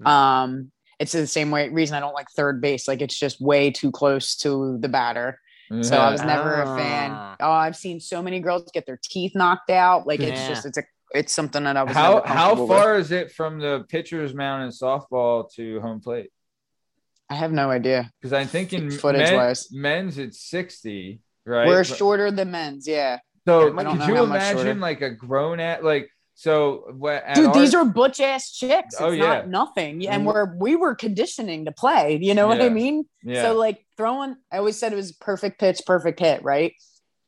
Hmm. 0.02 0.08
Um, 0.08 0.72
it's 1.00 1.12
the 1.14 1.26
same 1.28 1.52
way 1.52 1.70
reason 1.70 1.96
I 1.96 2.00
don't 2.02 2.14
like 2.14 2.28
third 2.36 2.62
base. 2.62 2.88
Like 2.88 3.02
it's 3.02 3.18
just 3.18 3.42
way 3.42 3.72
too 3.72 3.92
close 3.92 4.36
to 4.38 4.78
the 4.80 4.90
batter. 4.90 5.40
So 5.82 5.98
I 5.98 6.12
was 6.12 6.22
never 6.22 6.62
a 6.62 6.78
fan. 6.78 7.12
Ah. 7.12 7.36
Oh, 7.40 7.52
I've 7.52 7.76
seen 7.76 8.00
so 8.00 8.22
many 8.22 8.40
girls 8.40 8.70
get 8.74 8.86
their 8.86 9.00
teeth 9.02 9.34
knocked 9.36 9.70
out. 9.72 10.06
Like 10.06 10.20
it's 10.20 10.40
Yeah. 10.40 10.48
just 10.50 10.66
it's 10.66 10.78
a 10.78 10.84
it's 11.14 11.34
something 11.34 11.64
that 11.64 11.76
I 11.78 11.84
was 11.84 11.94
how 11.94 12.16
never 12.16 12.28
how 12.28 12.34
comfortable 12.50 12.68
with. 12.68 12.78
far 12.78 12.98
is 12.98 13.12
it 13.12 13.32
from 13.32 13.60
the 13.60 13.86
pitcher's 13.90 14.34
mound 14.34 14.64
in 14.64 14.70
softball 14.70 15.52
to 15.54 15.80
home 15.82 16.02
plate? 16.02 16.30
I 17.30 17.36
have 17.36 17.52
no 17.52 17.72
idea. 17.72 18.12
Because 18.22 18.34
I'm 18.34 18.48
thinking 18.48 18.92
Footage 18.92 19.22
men- 19.30 19.36
wise. 19.36 19.68
men's 19.72 20.18
it's 20.20 20.40
sixty, 20.40 21.22
right? 21.46 21.68
We're 21.68 21.80
But- 21.84 21.98
shorter 21.98 22.30
than 22.32 22.52
men's. 22.52 22.88
Yeah, 22.88 23.18
So 23.48 23.76
I 23.76 23.84
could 23.84 24.08
you 24.08 24.24
imagine 24.24 24.80
like 24.80 25.02
a 25.02 25.10
grown 25.10 25.60
at 25.60 25.84
like 25.84 26.10
so 26.36 26.84
what? 26.98 27.24
dude, 27.34 27.48
our- 27.48 27.54
these 27.54 27.74
are 27.74 27.86
butch 27.86 28.20
ass 28.20 28.52
chicks. 28.52 28.94
It's 28.96 29.02
Oh, 29.02 29.10
yeah. 29.10 29.24
not 29.24 29.48
nothing. 29.50 30.06
And 30.08 30.24
Mhm. 30.24 30.34
we're 30.34 30.58
we 30.58 30.76
were 30.76 30.94
conditioning 30.94 31.66
to 31.66 31.72
play. 31.72 32.20
You 32.22 32.34
know 32.34 32.48
what 32.48 32.62
I 32.62 32.70
mean? 32.70 33.06
yeah. 33.24 33.42
So 33.44 33.56
like 33.56 33.86
throwing, 33.98 34.36
I 34.52 34.58
always 34.58 34.78
said 34.78 34.92
it 34.94 34.98
was 34.98 35.14
perfect 35.14 35.60
pitch, 35.60 35.82
perfect 35.86 36.20
hit, 36.20 36.44
right? 36.44 36.74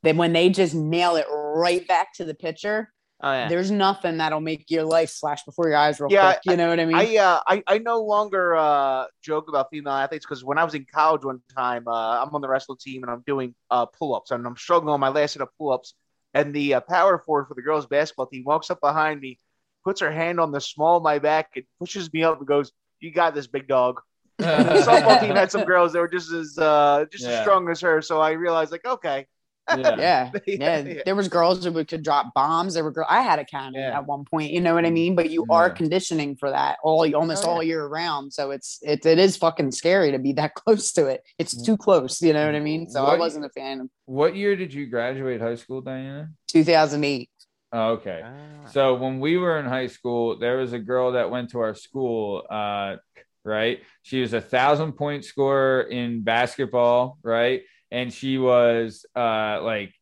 Then 0.03 0.17
when 0.17 0.33
they 0.33 0.49
just 0.49 0.75
nail 0.75 1.15
it 1.15 1.25
right 1.31 1.87
back 1.87 2.13
to 2.15 2.25
the 2.25 2.35
pitcher, 2.35 2.91
Oh 3.23 3.31
yeah. 3.31 3.47
there's 3.49 3.71
nothing 3.71 4.17
that'll 4.17 4.41
make 4.41 4.69
your 4.69 4.83
life 4.83 5.09
flash 5.11 5.43
before 5.43 5.67
your 5.69 5.77
eyes 5.77 5.99
real 5.99 6.11
Yeah, 6.11 6.33
quick. 6.33 6.41
You 6.45 6.55
know 6.57 6.69
what 6.69 6.79
I 6.79 6.85
mean? 6.85 6.95
I 6.95 7.17
uh 7.17 7.39
I, 7.47 7.63
I 7.65 7.77
no 7.79 8.01
longer 8.03 8.55
uh 8.55 9.05
joke 9.23 9.47
about 9.49 9.69
female 9.71 9.93
athletes 9.93 10.25
because 10.25 10.43
when 10.43 10.57
I 10.57 10.63
was 10.63 10.75
in 10.75 10.85
college 10.93 11.23
one 11.25 11.41
time, 11.55 11.87
uh, 11.87 12.21
I'm 12.21 12.29
on 12.35 12.41
the 12.41 12.47
wrestling 12.49 12.77
team 12.79 13.03
and 13.03 13.11
I'm 13.11 13.23
doing 13.25 13.55
uh 13.71 13.85
pull 13.87 14.13
ups 14.13 14.31
and 14.31 14.45
I'm 14.45 14.55
struggling 14.57 14.93
on 14.93 14.99
my 14.99 15.09
last 15.09 15.33
set 15.33 15.41
of 15.41 15.49
pull 15.57 15.71
ups, 15.71 15.95
and 16.39 16.53
the 16.53 16.75
uh, 16.75 16.79
power 16.81 17.17
forward 17.19 17.45
for 17.47 17.53
the 17.53 17.61
girls 17.61 17.85
basketball 17.85 18.27
team 18.27 18.43
walks 18.45 18.69
up 18.69 18.79
behind 18.81 19.19
me, 19.21 19.39
puts 19.83 20.01
her 20.01 20.11
hand 20.11 20.39
on 20.39 20.51
the 20.51 20.61
small 20.61 20.97
of 20.97 21.03
my 21.03 21.19
back 21.19 21.51
and 21.55 21.65
pushes 21.79 22.11
me 22.13 22.23
up 22.23 22.37
and 22.37 22.47
goes, 22.47 22.71
"You 22.99 23.11
got 23.11 23.33
this, 23.35 23.47
big 23.47 23.67
dog." 23.67 24.01
The 24.37 24.85
softball 24.85 25.19
team 25.19 25.35
had 25.35 25.51
some 25.51 25.63
girls 25.65 25.93
that 25.93 25.99
were 25.99 26.07
just 26.07 26.31
as 26.31 26.57
uh 26.57 27.05
just 27.11 27.23
Yeah. 27.23 27.31
as 27.31 27.41
strong 27.41 27.69
as 27.69 27.81
her, 27.81 28.01
so 28.01 28.21
I 28.21 28.31
realized 28.31 28.71
like, 28.71 28.85
okay, 28.85 29.25
yeah. 29.69 29.75
yeah. 29.97 30.31
Yeah, 30.47 30.55
Yeah, 30.57 30.77
yeah. 30.79 31.01
there 31.05 31.15
was 31.15 31.27
girls 31.27 31.63
that 31.63 31.71
would 31.73 31.87
could 31.87 32.03
drop 32.03 32.33
bombs. 32.33 32.73
There 32.73 32.83
were 32.83 32.91
girls. 32.91 33.07
I 33.09 33.21
had 33.21 33.39
a 33.39 33.45
cannon 33.45 33.75
Yeah. 33.75 33.97
at 33.97 34.05
one 34.05 34.25
point. 34.25 34.51
You 34.51 34.61
know 34.61 34.73
what 34.73 34.85
I 34.85 34.89
mean? 34.89 35.15
But 35.15 35.29
you 35.29 35.45
are 35.49 35.69
conditioning 35.69 36.35
for 36.35 36.49
that 36.49 36.77
all 36.83 37.13
almost 37.15 37.43
Oh, 37.45 37.47
yeah. 37.49 37.53
all 37.55 37.63
year 37.63 37.85
round. 37.87 38.33
So 38.33 38.51
it's 38.51 38.79
it, 38.81 39.05
it 39.05 39.19
is 39.19 39.37
fucking 39.37 39.71
scary 39.71 40.11
to 40.11 40.19
be 40.19 40.33
that 40.33 40.53
close 40.61 40.91
to 40.93 41.07
it. 41.07 41.21
It's 41.37 41.61
too 41.61 41.77
close. 41.77 42.21
You 42.21 42.33
know 42.33 42.45
what 42.45 42.55
I 42.55 42.59
mean? 42.59 42.89
So 42.89 43.05
I 43.05 43.17
wasn't 43.17 43.45
a 43.45 43.49
fan 43.49 43.89
What 44.05 44.35
year 44.35 44.55
did 44.55 44.73
you 44.73 44.87
graduate 44.87 45.41
high 45.41 45.55
school, 45.55 45.81
Diana? 45.81 46.29
2008. 46.47 47.29
Oh, 47.73 47.89
okay. 47.93 48.21
Ah. 48.23 48.67
So 48.67 48.95
when 48.95 49.19
we 49.19 49.37
were 49.37 49.59
in 49.59 49.65
high 49.65 49.87
school, 49.87 50.39
there 50.39 50.57
was 50.57 50.71
a 50.73 50.79
girl 50.79 51.11
that 51.13 51.29
went 51.29 51.49
to 51.51 51.59
our 51.59 51.75
school, 51.75 52.43
uh, 52.49 52.95
right? 53.43 53.81
She 54.03 54.21
was 54.21 54.33
a 54.33 54.39
thousand 54.41 54.93
point 54.93 55.25
scorer 55.25 55.81
in 55.81 56.21
basketball, 56.21 57.17
right? 57.23 57.63
And 57.91 58.11
she 58.13 58.37
was 58.37 59.05
uh, 59.15 59.59
like 59.63 59.93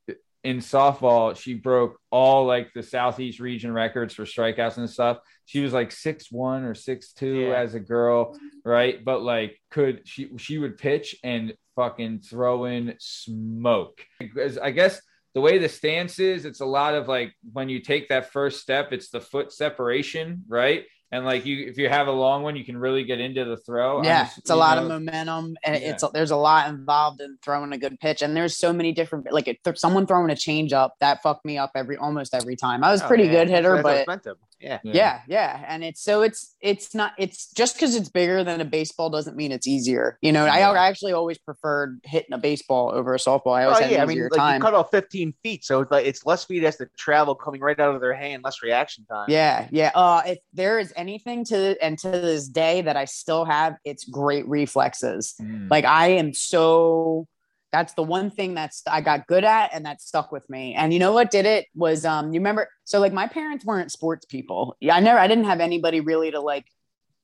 in 0.44 0.58
softball, 0.58 1.36
she 1.36 1.54
broke 1.56 2.00
all 2.12 2.46
like 2.46 2.72
the 2.74 2.84
Southeast 2.84 3.40
region 3.40 3.72
records 3.74 4.14
for 4.14 4.26
strikeouts 4.26 4.78
and 4.78 4.90
stuff. 4.90 5.18
She 5.46 5.60
was 5.62 5.74
like 5.74 5.92
six 5.92 6.32
one 6.32 6.64
or 6.64 6.74
six 6.76 7.14
two 7.14 7.48
Yeah. 7.50 7.56
as 7.58 7.74
a 7.76 7.80
girl, 7.80 8.38
right? 8.64 9.04
But 9.04 9.22
like, 9.22 9.60
could 9.72 10.08
she 10.08 10.30
she 10.38 10.58
would 10.58 10.78
pitch 10.78 11.16
and 11.24 11.54
fucking 11.76 12.20
throw 12.20 12.66
in 12.66 12.96
smoke? 13.00 14.06
Because 14.20 14.58
I 14.58 14.72
guess 14.72 15.02
the 15.34 15.42
way 15.42 15.58
the 15.58 15.68
stance 15.70 16.18
is, 16.20 16.46
it's 16.46 16.62
a 16.62 16.66
lot 16.66 16.96
of 16.96 17.08
like 17.08 17.34
when 17.54 17.68
you 17.70 17.80
take 17.80 18.10
that 18.10 18.32
first 18.32 18.62
step, 18.62 18.94
it's 18.94 19.10
the 19.10 19.20
foot 19.22 19.52
separation, 19.52 20.44
right? 20.48 20.86
And 21.12 21.24
like 21.24 21.46
you, 21.46 21.68
if 21.68 21.78
you 21.78 21.88
have 21.88 22.08
a 22.08 22.12
long 22.12 22.42
one, 22.44 22.56
you 22.56 22.66
can 22.66 22.78
really 22.78 23.04
get 23.04 23.20
into 23.20 23.46
the 23.46 23.58
throw. 23.58 24.04
Yeah, 24.04 24.26
just- 24.26 24.40
it's 24.40 24.50
a 24.50 24.56
lot 24.56 24.78
know, 24.78 24.84
of 24.84 24.90
momentum, 24.90 25.56
and 25.64 25.76
Yeah. 25.82 25.92
it's 25.92 26.04
there's 26.14 26.32
a 26.32 26.36
lot 26.36 26.68
involved 26.70 27.22
in 27.22 27.38
throwing 27.44 27.72
a 27.74 27.78
good 27.78 28.00
pitch. 28.00 28.22
And 28.22 28.36
there's 28.36 28.58
so 28.58 28.74
many 28.74 28.92
different 28.92 29.32
like 29.32 29.48
if 29.48 29.58
there's 29.64 29.80
someone 29.80 30.08
throwing 30.08 30.30
a 30.32 30.36
change 30.36 30.74
up 30.74 30.96
that 31.00 31.22
fucked 31.22 31.46
me 31.46 31.58
up 31.58 31.72
every 31.76 31.96
almost 31.98 32.34
every 32.34 32.56
time. 32.56 32.84
I 32.84 32.92
was 32.92 33.02
Oh, 33.04 33.08
pretty 33.08 33.26
yeah. 33.26 33.32
good 33.32 33.50
hitter, 33.50 33.82
That's 33.82 34.06
but 34.06 34.26
it's 34.26 34.28
meant 34.62 34.82
yeah. 34.84 34.94
yeah 34.94 35.22
yeah 35.28 35.66
and 35.68 35.84
it's 35.84 36.02
so 36.02 36.22
it's 36.22 36.56
it's 36.62 36.96
not 36.96 37.14
it's 37.18 37.52
just 37.54 37.76
because 37.76 37.96
it's 37.96 38.10
bigger 38.10 38.44
than 38.44 38.62
a 38.62 38.66
baseball 38.66 39.10
doesn't 39.10 39.36
mean 39.36 39.52
it's 39.52 39.68
easier 39.68 40.18
you 40.22 40.32
know 40.32 40.46
I, 40.46 40.60
Yeah. 40.60 40.72
I 40.72 40.88
actually 40.88 41.14
always 41.14 41.38
preferred 41.38 42.00
hitting 42.04 42.34
a 42.34 42.38
baseball 42.38 42.92
over 42.94 43.14
a 43.14 43.18
softball 43.18 43.58
i 43.58 43.64
always 43.66 43.80
Oh 43.80 43.82
had 43.84 43.92
yeah, 43.92 44.02
I 44.04 44.06
mean, 44.06 44.18
easier 44.18 44.30
like 44.32 44.40
time 44.40 44.56
you 44.56 44.62
cut 44.62 44.74
off 44.74 44.90
15 44.92 45.34
feet, 45.44 45.66
so 45.66 45.82
it's 45.82 45.92
like 45.92 46.06
it's 46.06 46.26
less 46.26 46.46
feet 46.46 46.64
has 46.64 46.78
to 46.78 46.88
travel 46.98 47.36
coming 47.36 47.62
right 47.62 47.80
out 47.80 47.94
of 47.96 48.02
their 48.02 48.14
hand, 48.14 48.44
less 48.44 48.62
reaction 48.64 49.06
time. 49.06 49.26
yeah 49.30 49.68
yeah 49.72 49.92
uh 49.96 50.22
if 50.26 50.40
there 50.54 50.80
is 50.80 50.94
anything 50.96 51.44
to 51.46 51.76
and 51.84 51.98
to 52.00 52.10
this 52.10 52.48
day 52.48 52.82
that 52.82 52.96
i 52.98 53.06
still 53.06 53.46
have 53.46 53.76
it's 53.84 54.04
great 54.06 54.48
reflexes 54.48 55.36
Mm. 55.42 55.70
like 55.70 55.86
i 55.86 56.08
am 56.10 56.34
so 56.34 57.28
that's 57.76 57.94
the 57.94 58.04
one 58.04 58.30
thing 58.32 58.54
that's 58.54 58.82
i 58.88 59.02
got 59.02 59.28
good 59.28 59.44
at 59.44 59.70
and 59.74 59.86
that 59.86 60.02
stuck 60.02 60.32
with 60.32 60.50
me 60.50 60.74
and 60.76 60.94
you 60.94 61.00
know 61.00 61.12
what 61.12 61.30
did 61.30 61.46
it 61.46 61.66
was 61.76 62.06
um 62.06 62.34
you 62.34 62.40
remember 62.40 62.68
so 62.86 63.00
like 63.00 63.12
my 63.14 63.28
parents 63.28 63.66
weren't 63.66 63.92
sports 63.92 64.26
people 64.26 64.76
yeah 64.80 64.96
i 64.96 65.00
never 65.00 65.20
i 65.20 65.28
didn't 65.28 65.44
have 65.46 65.60
anybody 65.60 66.00
really 66.00 66.32
to 66.32 66.40
like 66.40 66.66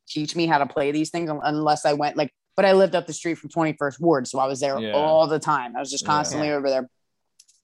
teach 0.08 0.36
me 0.36 0.46
how 0.46 0.58
to 0.58 0.66
play 0.66 0.92
these 0.92 1.10
things 1.10 1.30
unless 1.44 1.86
i 1.86 1.94
went 1.94 2.18
like 2.18 2.32
but 2.56 2.66
i 2.66 2.74
lived 2.74 2.96
up 2.96 3.08
the 3.08 3.14
street 3.14 3.36
from 3.38 3.50
21st 3.50 4.00
ward 4.00 4.28
so 4.28 4.40
i 4.40 4.46
was 4.46 4.60
there 4.60 4.78
Yeah. 4.80 4.92
all 4.94 5.26
the 5.28 5.40
time 5.40 5.76
i 5.76 5.80
was 5.80 5.90
just 5.90 6.04
Yeah. 6.04 6.10
constantly 6.16 6.52
over 6.52 6.70
there 6.70 6.90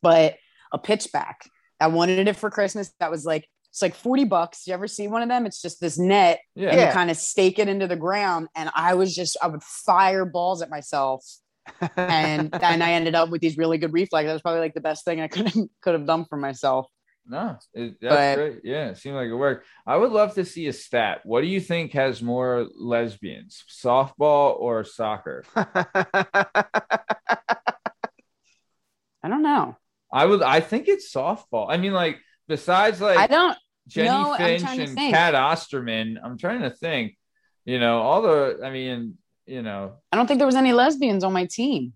but 0.01 0.35
a 0.71 0.79
pitchback 0.79 1.35
i 1.79 1.87
wanted 1.87 2.27
it 2.27 2.35
for 2.35 2.49
christmas 2.49 2.91
that 2.99 3.11
was 3.11 3.25
like 3.25 3.45
it's 3.69 3.81
like 3.81 3.95
40 3.95 4.23
bucks 4.23 4.65
you 4.65 4.73
ever 4.73 4.87
see 4.87 5.07
one 5.07 5.21
of 5.21 5.29
them 5.29 5.45
it's 5.45 5.61
just 5.61 5.79
this 5.81 5.99
net 5.99 6.39
yeah. 6.55 6.69
and 6.69 6.77
Yeah. 6.79 6.87
you 6.87 6.93
kind 6.93 7.11
of 7.11 7.17
stake 7.17 7.59
it 7.59 7.67
into 7.67 7.85
the 7.87 7.95
ground. 7.97 8.47
And 8.55 8.71
I 8.73 8.95
was 8.95 9.13
just, 9.13 9.37
I 9.39 9.47
would 9.47 9.61
fire 9.61 10.25
balls 10.25 10.63
at 10.63 10.69
myself. 10.71 11.23
And 11.95 12.53
and 12.53 12.83
I 12.83 12.93
ended 12.93 13.15
up 13.15 13.29
with 13.29 13.41
these 13.41 13.57
really 13.57 13.77
good 13.77 13.93
reflexes. 13.93 14.27
That 14.29 14.33
was 14.33 14.41
probably 14.41 14.61
like 14.61 14.73
the 14.73 14.81
best 14.81 15.05
thing 15.05 15.21
I 15.21 15.27
could 15.27 15.47
have 15.49 15.63
could 15.81 15.93
have 15.93 16.05
done 16.05 16.25
for 16.25 16.37
myself. 16.37 16.87
No, 17.29 17.57
it, 17.73 17.99
that's 17.99 18.15
But- 18.15 18.35
great. 18.35 18.59
Yeah, 18.63 18.89
it 18.89 18.97
seemed 18.97 19.15
like 19.15 19.27
it 19.27 19.35
worked. 19.35 19.65
I 19.85 19.97
would 19.97 20.11
love 20.11 20.35
to 20.35 20.45
see 20.45 20.67
a 20.67 20.73
stat. 20.73 21.21
What 21.25 21.41
do 21.41 21.47
you 21.47 21.59
think 21.59 21.91
has 21.91 22.21
more 22.21 22.67
lesbians, 22.73 23.63
softball 23.69 24.57
or 24.57 24.85
soccer? 24.85 25.43
I 29.23 29.29
don't 29.29 29.43
know. 29.43 29.75
I 30.11 30.25
would. 30.25 30.41
I 30.41 30.61
think 30.61 30.87
it's 30.87 31.13
softball. 31.13 31.67
I 31.69 31.77
mean, 31.77 31.93
like 31.93 32.19
besides 32.47 33.01
like 33.01 33.17
I 33.17 33.27
don't. 33.27 33.57
Jennie 33.87 34.09
no, 34.09 34.35
Finch 34.37 34.63
and. 34.63 34.97
Cat 34.97 35.35
Osterman. 35.35 36.19
I'm 36.23 36.37
trying 36.37 36.61
to 36.61 36.69
think. 36.69 37.17
You 37.65 37.79
know, 37.79 37.99
all 37.99 38.21
the. 38.21 38.59
I 38.63 38.69
mean, 38.69 39.17
you 39.47 39.61
know. 39.61 39.93
I 40.11 40.15
don't 40.17 40.27
think 40.27 40.39
there 40.39 40.45
was 40.47 40.55
any 40.55 40.73
lesbians 40.73 41.23
on 41.23 41.33
my 41.33 41.45
team. 41.45 41.93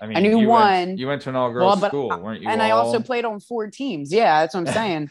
I 0.00 0.06
mean, 0.06 0.16
I 0.16 0.20
knew 0.20 0.38
you 0.38 0.48
one. 0.48 0.62
Went, 0.88 0.98
you 0.98 1.06
went 1.06 1.22
to 1.22 1.30
an 1.30 1.36
all 1.36 1.50
girls 1.52 1.64
Well, 1.72 1.80
but- 1.80 1.88
school, 1.88 2.08
weren't 2.20 2.42
you? 2.42 2.48
and 2.48 2.62
I 2.62 2.70
also 2.70 3.00
played 3.00 3.24
on 3.24 3.40
four 3.40 3.68
teams. 3.70 4.12
Yeah, 4.12 4.40
that's 4.42 4.54
what 4.54 4.66
I'm 4.68 4.74
saying. 4.80 5.10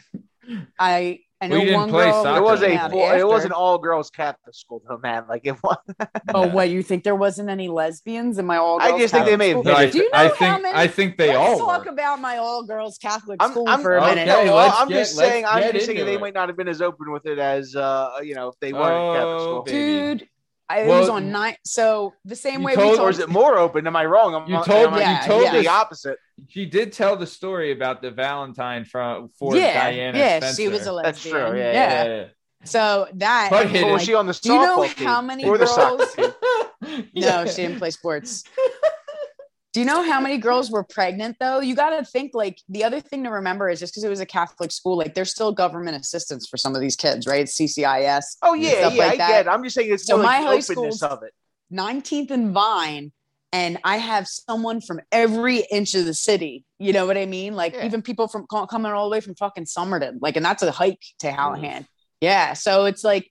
I 0.78 1.20
I 1.38 1.48
know 1.48 1.56
Well, 1.56 1.64
didn't 1.66 1.80
one 1.80 1.90
play 1.90 2.04
girl. 2.10 2.22
soccer. 2.22 2.38
it 2.38 2.42
was 2.44 2.60
Soccer. 2.60 2.72
a 2.72 2.78
came 2.78 2.90
full, 2.90 3.10
it 3.10 3.26
was 3.26 3.44
an 3.44 3.52
all 3.52 3.76
girls 3.78 4.08
Catholic 4.08 4.54
school 4.54 4.80
though, 4.88 4.96
man. 4.96 5.24
Like 5.28 5.42
it 5.44 5.56
was. 5.62 5.76
Oh, 6.34 6.46
what 6.48 6.70
you 6.70 6.82
think 6.82 7.04
there 7.04 7.14
wasn't 7.14 7.50
any 7.50 7.68
lesbians 7.68 8.38
in 8.38 8.46
my 8.46 8.56
all? 8.56 8.78
Girls? 8.78 8.92
I 8.92 8.98
just 8.98 9.12
think 9.12 9.26
they 9.26 9.36
may 9.36 9.50
have 9.50 9.62
No, 9.64 9.74
I, 9.74 9.90
Do 9.90 9.98
you 9.98 10.04
know 10.10 10.18
I 10.18 10.28
how 10.28 10.34
think 10.34 10.62
many- 10.62 10.78
I 10.78 10.86
think 10.88 11.18
they 11.18 11.28
Let's 11.36 11.60
all 11.60 11.66
talk 11.66 11.84
were. 11.84 11.90
about 11.90 12.20
my 12.20 12.38
all 12.38 12.64
girls 12.64 12.96
Catholic 12.96 13.42
I'm- 13.42 13.50
school 13.50 13.68
I'm- 13.68 13.82
for 13.82 13.96
a 13.96 14.02
Okay, 14.02 14.14
minute. 14.14 14.26
No, 14.46 14.54
well, 14.54 14.74
I'm 14.78 14.88
get- 14.88 14.94
just 14.98 15.16
saying. 15.16 15.44
I'm 15.44 15.62
just 15.72 15.86
thinking 15.86 15.96
into 15.96 16.04
they 16.06 16.14
it. 16.14 16.20
might 16.20 16.32
not 16.34 16.48
have 16.48 16.56
been 16.56 16.68
as 16.68 16.80
open 16.80 17.12
with 17.12 17.26
it 17.26 17.38
as 17.38 17.76
uh, 17.76 18.12
you 18.22 18.34
know 18.34 18.48
if 18.48 18.54
they 18.60 18.72
weren't 18.72 18.84
Oh, 18.86 19.14
Catholic 19.14 19.40
school. 19.42 19.62
dude 19.64 20.28
I, 20.68 20.80
it 20.80 20.88
was 20.88 21.08
on 21.08 21.30
nine. 21.30 21.56
So 21.64 22.14
the 22.24 22.34
same 22.34 22.60
you 22.60 22.66
way 22.66 22.74
told- 22.74 22.98
we 22.98 23.04
or 23.04 23.08
is 23.10 23.18
it 23.20 23.28
more 23.28 23.56
open? 23.56 23.86
Am 23.86 23.94
I 23.94 24.04
wrong? 24.04 24.34
I'm, 24.34 24.48
You 24.50 24.62
told- 24.64 24.88
I- 24.94 24.98
yeah, 24.98 25.20
you 25.22 25.26
told 25.28 25.42
yeah. 25.44 25.52
the 25.60 25.68
opposite. 25.68 26.18
She 26.48 26.66
did 26.66 26.92
tell 26.92 27.16
the 27.16 27.26
story 27.26 27.72
about 27.72 28.02
the 28.02 28.10
Valentine 28.10 28.84
from 28.84 29.28
for 29.38 29.56
yeah, 29.56 29.84
Diana 29.90 30.18
yeah, 30.18 30.38
Spencer. 30.38 30.62
she 30.62 30.68
was 30.68 30.86
a 30.86 30.92
lesbian. 30.92 31.12
That's 31.12 31.22
true, 31.22 31.58
yeah, 31.58 31.72
yeah. 31.72 32.04
yeah. 32.04 32.24
So 32.64 33.06
that 33.14 33.48
But 33.50 33.66
and, 33.66 33.72
was 33.74 33.82
like, 33.82 34.00
she 34.02 34.14
on 34.14 34.26
the 34.26 34.32
do 34.32 34.52
you 34.52 34.60
know 34.60 34.78
softball 34.80 34.96
team? 34.96 35.06
how 35.06 35.22
many 35.22 35.44
or 35.44 35.56
girls- 35.56 36.16
No, 37.14 37.46
she 37.46 37.62
didn't 37.62 37.78
play 37.78 37.90
sports. 37.90 38.42
Do 39.76 39.80
you 39.80 39.84
know 39.86 40.02
how 40.02 40.22
many 40.22 40.38
girls 40.38 40.70
were 40.70 40.84
pregnant 40.84 41.36
though? 41.38 41.60
You 41.60 41.74
got 41.74 41.90
to 41.90 42.02
think 42.02 42.30
like 42.32 42.62
the 42.66 42.82
other 42.82 42.98
thing 42.98 43.24
to 43.24 43.30
remember 43.30 43.68
is 43.68 43.78
just 43.78 43.92
because 43.92 44.04
it 44.04 44.08
was 44.08 44.20
a 44.20 44.24
Catholic 44.24 44.72
school, 44.72 44.96
like 44.96 45.12
there's 45.14 45.30
still 45.30 45.52
government 45.52 45.98
assistance 45.98 46.48
for 46.48 46.56
some 46.56 46.74
of 46.74 46.80
these 46.80 46.96
kids, 46.96 47.26
right? 47.26 47.42
It's 47.42 47.58
CCIS, 47.60 48.38
Oh 48.40 48.54
yeah, 48.54 48.70
yeah, 48.80 48.86
like 48.86 49.00
I 49.12 49.16
that. 49.18 49.28
get. 49.28 49.46
It. 49.46 49.48
I'm 49.50 49.62
just 49.62 49.76
saying 49.76 49.92
it's 49.92 50.06
So 50.06 50.16
like 50.16 50.24
my 50.24 50.36
high 50.38 50.42
openness 50.44 50.66
school's- 50.68 51.02
of 51.02 51.22
it. 51.24 51.34
19th 51.70 52.30
and 52.30 52.52
Vine, 52.54 53.12
and 53.52 53.76
I 53.84 53.98
have 53.98 54.26
someone 54.26 54.80
from 54.80 55.02
every 55.12 55.58
inch 55.70 55.94
of 55.94 56.06
the 56.06 56.14
city. 56.14 56.64
You 56.78 56.94
know 56.94 57.04
what 57.04 57.18
I 57.18 57.26
mean? 57.26 57.54
Like 57.54 57.74
Yeah. 57.74 57.84
even 57.84 58.00
people 58.00 58.28
from 58.28 58.46
coming 58.70 58.90
all 58.92 59.10
the 59.10 59.12
way 59.12 59.20
from 59.20 59.34
fucking 59.34 59.66
Somerton, 59.66 60.20
like, 60.22 60.36
and 60.36 60.46
that's 60.46 60.62
a 60.62 60.70
hike 60.70 61.04
to 61.18 61.26
Hallahan. 61.30 61.84
Yeah, 62.22 62.54
so 62.54 62.86
it's 62.86 63.04
like 63.04 63.30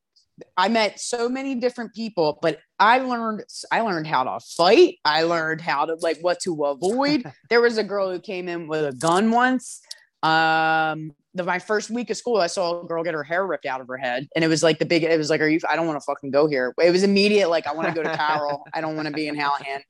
I 0.57 0.67
met 0.67 0.99
so 0.99 1.29
many 1.29 1.55
different 1.55 1.93
people, 1.93 2.39
but 2.41 2.59
I 2.79 2.99
learned 2.99 3.43
I 3.71 3.81
learned 3.81 4.07
how 4.07 4.23
to 4.23 4.39
fight. 4.45 4.97
I 5.05 5.23
learned 5.23 5.61
how 5.61 5.85
to 5.85 5.95
like 5.95 6.19
what 6.21 6.39
to 6.41 6.65
avoid. 6.65 7.23
there 7.49 7.61
was 7.61 7.77
a 7.77 7.83
girl 7.83 8.11
who 8.11 8.19
came 8.19 8.49
in 8.49 8.67
with 8.67 8.85
a 8.85 8.91
gun 8.91 9.31
once. 9.31 9.81
Um, 10.23 11.13
the, 11.33 11.43
my 11.43 11.59
first 11.59 11.89
week 11.89 12.09
of 12.09 12.17
school, 12.17 12.37
I 12.37 12.47
saw 12.47 12.81
a 12.81 12.85
girl 12.85 13.03
get 13.03 13.13
her 13.13 13.23
hair 13.23 13.45
ripped 13.45 13.65
out 13.65 13.79
of 13.79 13.87
her 13.87 13.97
head, 13.97 14.27
and 14.35 14.43
it 14.43 14.47
was 14.47 14.63
like 14.63 14.79
the 14.79 14.85
big. 14.85 15.03
It 15.03 15.17
was 15.17 15.29
like, 15.29 15.41
"Are 15.41 15.47
you? 15.47 15.59
I 15.69 15.75
don't 15.75 15.87
want 15.87 15.99
to 15.99 16.05
fucking 16.05 16.31
go 16.31 16.47
here." 16.47 16.73
It 16.81 16.91
was 16.91 17.03
immediate. 17.03 17.49
Like, 17.49 17.67
I 17.67 17.73
want 17.73 17.87
to 17.89 17.93
go 17.93 18.03
to 18.03 18.15
Carroll. 18.17 18.63
I 18.73 18.81
don't 18.81 18.95
want 18.95 19.07
to 19.07 19.13
be 19.13 19.27
in 19.27 19.35
Hallahan. 19.35 19.81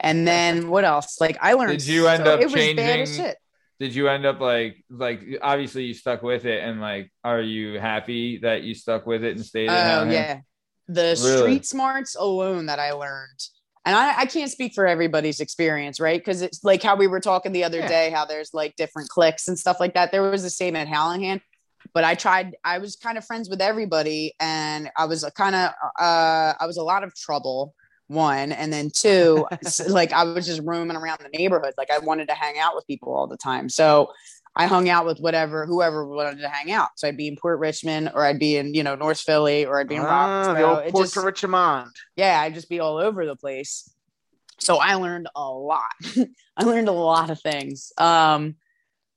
And 0.00 0.26
then 0.26 0.68
what 0.68 0.84
else? 0.84 1.20
Like, 1.20 1.38
I 1.40 1.52
learned. 1.52 1.78
Did 1.78 1.86
you 1.86 2.08
end 2.08 2.24
so- 2.24 2.34
up 2.34 2.40
it 2.40 2.44
was 2.44 2.54
bad 2.54 2.78
as 2.78 3.08
changing- 3.08 3.24
shit. 3.24 3.36
Did 3.80 3.94
you 3.94 4.08
end 4.08 4.26
up 4.26 4.40
like 4.40 4.84
like 4.90 5.22
obviously 5.40 5.84
you 5.84 5.94
stuck 5.94 6.22
with 6.22 6.44
it 6.44 6.62
and 6.62 6.80
like 6.80 7.10
are 7.24 7.40
you 7.40 7.80
happy 7.80 8.38
that 8.42 8.62
you 8.62 8.74
stuck 8.74 9.06
with 9.06 9.24
it 9.24 9.34
and 9.36 9.44
stayed? 9.44 9.70
Oh 9.70 10.04
yeah, 10.04 10.40
the 10.86 11.16
Really? 11.16 11.16
street 11.16 11.66
smarts 11.66 12.14
alone 12.14 12.66
that 12.66 12.78
I 12.78 12.92
learned, 12.92 13.40
and 13.86 13.96
I, 13.96 14.20
I 14.20 14.26
can't 14.26 14.50
speak 14.50 14.74
for 14.74 14.86
everybody's 14.86 15.40
experience, 15.40 15.98
right? 15.98 16.20
Because 16.20 16.42
it's 16.42 16.62
like 16.62 16.82
how 16.82 16.94
we 16.94 17.06
were 17.06 17.20
talking 17.20 17.52
the 17.52 17.64
other 17.64 17.80
Yeah. 17.80 17.88
day, 17.88 18.10
how 18.10 18.26
there's 18.26 18.52
like 18.52 18.76
different 18.76 19.08
cliques 19.08 19.48
and 19.48 19.58
stuff 19.58 19.80
like 19.80 19.94
that. 19.94 20.12
There 20.12 20.22
was 20.22 20.42
the 20.42 20.50
same 20.50 20.76
at 20.76 20.86
Hallahan, 20.86 21.40
but 21.94 22.04
I 22.04 22.14
tried. 22.14 22.56
I 22.64 22.78
was 22.78 22.96
kind 22.96 23.16
of 23.16 23.24
friends 23.24 23.48
with 23.48 23.62
everybody, 23.62 24.34
and 24.40 24.90
I 24.98 25.06
was 25.06 25.24
kind 25.36 25.54
of 25.54 25.70
uh, 25.98 26.52
I 26.60 26.66
was 26.66 26.76
a 26.76 26.82
lot 26.82 27.02
of 27.02 27.14
trouble. 27.14 27.74
One 28.10 28.50
and 28.50 28.72
then 28.72 28.90
two, 28.92 29.46
like 29.88 30.12
I 30.12 30.24
was 30.24 30.44
just 30.44 30.62
roaming 30.64 30.96
around 30.96 31.20
the 31.20 31.28
neighborhood. 31.38 31.74
Like 31.78 31.90
I 31.92 31.98
wanted 32.00 32.26
to 32.28 32.34
hang 32.34 32.58
out 32.58 32.74
with 32.74 32.84
people 32.88 33.14
all 33.14 33.28
the 33.28 33.36
time. 33.36 33.68
So 33.68 34.12
I 34.56 34.66
hung 34.66 34.88
out 34.88 35.06
with 35.06 35.20
whatever, 35.20 35.64
whoever 35.64 36.04
wanted 36.04 36.40
to 36.40 36.48
hang 36.48 36.72
out. 36.72 36.88
So 36.96 37.06
I'd 37.06 37.16
be 37.16 37.28
in 37.28 37.36
Port 37.36 37.60
Richmond 37.60 38.10
or 38.12 38.24
I'd 38.24 38.40
be 38.40 38.56
in, 38.56 38.74
you 38.74 38.82
know, 38.82 38.96
North 38.96 39.20
Philly 39.20 39.64
or 39.64 39.78
I'd 39.78 39.86
be 39.88 39.94
in 39.94 40.02
Ah, 40.02 40.52
the 40.54 40.62
old 40.64 40.90
Port 40.92 41.04
just- 41.04 41.14
to 41.14 41.20
Richmond. 41.20 41.92
yeah, 42.16 42.40
I'd 42.40 42.54
just 42.54 42.68
be 42.68 42.80
all 42.80 42.96
over 42.96 43.24
the 43.26 43.36
place. 43.36 43.88
So 44.58 44.78
I 44.78 44.94
learned 44.94 45.28
a 45.36 45.48
lot. 45.48 45.84
I 46.56 46.64
learned 46.64 46.88
a 46.88 46.92
lot 46.92 47.30
of 47.30 47.40
things. 47.40 47.92
Um, 47.96 48.56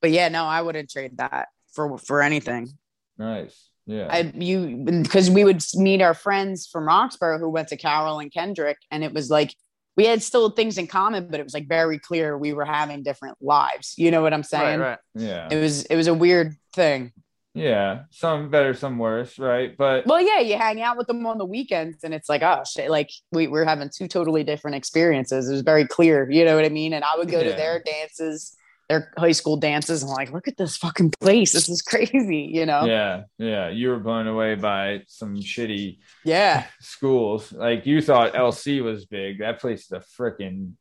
but 0.01 0.11
yeah, 0.11 0.29
no, 0.29 0.45
I 0.45 0.61
wouldn't 0.61 0.91
trade 0.91 1.17
that 1.17 1.47
for 1.73 1.97
for 1.97 2.21
anything. 2.21 2.69
Nice. 3.17 3.69
Yeah. 3.85 4.07
I 4.09 4.31
you 4.35 4.77
because 5.03 5.29
we 5.29 5.43
would 5.43 5.61
meet 5.75 6.01
our 6.01 6.13
friends 6.13 6.67
from 6.71 6.85
Roxborough 6.87 7.39
who 7.39 7.49
went 7.49 7.67
to 7.69 7.77
Carroll 7.77 8.19
and 8.19 8.31
Kendrick, 8.31 8.77
and 8.91 9.03
it 9.03 9.13
was 9.13 9.29
like 9.29 9.53
we 9.97 10.05
had 10.05 10.23
still 10.23 10.49
things 10.49 10.77
in 10.77 10.87
common, 10.87 11.27
but 11.29 11.39
it 11.39 11.43
was 11.43 11.53
like 11.53 11.67
very 11.67 11.99
clear 11.99 12.37
we 12.37 12.53
were 12.53 12.65
having 12.65 13.03
different 13.03 13.37
lives. 13.41 13.93
You 13.97 14.09
know 14.11 14.21
what 14.21 14.33
I'm 14.33 14.39
Right, 14.39 14.45
saying? 14.45 14.79
right. 14.79 14.99
yeah. 15.15 15.49
It 15.51 15.59
was 15.61 15.83
it 15.85 15.95
was 15.95 16.07
a 16.07 16.13
weird 16.13 16.55
thing. 16.73 17.11
Yeah. 17.55 18.05
Some 18.09 18.49
better, 18.49 18.73
some 18.73 18.97
worse, 18.97 19.37
right? 19.37 19.77
But 19.77 20.07
Well, 20.07 20.19
yeah, 20.19 20.39
you 20.39 20.57
hang 20.57 20.81
out 20.81 20.97
with 20.97 21.05
them 21.05 21.23
on 21.27 21.37
the 21.37 21.45
weekends, 21.45 22.03
and 22.03 22.11
it's 22.13 22.27
like, 22.27 22.41
oh 22.41 22.63
shit, 22.65 22.89
like 22.89 23.11
we 23.31 23.45
we're 23.47 23.65
having 23.65 23.89
two 23.95 24.07
totally 24.07 24.43
different 24.43 24.75
experiences. 24.75 25.47
It 25.49 25.51
was 25.51 25.61
very 25.61 25.85
clear, 25.85 26.27
you 26.31 26.45
know 26.45 26.55
what 26.55 26.65
I 26.65 26.69
mean? 26.69 26.93
And 26.93 27.03
I 27.03 27.15
would 27.17 27.29
go 27.29 27.39
Yeah. 27.41 27.51
to 27.51 27.55
their 27.55 27.79
dances, 27.85 28.55
their 28.89 29.11
high 29.17 29.31
school 29.31 29.57
dances, 29.57 30.03
and 30.03 30.11
like, 30.11 30.31
look 30.31 30.47
at 30.47 30.57
this 30.57 30.77
fucking 30.77 31.11
place. 31.11 31.53
This 31.53 31.69
is 31.69 31.81
crazy, 31.91 32.49
you 32.53 32.65
know? 32.65 32.85
yeah, 32.85 33.23
yeah. 33.37 33.69
You 33.69 33.89
were 33.89 33.99
blown 33.99 34.27
away 34.27 34.55
by 34.55 35.03
some 35.07 35.35
shitty 35.37 35.99
Yeah. 36.25 36.65
schools. 36.81 37.51
Like 37.51 37.85
you 37.85 38.01
thought 38.01 38.33
LC 38.33 38.83
was 38.83 39.05
big. 39.05 39.39
That 39.39 39.59
place 39.61 39.85
is 39.85 39.91
a 39.91 40.03
freaking 40.21 40.73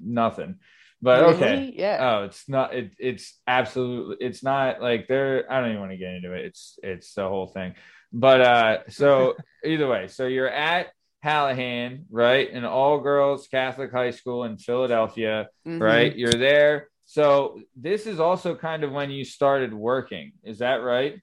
nothing. 0.00 0.56
But 1.02 1.22
okay. 1.34 1.72
Yeah. 1.76 1.98
Oh, 2.00 2.24
it's 2.24 2.48
not. 2.48 2.74
It, 2.74 2.92
it's 2.98 3.38
absolutely. 3.46 4.24
It's 4.26 4.42
not 4.42 4.80
like 4.80 5.06
they're. 5.06 5.50
I 5.52 5.60
don't 5.60 5.68
even 5.70 5.80
want 5.80 5.92
to 5.92 5.98
get 5.98 6.14
into 6.14 6.32
it. 6.32 6.46
It's 6.46 6.78
it's 6.82 7.12
the 7.14 7.28
whole 7.28 7.46
thing. 7.46 7.74
But 8.12 8.40
uh, 8.40 8.78
so 8.88 9.34
either 9.64 9.86
way, 9.86 10.08
so 10.08 10.26
you're 10.26 10.48
at 10.48 10.88
Hallahan, 11.22 12.04
right? 12.10 12.50
An 12.50 12.64
all 12.64 13.00
girls 13.00 13.48
Catholic 13.48 13.92
high 13.92 14.12
school 14.12 14.44
in 14.44 14.56
Philadelphia, 14.56 15.48
Mhm. 15.66 15.80
right? 15.80 16.16
You're 16.16 16.32
there. 16.32 16.88
So 17.06 17.60
this 17.76 18.06
is 18.06 18.20
also 18.20 18.54
kind 18.54 18.84
of 18.84 18.92
when 18.92 19.10
you 19.10 19.24
started 19.24 19.72
working. 19.74 20.32
Is 20.42 20.58
that 20.58 20.76
right? 20.76 21.20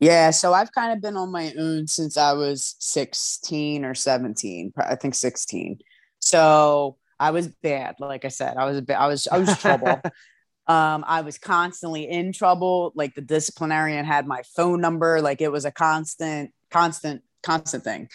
Yeah. 0.00 0.30
So 0.30 0.52
I've 0.52 0.72
kind 0.72 0.92
of 0.92 1.00
been 1.00 1.16
on 1.16 1.30
my 1.30 1.52
own 1.58 1.86
since 1.86 2.16
I 2.16 2.32
was 2.32 2.76
16 2.78 3.84
or 3.84 3.94
17. 3.94 4.72
I 4.76 4.94
think 4.94 5.14
16. 5.14 5.78
So 6.20 6.96
I 7.18 7.30
was 7.30 7.48
bad. 7.48 7.96
Like 7.98 8.24
I 8.24 8.28
said, 8.28 8.56
I 8.56 8.64
was 8.64 8.78
a 8.78 8.82
bit, 8.82 8.94
I 8.94 9.06
was, 9.08 9.28
I 9.28 9.38
was 9.38 9.58
trouble. 9.58 10.00
um, 10.66 11.04
I 11.06 11.20
was 11.20 11.38
constantly 11.38 12.08
in 12.08 12.32
trouble. 12.32 12.92
Like 12.94 13.14
the 13.14 13.20
disciplinarian 13.20 14.04
had 14.04 14.26
my 14.26 14.42
phone 14.56 14.80
number. 14.80 15.20
Like 15.20 15.40
it 15.40 15.52
was 15.52 15.64
a 15.64 15.70
constant, 15.70 16.52
constant, 16.70 17.22
constant 17.42 17.84
thing. 17.84 18.08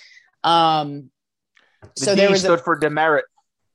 Um, 0.44 1.12
The 1.96 2.06
so 2.06 2.16
D 2.16 2.22
there 2.22 2.30
was, 2.30 2.42
stood 2.42 2.60
a, 2.60 2.64
for 2.64 2.78
demerit. 2.78 3.26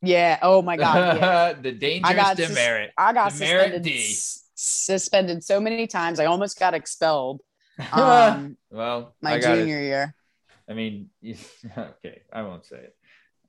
Yeah. 0.06 0.38
Oh 0.42 0.62
my 0.62 0.76
God. 0.76 1.16
Yeah. 1.20 1.52
the 1.54 1.72
dangerous 1.72 2.10
I 2.10 2.14
got 2.14 2.36
sus- 2.36 2.48
demerit. 2.48 2.90
I 2.96 3.12
got 3.12 3.32
Demerit 3.32 3.64
suspended, 3.72 3.92
s- 3.92 4.44
suspended 4.54 5.44
so 5.44 5.60
many 5.60 5.86
times. 5.86 6.20
I 6.20 6.26
almost 6.26 6.58
got 6.58 6.74
expelled. 6.74 7.40
Um, 7.92 8.56
well, 8.70 9.16
my 9.20 9.34
I 9.34 9.38
got 9.40 9.56
junior 9.56 9.80
year. 9.80 10.14
I 10.70 10.74
mean, 10.74 11.10
okay, 11.24 12.22
I 12.32 12.42
won't 12.42 12.64
say 12.64 12.76
it. 12.76 12.96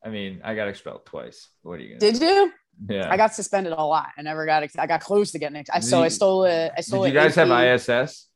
I 0.03 0.09
mean, 0.09 0.41
I 0.43 0.55
got 0.55 0.67
expelled 0.67 1.05
twice. 1.05 1.47
What 1.61 1.73
are 1.73 1.83
you 1.83 1.89
gonna? 1.89 1.99
Did 1.99 2.19
you? 2.21 2.51
yeah. 2.89 3.07
I 3.11 3.17
got 3.17 3.33
suspended 3.35 3.73
a 3.73 3.83
lot. 3.83 4.09
I 4.17 4.23
never 4.23 4.45
got. 4.47 4.63
Ex- 4.63 4.77
I 4.77 4.87
got 4.87 5.01
close 5.01 5.31
to 5.33 5.39
getting. 5.39 5.57
Ex- 5.57 5.69
I, 5.71 5.79
so 5.79 6.01
I 6.01 6.07
stole 6.07 6.45
a. 6.45 6.71
I 6.75 6.81
stole. 6.81 7.03
Did 7.03 7.13
you 7.13 7.19
guys 7.19 7.35
have 7.35 7.49
ISS 7.51 8.27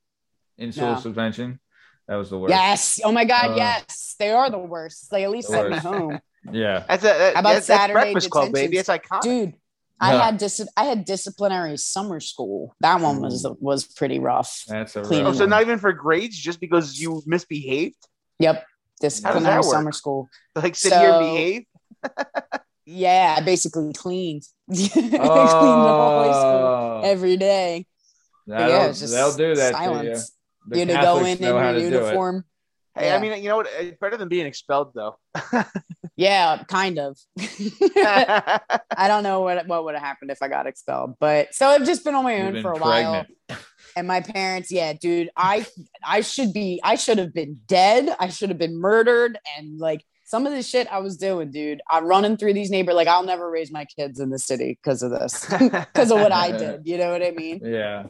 in 0.59 0.71
school 0.71 0.93
No. 0.93 0.99
suspension? 0.99 1.59
That 2.07 2.15
was 2.15 2.29
the 2.29 2.37
worst. 2.39 2.51
Yes. 2.51 2.99
Oh 3.03 3.11
my 3.11 3.25
God. 3.25 3.51
Uh, 3.51 3.55
yes, 3.55 4.15
they 4.19 4.29
are 4.31 4.49
the 4.49 4.57
worst. 4.59 5.09
They 5.11 5.23
at 5.23 5.31
least 5.31 5.47
the 5.49 5.55
sent 5.57 5.69
me 5.71 5.77
home, 5.77 6.19
Yeah. 6.51 6.85
That's 6.87 7.03
a 7.03 7.07
that, 7.07 7.33
How 7.35 7.39
about 7.41 7.53
that's, 7.53 7.67
that's 7.67 7.79
Saturday 7.81 7.93
Breakfast 8.13 8.29
Club, 8.29 8.51
baby. 8.53 8.77
It's 8.77 8.89
iconic. 8.89 9.21
dude. 9.21 9.53
I 10.01 10.13
Yeah. 10.13 10.25
had 10.25 10.37
dis- 10.37 10.67
I 10.77 10.85
had 10.85 11.03
disciplinary 11.05 11.75
summer 11.77 12.19
school. 12.21 12.75
That 12.79 13.01
one 13.01 13.19
was 13.21 13.43
mm. 13.43 13.57
was 13.59 13.85
pretty 13.85 14.19
rough. 14.19 14.63
That's 14.67 14.95
a 14.95 15.01
Cleaning 15.01 15.27
Oh, 15.27 15.33
so 15.33 15.45
not 15.45 15.61
even 15.61 15.77
for 15.77 15.91
grades, 15.91 16.37
just 16.37 16.59
because 16.61 16.99
you 16.99 17.21
misbehaved? 17.25 17.97
Yep. 18.39 18.65
Disciplinary 19.01 19.63
summer 19.63 19.91
school. 19.91 20.29
Like 20.55 20.75
sit 20.75 20.93
here 20.93 21.11
and 21.11 21.19
behave? 21.19 21.65
Yeah, 22.91 23.35
I 23.37 23.41
basically 23.41 23.93
cleaned. 23.93 24.41
I 24.71 24.73
cleaned 24.75 25.13
the 25.13 25.19
whole 25.19 26.33
school 26.33 26.41
Oh, 26.41 27.01
every 27.03 27.37
day. 27.37 27.85
That'll, 28.47 28.67
yeah, 28.67 28.87
just 28.87 29.13
they'll 29.13 29.35
do 29.35 29.53
that 29.53 29.73
silence. 29.73 30.31
to 30.71 30.75
you. 30.75 30.81
You 30.81 30.87
had 30.87 30.99
to 30.99 31.05
go 31.05 31.19
in 31.19 31.37
in 31.37 31.43
your 31.43 31.61
to 31.61 31.77
it. 31.77 31.81
uniform. 31.83 32.45
Hey, 32.99 33.07
Yeah. 33.07 33.15
I 33.15 33.19
mean, 33.19 33.41
you 33.41 33.49
know 33.49 33.57
what? 33.57 33.67
It's 33.79 33.97
better 33.99 34.17
than 34.17 34.27
being 34.27 34.45
expelled, 34.45 34.93
though. 34.93 35.17
Yeah, 36.19 36.63
kind 36.67 36.99
of. 36.99 37.17
I 37.39 38.59
don't 39.07 39.23
know 39.23 39.39
what 39.39 39.65
what 39.67 39.85
would 39.85 39.95
have 39.95 40.03
happened 40.03 40.31
if 40.31 40.41
I 40.41 40.49
got 40.49 40.67
expelled, 40.67 41.15
but 41.17 41.55
so 41.55 41.67
I've 41.67 41.85
just 41.85 42.03
been 42.03 42.13
on 42.13 42.25
my 42.25 42.41
own 42.41 42.61
for 42.61 42.73
a 42.73 42.77
while. 42.77 43.25
And 43.95 44.05
my 44.05 44.19
parents, 44.19 44.69
yeah, 44.69 44.91
dude, 44.91 45.29
I 45.37 45.65
I 46.05 46.19
should 46.19 46.51
be 46.51 46.81
I 46.83 46.95
should 46.95 47.19
have 47.19 47.33
been 47.33 47.61
dead. 47.67 48.13
I 48.19 48.27
should 48.27 48.49
have 48.49 48.57
been 48.57 48.77
murdered. 48.81 49.39
And 49.57 49.79
like 49.79 50.03
some 50.25 50.45
of 50.45 50.51
the 50.51 50.61
shit 50.61 50.91
I 50.91 50.99
was 50.99 51.15
doing, 51.15 51.51
dude, 51.51 51.81
I'm 51.89 52.03
running 52.05 52.35
through 52.35 52.53
these 52.53 52.69
neighbors. 52.69 52.95
Like 52.95 53.07
I'll 53.07 53.23
never 53.23 53.49
raise 53.49 53.71
my 53.71 53.85
kids 53.85 54.19
in 54.19 54.29
the 54.29 54.39
city 54.39 54.77
because 54.83 55.01
of 55.01 55.11
this, 55.11 55.45
because 55.59 56.11
of 56.11 56.19
what 56.19 56.33
I 56.33 56.51
did. 56.51 56.81
You 56.85 56.97
know 56.97 57.11
what 57.11 57.23
I 57.23 57.31
mean? 57.31 57.61
Yeah. 57.63 58.07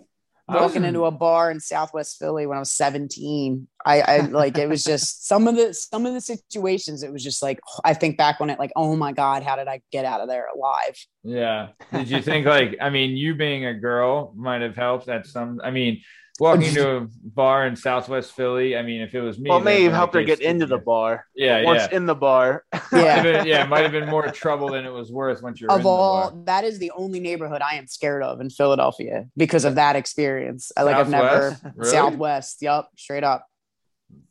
Walking 0.50 0.84
in- 0.84 0.90
into 0.90 1.06
a 1.06 1.12
bar 1.12 1.52
in 1.52 1.60
Southwest 1.60 2.18
Philly 2.20 2.46
when 2.46 2.58
I 2.58 2.60
was 2.60 2.72
17. 2.72 3.68
I, 3.86 4.02
I 4.02 4.18
like 4.22 4.58
it 4.58 4.68
was 4.68 4.84
just 4.84 5.28
some 5.28 5.48
of 5.48 5.56
the 5.56 5.74
some 5.74 6.06
of 6.06 6.14
the 6.14 6.22
situations. 6.22 7.04
It 7.04 7.12
was 7.12 7.24
just 7.24 7.42
like 7.42 7.60
I 7.84 7.94
think 7.94 8.18
back 8.18 8.38
on 8.42 8.50
it, 8.50 8.60
like, 8.60 8.72
oh 8.76 8.96
my 8.96 9.12
god, 9.14 9.44
how 9.44 9.56
did 9.56 9.68
I 9.68 9.82
get 9.92 10.06
out 10.06 10.22
of 10.22 10.28
there 10.28 10.48
alive? 10.48 10.96
Yeah. 11.24 11.70
Did 11.92 12.10
you 12.10 12.22
think 12.22 12.46
like 12.46 12.78
I 12.82 12.90
mean 12.90 13.18
you 13.18 13.36
being 13.36 13.66
a 13.66 13.74
girl 13.74 14.34
might 14.36 14.62
have 14.62 14.76
helped 14.76 15.08
at 15.10 15.28
some 15.28 15.62
I 15.64 15.72
mean 15.72 16.02
walking 16.40 16.74
to 16.74 16.98
a 16.98 17.08
bar 17.24 17.66
in 17.68 17.76
Southwest 17.76 18.32
Philly. 18.34 18.76
I 18.78 18.82
mean 18.82 19.02
if 19.02 19.14
it 19.14 19.22
was 19.22 19.38
me 19.40 19.50
Well, 19.50 19.60
then 19.60 19.66
maybe 19.66 19.86
it 19.86 19.92
helped 19.94 20.14
her 20.16 20.24
get 20.24 20.40
into 20.42 20.66
the 20.66 20.78
bar. 20.78 21.26
Yeah, 21.36 21.64
Once 21.64 21.84
yeah. 21.92 21.98
in 21.98 22.06
the 22.06 22.16
bar. 22.16 22.64
Might 22.74 22.82
Yeah. 23.04 23.24
been- 23.24 23.48
yeah, 23.48 23.64
it 23.64 23.70
might 23.70 23.84
have 23.84 23.92
been 23.92 24.10
more 24.10 24.28
trouble 24.32 24.72
than 24.72 24.86
it 24.86 24.92
was 24.92 25.12
worth 25.12 25.42
once 25.42 25.60
you're 25.62 25.70
in 25.70 25.76
of 25.78 25.84
the 25.84 25.90
all, 25.90 26.32
bar. 26.32 26.42
that 26.46 26.64
is 26.64 26.80
the 26.80 26.92
only 26.92 27.20
neighborhood 27.20 27.62
I 27.62 27.76
am 27.76 27.88
scared 27.88 28.24
of 28.24 28.42
in 28.42 28.50
Philadelphia 28.50 29.28
because 29.38 29.66
of 29.66 29.76
that 29.76 29.96
experience. 29.96 30.72
I 30.76 30.84
like 30.84 30.96
I've 30.96 31.10
never 31.10 31.52
Southwest? 31.52 31.76
Really? 31.78 31.92
Southwest. 31.92 32.58
Yep, 32.62 32.86
straight 32.98 33.24
up, 33.24 33.46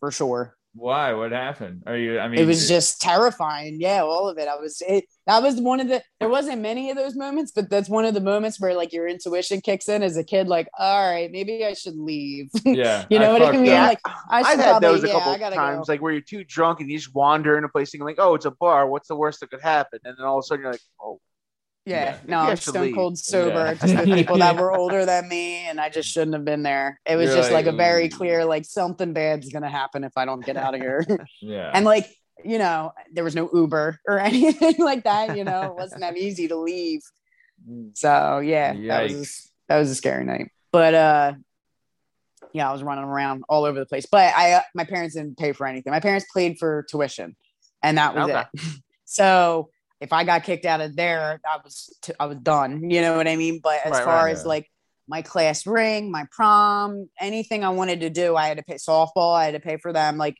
for 0.00 0.10
sure. 0.10 0.54
Why? 0.78 1.12
What 1.12 1.32
happened? 1.32 1.82
Are 1.86 1.96
you 1.96 2.20
I 2.20 2.28
mean 2.28 2.38
it 2.40 2.46
was 2.46 2.68
just 2.68 3.00
terrifying. 3.00 3.80
Yeah, 3.80 4.02
all 4.02 4.28
of 4.28 4.38
it. 4.38 4.46
I 4.46 4.54
was 4.56 4.80
it. 4.86 5.06
That 5.26 5.42
was 5.42 5.60
one 5.60 5.80
of 5.80 5.88
the. 5.88 6.02
There 6.20 6.28
wasn't 6.28 6.62
many 6.62 6.90
of 6.90 6.96
those 6.96 7.16
moments, 7.16 7.50
but 7.52 7.68
that's 7.68 7.88
one 7.88 8.04
of 8.04 8.14
the 8.14 8.20
moments 8.20 8.60
where 8.60 8.74
like 8.74 8.92
your 8.92 9.08
intuition 9.08 9.60
kicks 9.60 9.88
in 9.88 10.04
as 10.04 10.16
a 10.16 10.22
kid. 10.22 10.46
Like, 10.46 10.68
all 10.78 11.10
right, 11.10 11.30
maybe 11.32 11.64
I 11.64 11.74
should 11.74 11.96
leave. 11.96 12.50
yeah. 12.64 13.06
you 13.10 13.18
know 13.18 13.32
what 13.32 13.42
I 13.42 13.46
fucked 13.46 13.58
mean? 13.58 13.72
up. 13.72 13.88
Like, 13.88 14.00
I 14.06 14.40
I've 14.42 14.58
had 14.60 14.80
those 14.80 15.02
a 15.02 15.08
yeah, 15.08 15.12
couple 15.14 15.32
I 15.32 15.38
gotta 15.38 15.56
times, 15.56 15.88
go. 15.88 15.92
like 15.92 16.00
where 16.00 16.12
you're 16.12 16.20
too 16.20 16.44
drunk 16.44 16.80
and 16.80 16.88
you 16.88 16.96
just 16.96 17.14
wander 17.14 17.58
in 17.58 17.64
a 17.64 17.68
place 17.68 17.90
thinking 17.90 18.06
like, 18.06 18.18
oh, 18.18 18.34
it's 18.34 18.46
a 18.46 18.52
bar. 18.52 18.88
What's 18.88 19.08
the 19.08 19.16
worst 19.16 19.40
that 19.40 19.50
could 19.50 19.60
happen? 19.60 19.98
And 20.04 20.16
then 20.16 20.24
all 20.24 20.38
of 20.38 20.44
a 20.44 20.46
sudden 20.46 20.62
you're 20.62 20.72
like, 20.72 20.80
oh, 21.02 21.20
Yeah, 21.88 22.18
no, 22.26 22.38
I'm 22.40 22.56
stone 22.56 22.82
leave. 22.82 22.94
cold 22.94 23.18
sober. 23.18 23.64
Yeah. 23.66 23.74
Just 23.74 23.96
with 23.96 24.14
people 24.14 24.38
that 24.38 24.56
were 24.56 24.76
older 24.76 25.04
than 25.06 25.28
me, 25.28 25.66
and 25.66 25.80
I 25.80 25.88
just 25.88 26.08
shouldn't 26.10 26.34
have 26.34 26.44
been 26.44 26.62
there. 26.62 27.00
It 27.06 27.16
was 27.16 27.28
You're 27.28 27.36
just 27.38 27.50
like, 27.50 27.66
like, 27.66 27.74
a 27.74 27.76
very 27.76 28.08
clear, 28.08 28.44
like 28.44 28.64
something 28.64 29.12
bad's 29.12 29.50
gonna 29.52 29.70
happen 29.70 30.04
if 30.04 30.12
I 30.16 30.24
don't 30.24 30.44
get 30.44 30.56
out 30.56 30.74
of 30.74 30.80
here. 30.80 31.04
Yeah. 31.40 31.70
and 31.72 31.84
like, 31.84 32.06
you 32.44 32.58
know, 32.58 32.92
there 33.12 33.24
was 33.24 33.34
no 33.34 33.48
Uber 33.52 33.98
or 34.06 34.18
anything 34.30 34.76
like 34.78 35.04
that. 35.04 35.36
You 35.36 35.44
know, 35.44 35.62
it 35.62 35.74
wasn't 35.74 36.02
that 36.02 36.16
easy 36.16 36.48
to 36.48 36.56
leave. 36.56 37.00
So 37.94 38.38
yeah, 38.38 38.72
that 38.88 39.02
was 39.04 39.12
Yikes. 39.12 39.48
that 39.68 39.78
was 39.78 39.90
a 39.90 39.94
scary 39.94 40.24
night. 40.24 40.50
But 40.70 40.94
uh, 40.94 41.32
yeah, 42.52 42.68
I 42.68 42.72
was 42.72 42.82
running 42.82 43.04
around 43.04 43.44
all 43.48 43.64
over 43.64 43.78
the 43.78 43.86
place. 43.86 44.06
But 44.06 44.32
I, 44.36 44.52
uh, 44.52 44.60
my 44.74 44.84
parents 44.84 45.14
didn't 45.14 45.38
pay 45.38 45.52
for 45.52 45.66
anything. 45.66 45.90
My 45.90 46.00
parents 46.00 46.26
paid 46.34 46.58
for 46.58 46.84
tuition, 46.90 47.36
and 47.82 47.98
that 47.98 48.14
was 48.14 48.28
Okay. 48.30 48.44
it. 48.54 48.60
so 49.04 49.70
if 50.00 50.12
I 50.12 50.24
got 50.24 50.44
kicked 50.44 50.64
out 50.66 50.80
of 50.80 50.96
there, 50.96 51.40
I 51.44 51.58
was 51.62 51.96
t- 52.02 52.12
I 52.20 52.26
was 52.26 52.38
done. 52.38 52.90
You 52.90 53.00
know 53.00 53.16
what 53.16 53.28
I 53.28 53.36
mean? 53.36 53.60
But 53.62 53.80
as 53.84 53.92
Right, 53.92 54.04
far 54.04 54.28
right, 54.28 54.28
as 54.28 54.44
yeah. 54.44 54.44
like 54.44 54.66
my 55.08 55.22
class 55.22 55.66
ring, 55.66 56.10
my 56.10 56.26
prom, 56.30 57.08
anything 57.20 57.64
I 57.64 57.70
wanted 57.70 58.00
to 58.00 58.10
do, 58.10 58.36
I 58.36 58.46
had 58.48 58.58
to 58.58 58.64
pay 58.64 58.74
softball. 58.76 59.34
I 59.36 59.46
had 59.46 59.54
to 59.54 59.60
pay 59.60 59.76
for 59.78 59.92
them. 59.92 60.16
Like 60.18 60.36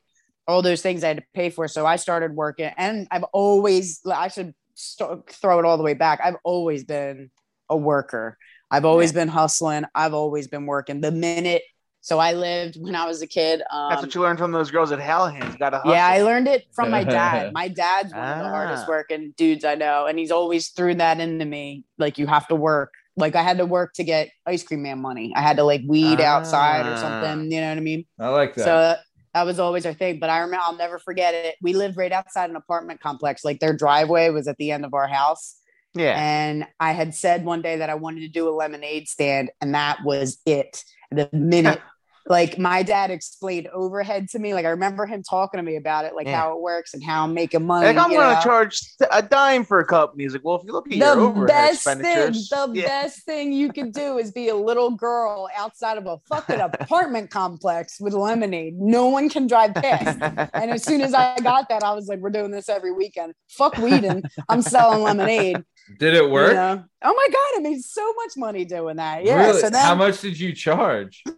all 0.47 0.61
those 0.61 0.81
things 0.81 1.03
I 1.03 1.09
had 1.09 1.17
to 1.17 1.23
pay 1.33 1.49
for. 1.49 1.67
So 1.67 1.85
I 1.85 1.97
started 1.97 2.33
working, 2.35 2.71
and 2.77 3.07
I've 3.11 3.23
always 3.33 4.01
I 4.09 4.29
should 4.29 4.53
st- 4.75 5.29
throw 5.31 5.59
it 5.59 5.65
all 5.65 5.77
the 5.77 5.83
way 5.83 5.93
back. 5.93 6.19
I've 6.23 6.37
always 6.43 6.83
been 6.83 7.29
a 7.69 7.77
worker. 7.77 8.37
I've 8.71 8.85
always 8.85 9.13
been 9.13 9.27
hustling. 9.27 9.85
I've 9.95 10.13
always 10.13 10.47
been 10.47 10.65
working. 10.65 11.01
The 11.01 11.11
minute, 11.11 11.63
so 12.01 12.17
I 12.19 12.33
lived 12.33 12.75
when 12.79 12.95
I 12.95 13.05
was 13.05 13.21
a 13.21 13.27
kid. 13.27 13.61
Um, 13.71 13.89
that's 13.89 14.01
what 14.01 14.15
you 14.15 14.21
learned 14.21 14.39
from 14.39 14.51
those 14.51 14.71
girls 14.71 14.91
at 14.91 14.99
Hallahan's. 14.99 15.53
You 15.53 15.59
got 15.59 15.71
to 15.71 15.81
yeah, 15.85 16.07
I 16.07 16.21
learned 16.21 16.47
it 16.47 16.65
from 16.73 16.89
my 16.91 17.03
dad. 17.03 17.51
My 17.53 17.67
dad's 17.67 18.13
one 18.13 18.21
of 18.23 18.39
the 18.39 18.45
Ah. 18.45 18.49
hardest 18.49 18.87
working 18.87 19.33
dudes 19.37 19.65
I 19.65 19.75
know, 19.75 20.05
and 20.05 20.17
he's 20.17 20.31
always 20.31 20.69
threw 20.69 20.95
that 20.95 21.19
into 21.19 21.45
me. 21.45 21.83
Like 21.97 22.17
you 22.17 22.27
have 22.27 22.47
to 22.47 22.55
work. 22.55 22.93
Like 23.17 23.35
I 23.35 23.43
had 23.43 23.57
to 23.57 23.65
work 23.65 23.93
to 23.95 24.03
get 24.03 24.29
ice 24.45 24.63
cream 24.63 24.83
man 24.83 24.99
money. 24.99 25.33
I 25.35 25.41
had 25.41 25.57
to 25.57 25.63
like 25.63 25.81
weed 25.87 26.21
outside 26.21 26.85
or 26.85 26.93
Ah. 26.93 26.95
something. 26.95 27.51
You 27.51 27.59
know 27.61 27.69
what 27.69 27.77
I 27.77 27.81
mean? 27.81 28.05
I 28.19 28.29
like 28.29 28.55
that. 28.55 28.63
So 28.63 28.95
that 29.33 29.45
was 29.45 29.59
always 29.59 29.85
our 29.85 29.93
thing. 29.93 30.19
But 30.19 30.29
I 30.29 30.39
remember, 30.39 30.63
I'll 30.65 30.77
never 30.77 30.99
forget 30.99 31.33
it. 31.33 31.55
We 31.61 31.73
lived 31.73 31.97
right 31.97 32.11
outside 32.11 32.49
an 32.49 32.55
apartment 32.55 33.01
complex. 33.01 33.43
Like 33.43 33.59
their 33.59 33.73
driveway 33.73 34.29
was 34.29 34.47
at 34.47 34.57
the 34.57 34.71
end 34.71 34.85
of 34.85 34.93
our 34.93 35.07
house. 35.07 35.57
Yeah. 35.95 36.15
And 36.17 36.65
I 36.79 36.93
had 36.93 37.13
said 37.13 37.43
one 37.43 37.61
day 37.61 37.77
that 37.77 37.89
I 37.89 37.95
wanted 37.95 38.21
to 38.21 38.27
do 38.29 38.47
a 38.47 38.51
lemonade 38.51 39.07
stand, 39.09 39.49
and 39.59 39.73
that 39.75 39.97
was 40.05 40.39
it. 40.45 40.83
The 41.11 41.29
minute, 41.33 41.79
like 42.27 42.59
my 42.59 42.83
dad 42.83 43.09
explained 43.09 43.67
overhead 43.69 44.29
to 44.29 44.39
me, 44.39 44.53
like 44.53 44.65
I 44.65 44.69
remember 44.69 45.07
him 45.07 45.23
talking 45.23 45.57
to 45.57 45.63
me 45.63 45.75
about 45.75 46.05
it, 46.05 46.13
like 46.13 46.27
Yeah. 46.27 46.41
how 46.41 46.55
it 46.55 46.61
works 46.61 46.93
and 46.93 47.03
how 47.03 47.23
I'm 47.23 47.33
making 47.33 47.65
money. 47.65 47.87
Like 47.87 47.97
I'm 47.97 48.11
gonna 48.11 48.35
know? 48.35 48.41
charge 48.41 48.81
a 49.11 49.23
dime 49.23 49.63
for 49.65 49.79
a 49.79 49.85
cup, 49.85 50.11
and 50.11 50.21
he's 50.21 50.33
like, 50.33 50.43
"Well, 50.43 50.55
if 50.57 50.63
you 50.63 50.71
look 50.71 50.85
at 50.87 50.93
your 50.97 51.15
the 51.15 51.21
overhead 51.21 51.47
best 51.47 51.83
thing, 51.85 52.01
the 52.03 52.71
yeah. 52.75 52.85
best 52.85 53.25
thing 53.25 53.51
you 53.51 53.73
could 53.73 53.93
do 53.93 54.19
is 54.19 54.31
be 54.31 54.49
a 54.49 54.55
little 54.55 54.91
girl 54.91 55.49
outside 55.57 55.97
of 55.97 56.05
a 56.05 56.19
fucking 56.29 56.59
apartment 56.79 57.31
complex 57.31 57.99
with 57.99 58.13
lemonade. 58.13 58.75
No 58.77 59.07
one 59.07 59.29
can 59.29 59.47
drive 59.47 59.73
past. 59.73 60.19
And 60.53 60.69
as 60.69 60.83
soon 60.83 61.01
as 61.01 61.15
I 61.15 61.37
got 61.39 61.69
that, 61.69 61.83
I 61.83 61.93
was 61.93 62.07
like, 62.07 62.19
we're 62.19 62.29
doing 62.29 62.51
this 62.51 62.69
every 62.69 62.91
weekend. 62.91 63.33
Fuck 63.49 63.77
weeding. 63.77 64.23
I'm 64.47 64.61
selling 64.61 65.01
lemonade. 65.01 65.63
Did 65.97 66.13
it 66.13 66.23
you 66.23 66.29
work? 66.29 66.53
know? 66.53 66.83
Oh 67.03 67.13
my 67.13 67.27
God, 67.31 67.59
I 67.59 67.69
made 67.69 67.81
so 67.83 68.13
much 68.13 68.31
money 68.37 68.65
doing 68.65 68.97
that. 68.97 69.23
Yeah. 69.25 69.47
Really? 69.47 69.61
So 69.61 69.69
then 69.69 69.83
How 69.83 69.95
much 69.95 70.21
did 70.21 70.39
you 70.39 70.53
charge? 70.53 71.23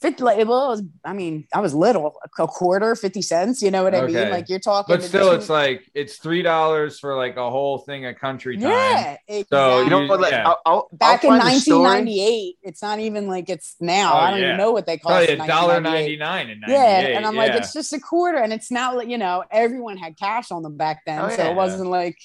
Fifty, 0.00 0.22
like, 0.22 0.36
well, 0.46 0.68
was, 0.68 0.82
I 1.04 1.12
mean, 1.12 1.48
I 1.52 1.58
was 1.58 1.74
little, 1.74 2.14
a 2.38 2.46
quarter, 2.46 2.94
50 2.94 3.20
cents. 3.20 3.60
You 3.62 3.72
know 3.72 3.82
what 3.82 3.96
I 3.96 4.02
Okay. 4.02 4.14
mean? 4.14 4.30
Like 4.30 4.48
you're 4.48 4.60
talking. 4.60 4.94
But 4.94 5.02
still, 5.02 5.32
it's 5.32 5.48
like 5.48 5.90
it's 5.92 6.18
three 6.18 6.42
dollars 6.42 7.00
for 7.00 7.16
like 7.16 7.36
a 7.36 7.50
whole 7.50 7.78
thing 7.78 8.06
of 8.06 8.14
country 8.14 8.56
time. 8.56 8.70
yeah. 8.70 9.16
exactly. 9.26 9.46
So, 9.50 9.82
You 9.82 9.90
know 9.90 10.00
You- 10.02 10.16
Like, 10.16 10.30
yeah. 10.30 10.46
I'll, 10.46 10.60
I'll, 10.64 10.88
Back 10.92 11.24
I'll 11.24 11.32
in 11.34 11.40
find 11.40 11.56
the 11.56 11.60
story. 11.60 11.80
1998, 11.82 12.54
it's 12.62 12.80
not 12.80 13.00
even 13.00 13.26
like 13.26 13.48
it's 13.50 13.74
now. 13.80 14.14
Oh, 14.14 14.18
I 14.18 14.30
don't 14.30 14.38
yeah. 14.38 14.46
even 14.46 14.58
know 14.58 14.70
what 14.70 14.86
they 14.86 14.98
cost. 14.98 15.10
Probably 15.26 15.30
in 15.34 15.40
a 15.40 15.46
dollar 15.48 15.80
ninety 15.80 16.16
nine 16.16 16.48
in 16.48 16.60
ninety 16.60 16.74
Yeah, 16.74 17.16
and 17.16 17.26
I'm 17.26 17.34
like, 17.34 17.54
it's 17.54 17.72
just 17.72 17.92
a 17.92 17.98
quarter, 17.98 18.38
and 18.38 18.52
it's 18.52 18.70
not 18.70 18.96
like 18.96 19.08
you 19.08 19.18
know 19.18 19.42
everyone 19.50 19.96
had 19.96 20.16
cash 20.16 20.52
on 20.52 20.62
them 20.62 20.76
back 20.76 21.02
then, 21.06 21.22
Oh, 21.22 21.28
so 21.28 21.42
yeah. 21.42 21.50
it 21.50 21.56
wasn't 21.56 21.90
like 21.90 22.16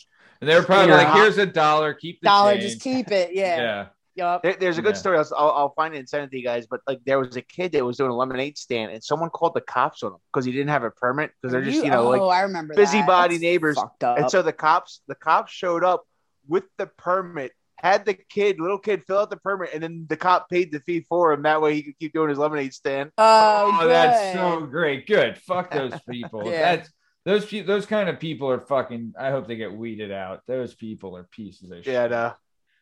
and 0.44 0.50
they 0.50 0.56
were 0.56 0.64
probably 0.66 0.86
you 0.86 0.92
know, 0.92 0.98
like, 1.04 1.14
here's 1.16 1.38
a 1.38 1.46
dollar, 1.46 1.94
keep 1.94 2.20
the 2.22 2.26
dollar, 2.26 2.52
change. 2.58 2.64
just 2.64 2.82
keep 2.82 3.12
it. 3.12 3.32
Yeah, 3.34 3.58
yeah. 3.58 3.86
yup. 4.16 4.44
There, 4.44 4.56
there's 4.60 4.78
a 4.78 4.82
good 4.82 4.96
Yeah. 4.96 5.00
story. 5.00 5.18
I'll, 5.18 5.28
I'll, 5.38 5.52
I'll 5.52 5.74
find 5.74 5.96
it 5.96 6.00
and 6.00 6.10
send 6.10 6.26
it 6.26 6.32
to 6.32 6.38
you 6.38 6.44
guys. 6.44 6.68
But 6.68 6.82
like, 6.86 7.00
there 7.06 7.18
was 7.18 7.36
a 7.38 7.42
kid 7.42 7.72
that 7.72 7.86
was 7.86 7.98
doing 7.98 8.12
a 8.12 8.16
lemonade 8.16 8.58
stand, 8.58 8.92
and 8.92 9.04
someone 9.04 9.30
called 9.30 9.54
the 9.54 9.62
cops 9.62 10.04
on 10.04 10.12
him 10.12 10.18
because 10.32 10.46
he 10.46 10.52
didn't 10.52 10.70
have 10.70 10.84
a 10.84 10.92
permit 10.92 11.32
because 11.42 11.54
they're 11.54 11.64
just 11.64 11.84
you, 11.84 11.90
know 11.90 12.08
oh, 12.08 12.10
like 12.28 12.38
I 12.38 12.42
remember 12.42 12.74
busybody 12.76 13.38
that. 13.38 13.42
Neighbors. 13.42 13.80
And 14.02 14.30
so 14.30 14.42
the 14.42 14.54
cops, 14.54 15.02
the 15.08 15.16
cops 15.16 15.52
showed 15.52 15.84
up 15.84 16.04
with 16.48 16.66
the 16.78 16.88
permit, 16.88 17.54
had 17.78 18.06
the 18.06 18.14
kid, 18.14 18.60
little 18.60 18.78
kid, 18.78 19.04
fill 19.08 19.20
out 19.20 19.30
the 19.30 19.38
permit, 19.38 19.70
and 19.74 19.82
then 19.82 20.06
the 20.10 20.18
cop 20.18 20.50
paid 20.50 20.72
the 20.72 20.80
fee 20.82 21.02
for 21.08 21.32
him. 21.34 21.44
That 21.44 21.62
way, 21.62 21.74
he 21.76 21.84
could 21.84 21.98
keep 21.98 22.14
doing 22.14 22.30
his 22.30 22.38
lemonade 22.38 22.74
stand. 22.74 23.12
oh, 23.18 23.80
Oh, 23.82 23.88
that's 23.88 24.34
so 24.38 24.66
great. 24.66 25.08
Good. 25.08 25.38
Fuck 25.38 25.72
those 25.72 25.94
people. 26.10 26.46
Yeah. 26.46 26.76
That's 26.76 26.90
those 27.26 27.46
pe- 27.46 27.62
those 27.62 27.86
kind 27.86 28.10
of 28.10 28.20
people 28.20 28.50
are 28.50 28.60
fucking. 28.60 29.14
I 29.20 29.32
hope 29.32 29.48
they 29.48 29.56
get 29.56 29.74
weeded 29.74 30.12
out. 30.12 30.42
Those 30.48 30.74
people 30.74 31.16
are 31.18 31.24
pieces 31.24 31.72
of 31.72 31.84
shit. 31.84 31.94
Yeah, 31.94 32.08
no. 32.08 32.34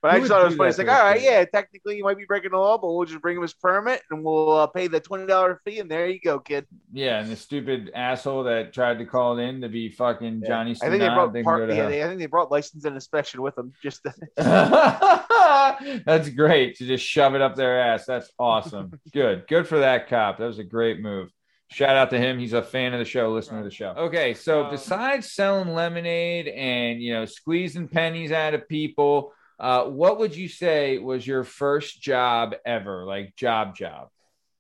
But 0.02 0.12
Who 0.12 0.18
I 0.18 0.20
just 0.22 0.32
thought 0.32 0.42
it 0.42 0.46
was 0.46 0.56
funny. 0.56 0.70
It's 0.70 0.80
like, 0.80 0.88
all 0.88 1.04
right, 1.04 1.20
kid? 1.20 1.26
yeah, 1.26 1.46
technically 1.46 1.96
you 1.96 2.04
might 2.04 2.18
be 2.18 2.26
breaking 2.26 2.52
the 2.52 2.58
law, 2.58 2.76
but 2.80 2.92
we'll 2.92 3.06
just 3.06 3.22
bring 3.22 3.38
him 3.38 3.44
his 3.44 3.54
permit 3.54 4.02
and 4.10 4.24
we'll 4.24 4.50
uh, 4.50 4.66
pay 4.66 4.88
the 4.88 5.00
twenty 5.00 5.28
dollar 5.28 5.62
fee, 5.64 5.78
and 5.80 5.92
there 5.92 6.08
you 6.08 6.20
go, 6.20 6.40
kid. 6.40 6.66
Yeah, 6.92 7.20
and 7.20 7.32
the 7.32 7.36
stupid 7.36 7.92
asshole 7.94 8.46
that 8.46 8.74
tried 8.74 8.98
to 8.98 9.06
call 9.06 9.38
it 9.38 9.44
in 9.44 9.62
to 9.62 9.70
be 9.70 9.90
fucking 9.90 10.44
Johnny. 10.48 10.72
I 10.82 10.90
think 10.90 11.02
they 11.02 11.08
brought 11.10 11.34
can 11.34 11.44
part, 11.44 11.70
yeah, 11.70 11.88
they, 11.88 12.04
I 12.04 12.08
think 12.08 12.20
they 12.20 12.26
brought 12.26 12.50
license 12.50 12.84
and 12.86 12.96
inspection 12.96 13.44
with 13.44 13.54
them. 13.54 13.74
Just 13.84 14.02
to, 14.04 14.14
That's 16.06 16.30
great 16.30 16.78
to 16.78 16.88
just 16.88 17.06
shove 17.06 17.36
it 17.36 17.42
up 17.42 17.56
their 17.56 17.80
ass. 17.80 18.06
That's 18.06 18.32
awesome. 18.40 19.00
Good. 19.14 19.48
Good 19.48 19.68
for 19.68 19.80
that 19.80 20.08
cop. 20.08 20.38
That 20.40 20.46
was 20.46 20.60
a 20.60 20.64
great 20.64 21.00
move. 21.00 21.30
Shout 21.72 21.96
out 21.96 22.10
to 22.10 22.18
him. 22.20 22.38
He's 22.38 22.54
a 22.54 22.62
fan 22.62 22.94
of 22.94 23.00
the 23.00 23.06
show, 23.06 23.32
listener 23.32 23.60
to 23.60 23.64
the 23.70 23.74
show. 23.74 23.94
Okay, 23.98 24.34
so 24.34 24.66
Um, 24.66 24.72
besides 24.72 25.32
selling 25.32 25.74
lemonade 25.74 26.48
and 26.50 27.02
you 27.02 27.14
know 27.14 27.26
squeezing 27.26 27.88
pennies 27.88 28.32
out 28.32 28.54
of 28.54 28.68
people, 28.68 29.34
uh, 29.60 29.86
what 29.86 30.20
would 30.20 30.36
you 30.36 30.50
say 30.50 30.98
was 30.98 31.26
your 31.26 31.44
first 31.46 32.02
job 32.02 32.56
ever? 32.66 33.06
Like 33.06 33.36
job 33.36 33.76
job. 33.76 34.10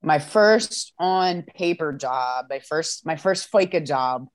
my 0.03 0.20
first 0.20 0.93
on 0.99 1.43
paper 1.43 1.91
job, 1.93 2.45
my 2.49 2.59
first 2.59 3.05
my 3.05 3.18
first 3.18 3.51
FICA 3.51 3.86
job 3.86 4.28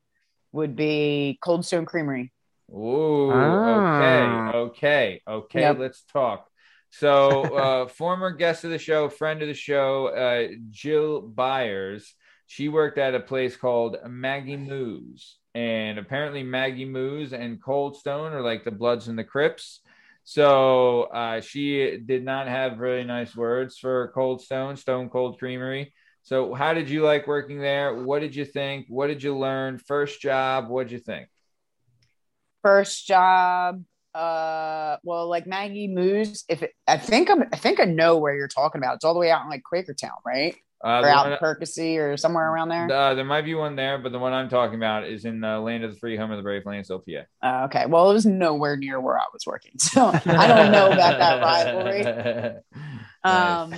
would 0.53 0.77
be 0.77 1.39
Cold 1.43 1.65
Stone 1.65 1.87
Creamery. 1.87 2.31
Ooh, 2.71 3.31
Ah. 3.33 4.51
okay, 4.53 4.59
okay, 4.59 5.23
okay. 5.27 5.61
Yep. 5.61 5.79
Let's 5.79 6.03
talk. 6.13 6.47
So, 6.91 7.43
uh, 7.57 7.89
former 7.89 8.33
guest 8.33 8.65
of 8.65 8.71
the 8.71 8.79
show, 8.79 9.09
friend 9.09 9.41
of 9.41 9.49
the 9.49 9.55
show, 9.55 10.09
uh, 10.09 10.49
Jill 10.71 11.23
Byers. 11.23 12.15
She 12.47 12.69
worked 12.69 12.99
at 12.99 13.15
a 13.15 13.21
place 13.21 13.57
called 13.57 13.97
Maggie 14.07 14.57
Moo's, 14.57 15.37
and 15.55 15.99
apparently 15.99 16.43
Maggie 16.43 16.85
Moo's 16.85 17.33
and 17.33 17.63
Cold 17.63 17.97
Stone 17.97 18.33
are 18.33 18.43
like 18.43 18.65
the 18.65 18.71
Bloods 18.71 19.09
and 19.09 19.19
the 19.19 19.25
Crips. 19.25 19.81
So 20.25 21.05
uh, 21.05 21.41
she 21.41 21.99
did 22.05 22.25
not 22.25 22.49
have 22.49 22.79
really 22.79 23.05
nice 23.05 23.37
words 23.37 23.79
for 23.79 24.13
Cold 24.15 24.43
Stone, 24.43 24.77
Stone 24.77 25.09
Cold 25.09 25.39
Creamery. 25.39 25.93
So, 26.27 26.53
how 26.55 26.75
did 26.75 26.91
you 26.91 27.03
like 27.05 27.29
working 27.29 27.61
there? 27.61 28.03
What 28.03 28.19
did 28.19 28.35
you 28.35 28.45
think? 28.45 28.87
What 28.89 29.07
did 29.07 29.23
you 29.23 29.39
learn? 29.39 29.79
First 29.79 30.21
job, 30.21 30.69
what 30.69 30.89
did 30.89 30.93
you 30.93 30.99
think? 30.99 31.29
First 32.63 33.07
job, 33.07 33.85
uh, 34.13 34.97
well, 35.05 35.29
like 35.29 35.47
Maggie 35.47 35.87
Moo's. 35.87 36.45
If 36.49 36.65
it, 36.65 36.73
I 36.89 36.99
think 36.99 37.31
I'm, 37.31 37.45
I 37.53 37.57
think 37.57 37.79
I 37.79 37.85
know 37.85 38.19
where 38.19 38.35
you're 38.35 38.49
talking 38.49 38.81
about. 38.81 38.97
It's 38.97 39.05
all 39.05 39.15
the 39.15 39.21
way 39.21 39.31
out 39.31 39.45
in 39.45 39.51
like 39.51 39.63
Quakertown, 39.73 40.17
right? 40.27 40.57
Uh, 40.87 41.01
or 41.01 41.03
the 41.03 41.09
out 41.09 41.33
in 41.33 41.39
Percy 41.39 41.99
or 41.99 42.17
somewhere 42.17 42.49
around 42.49 42.69
there. 42.69 42.93
uh, 42.93 43.15
there 43.15 43.25
might 43.25 43.45
be 43.45 43.55
one 43.57 43.75
there, 43.75 43.99
but 43.99 44.13
the 44.13 44.21
one 44.21 44.33
I'm 44.33 44.49
talking 44.49 44.77
about 44.77 45.05
is 45.05 45.25
in 45.25 45.41
the 45.41 45.59
land 45.59 45.83
of 45.83 45.93
the 45.93 45.99
free, 45.99 46.17
home 46.17 46.31
of 46.31 46.37
the 46.37 46.45
brave, 46.45 46.63
Lansdale, 46.65 47.01
PA. 47.01 47.23
Oh, 47.43 47.65
okay. 47.65 47.87
Well, 47.87 48.09
it 48.09 48.15
was 48.15 48.25
nowhere 48.25 48.77
near 48.77 49.01
where 49.01 49.19
I 49.19 49.25
was 49.33 49.45
working, 49.47 49.73
so 49.79 50.07
I 50.07 50.47
don't 50.47 50.71
know 50.71 50.87
about 50.87 51.19
that 51.19 51.43
rivalry. 51.43 52.61
Um, 53.25 53.75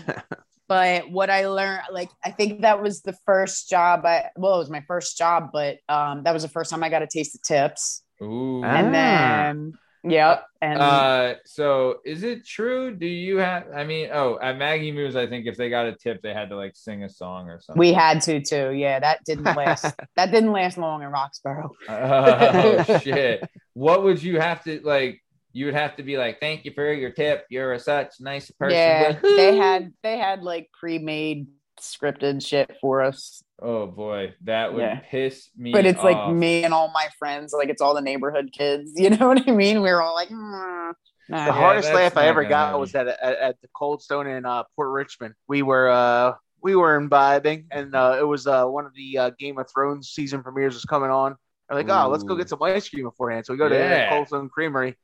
but 0.69 1.11
what 1.11 1.31
I 1.31 1.47
learned, 1.47 1.85
like, 1.91 2.11
I 2.23 2.31
think 2.31 2.61
that 2.61 2.83
was 2.83 3.01
the 3.01 3.17
first 3.25 3.71
job. 3.71 4.05
I 4.05 4.27
well, 4.37 4.57
it 4.57 4.59
was 4.59 4.69
my 4.69 4.83
first 4.87 5.17
job, 5.17 5.49
but 5.55 5.79
um, 5.89 6.25
that 6.25 6.35
was 6.35 6.43
the 6.43 6.51
first 6.51 6.71
time 6.71 6.85
I 6.85 6.91
got 6.91 7.01
a 7.01 7.07
taste 7.07 7.35
of 7.35 7.41
tips. 7.41 8.03
Ooh. 8.23 8.63
Ah. 8.63 8.77
And 8.77 8.95
then, 8.95 9.79
yep, 10.05 10.45
and 10.63 10.81
Uh, 10.81 11.35
so 11.45 11.99
is 12.05 12.23
it 12.23 12.47
true? 12.47 12.95
Do 12.95 13.07
you 13.07 13.39
have? 13.39 13.65
I 13.75 13.85
mean, 13.85 14.11
oh, 14.13 14.39
at 14.41 14.57
Maggie 14.59 14.93
Moo's, 14.93 15.17
I 15.17 15.27
think 15.27 15.47
if 15.47 15.57
they 15.57 15.71
got 15.71 15.87
a 15.87 15.93
tip, 15.95 16.21
they 16.23 16.33
had 16.33 16.49
to 16.51 16.57
like 16.57 16.77
sing 16.77 17.05
a 17.05 17.09
song 17.09 17.49
or 17.49 17.61
something. 17.61 17.79
we 17.79 17.93
had 17.93 18.21
to 18.23 18.41
too. 18.41 18.73
Yeah, 18.73 19.01
that 19.01 19.25
didn't 19.25 19.45
last. 19.57 19.95
that 20.17 20.31
didn't 20.31 20.53
last 20.53 20.79
long 20.79 21.03
in 21.03 21.11
Roxborough. 21.11 21.71
oh 21.89 22.99
shit! 23.01 23.49
What 23.75 24.03
would 24.05 24.23
you 24.23 24.41
have 24.41 24.63
to 24.65 24.81
like? 24.85 25.21
You 25.53 25.65
would 25.67 25.75
have 25.75 25.97
to 25.97 26.03
be 26.03 26.17
like, 26.19 26.41
"Thank 26.41 26.65
you 26.65 26.73
for 26.73 26.93
your 26.93 27.11
tip. 27.11 27.47
You're 27.51 27.73
a 27.73 27.79
such 27.79 28.15
nice 28.21 28.51
person." 28.51 28.77
Yeah, 28.77 29.13
Woohoo!" 29.15 29.37
they 29.37 29.57
had 29.57 29.93
they 30.03 30.19
had 30.19 30.43
like 30.43 30.69
pre-made 30.79 31.47
scripted 31.81 32.45
shit 32.47 32.77
for 32.81 33.03
us. 33.03 33.43
Oh 33.61 33.87
boy, 33.87 34.35
that 34.45 34.73
would 34.73 34.81
Yeah. 34.83 35.01
piss 35.11 35.51
me. 35.57 35.73
But 35.73 35.85
it's 35.87 36.03
like 36.03 36.29
me 36.35 36.65
and 36.65 36.73
all 36.73 36.91
my 36.93 37.09
friends, 37.19 37.53
like 37.53 37.69
it's 37.69 37.83
all 37.83 37.95
the 37.95 38.01
neighborhood 38.01 38.51
kids. 38.53 38.93
You 38.97 39.11
know 39.11 39.27
what 39.29 39.49
I 39.49 39.53
mean? 39.53 39.83
We 39.83 39.91
were 39.91 40.03
all 40.03 40.15
like, 40.15 40.29
mm, 40.29 40.93
nah. 41.29 41.45
The 41.45 41.53
hardest 41.53 41.93
laugh 41.93 42.17
I 42.17 42.27
ever 42.29 42.45
got 42.45 42.67
happen. 42.67 42.81
was 42.81 42.95
at, 42.95 43.09
at 43.09 43.21
at 43.39 43.61
the 43.63 43.69
Cold 43.75 44.03
Stone 44.03 44.27
in 44.29 44.47
uh, 44.47 44.65
Port 44.77 44.91
Richmond. 44.91 45.35
We 45.49 45.63
were 45.63 45.89
uh, 45.89 46.35
we 46.63 46.77
were 46.77 46.97
imbibing, 46.97 47.67
and 47.71 47.95
uh, 47.95 48.17
it 48.19 48.25
was 48.27 48.47
uh, 48.47 48.65
one 48.67 48.87
of 48.87 48.95
the 48.95 49.19
uh, 49.19 49.31
Game 49.39 49.59
of 49.59 49.67
Thrones 49.73 50.09
season 50.11 50.43
premieres 50.43 50.75
was 50.75 50.85
coming 50.85 51.11
on. 51.11 51.37
We're 51.69 51.77
like, 51.77 51.89
oh, 51.91 52.09
let's 52.09 52.23
go 52.25 52.35
get 52.37 52.49
some 52.49 52.63
ice 52.63 52.89
cream 52.89 53.05
beforehand. 53.05 53.45
So 53.47 53.53
we 53.53 53.59
go 53.59 53.69
to 53.69 53.75
Yeah. 53.75 54.05
the 54.05 54.09
Cold 54.09 54.29
Stone 54.29 54.49
Creamery, 54.49 54.97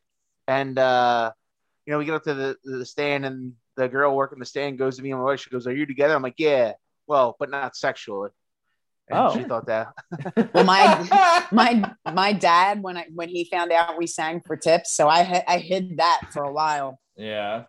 and 0.49 0.79
uh, 0.79 1.31
you 1.87 1.93
know 1.93 1.99
we 1.99 2.05
get 2.05 2.15
up 2.15 2.23
to 2.25 2.35
the 2.35 2.57
the 2.65 2.87
stand, 2.87 3.27
and 3.27 3.53
the 3.77 3.89
girl 3.89 4.15
working 4.15 4.39
the 4.39 4.45
stand 4.47 4.79
goes 4.79 4.97
to 4.97 5.03
me 5.03 5.11
and 5.11 5.21
my 5.21 5.25
wife. 5.27 5.41
She 5.41 5.51
goes, 5.51 5.67
"Are 5.67 5.75
you 5.75 5.87
together?" 5.87 6.15
I'm 6.15 6.23
like, 6.23 6.35
"Yeah." 6.39 6.73
Well, 7.07 7.37
but 7.39 7.51
not 7.51 7.77
sexually. 7.77 8.31
And 9.09 9.19
Oh. 9.19 9.35
she 9.37 9.45
thought 9.45 9.67
that. 9.67 9.89
Well, 10.55 10.65
my 10.65 11.45
my 11.53 11.93
my 12.13 12.33
dad 12.33 12.83
when 12.83 12.97
I 12.97 13.07
when 13.15 13.29
he 13.29 13.45
found 13.45 13.71
out 13.73 13.99
we 13.99 14.07
sang 14.07 14.41
for 14.41 14.57
tips, 14.57 14.93
so 14.93 15.09
I 15.09 15.43
I 15.47 15.59
hid 15.59 15.99
that 15.99 16.23
for 16.33 16.43
a 16.45 16.53
while, 16.53 16.99
yeah. 17.17 17.65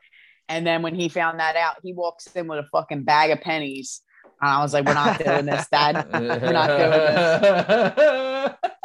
and 0.47 0.65
then 0.65 0.81
when 0.81 0.95
he 0.95 1.09
found 1.09 1.39
that 1.39 1.55
out, 1.57 1.77
he 1.83 1.91
walks 1.93 2.27
in 2.35 2.47
with 2.47 2.59
a 2.59 2.67
fucking 2.71 3.03
bag 3.03 3.31
of 3.31 3.41
pennies, 3.41 4.01
and 4.41 4.49
I 4.49 4.61
was 4.61 4.73
like, 4.73 4.85
"We're 4.85 4.93
not 4.93 5.19
doing 5.19 5.45
this, 5.45 5.67
Dad. 5.67 6.07
We're 6.13 6.53
not 6.53 6.67
doing 6.67 6.91
this. 6.91 8.71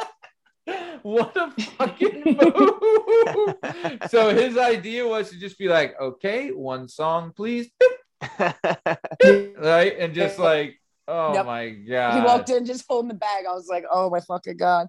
what 1.15 1.35
a 1.37 1.51
fucking 1.51 2.23
move! 2.25 3.55
so 4.09 4.29
his 4.33 4.57
idea 4.57 5.07
was 5.07 5.29
to 5.31 5.37
just 5.39 5.57
be 5.57 5.67
like, 5.67 5.99
"Okay, 5.99 6.49
one 6.51 6.87
song, 6.87 7.31
please," 7.35 7.69
right, 8.39 9.95
and 9.97 10.13
just 10.13 10.39
like, 10.39 10.79
"Oh 11.07 11.33
Yep. 11.33 11.45
my 11.45 11.69
god!" 11.69 12.13
He 12.19 12.21
walked 12.25 12.49
in 12.49 12.65
just 12.65 12.85
holding 12.87 13.09
the 13.09 13.13
bag. 13.15 13.45
I 13.49 13.53
was 13.53 13.67
like, 13.67 13.85
"Oh 13.91 14.09
my 14.09 14.19
fucking 14.19 14.57
god!" 14.57 14.87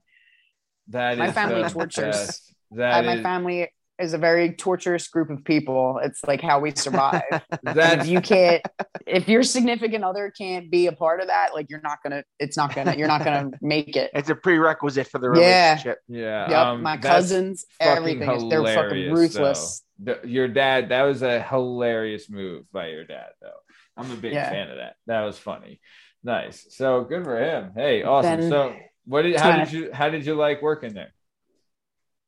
That 0.88 1.18
My 1.18 1.28
is 1.28 1.34
family 1.34 1.62
tortures. 1.68 2.40
I, 2.72 2.76
That 2.76 3.04
my 3.04 3.16
is- 3.16 3.22
family 3.22 3.68
is 4.03 4.12
a 4.14 4.18
very 4.18 4.53
torturous 4.55 5.09
group 5.09 5.30
of 5.30 5.44
people. 5.44 6.00
It's 6.03 6.22
like 6.24 6.40
how 6.40 6.59
we 6.61 6.72
survive. 6.72 7.22
That's 7.62 8.05
if 8.05 8.11
you 8.11 8.20
can't, 8.20 8.62
if 9.07 9.28
your 9.28 9.42
significant 9.42 10.05
other 10.05 10.32
can't 10.36 10.70
be 10.70 10.88
a 10.88 10.92
part 10.92 11.20
of 11.20 11.28
that, 11.28 11.55
like 11.55 11.70
you're 11.70 11.80
not 11.82 12.03
gonna, 12.03 12.24
it's 12.38 12.57
not 12.57 12.74
gonna, 12.74 12.96
you're 12.96 13.09
not 13.09 13.24
gonna 13.24 13.50
make 13.62 13.96
it. 13.96 14.11
it's 14.14 14.28
a 14.28 14.34
prerequisite 14.34 15.09
for 15.09 15.18
the 15.18 15.30
relationship. 15.30 15.98
yeah. 16.09 16.50
Yep, 16.50 16.66
um, 16.66 16.82
my 16.82 16.96
cousins, 16.96 17.64
everything. 17.80 18.30
is 18.30 18.48
They're 18.50 18.62
fucking 18.64 19.12
ruthless. 19.12 19.82
The- 20.03 20.20
your 20.24 20.48
dad, 20.48 20.88
that 20.88 21.03
was 21.03 21.22
a 21.22 21.40
hilarious 21.40 22.28
move 22.28 22.64
by 22.72 22.88
your 22.88 23.05
dad, 23.05 23.28
though. 23.40 23.50
I'm 23.96 24.11
a 24.11 24.16
big 24.16 24.32
Yeah. 24.32 24.50
fan 24.50 24.68
of 24.70 24.78
that. 24.78 24.96
That 25.07 25.22
was 25.22 25.38
funny. 25.38 25.80
Nice. 26.24 26.66
So 26.70 27.05
good 27.05 27.24
for 27.24 27.38
him. 27.38 27.72
Hey, 27.74 28.03
awesome. 28.03 28.40
Then- 28.40 28.50
so 28.50 28.74
what 29.05 29.22
did 29.22 29.38
how 29.38 29.57
did 29.57 29.72
you 29.72 29.90
how 29.92 30.09
did 30.11 30.24
you 30.24 30.34
like 30.34 30.62
working 30.62 30.94
there? 30.94 31.12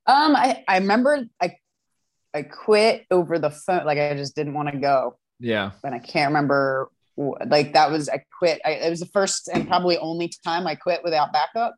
Um, 0.06 0.36
I 0.36 0.62
I 0.68 0.78
remember 0.78 1.24
I 1.40 1.56
I 2.34 2.42
quit 2.42 3.06
over 3.10 3.38
the 3.38 3.50
phone. 3.50 3.84
Like 3.86 3.98
I 3.98 4.14
just 4.14 4.34
didn't 4.34 4.54
want 4.54 4.70
to 4.72 4.78
go, 4.78 5.16
Yeah. 5.38 5.70
and 5.84 5.94
I 5.94 5.98
can't 6.00 6.30
remember. 6.30 6.90
Like 7.16 7.74
that 7.74 7.90
was 7.92 8.08
I 8.08 8.24
quit. 8.38 8.60
I, 8.64 8.70
it 8.72 8.90
was 8.90 9.00
the 9.00 9.06
first 9.06 9.48
and 9.52 9.68
probably 9.68 9.96
only 9.98 10.32
time 10.44 10.66
I 10.66 10.74
quit 10.74 11.02
without 11.04 11.32
backup. 11.32 11.74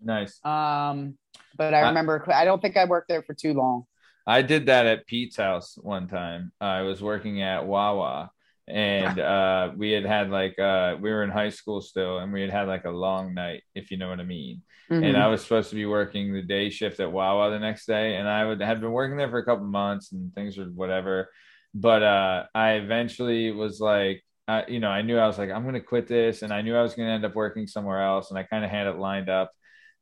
Nice. 0.00 0.38
Um, 0.44 1.18
but 1.56 1.74
I 1.74 1.80
I- 1.80 1.88
remember 1.88 2.24
I 2.32 2.44
don't 2.44 2.62
think 2.62 2.76
I 2.76 2.84
worked 2.84 3.08
there 3.08 3.22
for 3.22 3.34
too 3.34 3.52
long. 3.54 3.84
I 4.26 4.42
did 4.42 4.66
that 4.66 4.86
at 4.86 5.06
Pete's 5.06 5.36
house 5.36 5.76
one 5.80 6.06
time. 6.06 6.52
I 6.60 6.82
was 6.82 7.02
working 7.02 7.42
at 7.42 7.66
Wawa 7.66 8.30
and 8.70 9.18
uh, 9.20 9.72
we 9.76 9.92
had 9.92 10.04
had 10.04 10.30
like 10.30 10.58
uh, 10.58 10.96
we 11.00 11.10
were 11.10 11.22
in 11.24 11.30
high 11.30 11.50
school 11.50 11.80
still 11.80 12.18
and 12.18 12.32
we 12.32 12.40
had 12.42 12.50
had 12.50 12.68
like 12.68 12.84
a 12.84 12.90
long 12.90 13.34
night, 13.34 13.62
if 13.74 13.90
you 13.90 13.96
know 13.98 14.08
what 14.08 14.20
I 14.20 14.24
mean. 14.24 14.62
Mhm. 14.90 15.04
and 15.06 15.16
I 15.16 15.28
was 15.28 15.42
supposed 15.42 15.70
to 15.70 15.76
be 15.76 15.86
working 15.86 16.32
the 16.32 16.42
day 16.42 16.68
shift 16.70 16.98
at 17.00 17.12
Wawa 17.12 17.50
the 17.50 17.60
next 17.60 17.86
day, 17.86 18.16
and 18.16 18.28
I 18.28 18.44
would 18.44 18.60
had 18.60 18.80
been 18.80 18.90
working 18.92 19.16
there 19.16 19.30
for 19.30 19.38
a 19.38 19.44
couple 19.44 19.66
months, 19.66 20.12
and 20.12 20.34
things 20.34 20.58
were 20.58 20.64
whatever. 20.64 21.30
But 21.74 22.02
uh, 22.02 22.46
I 22.54 22.72
eventually 22.72 23.52
was 23.52 23.80
like, 23.80 24.24
you 24.68 24.80
know, 24.80 24.88
I 24.90 25.02
knew 25.02 25.16
I 25.18 25.26
was 25.28 25.38
like, 25.38 25.50
I'm 25.50 25.64
gonna 25.64 25.80
quit 25.80 26.08
this, 26.08 26.42
and 26.42 26.52
I 26.52 26.62
knew 26.62 26.76
I 26.76 26.82
was 26.82 26.94
gonna 26.94 27.10
end 27.10 27.24
up 27.24 27.36
working 27.36 27.66
somewhere 27.68 28.02
else, 28.02 28.30
and 28.30 28.38
I 28.38 28.42
kind 28.42 28.64
of 28.64 28.70
had 28.70 28.88
it 28.88 28.98
lined 28.98 29.28
up, 29.28 29.52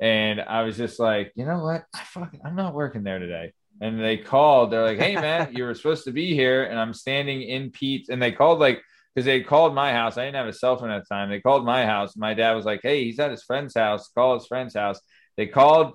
and 0.01 0.41
I 0.41 0.63
was 0.63 0.77
just 0.79 0.99
like, 0.99 1.33
you 1.35 1.45
know 1.45 1.59
what, 1.63 1.85
I 1.95 2.01
fucking, 2.05 2.41
I'm 2.45 2.57
not 2.57 2.75
working 2.75 3.03
there 3.03 3.19
today. 3.19 3.53
And 3.81 4.01
they 4.01 4.17
called, 4.17 4.73
they're 4.73 4.85
like, 4.85 4.99
hey 4.99 5.15
man, 5.15 5.55
you 5.55 5.65
were 5.65 5.75
supposed 5.75 6.05
to 6.05 6.13
be 6.13 6.35
here, 6.35 6.65
and 6.65 6.79
I'm 6.79 6.93
standing 6.93 7.43
in 7.43 7.71
Pete's, 7.71 8.09
and 8.09 8.21
they 8.21 8.33
called 8.33 8.59
like 8.59 8.83
because 9.15 9.25
they 9.25 9.41
called 9.41 9.75
my 9.75 9.93
house. 9.93 10.17
I 10.17 10.25
didn't 10.25 10.37
have 10.37 10.47
a 10.47 10.53
cell 10.53 10.77
phone 10.77 10.91
at 10.91 11.03
the 11.03 11.15
time. 11.15 11.29
They 11.29 11.41
called 11.41 11.65
my 11.65 11.85
house. 11.85 12.17
My 12.17 12.35
dad 12.35 12.53
was 12.53 12.65
like, 12.65 12.81
"Hey, 12.83 13.05
he's 13.05 13.19
at 13.19 13.31
his 13.31 13.43
friend's 13.43 13.75
house. 13.75 14.09
Call 14.09 14.39
his 14.39 14.47
friend's 14.47 14.75
house." 14.75 15.01
They 15.37 15.47
called 15.47 15.95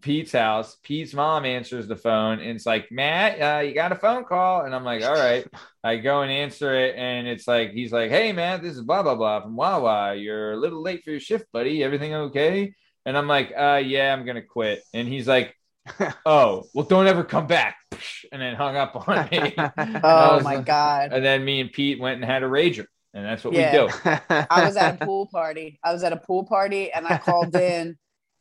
Pete's 0.00 0.32
house. 0.32 0.76
Pete's 0.82 1.14
mom 1.14 1.44
answers 1.44 1.86
the 1.86 1.96
phone, 1.96 2.40
and 2.40 2.50
it's 2.50 2.66
like, 2.66 2.90
"Matt, 2.90 3.40
uh, 3.40 3.60
you 3.60 3.74
got 3.74 3.92
a 3.92 3.96
phone 3.96 4.24
call?" 4.24 4.62
And 4.62 4.74
I'm 4.74 4.84
like, 4.84 5.04
"All 5.04 5.14
right." 5.14 5.46
I 5.84 5.96
go 5.96 6.22
and 6.22 6.32
answer 6.32 6.74
it, 6.74 6.96
and 6.96 7.28
it's 7.28 7.46
like 7.46 7.72
he's 7.72 7.92
like, 7.92 8.10
"Hey, 8.10 8.32
Matt, 8.32 8.62
this 8.62 8.74
is 8.74 8.82
blah 8.82 9.02
blah 9.02 9.14
blah 9.14 9.42
from 9.42 9.56
Wawa. 9.56 10.14
You're 10.14 10.52
a 10.52 10.56
little 10.56 10.82
late 10.82 11.04
for 11.04 11.10
your 11.10 11.20
shift, 11.20 11.46
buddy. 11.52 11.84
Everything 11.84 12.14
okay?" 12.14 12.74
And 13.04 13.16
I'm 13.16 13.28
like, 13.28 13.52
"Uh, 13.56 13.82
yeah, 13.84 14.12
I'm 14.12 14.26
gonna 14.26 14.42
quit." 14.42 14.82
And 14.94 15.06
he's 15.06 15.28
like, 15.28 15.55
"Oh, 16.26 16.64
well, 16.74 16.84
don't 16.86 17.06
ever 17.06 17.24
come 17.24 17.46
back." 17.46 17.76
And 18.32 18.42
then 18.42 18.56
hung 18.56 18.74
up 18.76 19.08
on 19.08 19.28
me. 19.30 19.54
Oh 19.58 20.34
was 20.36 20.44
my 20.44 20.56
like- 20.56 20.64
god. 20.66 21.12
And 21.12 21.24
then 21.24 21.44
me 21.44 21.60
and 21.60 21.72
Pete 21.72 22.00
went 22.00 22.16
and 22.16 22.24
had 22.24 22.42
a 22.42 22.46
rager, 22.46 22.86
and 23.14 23.24
that's 23.24 23.44
what 23.44 23.54
Yeah. 23.54 23.84
we 23.84 23.88
do. 23.88 24.44
I 24.50 24.64
was 24.66 24.76
at 24.76 25.00
a 25.00 25.04
pool 25.06 25.26
party. 25.26 25.78
I 25.84 25.92
was 25.92 26.02
at 26.02 26.12
a 26.12 26.16
pool 26.16 26.44
party 26.44 26.92
and 26.92 27.06
I 27.06 27.18
called 27.18 27.54
in 27.54 27.96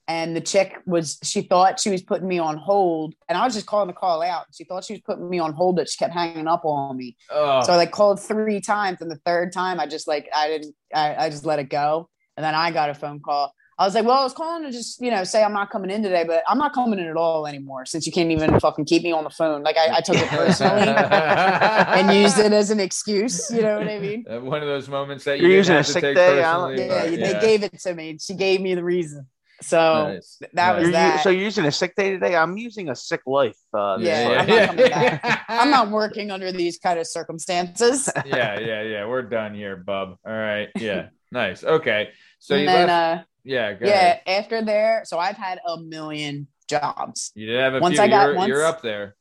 and 0.07 0.35
the 0.35 0.41
chick 0.41 0.77
was 0.85 1.17
she 1.23 1.41
thought 1.43 1.79
she 1.79 1.89
was 1.91 2.01
putting 2.01 2.27
me 2.27 2.39
on 2.39 2.57
hold 2.57 3.13
and 3.29 3.37
I 3.37 3.45
was 3.45 3.53
just 3.53 3.67
calling 3.67 3.87
the 3.87 3.93
call 3.93 4.21
out. 4.23 4.45
She 4.53 4.63
thought 4.63 4.83
she 4.83 4.93
was 4.93 5.01
putting 5.01 5.29
me 5.29 5.39
on 5.39 5.53
hold, 5.53 5.75
but 5.77 5.87
she 5.87 5.97
kept 5.97 6.13
hanging 6.13 6.47
up 6.47 6.65
on 6.65 6.97
me. 6.97 7.15
Oh, 7.29 7.61
So 7.61 7.73
I 7.73 7.75
like 7.75 7.91
called 7.91 8.19
three 8.19 8.59
times 8.61 9.01
and 9.01 9.09
the 9.11 9.19
third 9.25 9.53
time 9.53 9.79
I 9.79 9.85
just 9.85 10.07
like 10.07 10.27
I 10.35 10.47
didn't 10.47 10.75
I, 10.93 11.15
I 11.25 11.29
just 11.29 11.45
let 11.45 11.59
it 11.59 11.69
go. 11.69 12.09
And 12.37 12.43
then 12.43 12.55
I 12.55 12.71
got 12.71 12.89
a 12.89 12.93
phone 12.95 13.19
call. 13.19 13.53
I 13.77 13.83
was 13.85 13.93
like, 13.93 14.05
well, 14.05 14.17
I 14.19 14.23
was 14.23 14.31
calling 14.31 14.63
to 14.63 14.71
just, 14.71 15.01
you 15.01 15.11
know, 15.11 15.25
say 15.25 15.43
I'm 15.43 15.51
not 15.51 15.69
coming 15.69 15.91
in 15.91 16.01
today, 16.01 16.23
but 16.25 16.43
I'm 16.47 16.57
not 16.57 16.73
coming 16.73 16.97
in 16.97 17.07
at 17.07 17.17
all 17.17 17.45
anymore 17.45 17.85
since 17.85 18.05
you 18.05 18.13
can't 18.13 18.31
even 18.31 18.57
fucking 18.59 18.85
keep 18.85 19.03
me 19.03 19.11
on 19.11 19.25
the 19.25 19.29
phone. 19.29 19.63
Like 19.63 19.75
I, 19.75 19.97
I 19.97 19.99
took 20.01 20.15
it 20.15 20.29
personally 20.29 20.81
and 20.87 22.17
used 22.17 22.39
it 22.39 22.53
as 22.53 22.71
an 22.71 22.79
excuse. 22.79 23.51
You 23.51 23.63
know 23.63 23.77
what 23.77 23.89
I 23.89 23.99
mean? 23.99 24.23
Uh, 24.29 24.39
One 24.39 24.61
of 24.61 24.67
those 24.69 24.87
moments 24.87 25.25
that 25.25 25.39
You're 25.41 25.49
you 25.49 25.57
using 25.57 25.75
a 25.75 25.83
to 25.83 25.83
sick 25.83 26.01
take 26.03 26.15
day, 26.15 26.41
Alan? 26.41 26.77
personally, 26.77 26.87
Yeah, 27.19 27.27
but 27.27 27.41
they 27.41 27.47
gave 27.47 27.63
it 27.63 27.77
to 27.79 27.93
me. 27.93 28.17
She 28.19 28.33
gave 28.35 28.61
me 28.61 28.75
the 28.75 28.83
reason. 28.83 29.27
So 29.61 30.09
Nice. 30.13 30.39
that 30.53 30.75
was 30.75 30.83
You're 30.83 30.91
that. 30.93 31.23
so 31.23 31.29
you're 31.29 31.43
using 31.43 31.65
a 31.65 31.71
sick 31.71 31.95
day 31.95 32.11
today? 32.11 32.35
I'm 32.35 32.57
using 32.57 32.89
a 32.89 32.95
sick 32.95 33.21
life. 33.25 33.57
Uh, 33.73 33.97
this 33.97 34.07
Yeah, 34.07 34.27
life. 34.27 34.39
I'm 34.41 34.47
not 34.47 34.67
coming 34.69 34.89
back. 34.89 35.45
I'm 35.49 35.69
not 35.71 35.89
working 35.91 36.31
under 36.31 36.51
these 36.53 36.77
kind 36.77 36.97
of 36.99 37.07
circumstances. 37.07 38.09
yeah, 38.25 38.57
yeah, 38.59 38.81
yeah. 38.83 39.05
We're 39.05 39.21
done 39.23 39.53
here, 39.53 39.75
bub. 39.75 40.17
All 40.25 40.31
right. 40.33 40.69
Yeah. 40.79 41.07
nice. 41.31 41.63
Okay. 41.63 42.09
So 42.39 42.55
and 42.55 42.61
you 42.63 42.67
then, 42.67 42.87
left. 42.87 43.21
uh, 43.21 43.23
yeah. 43.45 43.73
Go 43.73 43.85
yeah, 43.87 43.93
ahead. 43.93 44.21
after 44.27 44.61
there, 44.63 45.03
so 45.05 45.17
I've 45.19 45.37
had 45.37 45.59
a 45.65 45.79
million 45.79 46.47
jobs. 46.67 47.31
You 47.35 47.45
did 47.47 47.59
have 47.61 47.75
a 47.75 47.79
once 47.79 47.95
few. 47.95 48.03
I 48.03 48.07
got- 48.09 48.25
you're, 48.27 48.35
once- 48.35 48.47
you're 48.49 48.65
up 48.65 48.81
there. 48.81 49.15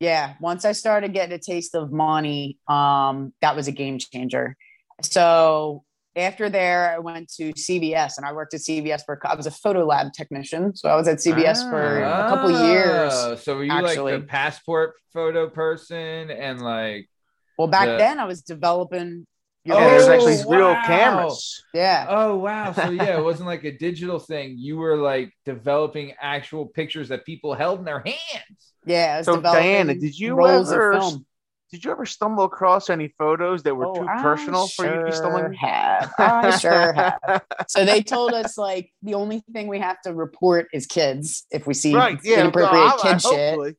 Yeah, 0.00 0.34
once 0.40 0.64
I 0.64 0.72
started 0.72 1.12
getting 1.12 1.34
a 1.34 1.38
taste 1.40 1.74
of 1.74 1.90
money, 1.90 2.58
um, 2.68 3.32
that 3.40 3.56
was 3.56 3.66
a 3.66 3.72
game 3.72 3.98
changer. 3.98 4.56
So 5.02 5.82
after 6.14 6.48
there, 6.48 6.92
I 6.94 6.98
went 6.98 7.28
to 7.34 7.52
CVS 7.52 8.16
and 8.16 8.26
I 8.26 8.32
worked 8.32 8.54
at 8.54 8.60
CVS 8.60 9.04
for. 9.04 9.20
I 9.26 9.34
was 9.34 9.46
a 9.46 9.50
photo 9.50 9.84
lab 9.84 10.12
technician, 10.12 10.74
so 10.76 10.88
I 10.88 10.96
was 10.96 11.08
at 11.08 11.18
CVS 11.18 11.68
for 11.68 12.00
a 12.02 12.28
couple 12.28 12.50
years. 12.68 13.12
Oh, 13.14 13.34
So 13.36 13.56
were 13.56 13.64
you 13.64 13.72
actually. 13.72 14.12
like 14.12 14.20
the 14.22 14.26
passport 14.28 14.94
photo 15.12 15.48
person 15.48 16.30
and 16.30 16.60
like 16.60 17.08
Well, 17.56 17.68
back 17.68 17.86
the- 17.86 17.96
then 17.98 18.18
I 18.20 18.24
was 18.24 18.42
developing, 18.42 19.26
your 19.68 19.78
Yeah, 19.80 19.88
there's 19.90 20.06
Oh, 20.08 20.12
actually 20.12 20.56
real 20.56 20.72
wow. 20.72 20.82
cameras. 20.86 21.64
yeah. 21.74 22.06
Oh 22.08 22.36
wow! 22.36 22.72
So 22.72 22.90
yeah, 22.90 23.18
it 23.18 23.22
wasn't 23.22 23.46
like 23.46 23.64
a 23.64 23.72
digital 23.76 24.18
thing. 24.18 24.56
You 24.58 24.76
were 24.78 24.96
like 24.96 25.32
developing 25.44 26.14
actual 26.20 26.66
pictures 26.66 27.08
that 27.10 27.24
people 27.26 27.54
held 27.54 27.78
in 27.78 27.84
their 27.84 28.00
hands. 28.00 28.72
Yeah, 28.86 29.20
So, 29.22 29.40
Diana, 29.40 29.94
did 29.94 30.18
you 30.18 30.44
ever- 30.46 30.92
film. 30.98 31.24
Did 31.70 31.84
you 31.84 31.90
ever 31.90 32.06
stumble 32.06 32.44
across 32.44 32.88
any 32.88 33.08
photos 33.18 33.62
that 33.64 33.74
were 33.74 33.88
Oh, 33.88 33.94
too 33.96 34.08
I 34.08 34.22
personal 34.22 34.66
for 34.68 34.86
you 34.86 34.90
to 34.90 35.04
be 35.04 35.10
sure 35.10 35.12
stumbling? 35.12 35.52
Have 35.52 36.14
I 36.18 36.56
sure 36.56 36.92
have. 36.94 37.42
So 37.68 37.84
they 37.84 38.00
told 38.02 38.32
us 38.32 38.56
like 38.56 38.90
the 39.02 39.12
only 39.12 39.42
thing 39.52 39.68
we 39.68 39.78
have 39.78 40.00
to 40.06 40.14
report 40.14 40.68
is 40.72 40.86
kids 40.86 41.44
if 41.50 41.66
we 41.66 41.74
see 41.74 41.94
right. 41.94 42.18
Yeah. 42.24 42.40
inappropriate 42.40 42.72
no, 42.72 42.86
I- 42.86 42.96
I- 42.96 43.12
kid 43.12 43.20
shit. 43.20 43.30
hopefully. 43.50 43.74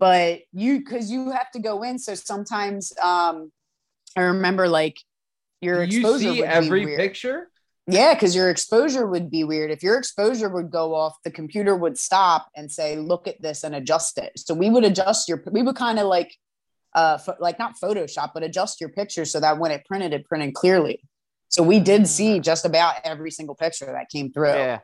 But 0.00 0.40
you 0.52 0.78
because 0.80 1.12
you 1.12 1.30
have 1.30 1.48
to 1.52 1.60
go 1.60 1.82
in, 1.84 2.00
so 2.00 2.16
sometimes 2.16 2.92
um 3.00 3.52
I 4.16 4.22
remember 4.22 4.66
like 4.68 4.96
your 5.60 5.86
Do 5.86 5.94
you 5.94 6.00
exposure 6.00 6.32
see 6.34 6.40
would 6.40 6.48
every 6.48 6.80
be 6.80 6.86
weird. 6.86 6.98
picture? 6.98 7.50
Yeah, 7.86 8.12
because 8.14 8.34
your 8.36 8.50
exposure 8.50 9.06
would 9.06 9.30
be 9.30 9.44
weird. 9.44 9.70
If 9.70 9.82
your 9.82 9.96
exposure 9.96 10.48
would 10.50 10.70
go 10.70 10.94
off, 10.94 11.16
the 11.24 11.30
computer 11.30 11.74
would 11.74 11.96
stop 11.98 12.48
and 12.54 12.70
say, 12.70 12.96
"Look 12.96 13.26
at 13.26 13.40
this 13.40 13.64
and 13.64 13.74
adjust 13.74 14.18
it." 14.18 14.32
So 14.38 14.52
we 14.54 14.68
would 14.68 14.84
adjust 14.84 15.28
your. 15.28 15.42
We 15.50 15.62
would 15.62 15.76
kind 15.76 15.98
of 15.98 16.06
like, 16.06 16.34
uh, 16.94 17.16
pho- 17.18 17.36
like 17.40 17.58
not 17.58 17.74
Photoshop, 17.82 18.32
but 18.34 18.42
adjust 18.42 18.80
your 18.80 18.90
picture 18.90 19.24
so 19.24 19.40
that 19.40 19.58
when 19.58 19.70
it 19.70 19.86
printed, 19.86 20.12
it 20.12 20.26
printed 20.26 20.52
clearly. 20.54 21.02
So 21.48 21.62
we 21.62 21.80
did 21.80 22.06
see 22.06 22.40
just 22.40 22.66
about 22.66 22.96
every 23.04 23.30
single 23.30 23.54
picture 23.54 23.86
that 23.86 24.10
came 24.10 24.30
through. 24.32 24.48
Yeah. 24.52 24.80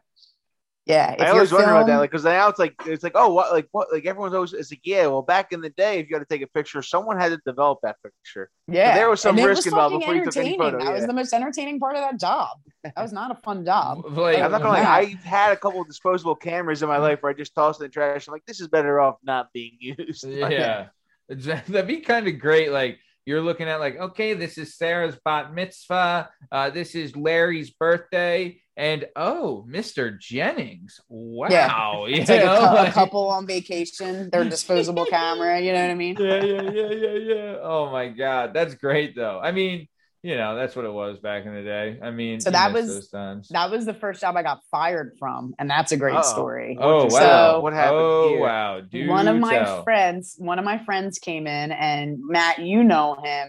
Yeah. 0.87 1.15
I 1.19 1.25
your 1.25 1.35
always 1.35 1.53
wonder 1.53 1.71
about 1.71 1.87
that, 1.87 1.97
like, 1.97 2.11
because 2.11 2.25
now 2.25 2.49
it's 2.49 2.59
like 2.59 2.75
it's 2.87 3.03
like, 3.03 3.13
oh, 3.15 3.33
what, 3.33 3.53
like, 3.53 3.69
what, 3.73 3.89
like, 3.93 4.05
everyone's 4.07 4.35
always 4.35 4.53
it's 4.53 4.71
like, 4.71 4.81
yeah, 4.85 5.07
well, 5.07 5.23
back 5.23 5.53
in 5.53 5.61
the 5.61 5.71
day, 5.71 5.99
if 5.99 6.09
you 6.11 6.17
had 6.17 6.27
to 6.27 6.33
take 6.33 6.43
a 6.43 6.47
picture, 6.47 6.83
someone 6.83 7.19
had 7.19 7.31
to 7.31 7.41
develop 7.47 7.79
that 7.83 7.97
picture. 8.03 8.51
yeah, 8.69 8.95
there 8.95 9.09
was 9.09 9.21
some 9.21 9.37
And 9.39 9.45
it 9.45 9.49
risk 9.49 9.67
involved 9.67 9.99
before 9.99 10.15
you 10.15 10.25
took 10.25 10.37
any 10.37 10.59
photo, 10.59 10.79
That 10.85 10.93
was 10.93 11.07
the 11.07 11.13
most 11.13 11.33
entertaining 11.33 11.81
part 11.81 11.97
of 11.97 12.03
that 12.03 12.21
job. 12.21 12.59
That 12.83 12.95
was 12.99 13.13
not 13.13 13.31
a 13.31 13.35
fun 13.37 13.65
job. 13.65 14.05
Like, 14.11 14.39
I'm 14.39 14.51
not 14.53 14.61
gonna 14.63 14.75
lie, 14.75 14.81
Yeah. 14.81 14.93
I've 14.93 15.25
had 15.25 15.53
a 15.53 15.57
couple 15.57 15.81
of 15.81 15.87
disposable 15.87 16.35
cameras 16.35 16.83
in 16.83 16.89
my 16.89 16.99
life 16.99 17.23
where 17.23 17.31
I 17.31 17.35
just 17.35 17.55
tossed 17.55 17.81
it 17.81 17.85
in 17.85 17.89
the 17.91 17.93
trash. 17.93 18.29
I'm 18.29 18.33
like, 18.33 18.45
this 18.47 18.61
is 18.61 18.69
better 18.69 19.01
off 19.01 19.17
not 19.23 19.53
being 19.53 19.77
used. 19.81 20.25
yeah, 20.25 20.89
that'd 21.29 21.87
be 21.87 22.01
kind 22.01 22.29
of 22.29 22.39
great. 22.39 22.71
Like 22.71 22.99
you're 23.27 23.43
looking 23.43 23.69
at 23.69 23.81
like, 23.81 23.97
okay, 23.97 24.35
this 24.35 24.59
is 24.59 24.77
Sarah's 24.77 25.17
bat 25.25 25.55
mitzvah. 25.55 26.29
Uh, 26.53 26.71
this 26.71 26.95
is 26.95 27.17
Larry's 27.17 27.71
birthday, 27.71 28.61
and 28.77 29.07
oh, 29.17 29.67
Mr. 29.69 30.19
Jennings. 30.19 31.01
Wow, 31.09 32.07
you 32.09 32.17
It's 32.17 32.31
like 32.31 32.43
a, 32.43 32.45
know, 32.47 32.59
cou- 32.59 32.87
a 32.89 32.91
couple 32.93 33.29
on 33.29 33.47
vacation, 33.47 34.31
their 34.31 34.45
disposable 34.45 35.07
camera. 35.07 35.61
You 35.61 35.73
know 35.73 35.81
what 35.83 35.91
I 35.91 35.95
mean? 35.95 36.17
yeah, 36.21 36.43
yeah, 36.43 36.63
yeah, 36.63 36.91
yeah, 36.91 37.35
yeah. 37.35 37.57
Oh 37.63 37.91
my 37.91 38.09
god, 38.09 38.53
that's 38.53 38.75
great 38.75 39.17
though. 39.17 39.41
I 39.43 39.53
mean, 39.53 39.89
you 40.25 40.37
know, 40.37 40.57
that's 40.57 40.75
what 40.75 40.87
it 40.87 40.93
was 40.93 41.19
back 41.19 41.45
in 41.45 41.55
the 41.55 41.63
day. 41.63 41.99
I 42.03 42.11
mean, 42.11 42.41
So 42.41 42.51
that 42.51 42.73
was- 42.73 43.11
That 43.11 43.71
was 43.71 43.85
the 43.85 43.93
first 43.93 44.23
job 44.23 44.37
I 44.37 44.43
got 44.43 44.61
fired 44.71 45.17
from, 45.19 45.55
and 45.59 45.69
that's 45.69 45.93
a 45.93 45.99
great 45.99 46.15
Uh-oh. 46.17 46.23
story. 46.23 46.79
Oh 46.81 47.05
wow! 47.05 47.09
So- 47.11 47.61
What 47.61 47.75
happened 47.75 47.99
Oh 48.01 48.29
here? 48.31 48.41
wow! 48.41 48.81
Do 48.81 49.07
one 49.09 49.29
of 49.29 49.37
my 49.37 49.59
tell. 49.59 49.83
friends, 49.85 50.35
one 50.39 50.59
of 50.59 50.65
my 50.65 50.79
friends 50.85 51.19
came 51.19 51.47
in, 51.47 51.73
and 51.73 52.19
Matt, 52.27 52.59
you 52.61 52.83
know 52.83 53.15
him, 53.23 53.49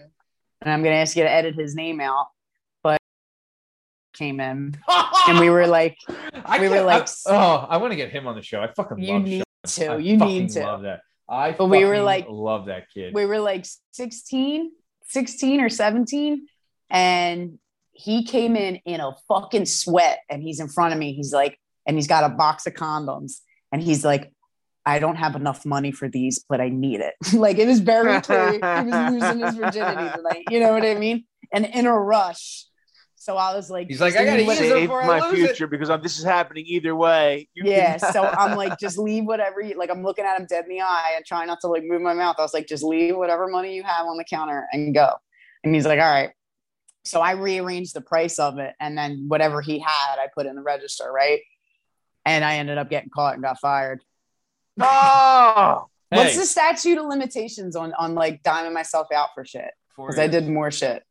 and 0.60 0.70
I'm 0.72 0.82
gonna 0.82 0.96
ask 0.96 1.16
you 1.16 1.22
to 1.22 1.30
edit 1.30 1.54
his 1.54 1.74
name 1.74 1.98
out, 2.00 2.26
but 2.82 2.98
came 4.14 4.38
in, 4.40 4.76
and 5.28 5.38
we 5.40 5.48
were 5.48 5.66
like, 5.66 5.96
I 6.44 6.60
we 6.60 6.68
were 6.68 6.82
like- 6.82 7.08
I- 7.26 7.34
oh, 7.34 7.66
I 7.70 7.78
want 7.78 7.92
to 7.92 7.96
get 7.96 8.10
him 8.10 8.26
on 8.26 8.34
the 8.36 8.42
show. 8.42 8.60
I 8.60 8.68
fucking 8.72 8.98
You 8.98 9.12
love 9.14 9.22
need 9.22 9.44
Sean. 9.66 9.86
to. 9.86 9.92
I 9.94 9.96
You 9.96 10.16
need 10.18 10.50
to. 10.50 10.60
Love 10.60 10.82
that. 10.82 11.00
I. 11.28 11.52
But 11.52 11.66
we 11.66 11.86
were 11.86 12.00
like- 12.00 12.26
love 12.28 12.66
that 12.66 12.84
kid. 12.92 13.14
we 13.14 13.24
were 13.24 13.38
like 13.38 13.64
16, 13.92 14.72
16 15.08 15.60
or 15.60 15.68
17, 15.68 16.46
and 16.90 17.58
he 17.92 18.24
came 18.24 18.56
in 18.56 18.76
in 18.84 19.00
a 19.00 19.12
fucking 19.28 19.66
sweat, 19.66 20.20
and 20.28 20.42
he's 20.42 20.60
in 20.60 20.68
front 20.68 20.92
of 20.92 20.98
me. 20.98 21.14
He's 21.14 21.32
like, 21.32 21.58
and 21.86 21.96
he's 21.96 22.06
got 22.06 22.24
a 22.24 22.28
box 22.34 22.66
of 22.66 22.74
condoms, 22.74 23.40
and 23.72 23.82
he's 23.82 24.04
like, 24.04 24.32
I 24.84 24.98
don't 25.00 25.16
have 25.16 25.34
enough 25.34 25.64
money 25.66 25.90
for 25.90 26.08
these, 26.08 26.44
but 26.48 26.60
I 26.60 26.68
need 26.68 27.00
it. 27.00 27.14
like 27.32 27.58
it 27.58 27.66
was 27.66 27.80
very 27.80 28.20
clear 28.20 28.52
he 28.52 28.58
was 28.58 29.12
losing 29.12 29.40
his 29.40 29.54
virginity 29.56 30.10
tonight. 30.16 30.44
You 30.50 30.60
know 30.60 30.72
what 30.72 30.84
I 30.84 30.94
mean? 30.94 31.24
And 31.52 31.66
in 31.66 31.86
a 31.86 31.92
rush. 31.98 32.66
So 33.16 33.36
I 33.36 33.56
was 33.56 33.68
like, 33.68 33.88
He's 33.88 34.00
like, 34.00 34.14
I 34.14 34.24
gotta 34.24 34.38
use 34.42 34.46
what- 34.46 34.56
it 34.58 34.70
Save 34.70 34.82
before 34.82 35.02
I 35.02 35.06
my 35.18 35.28
lose 35.30 35.40
it. 35.40 35.46
future 35.46 35.66
because 35.66 35.90
I'm, 35.90 36.00
this 36.00 36.16
is 36.20 36.24
happening 36.24 36.64
either 36.68 36.94
way. 36.94 37.48
You 37.54 37.68
yeah. 37.68 37.98
can- 37.98 38.12
So 38.12 38.22
I'm 38.38 38.56
like, 38.56 38.78
just 38.78 38.98
leave 38.98 39.24
whatever 39.24 39.60
you 39.60 39.76
like. 39.76 39.90
I'm 39.90 40.04
looking 40.04 40.24
at 40.24 40.38
him 40.38 40.46
dead 40.48 40.62
in 40.64 40.70
the 40.70 40.82
eye 40.82 41.14
and 41.16 41.24
trying 41.26 41.48
not 41.48 41.58
to 41.62 41.66
like 41.66 41.82
move 41.84 42.02
my 42.02 42.14
mouth. 42.14 42.36
I 42.38 42.42
was 42.42 42.54
like, 42.54 42.68
just 42.68 42.84
leave 42.84 43.16
whatever 43.16 43.48
money 43.48 43.74
you 43.74 43.82
have 43.82 44.06
on 44.06 44.16
the 44.18 44.24
counter 44.24 44.66
and 44.72 44.94
go. 44.94 45.10
And 45.64 45.74
he's 45.74 45.84
like, 45.86 45.98
all 45.98 46.08
right. 46.08 46.30
So 47.06 47.20
I 47.20 47.32
rearranged 47.32 47.94
the 47.94 48.00
price 48.00 48.38
of 48.38 48.58
it, 48.58 48.74
and 48.80 48.96
then 48.98 49.26
whatever 49.28 49.60
he 49.60 49.78
had, 49.78 50.16
I 50.18 50.26
put 50.34 50.46
in 50.46 50.56
the 50.56 50.62
register, 50.62 51.10
right? 51.10 51.40
And 52.24 52.44
I 52.44 52.56
ended 52.56 52.78
up 52.78 52.90
getting 52.90 53.10
caught 53.10 53.34
and 53.34 53.42
got 53.42 53.60
fired. 53.60 54.02
oh, 54.80 55.86
What's 56.10 56.36
the 56.36 56.44
statute 56.46 56.98
of 56.98 57.06
limitations 57.06 57.76
on 57.76 57.92
on 57.94 58.14
like 58.14 58.42
diming 58.42 58.72
myself 58.72 59.08
out 59.12 59.28
for 59.34 59.44
shit? 59.44 59.70
Because 59.96 60.18
I 60.18 60.26
did 60.26 60.46
more 60.48 60.70
shit. 60.70 61.02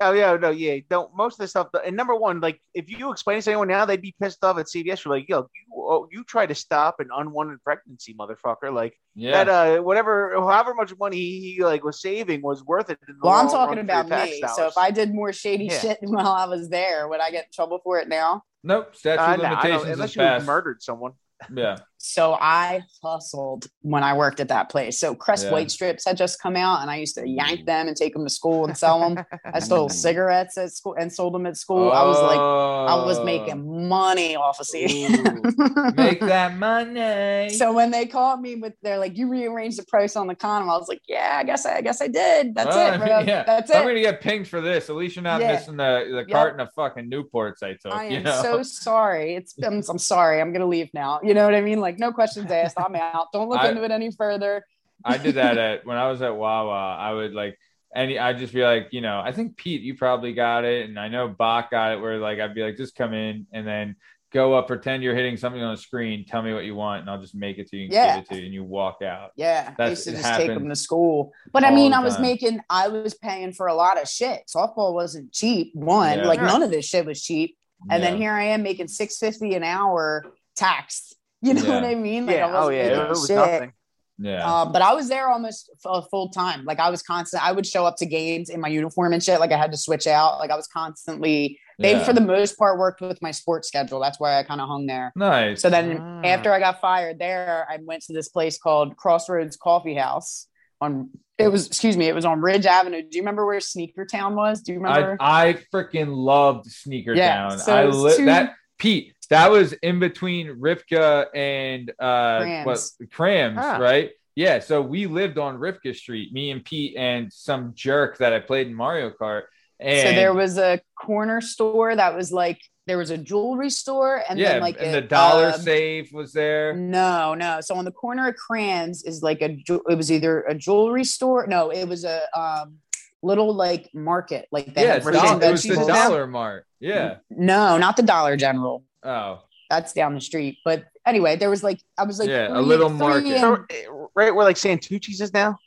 oh 0.00 0.12
yeah, 0.12 0.36
no, 0.36 0.50
yeah. 0.50 0.78
Don't 0.90 1.14
most 1.16 1.34
of 1.34 1.38
the 1.38 1.48
stuff. 1.48 1.68
And 1.84 1.96
number 1.96 2.14
one, 2.14 2.40
like 2.40 2.60
if 2.74 2.90
you 2.90 3.10
explain 3.10 3.38
this 3.38 3.44
to 3.46 3.52
anyone 3.52 3.68
now, 3.68 3.84
they'd 3.84 4.02
be 4.02 4.14
pissed 4.20 4.42
off 4.44 4.58
at 4.58 4.66
CVS. 4.66 5.04
You're 5.04 5.14
like, 5.14 5.28
yo, 5.28 5.38
you 5.38 5.67
oh, 5.88 6.06
you 6.12 6.22
try 6.22 6.44
to 6.46 6.54
stop 6.54 7.00
an 7.00 7.08
unwanted 7.16 7.62
pregnancy, 7.64 8.14
motherfucker. 8.14 8.72
Like 8.72 8.94
Yeah. 9.14 9.44
that, 9.44 9.48
uh, 9.78 9.82
whatever, 9.82 10.32
however 10.34 10.74
much 10.74 10.92
money 10.98 11.16
he, 11.16 11.54
he 11.56 11.64
like 11.64 11.82
was 11.82 12.00
saving 12.00 12.42
was 12.42 12.62
worth 12.62 12.90
it. 12.90 12.98
Well, 13.22 13.32
I'm 13.32 13.46
talking 13.48 13.76
run 13.78 13.86
for 13.86 13.92
your 13.92 14.00
about 14.02 14.08
tax 14.08 14.30
me. 14.32 14.42
So 14.54 14.66
if 14.66 14.76
I 14.78 14.90
did 14.90 15.14
more 15.14 15.32
shady 15.32 15.64
Yeah. 15.64 15.80
shit 15.80 15.98
while 16.02 16.28
I 16.28 16.46
was 16.46 16.68
there, 16.68 17.08
would 17.08 17.20
I 17.20 17.30
get 17.30 17.46
in 17.46 17.50
trouble 17.52 17.80
for 17.82 17.98
it 17.98 18.08
now? 18.08 18.42
nope. 18.62 18.94
Statute 18.94 19.22
Uh, 19.22 19.32
of 19.34 19.38
no, 19.38 19.44
I 19.44 19.50
limitations 19.50 19.92
unless 19.94 20.10
is 20.10 20.16
you 20.16 20.22
passed. 20.22 20.46
murdered 20.46 20.82
someone. 20.82 21.12
Yeah. 21.54 21.78
So 22.00 22.34
I 22.40 22.82
hustled 23.02 23.66
when 23.82 24.04
I 24.04 24.16
worked 24.16 24.38
at 24.38 24.48
that 24.48 24.70
place. 24.70 25.00
So 25.00 25.14
Crest 25.16 25.46
Yeah. 25.46 25.52
White 25.52 25.70
strips 25.70 26.04
had 26.06 26.16
just 26.16 26.40
come 26.40 26.54
out, 26.56 26.80
and 26.80 26.90
I 26.90 26.96
used 26.96 27.16
to 27.16 27.26
yank 27.28 27.66
them 27.66 27.88
and 27.88 27.96
take 27.96 28.12
them 28.14 28.24
to 28.24 28.30
school 28.30 28.64
and 28.64 28.76
sell 28.78 29.00
them. 29.00 29.24
I 29.44 29.58
stole 29.58 29.88
Mm. 29.88 29.92
cigarettes 29.92 30.56
at 30.56 30.70
school 30.72 30.94
and 30.98 31.12
sold 31.12 31.34
them 31.34 31.44
at 31.46 31.56
school. 31.56 31.90
I 31.90 32.04
was 32.04 32.20
like, 32.22 32.38
I 32.38 33.04
was 33.04 33.18
Oh. 33.18 33.24
making 33.24 33.88
money 33.88 34.36
off 34.36 34.60
of 34.60 34.66
CD. 34.66 35.08
make 35.96 36.20
that 36.20 36.56
money. 36.56 37.48
so 37.50 37.72
when 37.72 37.90
they 37.90 38.06
called 38.06 38.40
me 38.40 38.54
with, 38.54 38.74
they're 38.82 38.98
like, 38.98 39.16
"You 39.16 39.28
rearranged 39.28 39.78
the 39.78 39.84
price 39.86 40.14
on 40.16 40.26
the 40.28 40.34
condom." 40.34 40.70
I 40.70 40.76
was 40.76 40.88
like, 40.88 41.02
"Yeah, 41.08 41.36
I 41.40 41.44
guess 41.44 41.66
I, 41.66 41.76
I 41.76 41.80
guess 41.80 42.00
I 42.00 42.06
did. 42.08 42.54
That's 42.54 42.74
Oh, 42.76 42.92
it, 42.94 42.98
bro. 42.98 43.06
Yeah. 43.20 43.42
That's 43.44 43.70
I'm 43.74 43.82
gonna 43.86 44.00
get 44.00 44.20
pinged 44.20 44.46
for 44.46 44.60
this. 44.60 44.88
At 44.88 44.96
least 44.96 45.16
you're 45.16 45.22
not 45.24 45.40
Yeah. 45.40 45.52
missing 45.52 45.76
the, 45.76 46.06
the 46.10 46.16
Yep. 46.18 46.30
carton 46.30 46.60
of 46.60 46.68
fucking 46.74 47.10
Newports 47.10 47.62
I 47.62 47.72
took. 47.82 47.92
I 47.92 48.06
you 48.08 48.16
am 48.18 48.22
know? 48.24 48.42
so 48.42 48.62
sorry. 48.62 49.34
It's 49.34 49.54
I'm, 49.62 49.82
I'm 49.88 49.98
sorry. 49.98 50.40
I'm 50.40 50.52
gonna 50.52 50.66
leave 50.66 50.90
now. 50.94 51.20
You 51.22 51.34
know 51.34 51.44
what 51.44 51.54
I 51.54 51.60
mean? 51.60 51.80
Like 51.80 51.87
no 51.96 52.12
questions 52.12 52.50
asked. 52.50 52.78
I'm 52.78 52.96
out. 52.96 53.28
Don't 53.32 53.48
look 53.48 53.60
I- 53.60 53.68
into 53.70 53.84
it 53.84 53.90
any 53.92 54.10
further. 54.10 54.64
I 55.04 55.16
did 55.16 55.36
that 55.36 55.56
at 55.68 55.86
when 55.86 55.96
I 55.96 56.10
was 56.10 56.20
at 56.22 56.36
Wawa. 56.36 56.96
I 56.96 57.12
would 57.12 57.32
like 57.32 57.56
any 57.94 58.18
I'd 58.18 58.38
just 58.38 58.52
be 58.52 58.64
like, 58.64 58.88
you 58.90 59.00
know, 59.00 59.20
I 59.24 59.30
think 59.32 59.56
Pete, 59.56 59.80
you 59.82 59.94
probably 59.94 60.32
got 60.34 60.64
it, 60.64 60.88
and 60.88 60.98
I 60.98 61.06
know 61.08 61.28
Bach 61.28 61.70
got 61.70 61.92
it. 61.92 62.00
Where 62.00 62.18
like 62.18 62.40
I'd 62.40 62.54
be 62.54 62.62
like, 62.62 62.76
just 62.76 62.96
come 62.96 63.14
in 63.14 63.46
and 63.52 63.64
then 63.66 63.94
go 64.30 64.52
up, 64.54 64.66
pretend 64.66 65.02
you're 65.02 65.14
hitting 65.14 65.38
something 65.38 65.62
on 65.62 65.74
the 65.74 65.80
screen, 65.80 66.26
tell 66.26 66.42
me 66.42 66.52
what 66.52 66.64
you 66.66 66.74
want, 66.74 67.00
and 67.00 67.08
I'll 67.08 67.18
just 67.20 67.34
make 67.34 67.56
it 67.56 67.66
to 67.70 67.76
you 67.78 67.84
and 67.84 67.92
Yeah. 67.92 68.16
give 68.16 68.24
it 68.24 68.28
to 68.34 68.38
you, 68.40 68.44
and 68.44 68.52
you 68.52 68.62
walk 68.64 69.00
out. 69.00 69.30
Yeah, 69.36 69.72
I 69.78 69.88
used 69.88 70.04
to 70.04 70.10
just 70.10 70.34
take 70.34 70.48
them 70.48 70.68
to 70.68 70.76
school. 70.76 71.32
But 71.50 71.64
I 71.64 71.70
mean, 71.74 71.94
I 71.94 72.00
was 72.00 72.14
time. 72.16 72.22
making, 72.22 72.60
I 72.68 72.88
was 72.88 73.14
paying 73.14 73.52
for 73.52 73.68
a 73.68 73.74
lot 73.74 73.98
of 74.02 74.06
shit. 74.06 74.42
Softball 74.54 74.92
wasn't 74.92 75.32
cheap. 75.32 75.74
One, 75.74 76.18
Yeah. 76.18 76.26
like 76.26 76.42
none 76.42 76.62
of 76.62 76.70
this 76.70 76.86
shit 76.86 77.06
was 77.06 77.22
cheap. 77.22 77.56
And 77.88 78.02
then 78.02 78.16
here 78.18 78.32
I 78.32 78.42
am 78.46 78.62
making 78.62 78.88
six 78.88 79.16
fifty 79.18 79.54
an 79.54 79.62
hour 79.64 80.26
taxed. 80.56 81.14
You 81.40 81.54
know 81.54 81.62
Yeah. 81.62 81.74
what 81.76 81.84
I 81.84 81.94
mean? 81.94 82.26
Like, 82.26 82.36
I 82.36 82.38
yeah. 82.38 82.46
Oh 82.48 82.66
wasn't 82.66 82.76
yeah. 82.76 83.02
It, 83.04 83.08
was 83.08 83.26
shit. 83.26 83.36
nothing. 83.36 83.72
yeah. 84.18 84.50
Uh, 84.52 84.64
but 84.72 84.82
I 84.82 84.92
was 84.94 85.08
there 85.08 85.28
almost 85.28 85.70
f- 85.86 86.04
full 86.10 86.30
time. 86.30 86.64
Like 86.64 86.80
I 86.80 86.90
was 86.90 87.02
constant. 87.02 87.44
I 87.44 87.52
would 87.52 87.64
show 87.66 87.86
up 87.86 87.96
to 87.98 88.06
games 88.06 88.50
in 88.50 88.60
my 88.60 88.68
uniform 88.68 89.12
and 89.12 89.22
shit. 89.22 89.38
Like 89.38 89.52
I 89.52 89.56
had 89.56 89.70
to 89.70 89.78
switch 89.78 90.06
out. 90.08 90.38
Like 90.38 90.50
I 90.50 90.56
was 90.56 90.66
constantly. 90.66 91.58
They 91.78 91.92
Yeah. 91.92 92.02
for 92.04 92.12
the 92.12 92.20
most 92.20 92.58
part 92.58 92.76
worked 92.76 93.00
with 93.00 93.22
my 93.22 93.30
sports 93.30 93.68
schedule. 93.68 94.00
That's 94.00 94.18
why 94.18 94.36
I 94.36 94.42
kind 94.42 94.60
of 94.60 94.66
hung 94.68 94.86
there. 94.86 95.12
nice. 95.14 95.62
So 95.62 95.70
then 95.70 95.98
Ah. 96.00 96.22
after 96.24 96.52
I 96.52 96.58
got 96.58 96.80
fired 96.80 97.20
there, 97.20 97.66
I 97.70 97.78
went 97.80 98.02
to 98.06 98.12
this 98.12 98.28
place 98.28 98.58
called 98.58 98.96
Crossroads 98.96 99.56
Coffee 99.56 99.94
House 99.94 100.48
on 100.80 101.10
it 101.38 101.46
was 101.52 101.68
excuse 101.68 101.96
me, 101.96 102.06
it 102.08 102.16
was 102.16 102.24
on 102.24 102.40
Ridge 102.40 102.66
Avenue. 102.66 103.00
Do 103.02 103.16
you 103.16 103.22
remember 103.22 103.46
where 103.46 103.60
Sneaker 103.60 104.04
Town 104.04 104.34
was? 104.34 104.60
Do 104.62 104.72
you 104.72 104.80
remember? 104.80 105.16
I, 105.20 105.50
I 105.50 105.52
freaking 105.72 106.08
loved 106.16 106.66
Sneaker 106.66 107.14
Yeah, 107.14 107.48
Town. 107.50 107.58
so 107.60 107.72
I 107.76 107.82
it 107.84 107.94
li- 107.94 108.16
two- 108.16 108.24
that 108.24 108.54
Pete. 108.78 109.14
That 109.30 109.50
was 109.50 109.72
in 109.74 109.98
between 110.00 110.56
Ripka 110.58 111.26
and 111.34 111.92
uh 111.98 112.40
Krams. 112.40 112.64
what 112.64 113.08
Krams, 113.10 113.56
Ah. 113.58 113.76
right? 113.78 114.10
Yeah. 114.34 114.60
So 114.60 114.80
we 114.82 115.06
lived 115.06 115.36
on 115.38 115.58
Ripka 115.58 115.94
Street, 115.94 116.32
me 116.32 116.50
and 116.50 116.64
Pete 116.64 116.96
and 116.96 117.32
some 117.32 117.72
jerk 117.74 118.18
that 118.18 118.32
I 118.32 118.40
played 118.40 118.68
in 118.68 118.74
Mario 118.74 119.10
Kart. 119.10 119.42
And 119.80 120.08
so 120.08 120.14
there 120.14 120.32
was 120.34 120.58
a 120.58 120.80
corner 120.96 121.40
store 121.40 121.94
that 121.94 122.16
was 122.16 122.32
like 122.32 122.60
there 122.86 122.96
was 122.98 123.10
a 123.10 123.18
jewelry 123.18 123.68
store 123.68 124.22
and 124.28 124.38
yeah, 124.38 124.54
then 124.54 124.62
like 124.62 124.76
and 124.80 124.96
a, 124.96 125.00
the 125.00 125.06
dollar 125.06 125.48
uh, 125.48 125.58
safe 125.58 126.10
was 126.12 126.32
there. 126.32 126.74
No, 126.74 127.34
no. 127.34 127.60
So 127.60 127.74
on 127.74 127.84
the 127.84 127.92
corner 127.92 128.28
of 128.28 128.34
Crans 128.36 129.06
is 129.06 129.22
like 129.22 129.42
a. 129.42 129.58
It 129.90 129.94
was 129.96 130.10
either 130.10 130.40
a 130.42 130.54
jewelry 130.54 131.04
store. 131.04 131.46
No, 131.46 131.70
it 131.70 131.84
was 131.86 132.04
a. 132.04 132.22
Um, 132.38 132.78
little 133.20 133.52
like 133.52 133.90
market, 133.92 134.46
like 134.52 134.72
that. 134.74 134.80
yeah, 134.80 134.86
had 134.88 134.96
it's 134.98 135.06
Percent 135.06 135.22
fruits 135.22 135.22
dollar, 135.22 135.34
and 135.34 135.42
it 135.42 135.50
was 135.50 135.86
the. 135.86 135.92
Dollar 135.92 136.26
Mart. 136.28 136.66
Yeah. 136.78 137.16
No, 137.30 137.76
not 137.76 137.96
the 137.96 138.04
Dollar 138.04 138.36
General. 138.36 138.84
Oh, 139.04 139.42
That's 139.70 139.92
down 139.92 140.14
the 140.14 140.20
street. 140.20 140.58
But 140.64 140.86
anyway, 141.06 141.36
there 141.36 141.50
was 141.50 141.62
like 141.62 141.80
I 141.98 142.04
was 142.04 142.18
like 142.18 142.28
Yeah, 142.28 142.48
a 142.56 142.60
little 142.60 142.88
three 142.88 142.98
market. 142.98 143.32
and- 143.36 143.44
uh, 143.44 144.06
right 144.14 144.34
where 144.34 144.44
like 144.44 144.56
Santucci's 144.56 145.20
is 145.20 145.32
now. 145.32 145.58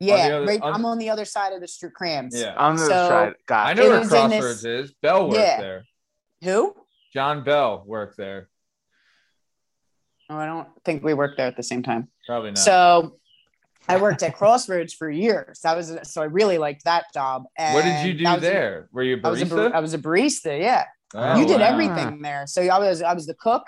yeah, 0.00 0.14
other- 0.36 0.44
right. 0.46 0.60
on- 0.60 0.74
I'm 0.74 0.84
on 0.84 0.98
the 0.98 1.10
other 1.10 1.24
side 1.24 1.52
of 1.52 1.60
the 1.60 1.68
street. 1.68 1.92
Krams. 1.98 2.30
yeah. 2.32 2.54
I'm 2.58 2.76
gonna 2.76 2.88
So- 2.88 3.08
try 3.08 3.26
it. 3.28 3.36
God, 3.46 3.66
I 3.68 3.72
know 3.74 3.88
where 3.88 3.98
was 4.00 4.12
in 4.12 4.30
this- 4.30 4.40
Crossroads 4.40 4.64
is. 4.64 4.94
Bell 5.00 5.28
worked 5.28 5.38
Yeah. 5.40 5.60
there. 5.60 5.84
Who? 6.44 6.76
John 7.14 7.44
Bell 7.44 7.82
worked 7.86 8.16
there. 8.18 8.48
Oh, 10.28 10.36
I 10.36 10.46
don't 10.46 10.68
think 10.84 11.02
we 11.04 11.14
worked 11.14 11.36
there 11.36 11.46
at 11.46 11.56
the 11.56 11.62
same 11.62 11.82
time. 11.82 12.08
Probably 12.26 12.50
not. 12.50 12.58
So 12.58 13.18
I 13.88 13.96
worked 13.98 14.22
at 14.24 14.34
Crossroads 14.34 14.92
for 14.92 15.08
years. 15.08 15.60
That 15.60 15.76
was 15.76 15.96
so 16.02 16.20
I 16.20 16.24
really 16.24 16.58
liked 16.58 16.84
that 16.84 17.04
job. 17.14 17.44
what 17.56 17.84
did 17.84 18.04
you 18.06 18.14
do 18.14 18.24
was- 18.24 18.40
there? 18.42 18.88
Were 18.92 19.04
you 19.04 19.16
a 19.22 19.26
I 19.26 19.30
was 19.30 19.40
a 19.40 19.46
barista? 19.46 19.56
bar- 19.70 19.74
I 19.76 19.80
was 19.80 19.94
a 19.94 19.98
barista. 19.98 20.60
Yeah, 20.60 20.84
Oh, 21.16 21.38
you 21.40 21.46
did 21.46 21.60
wow. 21.60 21.66
everything 21.66 22.20
there. 22.22 22.46
So 22.46 22.62
I 22.62 22.78
was 22.78 23.02
I 23.02 23.14
was 23.14 23.26
the 23.26 23.34
cook. 23.34 23.64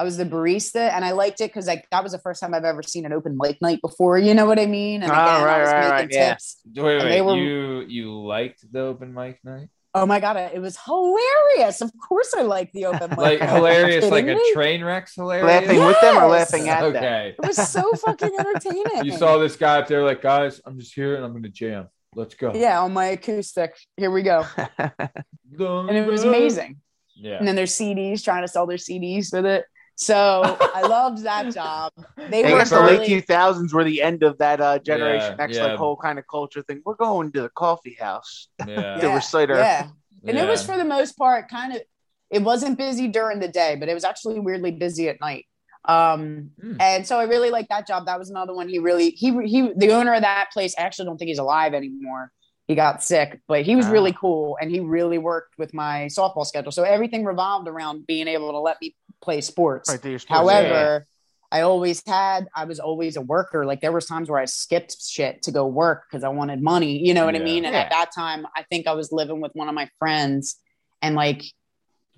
I 0.00 0.04
was 0.04 0.16
the 0.16 0.24
barista, 0.24 0.92
and 0.92 1.04
I 1.04 1.10
liked 1.10 1.40
it 1.40 1.48
because 1.50 1.66
like 1.66 1.84
that 1.90 2.04
was 2.04 2.12
the 2.12 2.20
first 2.20 2.40
time 2.40 2.54
I've 2.54 2.64
ever 2.64 2.84
seen 2.84 3.04
an 3.04 3.12
open 3.12 3.36
mic 3.36 3.60
night 3.60 3.80
before. 3.82 4.16
You 4.16 4.32
know 4.32 4.46
what 4.46 4.58
I 4.58 4.66
mean? 4.66 5.02
And 5.02 5.10
Oh, 5.10 5.14
again, 5.14 5.26
I 5.26 5.44
right, 5.44 5.60
was 5.60 5.70
right, 5.72 5.80
making 6.08 6.20
right, 6.20 6.38
yeah. 6.74 6.82
Wait, 6.84 6.98
wait, 7.04 7.20
were- 7.22 7.36
you 7.36 7.80
you 7.88 8.20
liked 8.20 8.64
the 8.72 8.80
open 8.80 9.12
mic 9.12 9.40
night? 9.44 9.68
Oh 9.94 10.06
my 10.06 10.20
god, 10.20 10.36
it 10.36 10.60
was 10.60 10.78
hilarious. 10.84 11.80
Of 11.80 11.90
course, 12.08 12.32
I 12.36 12.42
like 12.42 12.70
the 12.72 12.86
open 12.86 13.10
mic. 13.10 13.18
Like 13.18 13.40
hilarious, 13.40 14.04
like 14.04 14.26
kidding 14.26 14.36
a 14.36 14.38
me? 14.38 14.52
train 14.52 14.84
wreck's 14.84 15.14
hilarious. 15.16 15.46
laughing 15.64 15.84
with 15.84 16.00
them 16.00 16.16
or 16.16 16.26
laughing 16.28 16.68
at 16.68 16.80
them. 16.82 16.96
okay. 16.96 17.34
It 17.42 17.46
was 17.46 17.56
so 17.68 17.92
fucking 17.94 18.30
entertaining. 18.38 19.04
You 19.04 19.12
saw 19.16 19.38
this 19.38 19.56
guy 19.56 19.78
up 19.78 19.88
there, 19.88 20.04
like, 20.04 20.22
guys, 20.22 20.60
I'm 20.64 20.78
just 20.78 20.94
here 20.94 21.16
and 21.16 21.24
I'm 21.24 21.32
gonna 21.32 21.48
jam. 21.48 21.88
Let's 22.14 22.34
go. 22.34 22.52
Yeah, 22.54 22.80
on 22.80 22.92
my 22.92 23.06
acoustic. 23.06 23.76
Here 23.96 24.10
we 24.10 24.22
go. 24.22 24.44
And 24.78 25.90
it 25.90 26.06
was 26.06 26.24
amazing. 26.24 26.80
Yeah. 27.14 27.38
And 27.38 27.46
then 27.46 27.56
there's 27.56 27.72
CDs 27.72 28.22
trying 28.22 28.42
to 28.42 28.48
sell 28.48 28.66
their 28.66 28.76
CDs 28.76 29.32
with 29.32 29.46
it. 29.46 29.64
So 29.96 30.42
I 30.74 30.82
loved 30.82 31.24
that 31.24 31.52
job. 31.54 31.92
They 32.30 32.44
I 32.44 32.52
were 32.52 32.64
the 32.64 32.76
really, 32.76 32.98
late 32.98 33.08
two 33.08 33.20
thousands 33.20 33.74
were 33.74 33.82
the 33.82 34.00
end 34.00 34.22
of 34.22 34.38
that 34.38 34.60
uh, 34.60 34.78
generation 34.78 35.34
Yeah, 35.36 35.44
X 35.44 35.56
yeah. 35.56 35.66
like 35.66 35.76
whole 35.76 35.96
kind 35.96 36.20
of 36.20 36.24
culture 36.30 36.62
thing. 36.62 36.82
We're 36.84 36.94
going 36.94 37.32
to 37.32 37.42
the 37.42 37.48
coffee 37.50 37.96
house. 37.98 38.48
Yeah. 38.66 38.98
The 39.00 39.08
reciter. 39.08 39.56
Yeah. 39.56 39.88
And 40.26 40.38
it 40.38 40.48
was 40.48 40.64
for 40.64 40.76
the 40.76 40.84
most 40.84 41.18
part 41.18 41.48
kind 41.48 41.74
of 41.74 41.82
it 42.30 42.42
wasn't 42.42 42.78
busy 42.78 43.08
during 43.08 43.40
the 43.40 43.48
day, 43.48 43.76
but 43.76 43.88
it 43.88 43.94
was 43.94 44.04
actually 44.04 44.38
weirdly 44.38 44.70
busy 44.70 45.08
at 45.08 45.20
night. 45.20 45.46
Um 45.84 46.50
Mm. 46.62 46.76
and 46.80 47.06
so 47.06 47.18
I 47.18 47.24
really 47.24 47.50
liked 47.50 47.68
that 47.70 47.86
job. 47.86 48.06
That 48.06 48.18
was 48.18 48.30
another 48.30 48.54
one 48.54 48.68
he 48.68 48.78
really 48.78 49.10
he 49.10 49.30
he 49.46 49.72
the 49.76 49.92
owner 49.92 50.14
of 50.14 50.22
that 50.22 50.50
place, 50.52 50.74
I 50.78 50.82
actually 50.82 51.06
don't 51.06 51.18
think 51.18 51.28
he's 51.28 51.38
alive 51.38 51.74
anymore. 51.74 52.32
He 52.66 52.74
got 52.74 53.02
sick, 53.02 53.40
but 53.48 53.62
he 53.62 53.76
was 53.76 53.86
Ah. 53.86 53.90
really 53.92 54.12
cool 54.12 54.58
and 54.60 54.70
he 54.70 54.80
really 54.80 55.16
worked 55.18 55.56
with 55.58 55.72
my 55.72 56.06
softball 56.06 56.44
schedule. 56.44 56.72
So 56.72 56.82
everything 56.82 57.24
revolved 57.24 57.66
around 57.68 58.06
being 58.06 58.28
able 58.28 58.50
to 58.52 58.58
let 58.58 58.76
me 58.82 58.94
play 59.22 59.40
sports. 59.40 59.88
Right 59.88 60.02
there, 60.02 60.10
your 60.12 60.18
sports- 60.18 60.38
However, 60.38 61.06
I 61.50 61.62
always 61.62 62.02
had, 62.06 62.46
I 62.54 62.66
was 62.66 62.78
always 62.78 63.16
a 63.16 63.22
worker. 63.22 63.64
Like 63.64 63.80
there 63.80 63.90
was 63.92 64.04
times 64.04 64.28
where 64.28 64.38
I 64.38 64.44
skipped 64.44 65.00
shit 65.02 65.40
to 65.44 65.50
go 65.50 65.66
work 65.66 66.04
because 66.10 66.22
I 66.22 66.28
wanted 66.28 66.62
money. 66.62 66.98
You 66.98 67.14
know 67.14 67.24
what 67.24 67.34
I 67.34 67.38
mean? 67.38 67.64
And 67.64 67.72
Yeah. 67.72 67.80
at 67.84 67.90
that 67.90 68.10
time, 68.14 68.46
I 68.54 68.64
think 68.64 68.86
I 68.86 68.92
was 68.92 69.12
living 69.12 69.40
with 69.40 69.52
one 69.54 69.66
of 69.70 69.74
my 69.74 69.88
friends, 69.98 70.56
and 71.00 71.14
like 71.14 71.42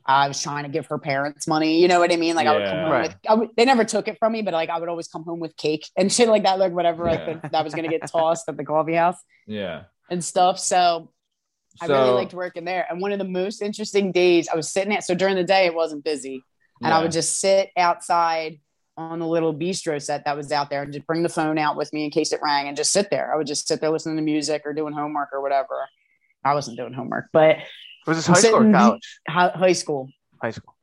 I 0.07 0.29
was 0.29 0.43
trying 0.43 0.65
to 0.65 0.69
give 0.71 0.87
her 0.87 0.99
parents 0.99 1.47
money. 1.47 1.81
You 1.81 1.89
know 1.89 1.99
what 2.01 2.13
I 2.13 2.17
mean? 2.17 2.35
Like 2.35 2.47
I 2.47 2.55
would 2.57 2.67
come 2.67 2.79
home 2.79 2.91
Right. 2.91 3.09
with. 3.09 3.17
I 3.29 3.35
would, 3.35 3.49
they 3.57 3.65
never 3.65 3.85
took 3.85 4.09
it 4.09 4.19
from 4.19 4.33
me, 4.33 4.43
but 4.43 4.55
like 4.55 4.71
I 4.71 4.79
would 4.79 4.89
always 4.89 5.09
come 5.09 5.25
home 5.25 5.41
with 5.41 5.57
cake 5.57 5.89
and 5.97 6.13
shit 6.13 6.29
like 6.29 6.43
that, 6.45 6.59
like 6.59 6.73
whatever 6.73 7.09
I 7.09 7.15
Yeah. 7.15 7.41
that 7.53 7.65
was 7.65 7.75
gonna 7.75 7.89
get 7.89 8.07
tossed 8.11 8.49
at 8.49 8.57
the 8.57 8.65
coffee 8.65 8.95
house 8.95 9.17
Yeah. 9.47 9.85
and 10.11 10.23
stuff. 10.25 10.59
So 10.59 11.13
I 11.81 11.87
really 11.87 12.11
liked 12.11 12.35
working 12.35 12.65
there. 12.65 12.87
And 12.91 13.01
one 13.01 13.13
of 13.13 13.19
the 13.19 13.25
most 13.25 13.63
interesting 13.63 14.11
days 14.13 14.49
I 14.49 14.57
was 14.57 14.71
sitting 14.73 14.93
at, 14.95 15.05
so 15.05 15.15
during 15.15 15.37
the 15.37 15.45
day 15.45 15.67
it 15.67 15.75
wasn't 15.75 16.05
busy. 16.05 16.43
And 16.83 16.93
I 16.95 17.03
would 17.03 17.13
just 17.13 17.39
sit 17.39 17.71
outside 17.77 18.59
on 18.97 19.19
the 19.19 19.27
little 19.27 19.55
bistro 19.55 20.01
set 20.03 20.25
that 20.25 20.37
was 20.37 20.51
out 20.51 20.69
there 20.71 20.83
and 20.83 20.93
just 20.93 21.07
bring 21.07 21.23
the 21.23 21.29
phone 21.29 21.59
out 21.59 21.77
with 21.77 21.93
me 21.93 22.05
in 22.05 22.11
case 22.11 22.33
it 22.33 22.41
rang 22.43 22.69
and 22.69 22.77
just 22.77 22.91
sit 22.93 23.09
there. 23.11 23.33
I 23.33 23.37
would 23.37 23.47
just 23.47 23.69
sit 23.69 23.81
there 23.81 23.91
listening 23.91 24.17
to 24.17 24.23
music 24.23 24.63
or 24.65 24.73
doing 24.75 24.93
homework 24.93 25.29
or 25.33 25.41
whatever. 25.43 25.89
I 26.45 26.55
wasn't 26.55 26.77
doing 26.79 26.93
homework, 26.95 27.27
but 27.33 27.57
Was 28.07 28.17
this 28.17 28.29
I'm 28.29 28.35
high 28.35 28.41
school 28.41 28.69
or 28.69 28.73
college? 28.73 29.19
high 29.29 29.73
school. 29.73 30.09
High 30.43 30.51
school. 30.51 30.75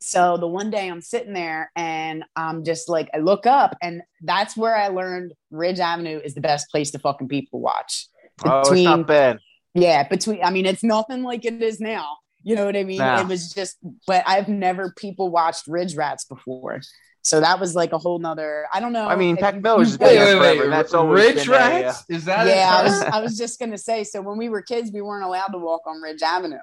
So 0.00 0.36
the 0.36 0.48
one 0.48 0.70
day 0.70 0.88
I'm 0.88 1.00
sitting 1.00 1.32
there 1.32 1.70
and 1.76 2.24
I'm 2.34 2.64
just 2.64 2.88
like, 2.88 3.08
I 3.14 3.18
look 3.18 3.46
up 3.46 3.76
and 3.80 4.02
that's 4.22 4.56
where 4.56 4.76
I 4.76 4.88
learned 4.88 5.32
Ridge 5.50 5.78
Avenue 5.78 6.20
is 6.22 6.34
the 6.34 6.40
best 6.40 6.70
place 6.70 6.90
to 6.90 6.98
fucking 6.98 7.28
people 7.28 7.60
watch. 7.60 8.08
Oh, 8.44 8.60
it's 8.60 8.82
not 8.82 9.06
bad. 9.06 9.38
Yeah, 9.74 10.06
between 10.06 10.42
I 10.42 10.50
mean, 10.50 10.66
it's 10.66 10.82
nothing 10.82 11.22
like 11.22 11.44
it 11.44 11.62
is 11.62 11.80
now. 11.80 12.16
You 12.42 12.56
know 12.56 12.64
what 12.64 12.76
I 12.76 12.82
mean? 12.82 12.98
Nah. 12.98 13.20
It 13.20 13.28
was 13.28 13.52
just, 13.52 13.76
but 14.06 14.24
I've 14.26 14.48
never 14.48 14.92
people 14.96 15.30
watched 15.30 15.68
Ridge 15.68 15.94
Rats 15.94 16.24
before. 16.24 16.80
So 17.24 17.40
that 17.40 17.60
was 17.60 17.74
like 17.76 17.92
a 17.92 17.98
whole 17.98 18.18
nother. 18.18 18.66
I 18.74 18.80
don't 18.80 18.92
know. 18.92 19.06
I 19.06 19.14
mean, 19.14 19.36
if 19.36 19.40
Peck 19.40 19.54
you- 19.54 19.60
Miller's 19.60 19.92
you 19.92 19.98
been 19.98 20.08
Wait, 20.08 20.40
wait, 20.40 20.60
wait. 20.60 20.70
that's 20.70 20.92
always 20.92 21.24
Rich 21.36 21.46
been 21.46 21.54
a, 21.54 21.86
uh. 21.86 21.94
Is 22.08 22.24
that 22.24 22.46
yeah, 22.48 22.68
I 22.76 22.80
a 22.80 22.84
was? 22.84 23.02
I 23.02 23.20
was 23.20 23.38
just 23.38 23.60
gonna 23.60 23.78
say. 23.78 24.02
So 24.04 24.20
when 24.20 24.36
we 24.38 24.48
were 24.48 24.60
kids, 24.62 24.90
we 24.92 25.00
weren't 25.02 25.24
allowed 25.24 25.48
to 25.48 25.58
walk 25.58 25.82
on 25.86 26.00
Ridge 26.00 26.22
Avenue. 26.22 26.58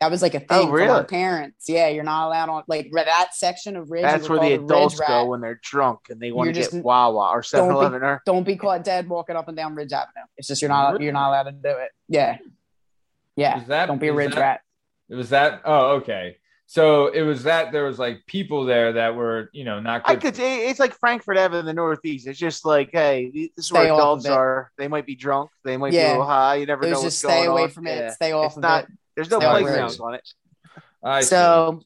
That 0.00 0.10
was 0.10 0.22
like 0.22 0.34
a 0.34 0.40
thing 0.40 0.46
Oh, 0.50 0.66
for 0.68 0.82
our 0.82 1.04
parents. 1.04 1.68
Yeah, 1.68 1.88
you're 1.88 2.04
not 2.04 2.26
allowed 2.26 2.48
on 2.48 2.62
like 2.68 2.90
that 2.92 3.34
section 3.34 3.74
of 3.76 3.90
Ridge. 3.90 4.02
That's 4.02 4.28
where 4.28 4.38
the 4.38 4.52
adults 4.54 4.98
Ridge 5.00 5.08
go 5.08 5.24
when 5.26 5.40
they're 5.40 5.60
drunk 5.62 6.00
and 6.10 6.20
they 6.20 6.30
want 6.30 6.48
to 6.48 6.54
You're 6.54 6.62
get 6.64 6.72
just- 6.72 6.84
Wawa 6.84 7.30
or 7.30 7.40
7-Eleven. 7.42 8.02
Or 8.02 8.20
Don't 8.26 8.44
be 8.44 8.56
caught 8.56 8.84
dead 8.84 9.08
walking 9.08 9.34
up 9.36 9.48
and 9.48 9.56
down 9.56 9.74
Ridge 9.74 9.92
Avenue. 9.92 10.26
It's 10.36 10.46
just 10.48 10.60
you're 10.62 10.68
not 10.68 11.00
you're 11.00 11.12
not 11.12 11.28
allowed 11.30 11.44
to 11.44 11.52
do 11.52 11.68
it. 11.70 11.90
Yeah, 12.08 12.38
yeah. 13.36 13.62
Is 13.62 13.68
that- 13.68 13.86
don't 13.86 13.98
be 13.98 14.08
a 14.08 14.12
is 14.12 14.16
Ridge 14.18 14.34
that- 14.34 14.40
Rat. 14.40 14.60
It 15.08 15.14
was 15.16 15.30
that. 15.30 15.62
Oh, 15.64 15.96
okay. 15.96 16.36
So 16.74 17.06
it 17.06 17.22
was 17.22 17.44
that 17.44 17.70
there 17.70 17.84
was 17.84 18.00
like 18.00 18.26
people 18.26 18.64
there 18.64 18.94
that 18.94 19.14
were, 19.14 19.48
you 19.52 19.62
know, 19.62 19.78
not 19.78 20.02
I 20.06 20.16
could. 20.16 20.34
It's 20.36 20.80
like 20.80 20.92
Frankford 20.98 21.38
Ave 21.38 21.56
in 21.56 21.66
the 21.66 21.72
Northeast. 21.72 22.26
It's 22.26 22.36
just 22.36 22.64
like, 22.64 22.90
hey, 22.90 23.30
this 23.32 23.50
is 23.56 23.66
Stay 23.66 23.78
where 23.78 23.92
off 23.92 24.00
of 24.00 24.02
adults 24.24 24.26
are. 24.26 24.72
They 24.76 24.88
might 24.88 25.06
be 25.06 25.14
drunk. 25.14 25.50
They 25.62 25.76
might 25.76 25.92
be 25.92 25.98
a 26.00 26.08
little 26.08 26.24
high. 26.26 26.56
You 26.56 26.66
never 26.66 26.82
It 26.82 26.86
know 26.86 26.94
was 26.96 27.04
what's 27.04 27.14
just 27.14 27.22
going 27.22 27.42
stay 27.42 27.46
away 27.46 27.62
on. 27.62 27.70
from 27.70 27.86
it. 27.86 27.96
Yeah. 27.96 28.10
Stay 28.10 28.32
off 28.32 28.46
It's 28.46 28.56
of 28.56 28.62
not. 28.62 28.84
it. 28.86 28.90
There's 29.14 29.30
no 29.30 29.38
Stay 29.38 29.46
away 29.46 29.62
playgrounds 29.62 30.00
on 30.00 30.14
it. 30.14 30.28
I 31.00 31.20
see. 31.20 31.26
So, 31.28 31.82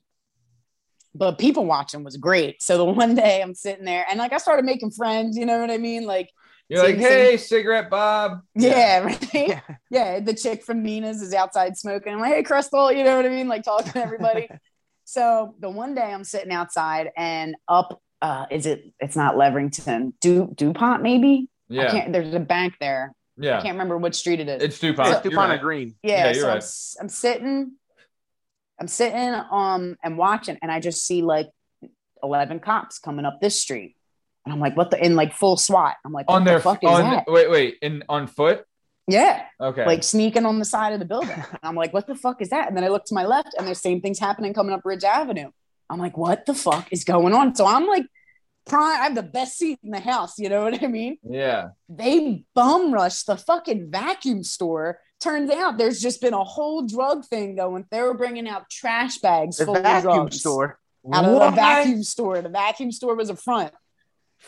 but 1.14 1.36
people 1.36 1.66
watching 1.66 2.02
was 2.02 2.16
great. 2.16 2.62
So 2.62 2.78
the 2.78 2.84
one 2.90 3.14
day 3.14 3.42
I'm 3.42 3.54
sitting 3.54 3.84
there 3.84 4.06
and 4.08 4.18
like 4.18 4.32
I 4.32 4.38
started 4.38 4.64
making 4.64 4.92
friends. 4.92 5.36
You 5.36 5.44
know 5.44 5.60
what 5.60 5.70
I 5.70 5.76
mean? 5.76 6.06
Like, 6.06 6.30
you're 6.70 6.82
like, 6.82 6.94
same- 6.94 7.00
hey, 7.00 7.36
cigarette 7.36 7.90
Bob. 7.90 8.40
yeah, 8.54 9.00
right. 9.04 9.34
Yeah. 9.34 9.60
yeah, 9.90 10.20
the 10.20 10.32
chick 10.32 10.64
from 10.64 10.82
Nina's 10.82 11.20
is 11.20 11.34
outside 11.34 11.76
smoking. 11.76 12.14
I'm 12.14 12.20
like, 12.20 12.32
hey, 12.32 12.42
Crystal, 12.42 12.90
you 12.90 13.04
know 13.04 13.16
what 13.16 13.26
I 13.26 13.28
mean? 13.28 13.48
Like 13.48 13.64
talking 13.64 13.92
to 13.92 14.02
everybody. 14.02 14.48
so 15.08 15.54
the 15.58 15.70
one 15.70 15.94
day 15.94 16.02
I'm 16.02 16.22
sitting 16.22 16.52
outside 16.52 17.10
and 17.16 17.56
up, 17.66 17.98
uh, 18.20 18.44
is 18.50 18.66
it? 18.66 18.92
It's 19.00 19.16
not 19.16 19.36
Leverington, 19.36 20.12
du, 20.20 20.52
Dupont, 20.54 21.02
maybe. 21.02 21.48
I 21.70 21.74
Yeah. 21.74 21.90
can't. 21.90 22.12
There's 22.12 22.34
a 22.34 22.40
bank 22.40 22.74
there. 22.78 23.14
Yeah. 23.38 23.56
I 23.58 23.62
can't 23.62 23.72
remember 23.72 23.96
what 23.96 24.14
street 24.14 24.38
it 24.40 24.48
is. 24.50 24.62
It's 24.62 24.78
DuPont. 24.78 25.08
It's 25.14 25.22
DuPont 25.22 25.36
right. 25.48 25.52
and 25.54 25.62
Green. 25.62 25.94
yeah, 26.02 26.16
Yeah, 26.16 26.24
you're 26.26 26.34
so 26.34 26.40
I'm, 26.48 26.48
right. 26.48 26.56
s- 26.58 26.96
I'm 27.00 27.08
sitting, 27.08 27.72
I'm 28.78 28.86
sitting 28.88 29.34
um 29.50 29.96
and 30.04 30.18
watching, 30.18 30.58
and 30.60 30.70
I 30.70 30.78
just 30.78 31.06
see 31.06 31.22
like 31.22 31.48
11 32.22 32.60
cops 32.60 32.98
coming 32.98 33.24
up 33.24 33.40
this 33.40 33.58
street, 33.58 33.96
and 34.44 34.52
I'm 34.52 34.60
like, 34.60 34.76
what 34.76 34.90
the? 34.90 35.02
In 35.02 35.16
like 35.16 35.32
full 35.32 35.56
SWAT. 35.56 35.96
I'm 36.04 36.12
like, 36.12 36.28
what 36.28 36.34
On 36.36 36.44
the 36.44 36.50
their 36.50 36.60
fuck 36.60 36.84
is 36.84 36.90
on 36.90 37.00
that? 37.02 37.24
wait 37.28 37.48
wait 37.48 37.76
in 37.80 38.02
on 38.10 38.26
foot. 38.26 38.66
Yeah. 39.08 39.44
Okay. 39.60 39.84
like 39.86 40.04
sneaking 40.04 40.46
on 40.46 40.58
the 40.58 40.64
side 40.64 40.92
of 40.92 40.98
the 41.00 41.04
building. 41.06 41.30
And 41.30 41.46
I'm 41.62 41.74
like, 41.74 41.92
what 41.92 42.06
the 42.06 42.14
fuck 42.14 42.40
is 42.42 42.50
that? 42.50 42.68
And 42.68 42.76
then 42.76 42.84
I 42.84 42.88
look 42.88 43.04
to 43.06 43.14
my 43.14 43.24
left 43.24 43.54
and 43.58 43.66
there's 43.66 43.80
same 43.80 44.00
things 44.00 44.18
happening 44.18 44.54
coming 44.54 44.72
up 44.74 44.82
Ridge 44.84 45.04
Avenue. 45.04 45.50
I'm 45.90 45.98
like, 45.98 46.16
what 46.16 46.44
the 46.46 46.54
fuck 46.54 46.88
is 46.92 47.04
going 47.04 47.32
on? 47.34 47.54
So 47.54 47.66
I'm 47.66 47.86
like, 47.86 48.04
prime, 48.66 49.00
I 49.00 49.04
have 49.04 49.14
the 49.14 49.22
best 49.22 49.56
seat 49.56 49.78
in 49.82 49.90
the 49.90 50.00
house. 50.00 50.38
You 50.38 50.50
know 50.50 50.62
what 50.64 50.82
I 50.82 50.86
mean? 50.86 51.16
yeah. 51.22 51.68
They 51.88 52.44
bum 52.54 52.92
rush 52.92 53.22
the 53.22 53.36
fucking 53.38 53.90
vacuum 53.90 54.44
store. 54.44 54.98
Turns 55.20 55.50
out 55.50 55.78
there's 55.78 56.00
just 56.00 56.20
been 56.20 56.34
a 56.34 56.44
whole 56.44 56.86
drug 56.86 57.24
thing 57.24 57.56
going. 57.56 57.86
They 57.90 58.02
were 58.02 58.14
bringing 58.14 58.46
out 58.46 58.68
trash 58.70 59.18
bags 59.18 59.56
The 59.56 59.64
full 59.64 59.76
of 59.78 59.82
vacuum 59.82 60.12
drugs 60.14 60.40
store. 60.40 60.78
out 61.12 61.24
of 61.24 61.40
the 61.40 61.50
vacuum 61.56 62.02
store. 62.02 62.42
The 62.42 62.50
vacuum 62.50 62.92
store 62.92 63.16
was 63.16 63.30
a 63.30 63.36
front. 63.36 63.72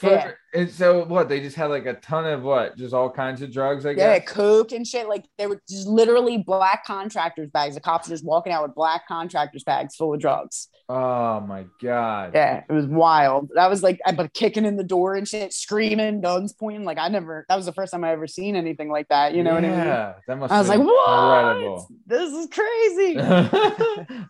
Yeah. 0.03 0.32
And 0.53 0.70
so 0.70 1.05
what? 1.05 1.28
They 1.28 1.41
just 1.41 1.57
had 1.57 1.66
like 1.66 1.86
a 1.86 1.95
ton 1.95 2.26
of 2.26 2.43
what? 2.43 2.76
Just 2.76 2.95
all 2.95 3.11
kinds 3.11 3.43
of 3.43 3.53
drugs. 3.53 3.86
I 3.86 3.95
guess. 3.95 4.03
Yeah, 4.03 4.18
coke 4.20 4.72
and 4.72 4.86
shit. 4.86 5.09
Like 5.09 5.26
they 5.38 5.47
were 5.47 5.61
just 5.68 5.86
literally 5.86 6.38
black 6.38 6.84
contractors 6.84 7.51
bags. 7.51 7.74
The 7.74 7.80
cops 7.80 8.09
were 8.09 8.14
just 8.14 8.24
walking 8.24 8.53
out 8.53 8.62
with 8.62 8.74
black 8.74 9.07
contractors 9.07 9.62
bags 9.62 9.95
full 9.95 10.14
of 10.14 10.20
drugs. 10.20 10.68
Oh 10.88 11.41
my 11.41 11.66
god. 11.80 12.32
Yeah, 12.34 12.64
it 12.68 12.72
was 12.72 12.86
wild. 12.86 13.51
That 13.55 13.70
was 13.70 13.82
like, 13.82 14.01
I 14.07 14.12
but 14.12 14.32
kicking 14.32 14.64
in 14.64 14.76
the 14.76 14.84
door 14.84 15.14
and 15.14 15.28
shit, 15.28 15.53
screaming, 15.53 16.20
guns 16.20 16.53
pointing. 16.53 16.84
Like 16.84 16.99
I 16.99 17.09
never. 17.09 17.47
That 17.49 17.57
was 17.57 17.66
the 17.66 17.72
first 17.72 17.93
time 17.93 18.03
I 18.03 18.11
ever 18.11 18.26
seen 18.26 18.57
anything 18.57 18.91
like 18.91 19.09
that. 19.09 19.34
You 19.34 19.45
know 19.45 19.55
what 19.55 19.64
I 19.64 19.68
mean? 19.68 19.78
Yeah. 19.78 20.14
That 20.26 20.38
must. 20.38 20.53
I 20.53 20.59
was 20.59 20.68
like, 20.68 20.80
what? 20.80 21.57
Incredible. 21.57 21.88
This 22.07 22.32
is 22.32 22.49
crazy. 22.49 23.16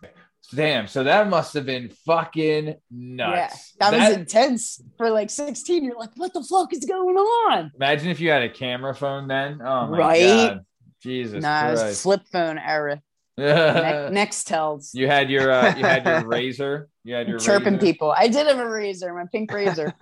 Damn. 0.53 0.87
So 0.87 1.03
that 1.03 1.29
must 1.29 1.53
have 1.53 1.65
been 1.65 1.89
fucking 2.05 2.75
nuts. 2.91 3.73
Yeah, 3.79 3.89
that, 3.91 3.97
was 4.09 4.17
intense 4.17 4.81
for 4.97 5.09
like 5.09 5.29
16. 5.29 5.83
You're 5.83 5.97
like, 5.97 6.09
what 6.17 6.33
the 6.33 6.43
fuck 6.43 6.73
is 6.73 6.83
going 6.85 7.15
on? 7.15 7.71
Imagine 7.75 8.09
if 8.09 8.19
you 8.19 8.29
had 8.31 8.41
a 8.43 8.49
camera 8.49 8.93
phone 8.93 9.27
then. 9.27 9.61
Oh 9.61 9.87
my 9.87 9.97
Right? 9.97 10.25
god. 10.49 10.65
Jesus 11.01 11.41
nah, 11.41 11.69
it 11.69 11.71
was 11.71 12.01
flip 12.01 12.21
phone 12.31 12.57
era. 12.59 13.01
Ne- 13.37 13.45
Nextels. 14.11 14.89
you 14.93 15.07
had 15.07 15.29
your 15.31 15.51
uh, 15.51 15.75
you 15.75 15.83
had 15.83 16.05
your 16.05 16.21
Razr. 16.29 16.85
You 17.03 17.15
had 17.15 17.27
your 17.27 17.39
Chirping 17.39 17.75
Razr. 17.77 17.79
people. 17.81 18.13
I 18.15 18.27
did 18.27 18.45
have 18.45 18.59
a 18.59 18.63
Razr, 18.63 19.15
my 19.15 19.25
pink 19.31 19.49
Razr. 19.51 19.93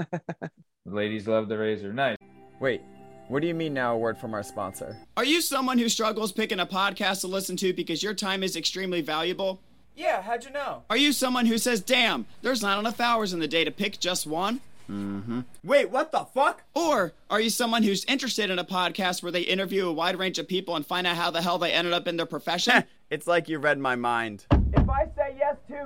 Ladies 0.86 1.28
love 1.28 1.48
the 1.48 1.56
Razr. 1.56 1.94
Nice. 1.94 2.18
Wait, 2.60 2.82
what 3.30 3.42
do 3.42 3.48
you 3.48 3.54
mean 3.54 3.74
now? 3.74 3.94
A 3.94 3.98
word 3.98 4.18
from 4.18 4.34
our 4.34 4.44
sponsor. 4.44 4.98
Are 5.16 5.24
you 5.24 5.42
someone 5.42 5.78
who 5.78 5.88
struggles 5.88 6.32
picking 6.32 6.60
a 6.60 6.66
podcast 6.66 7.22
to 7.22 7.28
listen 7.28 7.56
to 7.58 7.72
because 7.72 8.02
your 8.04 8.14
time 8.14 8.44
is 8.44 8.56
extremely 8.58 9.02
valuable? 9.02 9.62
Yeah, 9.96 10.22
how'd 10.22 10.46
you 10.46 10.52
know? 10.52 10.84
Are 10.90 10.98
you 10.98 11.12
someone 11.12 11.46
who 11.46 11.58
says, 11.58 11.82
damn, 11.82 12.26
there's 12.42 12.62
not 12.62 12.80
enough 12.80 13.00
hours 13.00 13.34
in 13.34 13.40
the 13.40 13.48
day 13.48 13.64
to 13.64 13.72
pick 13.72 14.00
just 14.00 14.26
one? 14.26 14.62
Mm-hmm. 14.90 15.42
Wait, 15.64 15.92
what 15.92 16.12
the 16.12 16.26
fuck? 16.34 16.64
Or 16.74 17.14
are 17.30 17.40
you 17.40 17.50
someone 17.50 17.84
who's 17.84 18.06
interested 18.06 18.50
in 18.50 18.58
a 18.58 18.64
podcast 18.64 19.22
where 19.22 19.32
they 19.32 19.42
interview 19.42 19.88
a 19.88 19.94
wide 19.94 20.18
range 20.18 20.40
of 20.40 20.48
people 20.48 20.76
and 20.76 20.86
find 20.86 21.06
out 21.06 21.16
how 21.16 21.30
the 21.30 21.42
hell 21.42 21.60
they 21.60 21.72
ended 21.72 21.94
up 21.94 22.08
in 22.08 22.18
their 22.18 22.26
profession? 22.26 22.84
It's 23.12 23.26
like 23.26 23.50
you 23.50 23.58
read 23.58 23.80
my 23.80 23.96
mind. 23.96 24.46
If 24.72 24.88
I 24.88 25.08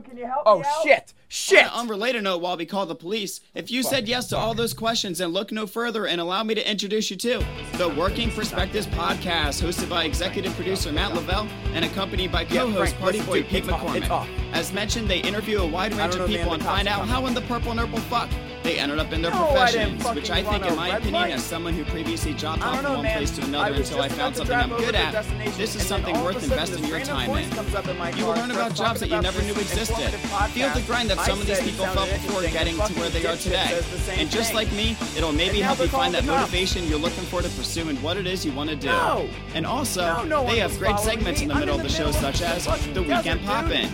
say 0.02 0.10
can 0.10 0.18
you 0.18 0.26
help 0.26 0.44
Oh 0.46 0.60
me 0.60 0.66
out? 0.66 0.84
shit! 0.84 1.14
Shit! 1.28 1.66
On 1.66 1.70
a 1.70 1.82
unrelated 1.82 2.24
note, 2.24 2.42
while 2.42 2.58
we 2.58 2.66
call 2.66 2.86
the 2.86 2.96
police, 2.96 3.40
if 3.56 3.72
you 3.72 3.84
said 3.84 4.08
yes 4.08 4.28
to 4.28 4.38
all 4.38 4.54
those 4.54 4.74
questions 4.74 5.20
and 5.20 5.34
look 5.34 5.52
no 5.52 5.66
further 5.66 6.06
and 6.06 6.22
allow 6.22 6.44
me 6.44 6.54
to 6.56 6.70
introduce 6.70 7.10
you 7.10 7.18
to 7.18 7.46
the 7.78 7.90
Working 7.90 8.30
Perspectives 8.32 8.88
podcast, 8.88 9.64
hosted 9.64 9.90
by 9.90 10.04
executive 10.06 10.54
producer 10.56 10.92
Matt 10.92 11.14
Lavelle 11.16 11.48
and 11.74 11.86
accompanied 11.86 12.32
by 12.32 12.46
co-host 12.46 12.96
Frank, 12.96 13.00
Party 13.00 13.22
Boy 13.22 13.40
dude, 13.42 13.48
Pete 13.48 13.64
it's 13.64 13.74
McCormick. 13.74 14.28
As 14.54 14.72
mentioned, 14.74 15.08
they 15.10 15.20
interview 15.20 15.60
a 15.60 15.68
wide 15.68 15.94
range 15.94 16.16
of 16.16 16.28
people 16.28 16.54
and 16.54 16.64
find 16.64 16.88
out 16.88 17.08
how 17.08 17.26
in 17.26 17.34
the 17.34 17.42
purple 17.42 17.74
nurple 17.74 18.00
fuck 18.00 18.30
they 18.64 18.80
ended 18.80 18.98
up 19.00 19.12
in 19.12 19.22
their 19.22 19.32
No, 19.32 19.50
I 19.50 19.52
professions, 19.52 20.04
which 20.16 20.30
I 20.32 20.42
think, 20.44 20.66
in 20.66 20.76
my 20.76 20.90
opinion, 20.90 21.14
light. 21.14 21.34
as 21.34 21.44
someone 21.44 21.74
who 21.74 21.84
previously 21.86 22.34
jumped 22.34 22.64
I 22.66 22.70
off 22.70 22.82
from 22.82 22.94
one 22.94 23.04
man. 23.04 23.18
place 23.18 23.32
to 23.32 23.44
another 23.44 23.72
was 23.74 23.90
until 23.90 24.02
I 24.04 24.10
found 24.10 24.36
something 24.38 24.56
I'm 24.56 24.70
good 24.70 24.96
at, 24.96 25.12
this 25.58 25.76
is 25.76 25.86
something 25.86 26.16
all 26.16 26.28
of 26.28 26.36
a 26.36 26.36
worth 26.36 26.44
investing 26.44 26.86
your 26.86 27.00
time 27.02 27.30
in. 27.32 27.44
in 27.44 28.18
You 28.18 28.26
will 28.26 28.34
learn 28.36 28.52
about 28.52 28.74
jobs 28.76 29.00
that 29.02 29.10
you 29.10 29.22
never 29.22 29.42
knew 29.42 29.52
existed. 29.54 30.10
Feel 30.52 30.70
the 30.74 30.82
grind 30.82 31.10
that 31.10 31.20
some 31.20 31.40
of 31.40 31.46
these 31.48 31.62
people 31.62 31.86
felt 31.88 32.10
before 32.10 32.42
getting 32.44 32.76
to 32.78 32.94
where 32.94 33.10
they 33.10 33.26
are 33.26 33.36
today. 33.36 33.68
says 33.70 33.92
the 33.92 33.98
same 34.00 34.20
And 34.20 34.32
just 34.32 34.54
like 34.54 34.72
me, 34.72 34.96
it'll 35.18 35.34
maybe 35.34 35.60
help 35.60 35.80
you 35.80 35.88
find 35.88 36.14
that 36.14 36.24
calling 36.24 36.28
the 36.28 36.34
cops. 36.34 36.52
motivation 36.52 36.88
you're 36.88 37.00
looking 37.00 37.24
for 37.26 37.42
to 37.42 37.50
pursue 37.50 37.90
and 37.90 38.02
what 38.02 38.18
it 38.18 38.28
is 38.28 38.46
you 38.46 38.52
want 38.54 38.70
to 38.70 38.76
do. 38.76 38.88
No. 38.88 39.30
And 39.54 39.66
also, 39.66 40.24
No, 40.26 40.46
they 40.46 40.60
have 40.60 40.78
great 40.80 41.00
segments 41.00 41.42
in 41.42 41.50
the 41.50 41.56
middle 41.56 41.76
of 41.76 41.84
the 41.84 41.90
show, 41.90 42.12
such 42.12 42.42
as 42.42 42.66
The 42.94 43.02
Weekend 43.04 43.42
Poppin'. 43.46 43.90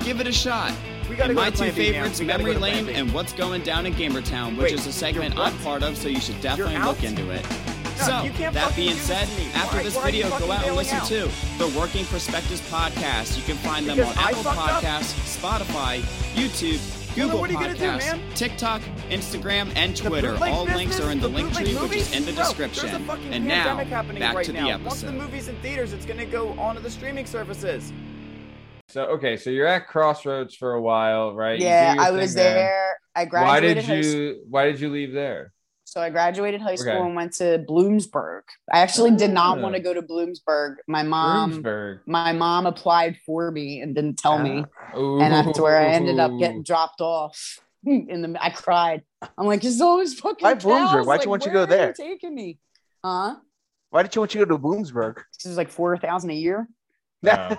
Give 0.00 0.20
it 0.20 0.26
a 0.26 0.32
shot. 0.32 0.72
We 1.08 1.16
gotta 1.16 1.30
and 1.30 1.36
go 1.36 1.42
my 1.42 1.50
two 1.50 1.56
Plan 1.56 1.74
B, 1.74 1.82
man. 1.92 1.92
favorites, 1.94 2.20
Memory 2.20 2.54
to 2.54 2.60
Lane 2.60 2.88
and 2.88 3.12
What's 3.12 3.32
Going 3.32 3.62
Down 3.62 3.86
in 3.86 3.94
Gamertown, 3.94 4.56
which 4.56 4.70
Wait, 4.70 4.72
is 4.74 4.86
a 4.86 4.92
segment 4.92 5.38
I'm 5.38 5.56
part 5.58 5.82
of, 5.82 5.96
so 5.96 6.08
you 6.08 6.20
should 6.20 6.40
definitely 6.40 6.78
look 6.78 7.02
into 7.04 7.30
it. 7.30 7.44
so, 7.96 8.22
that 8.52 8.72
being 8.74 8.94
said, 8.94 9.28
after 9.54 9.76
Why- 9.78 9.82
this 9.82 9.94
why 9.96 10.04
video, 10.06 10.28
go 10.38 10.50
out 10.50 10.64
and 10.66 10.74
listen 10.76 10.98
out? 10.98 11.06
to 11.08 11.28
the 11.58 11.68
Working 11.78 12.04
Perspectives 12.06 12.60
podcast. 12.70 13.36
You 13.36 13.42
can 13.44 13.56
find 13.56 13.86
them 13.86 13.96
Because 13.96 14.16
on 14.16 14.24
Apple 14.24 14.42
fucked 14.42 14.58
up? 14.58 14.82
Podcasts, 14.82 15.38
Spotify, 15.38 16.00
YouTube, 16.34 16.80
Well, 17.16 17.28
Google 17.28 17.46
you 17.48 17.54
gonna 17.54 17.74
do, 17.74 17.84
Podcasts. 17.84 18.34
TikTok, 18.34 18.80
Instagram, 19.10 19.70
and 19.76 19.94
Twitter. 19.94 20.38
All 20.42 20.64
links 20.64 20.96
business, 20.96 21.00
are 21.00 21.12
in 21.12 21.20
the, 21.20 21.28
link 21.28 21.48
bootleg 21.48 21.66
tree, 21.66 21.74
which 21.88 21.96
is 21.98 22.14
in 22.16 22.24
the 22.24 22.32
Bro, 22.32 22.44
description. 22.44 22.88
And 23.30 23.44
now, 23.44 23.76
back 23.84 24.34
right 24.34 24.46
to 24.46 24.52
now. 24.52 24.78
the 24.78 24.84
Once 24.84 25.02
the 25.02 25.12
movie's 25.12 25.48
in 25.48 25.56
theaters, 25.56 25.92
it's 25.92 26.06
gonna 26.06 26.24
go 26.24 26.52
onto 26.58 26.80
the 26.80 26.90
streaming 26.90 27.26
services. 27.26 27.92
So 28.92 29.04
okay, 29.16 29.38
so 29.38 29.48
you're 29.48 29.66
at 29.66 29.88
Crossroads 29.88 30.54
for 30.54 30.74
a 30.74 30.82
while, 30.82 31.34
right? 31.34 31.58
Yeah, 31.58 31.96
I 31.98 32.10
was 32.10 32.34
there. 32.34 32.94
I 33.14 33.24
graduated. 33.24 33.32
Why 33.32 33.60
graduated. 33.60 33.76
did 33.76 33.84
high 33.86 34.00
school. 34.02 34.20
you 34.20 34.44
Why 34.50 34.64
did 34.66 34.80
you 34.80 34.90
leave 34.90 35.12
there? 35.14 35.52
So 35.84 36.02
I 36.02 36.10
graduated 36.10 36.60
high 36.60 36.74
school 36.74 36.92
Okay. 36.92 37.00
and 37.06 37.16
went 37.16 37.32
to 37.36 37.64
Bloomsburg. 37.66 38.42
I 38.70 38.80
actually 38.80 39.12
did 39.16 39.30
not 39.30 39.58
Ah. 39.58 39.62
want 39.62 39.74
to 39.76 39.80
go 39.80 39.94
to 39.94 40.02
Bloomsburg. 40.02 40.76
My 40.88 41.02
mom, 41.02 41.62
Bloomsburg. 41.62 42.00
my 42.06 42.32
mom 42.32 42.66
applied 42.66 43.16
for 43.24 43.50
me 43.50 43.80
and 43.80 43.94
didn't 43.94 44.18
tell 44.18 44.38
me, 44.38 44.62
Ooh. 44.94 45.20
and 45.22 45.32
that's 45.32 45.58
where 45.58 45.78
I 45.78 45.86
ended 45.86 46.18
up 46.18 46.30
getting 46.38 46.62
dropped 46.62 47.00
off. 47.00 47.60
In 47.86 48.20
the, 48.22 48.36
I 48.44 48.50
cried. 48.50 49.02
I'm 49.38 49.46
like, 49.46 49.64
it's 49.64 49.80
always 49.80 50.12
fucking 50.20 50.44
Why 50.44 50.52
Bloomsburg? 50.54 51.06
Why'd 51.06 51.18
Like, 51.18 51.24
you 51.24 51.30
want 51.30 51.44
you 51.46 51.50
to 51.52 51.56
where 51.56 51.66
go 51.66 51.72
are 51.72 51.76
there? 51.76 51.92
taking 51.94 52.34
me, 52.34 52.58
huh? 53.02 53.36
Why 53.88 54.02
did 54.02 54.14
you 54.14 54.20
want 54.20 54.30
to 54.32 54.38
go 54.38 54.44
to 54.44 54.58
Bloomsburg? 54.58 55.16
This 55.34 55.50
is 55.50 55.56
like 55.56 55.70
four 55.70 55.96
thousand 55.96 56.30
a 56.30 56.34
year, 56.34 56.68
No. 57.22 57.56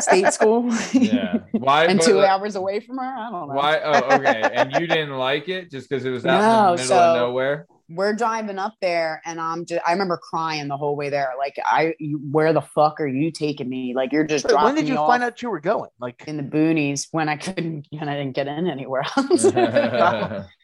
state 0.00 0.32
school, 0.32 0.72
Yeah. 0.92 1.38
Why? 1.52 1.84
and 1.84 2.00
two 2.00 2.14
like, 2.14 2.28
hours 2.28 2.56
away 2.56 2.80
from 2.80 2.96
her. 2.98 3.04
I 3.04 3.30
don't 3.30 3.48
know. 3.48 3.54
Why? 3.54 3.78
Oh, 3.84 4.14
okay. 4.16 4.50
and 4.54 4.72
you 4.72 4.86
didn't 4.86 5.16
like 5.16 5.48
it 5.48 5.70
just 5.70 5.88
because 5.88 6.04
it 6.04 6.10
was 6.10 6.24
out 6.24 6.40
No, 6.40 6.70
in 6.72 6.76
the 6.76 6.82
middle 6.82 6.88
so- 6.88 6.98
of 7.10 7.16
nowhere. 7.16 7.66
we're 7.90 8.14
driving 8.14 8.58
up 8.58 8.74
there 8.82 9.20
and 9.24 9.40
I'm 9.40 9.64
just 9.64 9.80
I 9.86 9.92
remember 9.92 10.18
crying 10.18 10.68
the 10.68 10.76
whole 10.76 10.94
way 10.96 11.08
there. 11.10 11.32
Like 11.38 11.56
I 11.64 11.94
you, 11.98 12.18
where 12.30 12.52
the 12.52 12.60
fuck 12.60 13.00
are 13.00 13.06
you 13.06 13.30
taking 13.30 13.68
me? 13.68 13.92
Like 13.94 14.12
you're 14.12 14.24
just 14.24 14.44
Wait, 14.44 14.50
dropping 14.52 14.66
when 14.66 14.74
did 14.76 14.88
you 14.88 14.96
off 14.96 15.08
find 15.08 15.22
out 15.22 15.40
you 15.42 15.50
were 15.50 15.60
going? 15.60 15.90
Like, 16.00 16.24
in 16.26 16.36
the 16.36 16.42
boonies 16.42 17.08
when 17.12 17.28
I 17.28 17.36
couldn't 17.36 17.86
and 17.92 18.08
I 18.10 18.16
didn't 18.16 18.34
get 18.34 18.46
in 18.46 18.66
anywhere 18.68 19.04
else. 19.16 19.44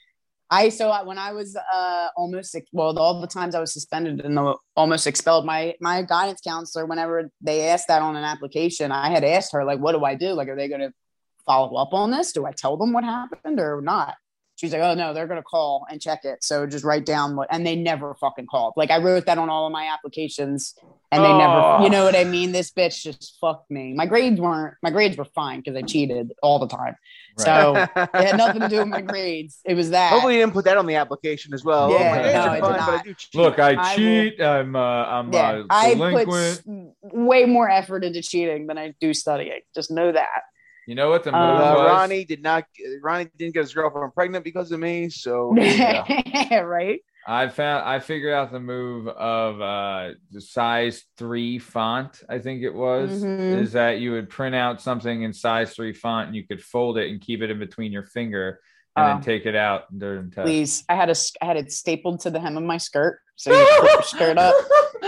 I 0.50 0.68
so 0.68 0.92
when 1.04 1.18
I 1.18 1.32
was 1.32 1.56
uh 1.56 2.08
almost 2.16 2.56
well 2.72 2.98
all 2.98 3.20
the 3.20 3.26
times 3.26 3.54
I 3.54 3.60
was 3.60 3.72
suspended 3.72 4.24
and 4.24 4.38
almost 4.76 5.06
expelled 5.06 5.46
my 5.46 5.74
my 5.80 6.02
guidance 6.02 6.40
counselor 6.40 6.86
whenever 6.86 7.30
they 7.40 7.68
asked 7.68 7.88
that 7.88 8.02
on 8.02 8.16
an 8.16 8.24
application 8.24 8.92
I 8.92 9.10
had 9.10 9.24
asked 9.24 9.52
her 9.52 9.64
like 9.64 9.80
what 9.80 9.92
do 9.92 10.04
I 10.04 10.14
do? 10.14 10.32
Like 10.32 10.48
are 10.48 10.56
they 10.56 10.68
going 10.68 10.80
to 10.80 10.92
follow 11.46 11.76
up 11.76 11.92
on 11.92 12.10
this? 12.10 12.32
Do 12.32 12.46
I 12.46 12.52
tell 12.52 12.76
them 12.76 12.92
what 12.92 13.04
happened 13.04 13.58
or 13.58 13.80
not 13.80 14.14
she's 14.64 14.72
like 14.72 14.82
oh 14.82 14.94
no 14.94 15.12
they're 15.14 15.26
going 15.26 15.40
to 15.40 15.44
call 15.44 15.86
and 15.90 16.00
check 16.00 16.24
it 16.24 16.42
so 16.42 16.66
just 16.66 16.84
write 16.84 17.06
down 17.06 17.36
what 17.36 17.48
and 17.50 17.66
they 17.66 17.76
never 17.76 18.14
fucking 18.14 18.46
called 18.46 18.74
like 18.76 18.90
I 18.90 18.98
wrote 18.98 19.26
that 19.26 19.38
on 19.38 19.48
all 19.48 19.66
of 19.66 19.72
my 19.72 19.86
applications 19.92 20.74
and 21.12 21.22
they 21.22 21.32
never 21.32 21.82
you 21.82 21.90
know 21.90 22.04
what 22.04 22.16
I 22.16 22.24
mean 22.24 22.52
this 22.52 22.70
bitch 22.70 23.02
just 23.02 23.36
fucked 23.40 23.70
me 23.70 23.92
my 23.94 24.06
grades 24.06 24.40
weren't 24.40 24.74
my 24.82 24.90
grades 24.90 25.16
were 25.16 25.26
fine 25.26 25.60
because 25.60 25.76
I 25.76 25.82
cheated 25.82 26.32
all 26.42 26.58
the 26.58 26.68
time 26.68 26.96
so 27.38 27.74
it 27.76 27.88
had 28.14 28.36
nothing 28.36 28.60
to 28.60 28.68
do 28.68 28.78
with 28.78 28.88
my 28.88 29.00
grades. 29.00 29.60
It 29.64 29.74
was 29.74 29.90
that. 29.90 30.12
hopefully 30.12 30.34
you 30.34 30.40
didn't 30.40 30.52
put 30.52 30.64
that 30.66 30.76
on 30.76 30.86
the 30.86 30.94
application 30.94 31.52
as 31.52 31.64
well. 31.64 31.90
Yeah, 31.90 31.96
oh, 31.96 32.00
no, 32.00 32.08
are 32.08 32.14
I 32.14 32.22
did 32.22 32.34
fine, 32.34 32.60
but 32.60 32.72
I 32.72 32.76
not. 32.76 33.04
do 33.04 33.14
cheat. 33.14 33.34
Look, 33.34 33.58
I 33.58 33.72
I 33.72 33.90
will- 33.90 33.96
cheat. 33.96 34.40
I'm 34.40 34.76
uh, 34.76 34.78
I'm 34.78 35.32
yeah, 35.32 35.50
uh, 35.50 35.64
I 35.70 35.94
put 35.94 36.62
way 37.12 37.44
more 37.44 37.68
effort 37.68 38.04
into 38.04 38.22
cheating 38.22 38.66
than 38.66 38.78
I 38.78 38.94
do 39.00 39.12
studying. 39.12 39.60
Just 39.74 39.90
know 39.90 40.12
that. 40.12 40.42
You 40.86 40.94
know 40.94 41.08
what 41.10 41.24
the 41.24 41.32
move 41.32 41.40
Uh, 41.40 41.74
was? 41.78 41.86
Ronnie 41.90 42.24
did 42.24 42.42
not. 42.42 42.64
Ronnie 43.02 43.30
didn't 43.36 43.54
get 43.54 43.60
his 43.62 43.72
girlfriend 43.74 44.14
pregnant 44.14 44.44
because 44.44 44.70
of 44.72 44.80
me. 44.80 45.08
So 45.10 45.54
right? 46.50 47.00
I 47.26 47.48
found 47.48 47.88
I 47.88 48.00
figured 48.00 48.34
out 48.34 48.52
the 48.52 48.60
move 48.60 49.08
of 49.08 49.60
uh 49.60 50.10
the 50.30 50.40
size 50.42 51.04
three 51.16 51.58
font, 51.58 52.22
I 52.28 52.38
think 52.38 52.62
it 52.62 52.74
was, 52.74 53.22
Mhm. 53.24 53.62
is 53.62 53.72
that 53.72 53.98
you 54.00 54.12
would 54.12 54.28
print 54.28 54.54
out 54.54 54.82
something 54.82 55.22
in 55.22 55.32
size 55.32 55.74
three 55.74 55.94
font 55.94 56.26
and 56.28 56.36
you 56.36 56.46
could 56.46 56.62
fold 56.62 56.98
it 56.98 57.10
and 57.10 57.20
keep 57.20 57.40
it 57.40 57.50
in 57.50 57.58
between 57.58 57.92
your 57.92 58.04
finger 58.04 58.60
and 58.96 59.04
Oh. 59.06 59.08
then 59.14 59.22
take 59.22 59.46
it 59.46 59.56
out 59.56 59.84
during 59.96 60.30
test. 60.30 60.44
Please, 60.46 60.84
I 60.88 60.96
had 60.96 61.08
a 61.08 61.12
s- 61.12 61.32
I 61.40 61.46
had 61.46 61.56
it 61.56 61.72
stapled 61.72 62.20
to 62.20 62.30
the 62.30 62.40
hem 62.40 62.56
of 62.58 62.62
my 62.62 62.76
skirt, 62.76 63.20
so 63.36 63.52
you 63.52 63.66
put 63.80 63.90
your 63.92 64.02
skirt 64.02 64.38
up. 64.38 64.54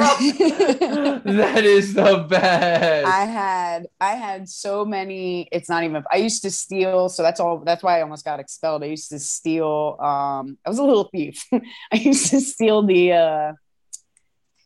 that 0.00 1.62
is 1.64 1.94
the 1.94 2.26
best. 2.28 3.06
I 3.06 3.24
had 3.24 3.86
I 4.00 4.12
had 4.14 4.48
so 4.48 4.84
many. 4.84 5.48
It's 5.52 5.68
not 5.68 5.84
even. 5.84 6.04
I 6.10 6.16
used 6.16 6.42
to 6.42 6.50
steal, 6.50 7.08
so 7.08 7.22
that's 7.22 7.40
all. 7.40 7.58
That's 7.58 7.82
why 7.82 7.98
I 7.98 8.02
almost 8.02 8.24
got 8.24 8.40
expelled. 8.40 8.82
I 8.82 8.86
used 8.86 9.10
to 9.10 9.18
steal. 9.18 9.96
Um, 10.00 10.58
I 10.64 10.68
was 10.68 10.78
a 10.78 10.84
little 10.84 11.04
thief. 11.04 11.44
I 11.52 11.96
used 11.96 12.30
to 12.30 12.40
steal 12.40 12.82
the 12.82 13.12
uh, 13.12 13.52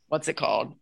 what's 0.09 0.29
it 0.29 0.35
called? 0.37 0.75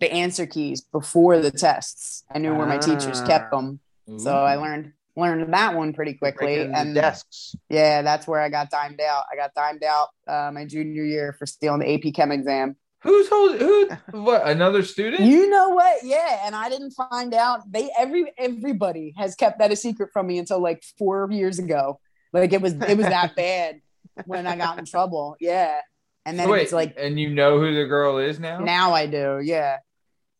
The 0.00 0.12
answer 0.12 0.46
keys 0.46 0.80
before 0.82 1.38
the 1.40 1.50
tests. 1.50 2.22
I 2.30 2.38
knew 2.38 2.54
where 2.54 2.66
my 2.66 2.78
teachers 2.78 3.20
kept 3.22 3.52
Ah. 3.52 3.56
them, 3.56 3.80
so 4.18 4.30
I 4.34 4.56
learned 4.56 4.92
learned 5.16 5.52
that 5.52 5.74
one 5.74 5.92
pretty 5.92 6.14
quickly. 6.14 6.60
And 6.60 6.94
desks. 6.94 7.56
yeah, 7.68 8.02
that's 8.02 8.26
where 8.26 8.40
I 8.40 8.48
got 8.48 8.70
dimed 8.70 9.00
out. 9.00 9.24
I 9.32 9.36
got 9.36 9.54
dimed 9.54 9.82
out 9.82 10.08
uh, 10.28 10.50
my 10.52 10.64
junior 10.64 11.04
year 11.04 11.34
for 11.38 11.46
stealing 11.46 11.80
the 11.80 11.94
AP 11.94 12.14
Chem 12.14 12.32
exam. 12.32 12.76
Who's 13.02 13.28
holding 13.28 13.60
who 13.60 13.88
what 14.22 14.46
another 14.46 14.82
student? 14.82 15.22
You 15.22 15.48
know 15.48 15.70
what? 15.70 15.98
Yeah, 16.02 16.42
and 16.44 16.54
I 16.56 16.68
didn't 16.68 16.92
find 16.92 17.34
out. 17.34 17.60
They 17.70 17.88
every 17.96 18.32
everybody 18.38 19.14
has 19.16 19.34
kept 19.34 19.58
that 19.60 19.70
a 19.70 19.76
secret 19.76 20.10
from 20.12 20.26
me 20.26 20.38
until 20.38 20.60
like 20.60 20.82
four 20.98 21.28
years 21.30 21.58
ago. 21.58 22.00
Like 22.32 22.52
it 22.52 22.60
was 22.60 22.72
it 22.72 22.96
was 22.96 23.06
that 23.06 23.36
bad 23.36 23.80
when 24.24 24.46
I 24.46 24.56
got 24.56 24.78
in 24.78 24.86
trouble. 24.86 25.36
Yeah, 25.40 25.80
and 26.24 26.38
then 26.38 26.48
Wait, 26.48 26.62
it's 26.62 26.72
like 26.72 26.94
and 26.98 27.20
you 27.20 27.30
know 27.30 27.60
who 27.60 27.74
the 27.74 27.84
girl 27.84 28.18
is 28.18 28.40
now? 28.40 28.58
now 28.58 28.92
I 28.92 29.06
do. 29.06 29.40
Yeah, 29.42 29.78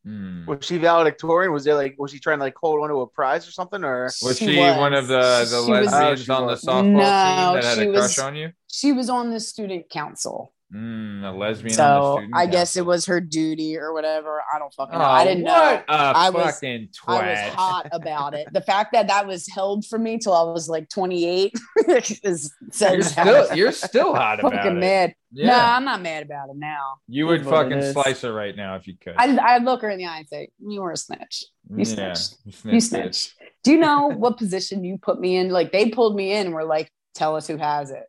Hmm. 0.07 0.47
Was 0.47 0.65
she 0.65 0.79
valedictorian? 0.79 1.53
Was 1.53 1.65
there 1.65 1.75
like 1.75 1.97
was 1.99 2.13
she 2.13 2.21
trying 2.21 2.39
to 2.39 2.45
like 2.45 2.55
hold 2.57 2.81
onto 2.81 3.01
a 3.01 3.09
prize 3.09 3.49
or 3.49 3.51
something? 3.51 3.83
Or 3.83 4.05
Was 4.23 4.39
She 4.39 4.47
she, 4.53 4.59
was. 4.61 4.77
one 4.79 4.95
of 4.95 5.09
the 5.09 5.19
the 5.19 5.47
She 5.65 5.71
was- 5.71 5.87
lesbians 5.91 6.31
Oh, 6.31 6.35
on 6.35 6.47
the 6.47 6.55
softball 6.55 6.85
No, 6.85 6.99
team 6.99 7.55
that 7.55 7.65
had 7.65 7.75
she 7.79 7.83
a 7.85 7.89
was- 7.89 8.15
crush 8.15 8.19
on 8.27 8.37
you? 8.37 8.53
she 8.69 8.93
was 8.93 9.11
on 9.11 9.31
the 9.31 9.41
student 9.41 9.91
council. 9.91 10.53
Mm, 10.75 11.23
a 11.23 11.31
lesbian. 11.37 11.71
on 11.73 11.77
So 11.77 12.15
student 12.17 12.35
I 12.37 12.47
guess 12.47 12.77
it 12.77 12.85
was 12.85 13.07
her 13.07 13.21
duty 13.21 13.79
or 13.79 13.93
whatever. 13.93 14.43
I 14.53 14.59
don't 14.59 14.75
fucking 14.75 14.99
know. 14.99 15.05
Oh, 15.05 15.09
I 15.09 15.25
didn't 15.25 15.45
know. 15.45 15.53
what 15.53 15.85
a 15.89 15.93
I 15.93 16.31
was- 16.31 16.55
fucking 16.55 16.89
I 17.07 17.31
was 17.47 17.55
hot 17.55 17.89
about 17.93 18.35
it. 18.35 18.49
The 18.53 18.61
fact 18.61 18.93
that 18.93 19.07
that 19.07 19.29
was 19.29 19.47
held 19.47 19.87
from 19.87 20.03
me 20.03 20.19
till 20.19 20.33
I 20.35 20.43
was 20.43 20.69
like 20.69 20.89
28 20.89 21.53
is 22.25 22.53
says 22.73 22.93
You're 22.93 23.03
still, 23.03 23.57
you're 23.57 23.73
still 23.73 24.13
hot 24.15 24.41
about 24.41 24.55
fucking 24.55 24.73
it. 24.79 24.81
mad. 24.81 25.15
Yeah. 25.31 25.47
No, 25.49 25.55
I'm 25.57 25.85
not 25.85 26.03
mad 26.03 26.25
about 26.25 26.49
it 26.51 26.57
now. 26.57 26.97
you 27.07 27.27
would 27.29 27.43
is 27.43 27.47
fucking 27.47 27.93
slice 27.93 28.23
her 28.23 28.33
right 28.33 28.57
now 28.57 28.75
if 28.75 28.89
you 28.89 28.95
could. 29.01 29.15
I 29.19 29.37
I 29.37 29.59
look 29.59 29.83
her 29.83 29.91
in 29.91 29.99
the 29.99 30.07
eye 30.07 30.19
and 30.19 30.29
say, 30.29 30.49
"You 30.59 30.81
were 30.83 30.93
a 30.93 30.97
snitch. 30.97 31.45
You 31.71 31.79
Yeah, 31.79 31.85
snitched. 32.15 32.37
you 32.65 32.73
You 32.73 32.81
snitched 32.81 33.35
it. 33.41 33.49
Do 33.63 33.71
you 33.73 33.79
know 33.79 34.07
what 34.09 34.37
position 34.39 34.83
you 34.83 34.99
put 34.99 35.21
me 35.21 35.37
in? 35.37 35.51
Like 35.51 35.71
they 35.73 35.91
pulled 35.91 36.17
me 36.17 36.33
in. 36.33 36.47
and 36.47 36.55
Were 36.55 36.65
like, 36.65 36.91
"Tell 37.15 37.37
us 37.37 37.47
who 37.47 37.57
has 37.57 37.91
it." 37.91 38.05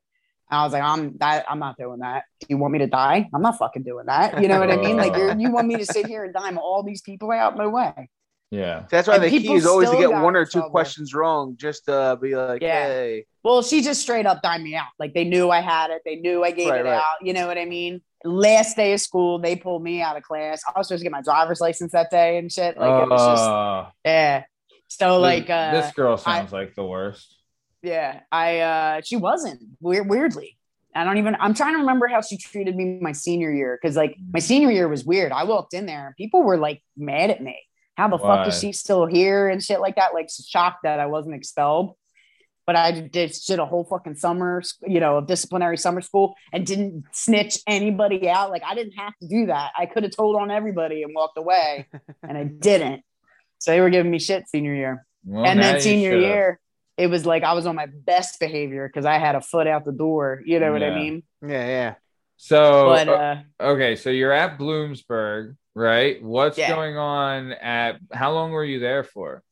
And 0.50 0.60
I 0.60 0.64
was 0.64 0.74
like, 0.74 0.84
"I'm 0.84 1.18
that. 1.18 1.46
I'm 1.50 1.60
not 1.60 1.78
doing 1.78 2.00
that. 2.00 2.24
Do 2.40 2.48
you 2.50 2.58
want 2.58 2.72
me 2.74 2.80
to 2.80 2.88
die? 2.88 3.30
I'm 3.34 3.42
not 3.42 3.58
fucking 3.58 3.84
doing 3.84 4.06
that. 4.08 4.42
You 4.42 4.48
know 4.48 4.60
what 4.60 4.72
I 4.72 4.78
mean? 4.78 4.96
Like 4.98 5.16
you're, 5.16 5.38
you 5.38 5.52
want 5.52 5.68
me 5.68 5.76
to 5.78 5.86
sit 5.86 6.06
here 6.08 6.24
and 6.24 6.34
dime 6.34 6.58
all 6.58 6.84
these 6.84 7.02
people 7.02 7.32
out? 7.32 7.58
my 7.58 7.68
way." 7.68 8.10
Yeah. 8.50 8.86
That's 8.90 9.10
why 9.10 9.16
And 9.16 9.24
the 9.26 9.30
key 9.30 9.52
is 9.54 9.66
always 9.66 9.90
to 9.90 9.98
get 9.98 10.10
one 10.10 10.38
or 10.38 10.46
two 10.46 10.52
trouble. 10.60 10.70
questions 10.70 11.14
wrong, 11.14 11.58
just 11.58 11.84
to 11.88 12.18
be 12.22 12.34
like, 12.34 12.62
Yeah. 12.62 12.86
hey, 12.88 13.26
Well, 13.44 13.62
she 13.62 13.82
just 13.82 14.00
straight 14.02 14.26
up 14.26 14.42
dimed 14.42 14.64
me 14.64 14.74
out. 14.74 14.88
Like 14.98 15.14
they 15.14 15.26
knew 15.26 15.50
I 15.50 15.60
had 15.60 15.92
it. 15.92 16.02
They 16.06 16.16
knew 16.16 16.46
I 16.46 16.52
gave 16.52 16.70
Right, 16.70 16.80
it 16.80 16.86
right. 16.86 16.94
out. 16.96 17.18
You 17.22 17.34
know 17.34 17.46
what 17.46 17.58
I 17.58 17.66
mean? 17.66 18.00
Last 18.24 18.78
day 18.78 18.94
of 18.94 19.02
school, 19.02 19.38
they 19.40 19.58
pulled 19.58 19.84
me 19.84 20.02
out 20.02 20.16
of 20.16 20.24
class. 20.24 20.62
I 20.66 20.80
was 20.80 20.88
supposed 20.88 21.02
to 21.02 21.04
get 21.04 21.12
my 21.12 21.22
driver's 21.22 21.60
license 21.60 21.92
that 21.92 22.10
day 22.10 22.38
and 22.38 22.50
shit. 22.50 22.78
Like 22.78 23.04
it 23.04 23.10
was 23.10 23.20
just 23.22 23.44
Oh, 23.50 23.88
yeah. 24.06 24.44
So 24.88 25.16
this- 25.16 25.22
like 25.24 25.50
uh 25.50 25.72
this 25.82 25.92
girl 25.94 26.16
sounds 26.16 26.54
like 26.54 26.74
the 26.74 26.86
worst. 26.86 27.37
Yeah, 27.88 28.22
I 28.32 28.60
uh 28.60 29.02
she 29.04 29.16
wasn't 29.16 29.62
weird 29.80 30.10
weirdly. 30.10 30.58
I 30.94 31.04
don't 31.04 31.18
even 31.18 31.36
I'm 31.40 31.54
trying 31.54 31.74
to 31.74 31.80
remember 31.80 32.08
how 32.08 32.22
she 32.22 32.38
treated 32.38 32.76
me 32.76 33.00
my 33.02 33.12
senior 33.12 33.52
year 33.52 33.78
because 33.80 33.96
like 33.96 34.16
my 34.32 34.40
senior 34.40 34.72
year 34.72 34.88
was 34.88 35.06
weird. 35.06 35.32
I 35.32 35.44
walked 35.44 35.74
in 35.74 35.86
there 35.86 36.08
and 36.08 36.16
people 36.16 36.44
were 36.44 36.58
like 36.58 36.82
mad 36.96 37.30
at 37.30 37.42
me. 37.42 37.58
How 37.96 38.08
the 38.08 38.18
fuck 38.18 38.48
is 38.48 38.60
she 38.60 38.74
still 38.74 39.06
here 39.06 39.48
and 39.48 39.64
shit 39.64 39.80
like 39.80 39.96
that? 39.96 40.14
Like 40.14 40.28
shocked 40.30 40.84
that 40.84 41.00
I 41.00 41.06
wasn't 41.08 41.36
expelled. 41.36 41.96
But 42.66 42.76
I 42.76 42.92
did 42.92 43.34
did 43.48 43.60
a 43.60 43.66
whole 43.66 43.86
fucking 43.86 44.16
summer, 44.16 44.62
you 44.86 45.00
know, 45.00 45.18
of 45.18 45.28
disciplinary 45.28 45.78
summer 45.78 46.02
school 46.02 46.36
and 46.52 46.66
didn't 46.66 47.06
snitch 47.14 47.60
anybody 47.66 48.28
out. 48.30 48.50
Like 48.50 48.64
I 48.66 48.76
didn't 48.76 48.98
have 48.98 49.14
to 49.22 49.28
do 49.28 49.46
that. 49.48 49.72
I 49.78 49.86
could 49.86 50.04
have 50.04 50.12
told 50.16 50.36
on 50.36 50.52
everybody 50.52 51.04
and 51.04 51.14
walked 51.16 51.38
away, 51.38 51.88
and 52.28 52.38
I 52.38 52.44
didn't. 52.68 53.04
So 53.60 53.72
they 53.72 53.80
were 53.82 53.90
giving 53.90 54.12
me 54.12 54.20
shit 54.20 54.50
senior 54.50 54.76
year 54.76 55.06
Well, 55.24 55.46
and 55.46 55.62
then 55.62 55.80
senior 55.82 56.16
year, 56.20 56.60
it 56.98 57.08
was 57.08 57.26
like 57.26 57.44
I 57.44 57.54
was 57.54 57.66
on 57.66 57.76
my 57.76 57.86
best 57.86 58.40
behavior 58.40 58.88
because 58.88 59.06
I 59.06 59.18
had 59.20 59.36
a 59.36 59.42
foot 59.42 59.68
out 59.68 59.86
the 59.86 59.92
door. 59.92 60.42
You 60.46 60.60
know 60.60 60.72
what 60.72 60.84
I 60.84 60.94
mean? 60.96 61.24
yeah, 61.42 61.68
yeah. 61.68 61.94
So 62.38 62.88
But 62.90 63.08
uh, 63.10 63.36
okay, 63.60 63.96
so 63.96 64.10
you're 64.10 64.32
at 64.32 64.58
Bloomsburg, 64.60 65.56
right? 65.76 66.22
What's 66.24 66.58
Yeah. 66.58 66.70
going 66.76 66.98
on 66.98 67.52
at? 67.54 67.98
How 68.14 68.32
long 68.32 68.52
were 68.52 68.66
you 68.66 68.80
there 68.80 69.04
for? 69.04 69.44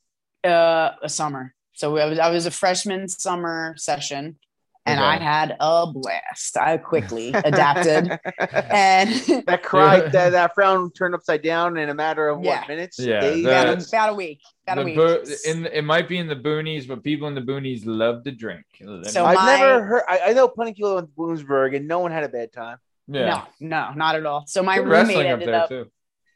uh, 0.44 0.92
a 1.02 1.10
summer, 1.10 1.56
so 1.74 1.98
I 1.98 2.06
was 2.06 2.20
I 2.20 2.30
was 2.30 2.46
a 2.46 2.52
freshman 2.52 3.08
summer 3.10 3.74
session, 3.78 4.38
and 4.86 5.00
Okay. 5.00 5.08
I 5.08 5.18
had 5.18 5.58
a 5.60 5.88
blast. 5.88 6.58
I 6.58 6.78
quickly 6.78 7.30
adapted, 7.34 8.20
and 8.40 9.10
that 9.48 9.62
cry, 9.64 10.02
that, 10.02 10.30
that 10.30 10.54
frown 10.54 10.92
turned 10.92 11.16
upside 11.16 11.42
down 11.42 11.78
in 11.78 11.90
a 11.90 11.96
matter 11.96 12.28
of 12.30 12.44
Yeah. 12.44 12.60
what 12.60 12.68
minutes? 12.68 13.00
Yeah, 13.00 13.22
days? 13.22 13.44
the- 13.44 13.50
about, 13.50 13.68
a, 13.84 13.88
about 13.88 14.10
a 14.12 14.14
week. 14.14 14.42
About 14.68 14.80
a 14.80 14.84
The 14.86 14.96
bo- 14.96 15.24
in 15.52 15.66
it 15.68 15.84
might 15.84 16.10
be 16.10 16.18
in 16.18 16.28
the 16.28 16.36
boonies, 16.36 16.88
but 16.88 17.04
people 17.04 17.28
in 17.28 17.36
the 17.36 17.42
boonies 17.42 17.84
love 17.86 18.24
to 18.24 18.32
drink. 18.32 18.66
So 19.04 19.24
I've 19.26 19.36
my- 19.36 19.58
never 19.58 19.84
heard. 19.84 20.04
I, 20.10 20.20
I 20.28 20.34
know 20.34 20.48
plenty 20.48 20.72
of 20.72 20.78
people 20.78 20.98
in 20.98 21.06
Bloomsburg, 21.08 21.76
and 21.76 21.88
no 21.88 22.00
one 22.00 22.12
had 22.12 22.24
a 22.24 22.30
bad 22.30 22.52
time. 22.52 22.78
yeah, 23.08 23.26
No, 23.60 23.68
no, 23.68 23.92
not 23.96 24.16
at 24.16 24.26
all. 24.26 24.46
So 24.48 24.64
my 24.64 24.78
Good 24.78 24.88
roommate 24.88 25.08
wrestling 25.08 25.28
up 25.28 25.34
ended 25.34 25.48
there 25.50 25.56
up 25.62 25.70
too. 25.70 25.92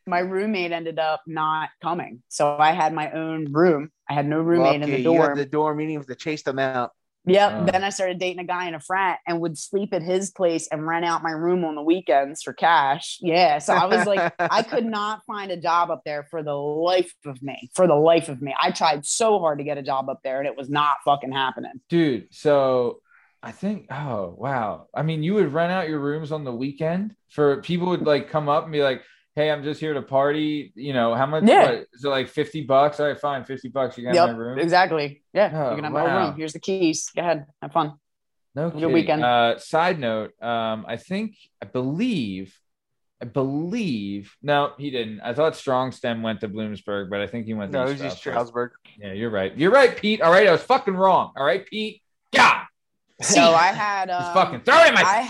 my 0.05 0.19
roommate 0.19 0.71
ended 0.71 0.99
up 0.99 1.21
not 1.25 1.69
coming. 1.81 2.21
So 2.27 2.55
I 2.57 2.71
had 2.71 2.93
my 2.93 3.11
own 3.11 3.51
room. 3.51 3.91
I 4.07 4.13
had 4.13 4.27
no 4.27 4.39
roommate 4.41 4.75
in 4.75 4.81
Lucky, 4.81 4.91
the 5.03 5.11
You 5.11 5.21
had 5.21 5.35
the 5.35 5.45
dorm 5.45 5.77
meetings 5.77 6.05
to 6.05 6.15
chase 6.15 6.43
them 6.43 6.59
out. 6.59 6.91
Yep. 7.29 7.51
Oh. 7.53 7.65
Then 7.65 7.83
I 7.83 7.89
started 7.89 8.19
dating 8.19 8.39
a 8.39 8.43
guy 8.43 8.67
in 8.67 8.75
a 8.75 8.79
frat 8.79 9.19
and 9.27 9.39
would 9.41 9.57
sleep 9.57 9.93
at 9.93 10.01
his 10.01 10.31
place 10.31 10.67
and 10.71 10.85
rent 10.85 11.05
out 11.05 11.23
my 11.23 11.31
room 11.31 11.63
on 11.63 11.75
the 11.75 11.81
weekends 11.81 12.41
for 12.41 12.53
cash. 12.53 13.17
Yeah. 13.21 13.59
So 13.59 13.73
I 13.73 13.85
was 13.85 14.05
like, 14.05 14.33
I 14.39 14.63
could 14.63 14.85
not 14.99 15.23
find 15.25 15.51
a 15.51 15.57
job 15.57 15.91
up 15.91 16.01
there 16.05 16.27
for 16.29 16.43
the 16.43 16.53
life 16.53 17.13
of 17.25 17.41
me. 17.41 17.69
For 17.75 17.87
the 17.87 17.95
life 17.95 18.29
of 18.29 18.41
me. 18.41 18.55
I 18.59 18.71
tried 18.71 19.05
so 19.05 19.39
hard 19.39 19.59
to 19.59 19.63
get 19.63 19.77
a 19.77 19.83
job 19.83 20.09
up 20.09 20.21
there 20.23 20.39
and 20.39 20.47
it 20.47 20.57
was 20.57 20.69
not 20.69 20.97
fucking 21.05 21.31
happening. 21.31 21.73
dude. 21.89 22.27
So 22.31 23.01
I 23.41 23.51
think, 23.51 23.87
oh 23.91 24.35
wow. 24.37 24.87
I 24.93 25.03
mean, 25.03 25.23
you 25.23 25.35
would 25.35 25.53
rent 25.53 25.71
out 25.71 25.87
your 25.87 25.99
rooms 25.99 26.31
on 26.31 26.43
the 26.43 26.53
weekend 26.53 27.15
for 27.29 27.61
people 27.61 27.87
would 27.89 28.05
like 28.05 28.29
come 28.29 28.49
up 28.49 28.63
and 28.63 28.71
be 28.73 28.83
like, 28.83 29.01
"Hey, 29.39 29.51
I'm 29.51 29.63
just 29.63 29.79
here 29.79 29.93
to 29.93 30.01
party." 30.01 30.71
You 30.75 30.93
know, 30.93 31.15
how 31.15 31.25
much? 31.25 31.43
Yeah. 31.45 31.63
What, 31.71 31.73
is 31.93 32.03
it 32.03 32.09
like 32.09 32.27
fifty 32.27 32.61
bucks? 32.63 32.99
All 32.99 33.07
right, 33.07 33.19
fine, 33.19 33.45
fifty 33.45 33.69
bucks. 33.69 33.97
You 33.97 34.03
got 34.03 34.15
my 34.15 34.27
Yep. 34.27 34.37
room. 34.37 34.59
Exactly. 34.59 35.23
Yeah. 35.33 35.51
Oh, 35.53 35.69
you 35.71 35.75
can 35.77 35.83
have 35.85 35.93
my 35.93 36.03
room. 36.27 36.35
Here's 36.37 36.53
the 36.53 36.59
keys. 36.59 37.09
Go 37.15 37.21
ahead. 37.21 37.45
Have 37.61 37.71
fun. 37.71 37.93
No 38.55 38.69
Good 38.69 38.79
kidding. 38.79 38.93
weekend. 38.93 39.23
Uh, 39.23 39.57
side 39.59 39.99
note, 39.99 40.31
um, 40.41 40.85
I 40.87 40.97
think 40.97 41.35
I 41.61 41.65
believe, 41.65 42.57
I 43.21 43.25
believe. 43.25 44.35
No, 44.41 44.73
he 44.77 44.89
didn't. 44.89 45.21
I 45.21 45.33
thought 45.33 45.55
Strong 45.55 45.91
Stem 45.93 46.21
went 46.23 46.41
to 46.41 46.49
Bloomsburg, 46.49 47.09
but 47.09 47.21
I 47.21 47.27
think 47.27 47.45
he 47.45 47.53
went. 47.53 47.71
No, 47.71 47.85
to 47.85 47.91
it 47.91 48.01
was 48.01 48.13
Stroudsburg. 48.13 48.19
Stroudsburg. 48.19 48.71
Yeah, 48.97 49.13
you're 49.13 49.29
right. 49.29 49.55
You're 49.57 49.71
right, 49.71 49.95
Pete. 49.95 50.21
All 50.21 50.31
right, 50.31 50.47
I 50.47 50.51
was 50.51 50.63
fucking 50.63 50.95
wrong. 50.95 51.31
All 51.37 51.45
right, 51.45 51.65
Pete. 51.65 52.01
God, 52.33 52.63
So 53.21 53.41
I 53.53 53.67
had 53.67 54.09
just 54.09 54.31
uh, 54.31 54.33
fucking 54.33 54.61
throw 54.61 54.79
it 54.83 54.89
in 54.89 54.93
my. 54.95 55.03
I 55.03 55.29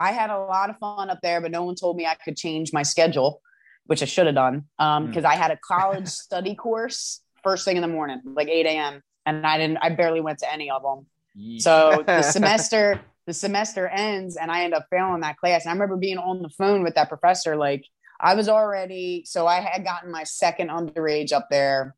I 0.00 0.12
had 0.12 0.30
a 0.30 0.38
lot 0.38 0.70
of 0.70 0.78
fun 0.78 1.10
up 1.10 1.20
there, 1.22 1.40
but 1.40 1.50
no 1.50 1.64
one 1.64 1.74
told 1.74 1.96
me 1.96 2.06
I 2.06 2.14
could 2.14 2.36
change 2.36 2.72
my 2.72 2.82
schedule, 2.82 3.40
which 3.86 4.02
I 4.02 4.04
should 4.06 4.26
have 4.26 4.34
done. 4.34 4.64
Um, 4.78 5.04
Hmm. 5.04 5.10
because 5.10 5.24
I 5.24 5.34
had 5.34 5.50
a 5.50 5.56
college 5.56 6.08
study 6.08 6.54
course 6.54 7.20
first 7.42 7.64
thing 7.64 7.76
in 7.76 7.82
the 7.82 7.88
morning, 7.88 8.20
like 8.24 8.48
8 8.48 8.66
a.m. 8.66 9.02
And 9.26 9.46
I 9.46 9.58
didn't 9.58 9.78
I 9.82 9.90
barely 9.90 10.20
went 10.20 10.38
to 10.40 10.52
any 10.52 10.70
of 10.70 10.82
them. 10.82 11.06
Yeesh. 11.36 11.62
So 11.62 12.02
the 12.06 12.22
semester 12.22 13.00
the 13.26 13.34
semester 13.34 13.86
ends 13.88 14.36
and 14.36 14.50
I 14.50 14.64
end 14.64 14.72
up 14.74 14.86
failing 14.90 15.20
that 15.20 15.36
class. 15.36 15.64
And 15.64 15.70
I 15.70 15.74
remember 15.74 15.96
being 15.96 16.16
on 16.18 16.42
the 16.42 16.48
phone 16.48 16.82
with 16.82 16.94
that 16.94 17.08
professor, 17.08 17.56
like 17.56 17.84
I 18.20 18.34
was 18.34 18.48
already 18.48 19.24
so 19.26 19.46
I 19.46 19.60
had 19.60 19.84
gotten 19.84 20.10
my 20.10 20.24
second 20.24 20.68
underage 20.70 21.32
up 21.32 21.48
there 21.50 21.94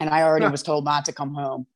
and 0.00 0.08
I 0.10 0.22
already 0.22 0.48
was 0.48 0.62
told 0.62 0.84
not 0.84 1.04
to 1.04 1.12
come 1.12 1.34
home. 1.34 1.66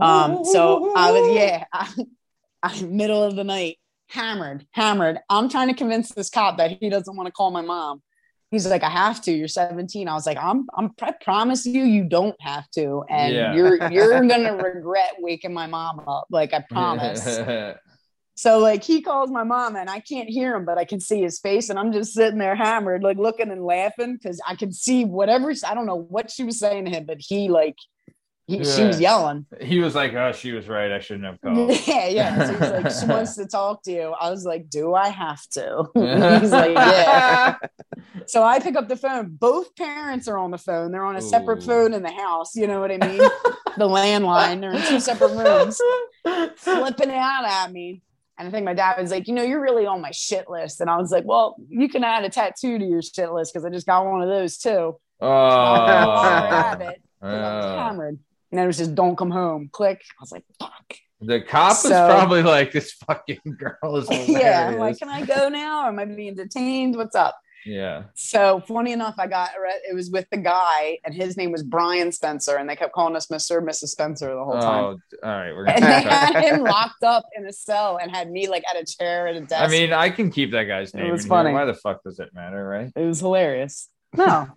Um, 0.00 0.44
so 0.44 0.94
I 0.94 1.10
was, 1.10 1.34
yeah, 1.34 1.64
I, 1.72 1.92
I, 2.62 2.82
middle 2.82 3.22
of 3.22 3.34
the 3.36 3.44
night, 3.44 3.78
hammered, 4.08 4.66
hammered. 4.72 5.18
I'm 5.28 5.48
trying 5.48 5.68
to 5.68 5.74
convince 5.74 6.10
this 6.10 6.30
cop 6.30 6.58
that 6.58 6.78
he 6.80 6.88
doesn't 6.88 7.16
want 7.16 7.26
to 7.26 7.32
call 7.32 7.50
my 7.50 7.62
mom. 7.62 8.02
He's 8.50 8.66
like, 8.66 8.82
I 8.82 8.88
have 8.88 9.20
to. 9.22 9.32
You're 9.32 9.46
17. 9.48 10.08
I 10.08 10.14
was 10.14 10.26
like, 10.26 10.38
I'm, 10.38 10.66
I'm, 10.76 10.90
I 11.02 11.12
promise 11.12 11.66
you, 11.66 11.84
you 11.84 12.04
don't 12.04 12.36
have 12.40 12.68
to, 12.70 13.04
and 13.10 13.34
Yeah. 13.34 13.54
you're, 13.54 13.76
you're 13.92 14.26
gonna 14.26 14.56
regret 14.56 15.16
waking 15.18 15.52
my 15.52 15.66
mom 15.66 16.00
up. 16.06 16.26
Like 16.30 16.54
I 16.54 16.64
promise. 16.70 17.38
So 18.38 18.60
like 18.60 18.84
he 18.84 19.02
calls 19.02 19.32
my 19.32 19.42
mom 19.42 19.74
and 19.74 19.90
I 19.90 19.98
can't 19.98 20.28
hear 20.28 20.54
him, 20.54 20.64
but 20.64 20.78
I 20.78 20.84
can 20.84 21.00
see 21.00 21.20
his 21.20 21.40
face, 21.40 21.70
and 21.70 21.76
I'm 21.78 21.92
just 21.92 22.14
sitting 22.14 22.38
there 22.38 22.54
hammered, 22.54 23.02
like 23.02 23.16
looking 23.16 23.50
and 23.50 23.64
laughing 23.64 24.14
because 24.14 24.40
I 24.46 24.54
can 24.54 24.72
see 24.72 25.04
whatever 25.04 25.52
I 25.66 25.74
don't 25.74 25.86
know 25.86 26.06
what 26.08 26.30
she 26.30 26.44
was 26.44 26.56
saying 26.60 26.84
to 26.84 26.90
him, 26.92 27.04
but 27.04 27.16
he 27.18 27.48
like 27.48 27.74
he, 28.48 28.64
she 28.64 28.82
was 28.82 28.98
yelling. 28.98 29.44
he 29.60 29.78
was 29.78 29.94
like, 29.94 30.14
"Oh, 30.14 30.32
she 30.32 30.52
was 30.52 30.68
right. 30.68 30.90
I 30.90 31.00
shouldn't 31.00 31.26
have 31.26 31.38
called." 31.42 31.70
Yeah, 31.86 32.08
yeah. 32.08 32.46
So 32.46 32.52
he's 32.52 32.70
like, 32.70 32.92
she 32.92 33.06
wants 33.06 33.36
to 33.36 33.46
talk 33.46 33.82
to 33.82 33.92
you. 33.92 34.14
I 34.18 34.30
was 34.30 34.46
like, 34.46 34.70
do 34.70 34.94
I 34.94 35.08
have 35.08 35.46
to? 35.50 35.84
he's 36.40 36.50
like, 36.50 36.74
yeah. 36.74 37.56
So 38.26 38.42
I 38.42 38.58
pick 38.58 38.74
up 38.74 38.88
the 38.88 38.96
phone. 38.96 39.36
Both 39.38 39.76
parents 39.76 40.28
are 40.28 40.38
on 40.38 40.50
the 40.50 40.56
phone. 40.58 40.92
They're 40.92 41.04
on 41.04 41.16
a 41.16 41.20
separate 41.22 41.62
phone 41.62 41.92
in 41.92 42.02
the 42.02 42.10
house. 42.10 42.56
You 42.56 42.66
know 42.66 42.80
what 42.80 42.90
I 42.90 42.96
mean? 42.96 43.18
the 43.76 43.86
landline. 43.86 44.62
They're 44.62 44.72
in 44.72 44.82
two 44.82 45.00
separate 45.00 45.36
rooms, 45.36 45.78
flipping 46.56 47.10
out 47.10 47.44
at 47.44 47.70
me. 47.70 48.02
And 48.38 48.48
I 48.48 48.50
think 48.50 48.64
my 48.64 48.74
dad 48.74 49.00
was 49.00 49.10
like, 49.10 49.28
you 49.28 49.34
know, 49.34 49.42
you're 49.42 49.60
really 49.60 49.84
on 49.84 50.00
my 50.00 50.12
shit 50.12 50.48
list. 50.48 50.80
And 50.80 50.88
I 50.88 50.96
was 50.96 51.10
like, 51.10 51.24
well, 51.26 51.56
you 51.68 51.88
can 51.88 52.02
add 52.04 52.24
a 52.24 52.30
tattoo 52.30 52.78
to 52.78 52.84
your 52.84 53.02
shit 53.02 53.30
list 53.30 53.52
because 53.52 53.64
I 53.66 53.70
just 53.70 53.86
got 53.86 54.06
one 54.06 54.22
of 54.22 54.28
those 54.28 54.56
too. 54.58 54.98
Oh, 55.20 55.28
I'll 55.28 56.78
have 58.52 58.58
I 58.58 58.58
was. 58.58 58.58
And 58.58 58.58
then 58.58 58.64
it 58.64 58.66
was 58.66 58.78
just 58.78 58.94
don't 58.94 59.16
come 59.16 59.30
home. 59.30 59.68
Click. 59.72 60.00
I 60.18 60.22
was 60.22 60.32
like, 60.32 60.44
fuck. 60.58 60.94
the 61.20 61.40
cop 61.40 61.70
was 61.70 61.82
So- 61.82 62.06
probably 62.08 62.42
like, 62.42 62.72
"This 62.72 62.92
fucking 62.92 63.40
girl 63.58 63.96
is 63.96 64.08
hilarious." 64.08 64.28
yeah. 64.28 64.68
I'm 64.68 64.78
like, 64.78 64.98
can 64.98 65.08
I 65.08 65.24
go 65.24 65.48
now? 65.48 65.84
Or 65.84 65.88
am 65.88 65.98
I 65.98 66.04
being 66.04 66.34
detained? 66.34 66.96
What's 66.96 67.14
up? 67.16 67.36
yeah. 67.66 68.04
So 68.14 68.62
funny 68.66 68.92
enough, 68.92 69.16
I 69.18 69.26
got 69.26 69.50
it 69.90 69.94
was 69.94 70.10
with 70.10 70.26
the 70.30 70.38
guy, 70.38 70.98
and 71.04 71.12
his 71.14 71.36
name 71.36 71.50
was 71.52 71.62
Brian 71.62 72.12
Spencer, 72.12 72.56
and 72.56 72.70
they 72.70 72.76
kept 72.76 72.94
calling 72.94 73.16
us 73.16 73.26
Mr. 73.26 73.58
and 73.58 73.68
Mrs. 73.68 73.88
Spencer 73.88 74.28
the 74.34 74.44
whole 74.44 74.58
time. 74.58 74.84
Oh, 74.84 74.98
all 75.22 75.30
right. 75.30 75.52
We're 75.52 75.64
gonna 75.66 75.76
And 75.76 75.84
they 75.84 76.08
had 76.08 76.44
him 76.44 76.60
locked 76.62 77.02
up 77.02 77.24
in 77.36 77.44
a 77.46 77.52
cell 77.52 77.98
and 78.00 78.10
had 78.10 78.30
me 78.30 78.48
like 78.48 78.62
at 78.70 78.80
a 78.80 78.86
chair 78.86 79.26
at 79.26 79.36
a 79.36 79.40
desk. 79.40 79.60
I 79.62 79.66
mean, 79.68 79.92
I 79.92 80.08
can 80.08 80.30
keep 80.30 80.52
that 80.52 80.64
guy's 80.64 80.94
name. 80.94 81.06
It 81.06 81.12
was 81.12 81.26
funny. 81.26 81.50
Here. 81.50 81.58
Why 81.58 81.64
the 81.66 81.74
fuck 81.74 82.02
does 82.04 82.18
it 82.20 82.30
matter, 82.32 82.66
right? 82.66 82.90
it 82.96 83.04
was 83.04 83.20
hilarious. 83.20 83.88
No, 84.16 84.48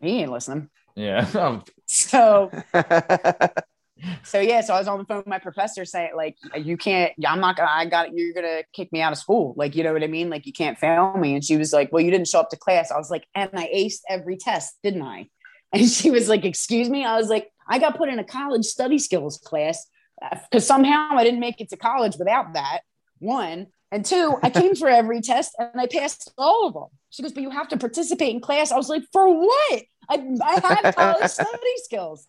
he 0.00 0.20
ain't 0.20 0.30
listening. 0.30 0.68
Yeah. 0.94 1.26
So 1.88 2.50
so 4.24 4.40
yeah, 4.40 4.60
so 4.60 4.74
I 4.74 4.78
was 4.78 4.88
on 4.88 4.98
the 4.98 5.04
phone 5.04 5.18
with 5.18 5.26
my 5.26 5.38
professor 5.38 5.84
saying 5.84 6.12
like, 6.16 6.36
you 6.56 6.76
can't, 6.76 7.12
I'm 7.26 7.40
not 7.40 7.56
gonna, 7.56 7.70
I 7.70 7.86
got, 7.86 8.14
you're 8.14 8.34
gonna 8.34 8.62
kick 8.72 8.92
me 8.92 9.00
out 9.00 9.12
of 9.12 9.18
school. 9.18 9.54
Like, 9.56 9.74
you 9.74 9.84
know 9.84 9.92
what 9.92 10.02
I 10.02 10.06
mean? 10.06 10.28
Like, 10.28 10.46
you 10.46 10.52
can't 10.52 10.78
fail 10.78 11.16
me. 11.16 11.34
And 11.34 11.44
she 11.44 11.56
was 11.56 11.72
like, 11.72 11.92
well, 11.92 12.02
you 12.02 12.10
didn't 12.10 12.28
show 12.28 12.40
up 12.40 12.50
to 12.50 12.56
class. 12.56 12.90
I 12.90 12.98
was 12.98 13.10
like, 13.10 13.26
and 13.34 13.50
I 13.54 13.68
aced 13.74 14.00
every 14.08 14.36
test, 14.36 14.76
didn't 14.82 15.02
I? 15.02 15.28
And 15.72 15.88
she 15.88 16.12
was 16.12 16.28
like, 16.28 16.44
excuse 16.44 16.88
me. 16.88 17.04
I 17.04 17.16
was 17.16 17.28
like, 17.28 17.50
I 17.68 17.80
got 17.80 17.96
put 17.98 18.08
in 18.08 18.20
a 18.20 18.24
college 18.24 18.64
study 18.64 18.98
skills 18.98 19.36
class 19.38 19.84
uh, 20.22 20.36
because 20.48 20.64
somehow 20.64 21.08
I 21.10 21.24
didn't 21.24 21.40
make 21.40 21.60
it 21.60 21.70
to 21.70 21.76
college 21.76 22.16
without 22.16 22.54
that. 22.54 22.80
One 23.18 23.66
and 23.92 24.04
two, 24.04 24.36
I 24.42 24.50
came 24.50 24.74
for 24.74 24.88
every 24.88 25.20
test 25.20 25.54
and 25.58 25.80
I 25.80 25.86
passed 25.86 26.32
all 26.36 26.66
of 26.66 26.74
them. 26.74 26.88
She 27.10 27.22
goes, 27.22 27.32
but 27.32 27.42
you 27.42 27.50
have 27.50 27.68
to 27.68 27.76
participate 27.76 28.34
in 28.34 28.40
class. 28.40 28.72
I 28.72 28.76
was 28.76 28.88
like, 28.88 29.04
for 29.12 29.28
what? 29.28 29.82
I, 30.08 30.36
I 30.42 30.82
have 30.82 30.94
college 30.96 31.30
study 31.30 31.76
skills. 31.84 32.26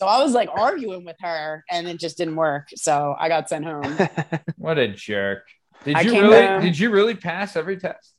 So 0.00 0.06
I 0.06 0.22
was 0.22 0.32
like 0.32 0.48
arguing 0.52 1.04
with 1.04 1.16
her 1.20 1.64
and 1.70 1.86
it 1.86 1.98
just 2.00 2.18
didn't 2.18 2.36
work. 2.36 2.68
So 2.74 3.14
I 3.18 3.28
got 3.28 3.48
sent 3.48 3.64
home. 3.64 3.96
What 4.56 4.78
a 4.78 4.88
jerk. 4.88 5.46
Did 5.84 5.96
I 5.96 6.00
you 6.00 6.12
really 6.12 6.38
down- 6.38 6.62
did 6.62 6.78
you 6.78 6.90
really 6.90 7.14
pass 7.14 7.54
every 7.54 7.76
test? 7.76 8.13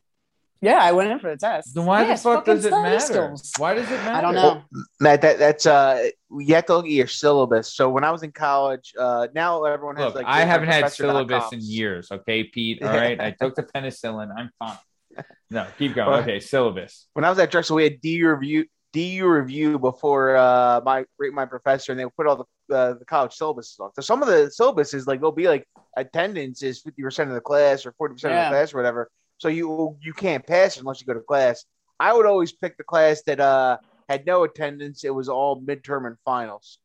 Yeah, 0.65 0.79
I 0.81 0.91
went 0.93 1.11
in 1.11 1.19
for 1.19 1.29
the 1.29 1.37
test. 1.37 1.75
Then 1.75 1.85
why 1.85 2.01
Yes, 2.01 2.23
the 2.23 2.29
fuck 2.29 2.45
does 2.45 2.65
it 2.65 2.71
matter? 2.71 2.99
skills. 2.99 3.51
Why 3.57 3.75
does 3.75 3.85
it 3.85 3.97
matter? 3.97 4.17
I 4.17 4.21
don't 4.21 4.33
know. 4.33 4.63
Matt, 4.99 5.21
that, 5.21 5.37
that's 5.37 5.65
uh, 5.67 6.09
you 6.31 6.55
have 6.55 6.65
to 6.65 6.77
look 6.77 6.85
at 6.85 6.91
your 6.91 7.07
syllabus. 7.07 7.73
So 7.73 7.89
when 7.89 8.03
I 8.03 8.09
was 8.09 8.23
in 8.23 8.31
college, 8.31 8.93
uh, 8.99 9.27
now 9.35 9.63
everyone 9.65 9.95
has 9.97 10.05
Look, 10.05 10.15
like. 10.15 10.25
I 10.25 10.41
haven't 10.41 10.69
had 10.69 10.91
syllabus 10.91 11.51
in 11.53 11.59
years. 11.61 12.11
Okay, 12.11 12.45
Pete. 12.45 12.81
All 12.81 12.89
right, 12.89 13.19
I 13.21 13.31
took 13.31 13.55
the 13.55 13.63
penicillin. 13.63 14.33
I'm 14.35 14.49
fine. 14.59 14.77
No, 15.51 15.65
keep 15.77 15.93
going. 15.93 16.09
Well- 16.09 16.19
Okay, 16.21 16.39
syllabus. 16.39 17.07
When 17.13 17.23
I 17.23 17.29
was 17.29 17.37
at 17.39 17.51
Drexel, 17.51 17.75
we 17.75 17.83
had 17.83 18.01
DU 18.01 18.27
review, 18.27 18.65
DU 18.91 19.27
review 19.27 19.77
before 19.77 20.35
uh, 20.35 20.81
my 20.83 21.05
my 21.31 21.45
professor, 21.45 21.91
and 21.91 21.99
they 21.99 22.03
would 22.03 22.15
put 22.15 22.25
all 22.27 22.35
the 22.67 22.75
uh, 22.75 22.93
the 22.95 23.05
college 23.05 23.33
syllabus 23.33 23.77
on. 23.79 23.91
So 23.93 24.01
some 24.01 24.23
of 24.23 24.27
the 24.27 24.49
syllabus 24.49 24.93
is 24.95 25.05
like 25.05 25.21
they'll 25.21 25.31
be 25.31 25.47
like 25.47 25.67
attendance 25.95 26.63
is 26.63 26.81
fifty 26.81 27.03
percent 27.03 27.29
of 27.29 27.35
the 27.35 27.41
class 27.41 27.85
or 27.85 27.93
forty 27.93 28.15
percent 28.15 28.33
of 28.33 28.43
the 28.45 28.49
class 28.49 28.73
or 28.73 28.77
whatever. 28.77 29.09
So 29.45 29.49
you 29.49 29.95
you 30.01 30.11
can't 30.13 30.43
pass 30.43 30.77
unless 30.77 30.99
you 31.01 31.05
go 31.05 31.13
to 31.13 31.19
class. 31.19 31.65
I 31.99 32.11
would 32.13 32.25
always 32.25 32.51
pick 32.51 32.77
the 32.77 32.83
class 32.83 33.21
that 33.27 33.39
uh 33.39 33.77
had 34.09 34.25
no 34.25 34.43
attendance. 34.43 35.03
It 35.03 35.13
was 35.13 35.29
all 35.29 35.61
midterm 35.61 36.07
and 36.07 36.15
finals. 36.25 36.79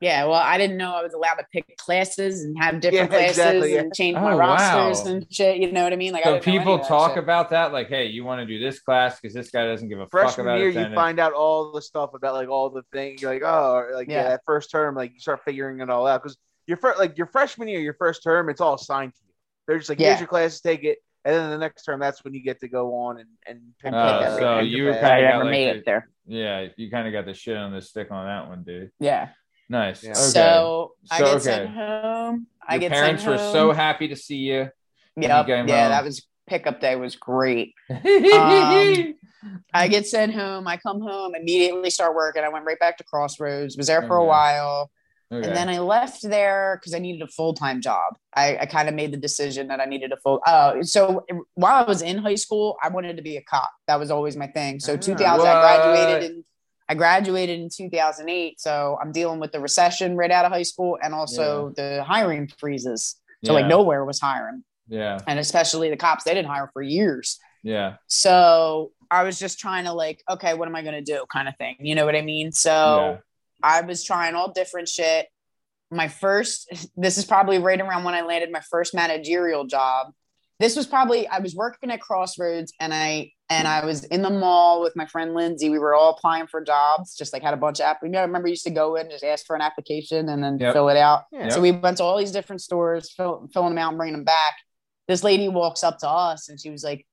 Yeah, 0.00 0.26
well, 0.26 0.34
I 0.34 0.58
didn't 0.58 0.76
know 0.76 0.94
I 0.94 1.02
was 1.02 1.12
allowed 1.12 1.34
to 1.36 1.46
pick 1.52 1.76
classes 1.76 2.44
and 2.44 2.56
have 2.62 2.78
different 2.80 3.10
Yeah, 3.10 3.16
classes 3.18 3.30
exactly, 3.38 3.74
yeah. 3.74 3.80
and 3.80 3.92
change 3.94 4.16
Oh, 4.16 4.20
my 4.20 4.34
rosters 4.34 5.04
wow. 5.06 5.10
and 5.12 5.26
shit. 5.34 5.56
You 5.56 5.72
know 5.72 5.82
what 5.82 5.92
I 5.92 5.96
mean? 5.96 6.12
Like, 6.12 6.22
So 6.22 6.34
didn't 6.34 6.46
know 6.46 6.52
any 6.52 6.58
people 6.60 6.74
of 6.74 6.80
that 6.82 6.88
talk 6.88 7.16
about 7.16 7.50
that, 7.50 7.72
like, 7.72 7.88
hey, 7.88 8.06
you 8.06 8.22
want 8.22 8.40
to 8.40 8.46
do 8.46 8.60
this 8.60 8.78
class 8.78 9.18
because 9.20 9.34
this 9.34 9.50
guy 9.50 9.64
doesn't 9.66 9.88
give 9.88 9.98
a 9.98 10.02
fuck 10.04 10.10
Freshman 10.12 10.46
about 10.46 10.58
year, 10.60 10.68
attendance. 10.68 10.90
you 10.92 10.94
find 10.94 11.18
out 11.18 11.32
all 11.32 11.72
the 11.72 11.82
stuff 11.82 12.10
about 12.14 12.34
like 12.34 12.48
all 12.48 12.70
the 12.70 12.82
things. 12.92 13.22
You're 13.22 13.32
like, 13.32 13.42
oh, 13.44 13.88
like 13.92 14.06
yeah, 14.08 14.22
Yeah. 14.22 14.28
that 14.30 14.42
first 14.46 14.70
term, 14.70 14.94
like 14.94 15.12
you 15.14 15.18
start 15.20 15.40
figuring 15.44 15.80
it 15.80 15.90
all 15.90 16.06
out 16.06 16.22
because 16.22 16.36
your 16.68 16.76
first, 16.76 16.98
like 17.00 17.18
your 17.18 17.26
freshman 17.26 17.66
year, 17.66 17.80
your 17.80 17.94
first 17.94 18.22
term, 18.22 18.48
it's 18.50 18.60
all 18.60 18.74
assigned 18.74 19.14
to 19.14 19.20
you. 19.26 19.32
They're 19.66 19.78
just 19.78 19.88
like, 19.88 19.98
Yeah. 20.00 20.08
here's 20.08 20.20
your 20.20 20.28
classes, 20.28 20.60
take 20.60 20.84
it, 20.84 20.98
and 21.24 21.34
then 21.34 21.50
the 21.50 21.58
next 21.58 21.84
term, 21.84 22.00
that's 22.00 22.22
when 22.24 22.34
you 22.34 22.42
get 22.42 22.60
to 22.60 22.68
go 22.68 22.94
on 22.96 23.18
and 23.18 23.28
and 23.46 23.60
pick 23.80 23.92
Oh, 23.92 23.96
up 23.96 24.38
so 24.38 24.58
you 24.60 24.84
were 24.84 24.92
kinda 24.92 25.12
I 25.12 25.20
got, 25.22 25.28
never 25.30 25.44
like, 25.44 25.50
made 25.50 25.66
the- 25.74 25.78
it 25.78 25.84
there. 25.86 26.08
yeah, 26.26 26.66
you 26.76 26.90
kind 26.90 27.06
of 27.06 27.12
got 27.12 27.26
the 27.26 27.34
shit 27.34 27.56
on 27.56 27.72
the 27.72 27.80
stick 27.82 28.10
on 28.10 28.26
that 28.26 28.48
one, 28.48 28.62
dude. 28.62 28.90
Yeah. 29.00 29.28
Nice. 29.68 30.02
Yeah. 30.04 30.10
Okay. 30.10 30.18
So 30.20 30.92
I 31.10 31.18
So, 31.18 31.24
get 31.24 31.34
okay. 31.36 31.42
sent 31.44 31.68
home. 31.70 32.46
I 32.66 32.74
Your 32.74 32.80
get 32.80 32.92
parents 32.92 33.22
sent 33.24 33.32
were 33.32 33.38
so 33.38 33.72
happy 33.72 34.08
to 34.08 34.16
see 34.16 34.36
you. 34.36 34.68
when 35.14 35.22
you 35.22 35.28
Yep. 35.28 35.46
came 35.46 35.68
Yeah, 35.68 35.88
that 35.88 36.04
was 36.04 36.26
pickup 36.46 36.80
day 36.80 36.96
was 36.96 37.16
great. 37.16 37.74
Um, 37.90 39.14
I 39.74 39.88
get 39.88 40.06
sent 40.06 40.32
home. 40.34 40.66
I 40.66 40.76
come 40.78 41.00
home, 41.00 41.34
immediately 41.34 41.90
start 41.90 42.14
working. 42.14 42.42
I 42.44 42.48
went 42.48 42.64
right 42.64 42.78
back 42.78 42.96
to 42.98 43.04
Crossroads, 43.04 43.76
was 43.76 43.86
there 43.88 44.02
for 44.02 44.16
a 44.16 44.24
while. 44.24 44.90
Okay. 45.32 45.46
And 45.48 45.56
then 45.56 45.68
I 45.68 45.78
left 45.78 46.22
there 46.22 46.78
because 46.80 46.94
I 46.94 46.98
needed 46.98 47.22
a 47.22 47.26
full 47.28 47.54
time 47.54 47.80
job. 47.80 48.14
I, 48.34 48.58
I 48.58 48.66
kind 48.66 48.88
of 48.88 48.94
made 48.94 49.12
the 49.12 49.16
decision 49.16 49.68
that 49.68 49.80
I 49.80 49.84
needed 49.86 50.12
a 50.12 50.16
full. 50.18 50.40
Uh, 50.46 50.82
so 50.82 51.24
while 51.54 51.82
I 51.84 51.88
was 51.88 52.02
in 52.02 52.18
high 52.18 52.34
school, 52.34 52.76
I 52.82 52.88
wanted 52.88 53.16
to 53.16 53.22
be 53.22 53.36
a 53.36 53.42
cop. 53.42 53.70
That 53.88 53.98
was 53.98 54.10
always 54.10 54.36
my 54.36 54.46
thing. 54.48 54.80
So 54.80 54.94
Ah. 54.94 54.96
2000, 54.96 55.38
What? 55.38 55.46
I 55.48 55.60
graduated 55.76 56.30
in. 56.30 56.44
I 56.86 56.94
graduated 56.94 57.60
in 57.60 57.70
2008, 57.74 58.60
so 58.60 58.98
I'm 59.00 59.10
dealing 59.10 59.40
with 59.40 59.52
the 59.52 59.60
recession 59.60 60.16
right 60.16 60.30
out 60.30 60.44
of 60.44 60.52
high 60.52 60.64
school, 60.64 60.98
and 61.02 61.14
also 61.14 61.72
the 61.76 62.04
hiring 62.06 62.46
freezes. 62.58 63.16
So 63.44 63.54
like 63.54 63.66
nowhere 63.66 64.04
was 64.04 64.20
hiring, 64.20 64.64
Yeah. 64.88 65.18
and 65.26 65.38
especially 65.38 65.88
the 65.88 65.96
cops, 65.96 66.24
they 66.24 66.34
didn't 66.34 66.48
hire 66.48 66.68
for 66.74 66.82
years. 66.82 67.38
Yeah. 67.62 67.94
So 68.06 68.92
I 69.10 69.22
was 69.24 69.38
just 69.38 69.58
trying 69.58 69.84
to 69.84 69.92
like, 69.94 70.22
okay, 70.28 70.52
what 70.52 70.68
am 70.68 70.76
I 70.76 70.82
gonna 70.82 71.00
do, 71.00 71.24
kind 71.32 71.48
of 71.48 71.56
thing. 71.56 71.76
You 71.80 71.94
know 71.94 72.04
what 72.04 72.14
I 72.16 72.20
mean? 72.22 72.52
So. 72.52 72.70
Yeah. 72.70 73.16
I 73.64 73.80
was 73.80 74.04
trying 74.04 74.34
all 74.34 74.52
different 74.52 74.88
shit. 74.88 75.26
My 75.90 76.08
first, 76.08 76.88
this 76.96 77.16
is 77.16 77.24
probably 77.24 77.58
right 77.58 77.80
around 77.80 78.04
when 78.04 78.14
I 78.14 78.20
landed 78.20 78.52
my 78.52 78.60
first 78.70 78.94
managerial 78.94 79.64
job. 79.64 80.08
This 80.60 80.76
was 80.76 80.86
probably 80.86 81.26
I 81.26 81.38
was 81.40 81.54
working 81.54 81.90
at 81.90 82.00
Crossroads 82.00 82.72
and 82.78 82.94
I 82.94 83.32
and 83.50 83.66
I 83.66 83.84
was 83.84 84.04
in 84.04 84.22
the 84.22 84.30
mall 84.30 84.82
with 84.82 84.94
my 84.96 85.06
friend 85.06 85.34
Lindsay. 85.34 85.68
We 85.68 85.78
were 85.78 85.94
all 85.94 86.10
applying 86.10 86.46
for 86.46 86.62
jobs, 86.62 87.14
just 87.16 87.32
like 87.32 87.42
had 87.42 87.54
a 87.54 87.56
bunch 87.56 87.80
of 87.80 87.84
app. 87.86 87.98
You 88.02 88.08
know, 88.08 88.20
I 88.20 88.22
remember 88.22 88.48
used 88.48 88.64
to 88.64 88.70
go 88.70 88.94
in, 88.96 89.10
just 89.10 89.24
ask 89.24 89.44
for 89.46 89.56
an 89.56 89.62
application 89.62 90.28
and 90.28 90.42
then 90.42 90.58
Yep. 90.58 90.72
fill 90.72 90.88
it 90.90 90.96
out. 90.96 91.24
Yeah. 91.32 91.48
So 91.48 91.60
we 91.60 91.72
went 91.72 91.96
to 91.98 92.04
all 92.04 92.16
these 92.16 92.32
different 92.32 92.62
stores, 92.62 93.12
fill, 93.12 93.48
filling 93.52 93.70
them 93.70 93.78
out 93.78 93.88
and 93.90 93.98
bringing 93.98 94.14
them 94.14 94.24
back. 94.24 94.54
This 95.08 95.24
lady 95.24 95.48
walks 95.48 95.82
up 95.82 95.98
to 95.98 96.08
us 96.08 96.48
and 96.48 96.58
she 96.60 96.70
was 96.70 96.84
like, 96.84 97.06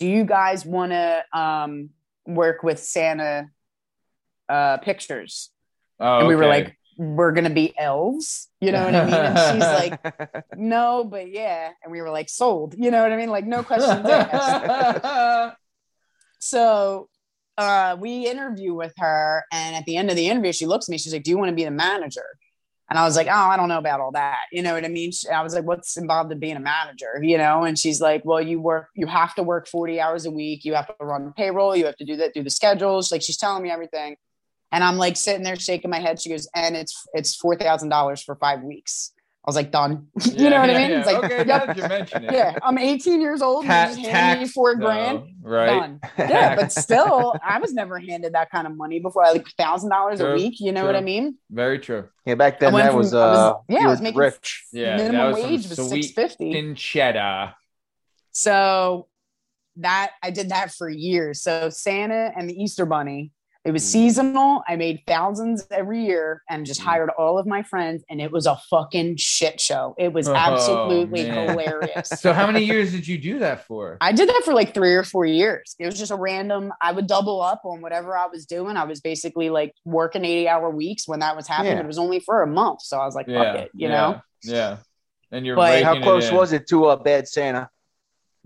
"Do 0.00 0.06
you 0.06 0.24
guys 0.24 0.64
want 0.64 0.92
to 0.92 1.24
um, 1.32 1.90
work 2.26 2.62
with 2.62 2.78
Santa 2.80 3.48
uh, 4.48 4.78
Pictures?" 4.78 5.50
Oh, 5.98 6.18
and 6.18 6.28
we 6.28 6.36
were 6.36 6.46
like, 6.46 6.76
we're 6.98 7.32
gonna 7.32 7.50
be 7.50 7.74
elves, 7.78 8.48
you 8.60 8.72
know 8.72 8.84
what 8.84 8.94
I 8.94 9.04
mean? 9.04 9.14
And 9.14 9.54
she's 9.54 10.00
like, 10.02 10.44
no, 10.56 11.04
but 11.04 11.30
yeah. 11.30 11.70
And 11.82 11.92
we 11.92 12.00
were 12.00 12.10
like, 12.10 12.28
sold, 12.28 12.74
you 12.76 12.90
know 12.90 13.02
what 13.02 13.12
I 13.12 13.16
mean? 13.16 13.30
Like, 13.30 13.46
no 13.46 13.62
questions 13.62 14.06
asked. 14.06 15.56
So 16.38 17.08
uh, 17.58 17.96
we 17.98 18.26
interview 18.26 18.74
with 18.74 18.92
her, 18.98 19.44
and 19.50 19.74
at 19.74 19.84
the 19.84 19.96
end 19.96 20.10
of 20.10 20.16
the 20.16 20.28
interview, 20.28 20.52
she 20.52 20.66
looks 20.66 20.88
at 20.88 20.90
me. 20.90 20.98
She's 20.98 21.12
like, 21.12 21.22
"Do 21.24 21.30
you 21.30 21.38
want 21.38 21.48
to 21.48 21.54
be 21.54 21.64
the 21.64 21.70
manager?" 21.70 22.26
And 22.88 22.98
I 22.98 23.04
was 23.04 23.16
like, 23.16 23.26
"Oh, 23.26 23.32
I 23.32 23.56
don't 23.56 23.68
know 23.68 23.78
about 23.78 24.00
all 24.00 24.12
that." 24.12 24.42
You 24.52 24.62
know 24.62 24.74
what 24.74 24.84
I 24.84 24.88
mean? 24.88 25.10
I 25.32 25.42
was 25.42 25.54
like, 25.54 25.64
"What's 25.64 25.96
involved 25.96 26.30
in 26.30 26.38
being 26.38 26.56
a 26.56 26.60
manager?" 26.60 27.18
You 27.22 27.38
know? 27.38 27.64
And 27.64 27.78
she's 27.78 28.00
like, 28.00 28.24
"Well, 28.24 28.40
you 28.40 28.60
work. 28.60 28.88
You 28.94 29.06
have 29.06 29.34
to 29.36 29.42
work 29.42 29.66
forty 29.68 30.00
hours 30.00 30.26
a 30.26 30.30
week. 30.30 30.64
You 30.64 30.74
have 30.74 30.86
to 30.86 30.94
run 31.04 31.32
payroll. 31.36 31.74
You 31.74 31.86
have 31.86 31.96
to 31.96 32.04
do 32.04 32.16
that. 32.16 32.34
Do 32.34 32.42
the 32.42 32.50
schedules." 32.50 33.10
Like 33.10 33.22
she's 33.22 33.38
telling 33.38 33.62
me 33.62 33.70
everything, 33.70 34.16
and 34.72 34.82
I'm 34.84 34.96
like 34.96 35.16
sitting 35.16 35.42
there 35.42 35.56
shaking 35.56 35.90
my 35.90 36.00
head. 36.00 36.20
She 36.20 36.28
goes, 36.30 36.48
"And 36.54 36.76
it's 36.76 37.06
it's 37.14 37.34
four 37.36 37.56
thousand 37.56 37.88
dollars 37.90 38.22
for 38.22 38.36
five 38.36 38.62
weeks." 38.62 39.12
I 39.44 39.48
was 39.48 39.54
like, 39.56 39.70
"Done." 39.70 40.08
you 40.24 40.50
know 40.50 40.60
what 40.60 40.70
I 40.70 40.74
mean? 40.76 40.90
It's 40.90 41.06
like, 41.06 41.22
okay, 41.22 41.44
yep. 41.46 41.76
you 41.76 41.82
mention 41.84 42.24
it. 42.24 42.32
yeah, 42.32 42.58
I'm 42.64 42.76
18 42.78 43.20
years 43.20 43.42
old. 43.42 43.64
and 43.64 43.70
Ta- 43.70 43.90
you 43.90 44.02
just 44.02 44.08
hand 44.10 44.40
me 44.40 44.46
tax, 44.46 44.52
four 44.54 44.74
though, 44.74 44.80
grand 44.86 45.22
right? 45.40 45.66
done. 45.66 46.00
Yeah, 46.18 46.56
but 46.56 46.72
still, 46.86 47.36
I 47.44 47.60
was 47.60 47.72
never 47.72 48.00
handed 48.00 48.32
that 48.34 48.50
kind 48.50 48.66
of 48.66 48.76
money 48.76 48.98
before. 48.98 49.22
Like 49.22 49.46
thousand 49.56 49.90
dollars 49.90 50.18
a 50.20 50.32
week. 50.32 50.58
You 50.58 50.72
know 50.72 50.80
true. 50.80 50.88
what 50.88 50.96
I 50.96 51.00
mean? 51.00 51.38
Very 51.48 51.78
true. 51.78 52.08
yeah, 52.24 52.34
back 52.34 52.58
then 52.58 52.74
I 52.74 52.82
that 52.82 52.88
from- 52.88 52.96
was 52.98 53.14
I 53.14 53.28
was- 53.28 53.38
uh, 53.38 53.54
yeah, 53.68 53.84
I 53.84 53.86
was 53.86 54.00
making 54.00 54.18
rich. 54.18 54.64
Yeah, 54.72 54.96
that 54.96 55.12
minimum 55.12 55.32
was 55.32 55.40
some 55.42 55.50
wage 55.50 55.68
was 55.68 55.88
six 55.90 56.10
fifty. 56.10 56.58
In 56.58 56.74
cheddar. 56.74 57.54
So 58.32 59.06
that 59.76 60.10
I 60.22 60.30
did 60.30 60.48
that 60.50 60.72
for 60.72 60.88
years. 60.88 61.40
So 61.42 61.70
Santa 61.70 62.32
and 62.36 62.48
the 62.50 62.54
Easter 62.60 62.84
Bunny. 62.86 63.30
It 63.66 63.72
was 63.72 63.82
Mm. 63.82 63.86
seasonal. 63.86 64.62
I 64.68 64.76
made 64.76 65.02
thousands 65.08 65.66
every 65.72 66.04
year 66.04 66.42
and 66.48 66.64
just 66.64 66.80
hired 66.80 67.10
all 67.18 67.36
of 67.38 67.46
my 67.46 67.62
friends, 67.64 68.04
and 68.08 68.20
it 68.20 68.30
was 68.30 68.46
a 68.46 68.56
fucking 68.70 69.16
shit 69.16 69.60
show. 69.60 69.94
It 69.98 70.12
was 70.12 70.28
Oh, 70.28 70.34
absolutely 70.36 71.24
man. 71.28 71.48
hilarious. 71.50 72.08
So 72.20 72.32
how 72.32 72.46
many 72.46 72.64
years 72.64 72.92
did 72.92 73.06
you 73.08 73.18
do 73.18 73.40
that 73.40 73.66
for? 73.66 73.98
I 74.00 74.12
did 74.12 74.28
that 74.28 74.42
for 74.44 74.54
like 74.54 74.72
three 74.72 74.94
or 74.94 75.02
four 75.02 75.26
years. 75.26 75.74
It 75.80 75.86
was 75.86 75.98
just 75.98 76.12
a 76.12 76.16
random, 76.16 76.72
I 76.80 76.92
would 76.92 77.06
double 77.08 77.42
up 77.42 77.62
on 77.64 77.80
whatever 77.80 78.16
I 78.16 78.26
was 78.26 78.46
doing. 78.46 78.76
I 78.76 78.84
was 78.84 79.00
basically 79.00 79.50
like 79.50 79.74
working 79.84 80.24
80 80.24 80.48
hour 80.48 80.70
weeks 80.70 81.08
when 81.08 81.18
that 81.20 81.34
was 81.34 81.48
happening, 81.48 81.72
Yeah. 81.76 81.80
it 81.82 81.86
was 81.86 81.98
only 81.98 82.20
for 82.20 82.42
a 82.42 82.46
month. 82.46 82.82
So 82.82 82.98
I 82.98 83.04
was 83.04 83.14
like, 83.16 83.26
fuck 83.26 83.34
yeah, 83.34 83.54
it, 83.54 83.70
you 83.74 83.88
yeah, 83.88 83.94
know? 83.94 84.20
Yeah. 84.44 84.76
And 85.32 85.44
you're 85.44 85.56
But- 85.56 85.82
How 85.82 86.00
close 86.00 86.28
in. 86.28 86.36
was 86.36 86.52
it 86.52 86.68
to 86.68 86.90
a 86.90 86.96
bad 86.96 87.26
Santa? 87.26 87.68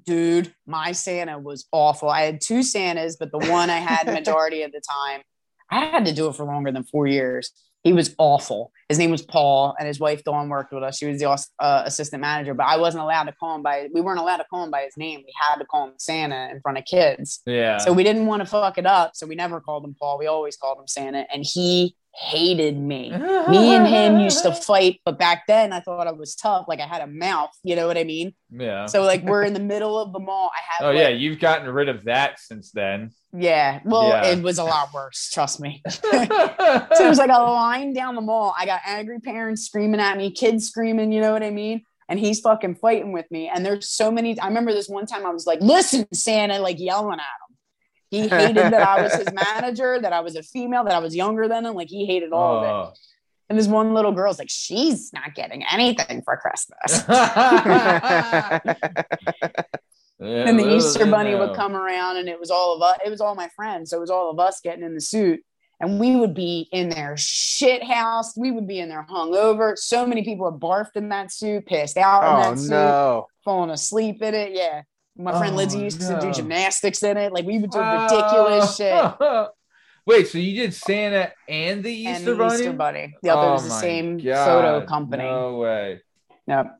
Dude, 0.04 0.54
my 0.66 0.92
Santa 0.92 1.38
was 1.38 1.66
awful. 1.72 2.08
I 2.08 2.22
had 2.22 2.40
two 2.40 2.62
Santas, 2.62 3.16
but 3.16 3.30
the 3.32 3.38
one 3.38 3.70
I 3.70 3.78
had 3.78 4.06
majority 4.12 4.62
of 4.62 4.72
the 4.72 4.80
time, 4.80 5.22
I 5.70 5.84
had 5.86 6.04
to 6.06 6.12
do 6.12 6.28
it 6.28 6.36
for 6.36 6.44
longer 6.44 6.72
than 6.72 6.84
four 6.84 7.06
years. 7.06 7.52
He 7.82 7.94
was 7.94 8.14
awful. 8.18 8.72
His 8.90 8.98
name 8.98 9.10
was 9.10 9.22
Paul, 9.22 9.74
and 9.78 9.88
his 9.88 9.98
wife 9.98 10.22
Dawn 10.22 10.50
worked 10.50 10.72
with 10.72 10.82
us. 10.82 10.98
She 10.98 11.06
was 11.06 11.18
the 11.18 11.30
uh, 11.58 11.82
assistant 11.86 12.20
manager, 12.20 12.52
but 12.52 12.66
I 12.66 12.76
wasn't 12.76 13.04
allowed 13.04 13.24
to 13.24 13.32
call 13.32 13.56
him 13.56 13.62
by. 13.62 13.88
We 13.94 14.02
weren't 14.02 14.20
allowed 14.20 14.36
to 14.38 14.44
call 14.44 14.64
him 14.64 14.70
by 14.70 14.82
his 14.82 14.96
name. 14.98 15.20
We 15.24 15.32
had 15.40 15.56
to 15.56 15.64
call 15.64 15.86
him 15.86 15.94
Santa 15.96 16.50
in 16.50 16.60
front 16.60 16.76
of 16.76 16.84
kids. 16.84 17.40
Yeah. 17.46 17.78
So 17.78 17.94
we 17.94 18.04
didn't 18.04 18.26
want 18.26 18.40
to 18.40 18.46
fuck 18.46 18.76
it 18.76 18.84
up. 18.84 19.12
So 19.14 19.26
we 19.26 19.34
never 19.34 19.60
called 19.60 19.84
him 19.84 19.96
Paul. 19.98 20.18
We 20.18 20.26
always 20.26 20.56
called 20.56 20.78
him 20.78 20.88
Santa. 20.88 21.24
And 21.32 21.42
he 21.42 21.96
hated 22.12 22.76
me. 22.76 23.10
Me 23.10 23.74
and 23.74 23.86
him 23.86 24.18
used 24.18 24.42
to 24.42 24.52
fight, 24.66 25.00
but 25.04 25.18
back 25.18 25.46
then 25.46 25.72
I 25.72 25.80
thought 25.80 26.06
I 26.06 26.12
was 26.12 26.34
tough. 26.34 26.66
Like 26.68 26.80
I 26.80 26.86
had 26.86 27.02
a 27.02 27.06
mouth, 27.06 27.50
you 27.62 27.76
know 27.76 27.86
what 27.86 27.96
I 27.96 28.04
mean? 28.04 28.34
Yeah. 28.50 28.86
So 28.86 29.02
like 29.02 29.22
we're 29.22 29.44
in 29.44 29.54
the 29.54 29.60
middle 29.74 29.98
of 29.98 30.12
the 30.12 30.18
mall. 30.18 30.50
I 30.54 30.60
have 30.74 30.88
oh 30.88 30.90
like, 30.92 31.00
yeah, 31.00 31.08
you've 31.08 31.38
gotten 31.40 31.68
rid 31.70 31.88
of 31.88 32.04
that 32.04 32.40
since 32.40 32.72
then. 32.72 33.12
yeah. 33.32 33.80
Well, 33.84 34.08
Yeah. 34.08 34.26
it 34.26 34.42
was 34.42 34.58
a 34.58 34.64
lot 34.64 34.92
worse. 34.92 35.30
Trust 35.32 35.60
me. 35.60 35.82
So 35.90 37.06
it 37.06 37.08
was 37.08 37.18
like 37.18 37.30
a 37.30 37.42
line 37.42 37.92
down 37.92 38.14
the 38.16 38.20
mall. 38.20 38.54
I 38.58 38.66
got 38.66 38.80
angry 38.84 39.20
parents 39.20 39.62
screaming 39.64 40.00
at 40.00 40.16
me, 40.18 40.30
kids 40.30 40.66
screaming, 40.66 41.12
you 41.12 41.20
know 41.20 41.32
what 41.32 41.42
I 41.42 41.50
mean? 41.50 41.82
And 42.08 42.18
he's 42.18 42.40
fucking 42.40 42.74
fighting 42.74 43.12
with 43.12 43.30
me. 43.30 43.48
And 43.48 43.64
there's 43.64 43.88
so 43.88 44.10
many. 44.10 44.38
I 44.40 44.48
remember 44.48 44.72
this 44.72 44.88
one 44.88 45.06
time 45.06 45.24
I 45.24 45.30
was 45.30 45.46
like, 45.46 45.60
listen, 45.60 46.06
Santa, 46.12 46.58
like 46.58 46.80
yelling 46.80 47.20
at 47.20 47.22
him. 47.22 47.49
He 48.10 48.28
hated 48.28 48.56
that 48.56 48.74
I 48.74 49.02
was 49.02 49.14
his 49.14 49.32
manager, 49.32 50.00
that 50.00 50.12
I 50.12 50.20
was 50.20 50.36
a 50.36 50.42
female, 50.42 50.84
that 50.84 50.92
I 50.92 50.98
was 50.98 51.14
younger 51.14 51.48
than 51.48 51.64
him. 51.64 51.74
Like 51.74 51.88
he 51.88 52.06
hated 52.06 52.32
all 52.32 52.58
of 52.58 52.64
it. 52.64 52.68
Oh. 52.68 52.92
And 53.48 53.58
this 53.58 53.66
one 53.66 53.94
little 53.94 54.12
girl's 54.12 54.38
like, 54.38 54.50
she's 54.50 55.12
not 55.12 55.34
getting 55.34 55.64
anything 55.72 56.22
for 56.22 56.36
Christmas. 56.36 57.04
Yeah, 57.08 58.60
and 60.20 60.58
the 60.58 60.76
Easter 60.76 61.04
bunny 61.06 61.32
know. 61.32 61.48
would 61.48 61.56
come 61.56 61.74
around 61.74 62.18
and 62.18 62.28
it 62.28 62.38
was 62.38 62.50
all 62.50 62.76
of 62.76 62.82
us, 62.82 62.98
it 63.04 63.10
was 63.10 63.20
all 63.20 63.34
my 63.34 63.48
friends. 63.56 63.90
So 63.90 63.96
it 63.96 64.00
was 64.00 64.10
all 64.10 64.30
of 64.30 64.38
us 64.38 64.60
getting 64.62 64.84
in 64.84 64.94
the 64.94 65.00
suit. 65.00 65.40
And 65.80 65.98
we 65.98 66.14
would 66.14 66.34
be 66.34 66.68
in 66.72 66.90
their 66.90 67.16
shit 67.16 67.82
house. 67.82 68.36
We 68.36 68.52
would 68.52 68.68
be 68.68 68.78
in 68.78 68.88
there 68.88 69.06
hungover. 69.10 69.76
So 69.76 70.06
many 70.06 70.22
people 70.22 70.48
had 70.50 70.60
barfed 70.60 70.94
in 70.94 71.08
that 71.08 71.32
suit, 71.32 71.66
pissed 71.66 71.96
out 71.96 72.22
in 72.22 72.28
Oh 72.28 72.50
that 72.50 72.60
suit, 72.60 72.70
no! 72.70 73.26
falling 73.44 73.70
asleep 73.70 74.22
in 74.22 74.34
it. 74.34 74.52
Yeah. 74.52 74.82
My 75.22 75.38
friend 75.38 75.54
Oh, 75.54 75.58
Lindsay 75.58 75.80
used 75.80 76.00
to 76.00 76.18
do 76.20 76.32
gymnastics 76.32 77.02
in 77.02 77.16
it. 77.16 77.32
Like 77.32 77.44
we 77.44 77.58
would 77.58 77.70
do 77.70 77.78
ridiculous 77.78 78.64
ah. 78.64 78.74
shit. 78.76 78.92
Oh. 79.20 79.48
Wait, 80.06 80.26
so 80.26 80.38
you 80.38 80.60
did 80.62 80.74
Santa 80.74 81.32
and 81.48 81.84
the 81.84 82.06
And 82.06 82.16
Easter 82.16 82.30
the 82.32 82.36
Bunny? 82.36 82.54
Easter 82.54 82.72
Bunny. 82.72 83.14
The 83.22 83.30
other 83.30 83.48
Oh 83.48 83.52
was 83.52 83.64
the 83.64 83.70
same 83.70 84.18
God, 84.18 84.44
photo 84.44 84.86
company. 84.86 85.24
No 85.24 85.58
way. 85.58 86.00
Yep. 86.48 86.78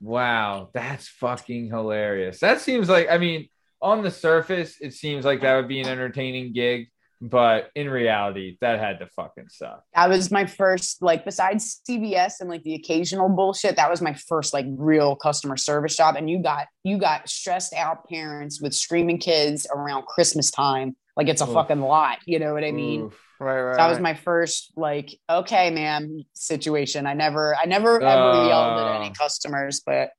Wow, 0.00 0.68
that's 0.74 1.08
fucking 1.08 1.68
hilarious. 1.68 2.40
That 2.40 2.60
seems 2.60 2.88
like, 2.88 3.08
I 3.08 3.18
mean, 3.18 3.48
on 3.80 4.02
the 4.02 4.10
surface, 4.10 4.76
it 4.80 4.92
seems 4.92 5.24
like 5.24 5.40
that 5.42 5.56
would 5.56 5.68
be 5.68 5.80
an 5.80 5.88
entertaining 5.88 6.52
gig, 6.52 6.88
but 7.26 7.70
in 7.74 7.88
reality, 7.88 8.58
that 8.60 8.78
had 8.78 8.98
to 8.98 9.06
fucking 9.16 9.48
suck. 9.48 9.82
that 9.94 10.10
was 10.10 10.30
my 10.30 10.44
first 10.44 11.00
like 11.02 11.24
besides 11.24 11.80
CVS 11.88 12.34
and 12.40 12.50
like 12.50 12.62
the 12.64 12.74
occasional 12.74 13.30
bullshit 13.30 13.76
that 13.76 13.90
was 13.90 14.02
my 14.02 14.12
first 14.12 14.52
like 14.52 14.66
real 14.76 15.16
customer 15.16 15.56
service 15.56 15.96
job 15.96 16.16
and 16.16 16.28
you 16.28 16.38
got 16.42 16.66
you 16.82 16.98
got 16.98 17.26
stressed 17.28 17.72
out 17.74 18.06
parents 18.10 18.60
with 18.60 18.74
screaming 18.74 19.16
kids 19.18 19.66
around 19.74 20.04
Christmas 20.06 20.50
time 20.50 20.94
like 21.16 21.28
it's 21.28 21.40
a 21.40 21.46
Oof. 21.46 21.54
fucking 21.54 21.80
lot 21.80 22.18
you 22.26 22.38
know 22.38 22.52
what 22.52 22.62
I 22.64 22.72
mean 22.72 23.04
Oof. 23.04 23.18
Right, 23.40 23.60
right. 23.62 23.76
that 23.78 23.88
was 23.88 23.98
my 24.00 24.14
first 24.14 24.72
like 24.76 25.18
okay 25.30 25.70
man 25.70 26.24
situation 26.34 27.06
I 27.06 27.14
never 27.14 27.56
I 27.56 27.64
never 27.64 27.96
ever 28.02 28.46
yelled 28.48 28.80
at 28.80 28.96
any 29.00 29.10
Oh. 29.10 29.12
customers 29.18 29.80
but 29.84 30.10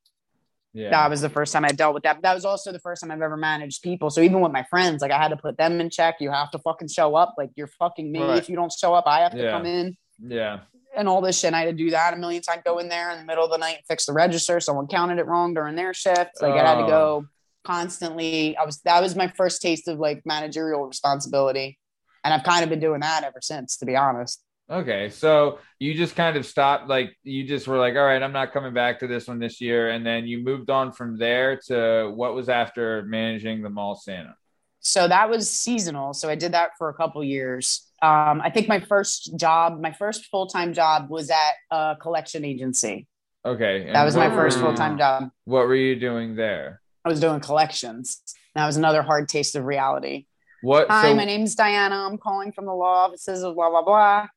Yeah. 0.75 0.89
that 0.89 1.09
was 1.09 1.21
the 1.21 1.29
first 1.29 1.53
time 1.53 1.63
I 1.63 1.69
dealt 1.69 1.93
with 1.93 2.03
that. 2.03 2.17
But 2.17 2.23
that 2.23 2.33
was 2.33 2.43
also 2.43 2.73
the 2.73 2.79
first 2.79 3.01
time 3.01 3.09
I've 3.09 3.21
ever 3.21 3.37
managed 3.37 3.81
people. 3.81 4.09
So 4.09 4.19
even 4.19 4.41
with 4.41 4.51
my 4.51 4.63
friends, 4.63 5.01
like 5.01 5.11
I 5.11 5.17
had 5.17 5.29
to 5.29 5.37
put 5.37 5.57
them 5.57 5.79
in 5.79 5.89
check. 5.89 6.15
You 6.19 6.31
have 6.31 6.51
to 6.51 6.59
fucking 6.59 6.89
show 6.89 7.15
up. 7.15 7.35
Like 7.37 7.51
you're 7.55 7.67
fucking 7.79 8.11
me. 8.11 8.21
Right. 8.21 8.37
If 8.37 8.49
you 8.49 8.57
don't 8.57 8.71
show 8.71 8.93
up, 8.93 9.05
I 9.07 9.21
have 9.21 9.31
to 9.31 9.41
Yeah. 9.41 9.51
come 9.51 9.65
in 9.65 9.95
yeah. 10.19 10.59
and 10.95 11.07
all 11.07 11.21
this 11.21 11.39
shit. 11.39 11.47
And 11.47 11.55
I 11.55 11.61
had 11.61 11.77
to 11.77 11.83
do 11.83 11.91
that 11.91 12.13
a 12.13 12.17
million 12.17 12.41
times. 12.41 12.61
Go 12.65 12.79
in 12.79 12.89
there 12.89 13.09
in 13.11 13.19
the 13.19 13.25
middle 13.25 13.45
of 13.45 13.51
the 13.51 13.57
night, 13.57 13.83
fix 13.87 14.05
the 14.05 14.11
register. 14.11 14.59
Someone 14.59 14.87
counted 14.87 15.17
it 15.17 15.27
wrong 15.27 15.53
during 15.53 15.75
their 15.75 15.93
shift. 15.93 16.41
Like 16.41 16.55
I 16.55 16.67
had 16.67 16.75
to 16.75 16.83
oh. 16.83 16.87
go 16.87 17.25
constantly. 17.65 18.55
I 18.57 18.65
was 18.65 18.81
that 18.81 19.01
was 19.01 19.15
my 19.15 19.27
first 19.29 19.61
taste 19.61 19.87
of 19.87 19.99
like 19.99 20.23
managerial 20.25 20.85
responsibility, 20.85 21.79
and 22.23 22.33
I've 22.33 22.43
kind 22.43 22.63
of 22.63 22.69
been 22.69 22.79
doing 22.79 22.99
that 23.01 23.23
ever 23.23 23.39
since, 23.41 23.77
to 23.77 23.85
be 23.85 23.95
honest. 23.95 24.44
Okay, 24.69 25.09
so 25.09 25.59
you 25.77 25.93
just 25.93 26.15
kind 26.15 26.37
of 26.37 26.45
stopped, 26.45 26.87
like 26.89 27.15
you 27.23 27.43
just 27.43 27.67
were 27.67 27.77
like, 27.77 27.93
all 27.95 28.03
right, 28.03 28.21
I'm 28.21 28.33
not 28.33 28.51
coming 28.51 28.73
back 28.73 28.99
to 28.99 29.07
this 29.07 29.27
one 29.27 29.37
this 29.37 29.61
year, 29.61 29.91
and 29.91 30.03
then 30.03 30.25
you 30.25 30.43
moved 30.43 30.71
on 30.71 30.91
from 30.91 31.17
there 31.17 31.59
to 31.67 32.11
what 32.15 32.33
was 32.33 32.49
after 32.49 33.03
managing 33.03 33.61
the 33.61 33.69
mall 33.69 33.95
Santa. 33.95 34.35
So 34.79 35.07
that 35.07 35.29
was 35.29 35.51
seasonal. 35.51 36.13
So 36.13 36.29
I 36.29 36.35
did 36.35 36.53
that 36.53 36.71
for 36.77 36.89
a 36.89 36.93
couple 36.95 37.23
years. 37.23 37.87
Um, 38.01 38.41
I 38.43 38.49
think 38.49 38.67
my 38.67 38.79
first 38.79 39.35
job, 39.35 39.79
my 39.79 39.91
first 39.91 40.25
full 40.25 40.47
time 40.47 40.73
job, 40.73 41.09
was 41.09 41.29
at 41.29 41.53
a 41.71 41.95
collection 41.99 42.43
agency. 42.43 43.07
Okay, 43.45 43.91
That 43.93 44.03
was 44.03 44.15
my 44.15 44.29
first 44.29 44.59
full 44.59 44.73
time 44.73 44.97
job. 44.97 45.29
What 45.45 45.67
were 45.67 45.75
you 45.75 45.99
doing 45.99 46.35
there? 46.35 46.81
I 47.03 47.09
was 47.09 47.19
doing 47.19 47.39
collections. 47.39 48.21
That 48.55 48.65
was 48.65 48.77
another 48.77 49.03
hard 49.03 49.29
taste 49.29 49.55
of 49.55 49.65
reality. 49.65 50.25
What? 50.63 50.87
Hi, 50.89 51.09
so, 51.09 51.15
my 51.15 51.25
name's 51.25 51.53
Diana. 51.53 52.07
I'm 52.07 52.17
calling 52.17 52.51
from 52.51 52.65
the 52.65 52.73
law 52.73 53.05
offices 53.05 53.43
of 53.43 53.53
blah 53.53 53.69
blah 53.69 53.83
blah. 53.83 54.27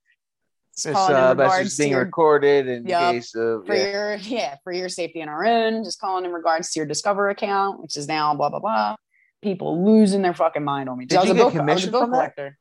Just 0.79 0.87
This 0.87 0.95
calling 0.95 1.17
in 1.17 1.23
uh, 1.25 1.29
regards 1.31 1.55
message 1.55 1.77
to 1.77 1.83
being 1.83 1.91
your, 1.91 2.05
recorded 2.05 2.69
in 2.69 2.87
Yup. 2.87 3.13
case 3.13 3.35
of 3.35 3.67
for 3.67 3.75
yeah. 3.75 3.91
your 3.91 4.15
yeah 4.15 4.55
for 4.63 4.73
your 4.73 4.89
safety 4.89 5.21
and 5.21 5.29
our 5.29 5.45
own. 5.45 5.83
Just 5.83 6.01
calling 6.01 6.25
in 6.25 6.33
regards 6.33 6.71
to 6.71 6.79
your 6.79 6.87
Discover 6.87 7.31
account, 7.31 7.83
which 7.83 7.97
is 7.97 8.07
now 8.07 8.33
blah 8.37 8.49
blah 8.49 8.61
blah. 8.61 8.95
People 9.43 9.85
losing 9.85 10.23
their 10.23 10.35
fucking 10.35 10.63
mind 10.63 10.89
on 10.89 10.97
me. 10.97 11.07
Did 11.07 11.17
I 11.17 11.21
was 11.23 11.27
you 11.27 11.33
a 11.33 11.35
get 11.35 11.39
bill, 11.41 11.47
was 11.47 11.55
a 11.57 11.59
commission 11.59 11.91
bill 11.91 12.01
from 12.03 12.11
that? 12.13 12.17
collector. 12.17 12.59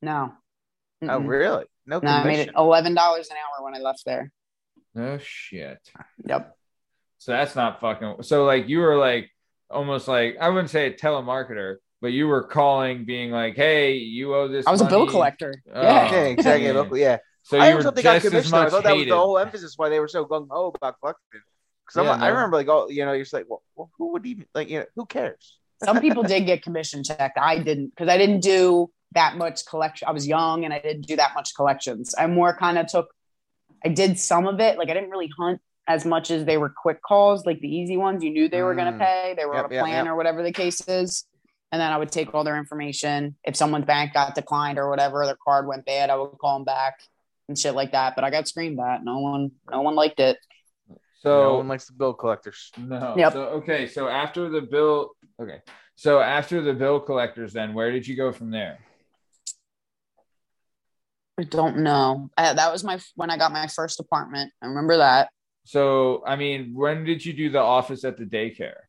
No. 0.00 0.32
Oh, 1.02 1.06
Mm-mm. 1.06 1.26
really? 1.26 1.64
No, 1.86 1.98
No, 1.98 2.08
I 2.08 2.24
made 2.24 2.38
it 2.38 2.50
eleven 2.56 2.94
dollars 2.94 3.30
an 3.30 3.36
hour 3.36 3.64
when 3.64 3.74
I 3.74 3.78
left 3.78 4.04
there. 4.06 4.30
oh 4.96 5.18
shit. 5.18 5.78
Yep. 6.24 6.56
So 7.18 7.32
that's 7.32 7.56
not 7.56 7.80
fucking. 7.80 8.22
So 8.22 8.44
like 8.44 8.68
you 8.68 8.78
were 8.78 8.96
like 8.96 9.28
almost 9.68 10.06
like 10.06 10.36
I 10.40 10.50
wouldn't 10.50 10.70
say 10.70 10.86
a 10.86 10.92
telemarketer, 10.92 11.78
but 12.00 12.12
you 12.12 12.28
were 12.28 12.44
calling, 12.44 13.04
being 13.04 13.32
like, 13.32 13.56
"Hey, 13.56 13.94
you 13.94 14.36
owe 14.36 14.46
this." 14.46 14.68
I 14.68 14.70
was 14.70 14.82
a 14.82 14.84
bill 14.84 15.08
collector. 15.08 15.60
Oh. 15.74 15.82
yeah. 15.82 16.12
Yeah, 16.12 16.22
exactly. 16.26 17.00
Yeah. 17.00 17.18
Local, 17.52 17.58
yeah. 17.58 17.58
So 17.58 17.58
I 17.58 17.66
you 17.66 17.70
always 17.72 17.76
were 17.76 17.82
thought 17.90 17.94
they 17.96 18.02
got 18.02 18.14
just 18.22 18.26
commission. 18.26 18.54
I 18.54 18.68
thought 18.68 18.84
that 18.84 18.96
was 18.96 19.04
the 19.06 19.16
whole 19.16 19.38
emphasis 19.38 19.74
why 19.76 19.88
they 19.88 20.00
were 20.00 20.08
so 20.08 20.24
gung 20.24 20.46
ho 20.50 20.72
about 20.74 20.96
collecting. 21.00 21.40
Because 21.86 22.04
Yeah, 22.04 22.12
I 22.12 22.28
no. 22.30 22.34
remember 22.34 22.56
like, 22.56 22.68
oh, 22.68 22.88
you 22.88 23.04
know, 23.04 23.12
you're 23.12 23.22
just 23.24 23.32
like, 23.32 23.46
well, 23.48 23.62
well, 23.76 23.90
who 23.98 24.12
would 24.12 24.26
even 24.26 24.46
like, 24.54 24.68
you 24.68 24.80
know, 24.80 24.86
who 24.96 25.06
cares? 25.06 25.58
Some 25.84 26.00
people 26.00 26.22
did 26.22 26.46
get 26.46 26.62
commission 26.62 27.04
checked. 27.04 27.38
I 27.38 27.58
didn't 27.58 27.90
because 27.90 28.08
I 28.08 28.16
didn't 28.18 28.40
do 28.40 28.90
that 29.12 29.36
much 29.36 29.64
collection. 29.66 30.08
I 30.08 30.12
was 30.12 30.26
young 30.26 30.64
and 30.64 30.72
I 30.74 30.78
didn't 30.80 31.06
do 31.06 31.16
that 31.16 31.32
much 31.34 31.54
collections. 31.54 32.14
I 32.18 32.26
more 32.26 32.56
kind 32.56 32.78
of 32.78 32.86
took, 32.86 33.08
I 33.84 33.88
did 33.88 34.18
some 34.18 34.46
of 34.46 34.58
it. 34.58 34.78
Like 34.78 34.88
I 34.90 34.94
didn't 34.94 35.10
really 35.10 35.30
hunt 35.38 35.60
as 35.86 36.04
much 36.04 36.30
as 36.32 36.44
they 36.44 36.56
were 36.58 36.70
quick 36.70 37.00
calls, 37.02 37.46
like 37.46 37.60
the 37.60 37.68
easy 37.68 37.96
ones. 37.96 38.24
You 38.24 38.30
knew 38.30 38.48
they 38.48 38.62
were 38.62 38.74
going 38.74 38.92
Mm. 38.92 38.98
to 38.98 39.04
pay, 39.04 39.34
they 39.36 39.44
were 39.44 39.54
Yep, 39.54 39.64
on 39.66 39.70
a 39.70 39.74
yep, 39.74 39.82
plan 39.84 40.04
yep. 40.06 40.12
or 40.12 40.16
whatever 40.16 40.42
the 40.42 40.52
case 40.52 40.80
is. 40.88 41.24
And 41.70 41.80
then 41.80 41.92
I 41.92 41.96
would 41.98 42.10
take 42.10 42.34
all 42.34 42.42
their 42.42 42.56
information. 42.56 43.36
If 43.44 43.54
someone's 43.54 43.84
bank 43.84 44.12
got 44.14 44.34
declined 44.34 44.78
or 44.78 44.88
whatever, 44.90 45.24
their 45.26 45.36
card 45.44 45.66
went 45.68 45.84
bad, 45.84 46.10
I 46.10 46.16
would 46.16 46.38
call 46.38 46.58
them 46.58 46.64
back 46.64 46.98
and 47.48 47.58
shit 47.58 47.74
like 47.74 47.92
that. 47.92 48.14
But 48.14 48.24
I 48.24 48.30
got 48.30 48.48
screamed 48.48 48.78
at. 48.80 49.04
No 49.04 49.18
one, 49.18 49.52
no 49.70 49.82
one 49.82 49.94
liked 49.94 50.20
it. 50.20 50.38
So 51.20 51.42
no 51.42 51.54
one 51.56 51.68
likes 51.68 51.86
the 51.86 51.94
bill 51.94 52.14
collectors. 52.14 52.70
no. 52.78 53.14
Yep. 53.16 53.32
So 53.32 53.42
okay. 53.60 53.86
So 53.86 54.08
after 54.08 54.48
the 54.48 54.60
bill, 54.60 55.12
okay. 55.40 55.60
So 55.96 56.20
after 56.20 56.60
the 56.60 56.74
bill 56.74 57.00
collectors, 57.00 57.52
then 57.52 57.74
where 57.74 57.90
did 57.90 58.06
you 58.06 58.16
go 58.16 58.32
from 58.32 58.50
there? 58.50 58.78
I 61.38 61.42
don't 61.42 61.78
know. 61.78 62.30
I, 62.36 62.54
that 62.54 62.72
was 62.72 62.84
my 62.84 62.98
when 63.14 63.30
I 63.30 63.38
got 63.38 63.52
my 63.52 63.66
first 63.66 64.00
apartment. 64.00 64.52
I 64.62 64.66
remember 64.66 64.98
that. 64.98 65.30
So 65.64 66.22
I 66.26 66.36
mean, 66.36 66.72
when 66.74 67.04
did 67.04 67.24
you 67.24 67.32
do 67.32 67.50
the 67.50 67.60
office 67.60 68.04
at 68.04 68.16
the 68.16 68.24
daycare? 68.24 68.86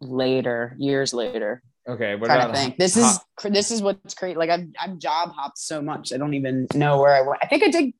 later, 0.00 0.74
years 0.78 1.12
later. 1.12 1.62
Okay. 1.88 2.14
What 2.16 2.26
trying 2.26 2.48
to 2.48 2.54
think. 2.54 2.76
This 2.76 2.96
is 2.96 3.18
this 3.44 3.70
is 3.70 3.80
what's 3.80 4.14
great. 4.14 4.36
Like 4.36 4.50
I've 4.50 4.66
I've 4.80 4.98
job 4.98 5.30
hopped 5.32 5.58
so 5.58 5.80
much. 5.80 6.12
I 6.12 6.18
don't 6.18 6.34
even 6.34 6.66
know 6.74 7.00
where 7.00 7.14
I 7.14 7.22
went. 7.22 7.38
I 7.42 7.46
think 7.46 7.62
I 7.62 7.68
did 7.70 7.92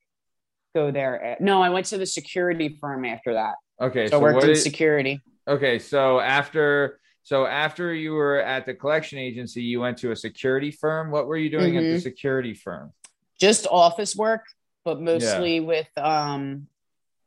go 0.74 0.90
there. 0.90 1.36
No, 1.40 1.62
I 1.62 1.70
went 1.70 1.86
to 1.86 1.98
the 1.98 2.06
security 2.06 2.77
firm 2.81 3.05
after 3.05 3.32
that. 3.35 3.55
Okay. 3.81 4.06
So, 4.09 4.19
So, 4.19 4.20
worked 4.20 4.36
what 4.36 4.44
in 4.44 4.51
is, 4.51 4.62
security. 4.62 5.23
okay. 5.48 5.78
So 5.78 6.20
after 6.20 7.01
so 7.23 7.47
after 7.47 7.94
you 7.94 8.12
were 8.12 8.40
at 8.40 8.66
the 8.66 8.74
collection 8.74 9.19
agency, 9.19 9.62
you 9.62 9.81
went 9.81 9.98
to 9.98 10.10
a 10.12 10.16
security 10.16 10.70
firm. 10.70 11.10
What 11.10 11.27
were 11.27 11.36
you 11.36 11.51
doing 11.51 11.77
at 11.77 11.82
the 11.85 11.97
Mhm. 11.97 12.02
security 12.02 12.55
firm? 12.55 12.93
Just 13.40 13.66
office 13.66 14.15
work, 14.16 14.44
but 14.85 15.01
mostly 15.01 15.60
with 15.60 15.89
um 15.97 16.69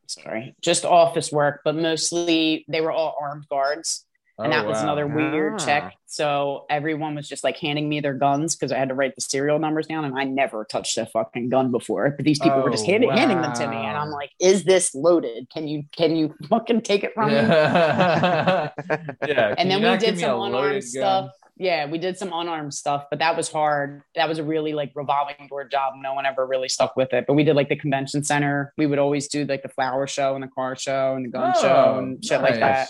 sorry, 0.08 0.54
just 0.62 0.86
office 0.86 1.32
work, 1.32 1.62
but 1.64 1.76
mostly 1.76 2.66
they 2.68 2.82
were 2.82 2.92
all 2.92 3.16
armed 3.20 3.48
guards. 3.50 4.06
And 4.44 4.54
Oh, 4.54 4.56
that 4.58 4.66
was 4.68 4.78
wow. 4.78 4.84
another 4.84 5.08
weird 5.08 5.54
Ah. 5.56 5.58
check. 5.66 5.94
So 6.06 6.66
everyone 6.70 7.16
was 7.16 7.28
just 7.28 7.44
like 7.44 7.58
handing 7.58 7.88
me 7.88 8.00
their 8.02 8.14
guns 8.14 8.56
because 8.56 8.72
I 8.72 8.78
had 8.78 8.90
to 8.90 8.96
write 8.96 9.16
the 9.16 9.22
serial 9.22 9.60
numbers 9.60 9.88
down, 9.88 10.04
and 10.06 10.18
I 10.18 10.24
never 10.26 10.66
touched 10.66 10.98
a 10.98 11.06
fucking 11.06 11.50
gun 11.50 11.72
before. 11.72 12.12
But 12.12 12.26
these 12.26 12.40
people 12.40 12.62
were 12.62 12.70
just 12.70 12.84
Oh, 12.88 12.92
handing, 12.92 13.10
handing 13.12 13.42
them 13.42 13.54
to 13.54 13.68
me, 13.68 13.78
and 13.78 13.98
I'm 13.98 14.10
like, 14.10 14.32
"Is 14.40 14.64
this 14.66 14.94
loaded? 14.94 15.50
Can 15.54 15.68
you 15.68 15.84
can 15.96 16.16
you 16.16 16.36
fucking 16.50 16.82
take 16.82 17.04
it 17.04 17.14
from 17.14 17.30
me?" 17.30 17.36
yeah. 17.36 18.70
yeah. 19.28 19.56
And 19.58 19.70
then 19.72 19.82
we 19.82 19.98
did 19.98 20.20
some 20.20 20.42
unarmed 20.42 20.74
gun? 20.74 20.82
stuff. 20.82 21.30
Yeah, 21.58 21.86
we 21.86 22.00
did 22.00 22.18
some 22.18 22.32
unarmed 22.34 22.74
stuff, 22.74 23.06
but 23.12 23.20
that 23.20 23.38
was 23.38 23.52
hard. 23.52 24.02
That 24.16 24.28
was 24.28 24.40
a 24.40 24.44
really 24.44 24.74
like 24.74 24.92
revolving 24.96 25.36
door 25.48 25.64
job. 25.68 25.94
No 25.98 26.14
one 26.16 26.26
ever 26.26 26.46
really 26.48 26.68
stuck 26.70 26.96
with 26.96 27.14
it. 27.14 27.26
But 27.28 27.34
we 27.36 27.44
did 27.44 27.56
like 27.56 27.70
the 27.70 27.76
convention 27.76 28.24
center. 28.24 28.74
We 28.78 28.88
would 28.88 28.98
always 28.98 29.28
do 29.28 29.46
like 29.46 29.62
the 29.62 29.70
flower 29.70 30.08
show 30.08 30.34
and 30.34 30.44
the 30.44 30.48
car 30.48 30.76
show 30.76 31.14
and 31.16 31.26
the 31.26 31.30
gun 31.30 31.54
show 31.62 31.94
Oh, 31.96 32.00
and 32.00 32.24
shit 32.26 32.42
like 32.42 32.56
that. 32.60 32.90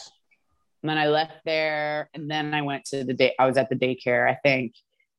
And 0.84 0.90
then 0.90 0.98
I 0.98 1.08
left 1.08 1.34
there, 1.46 2.10
and 2.14 2.30
then 2.30 2.54
I 2.54 2.64
went 2.64 2.86
to 2.86 3.04
the 3.04 3.14
day. 3.14 3.34
I 3.38 3.46
was 3.46 3.58
at 3.58 3.70
the 3.70 3.76
daycare, 3.76 4.28
I 4.30 4.36
think, 4.44 4.74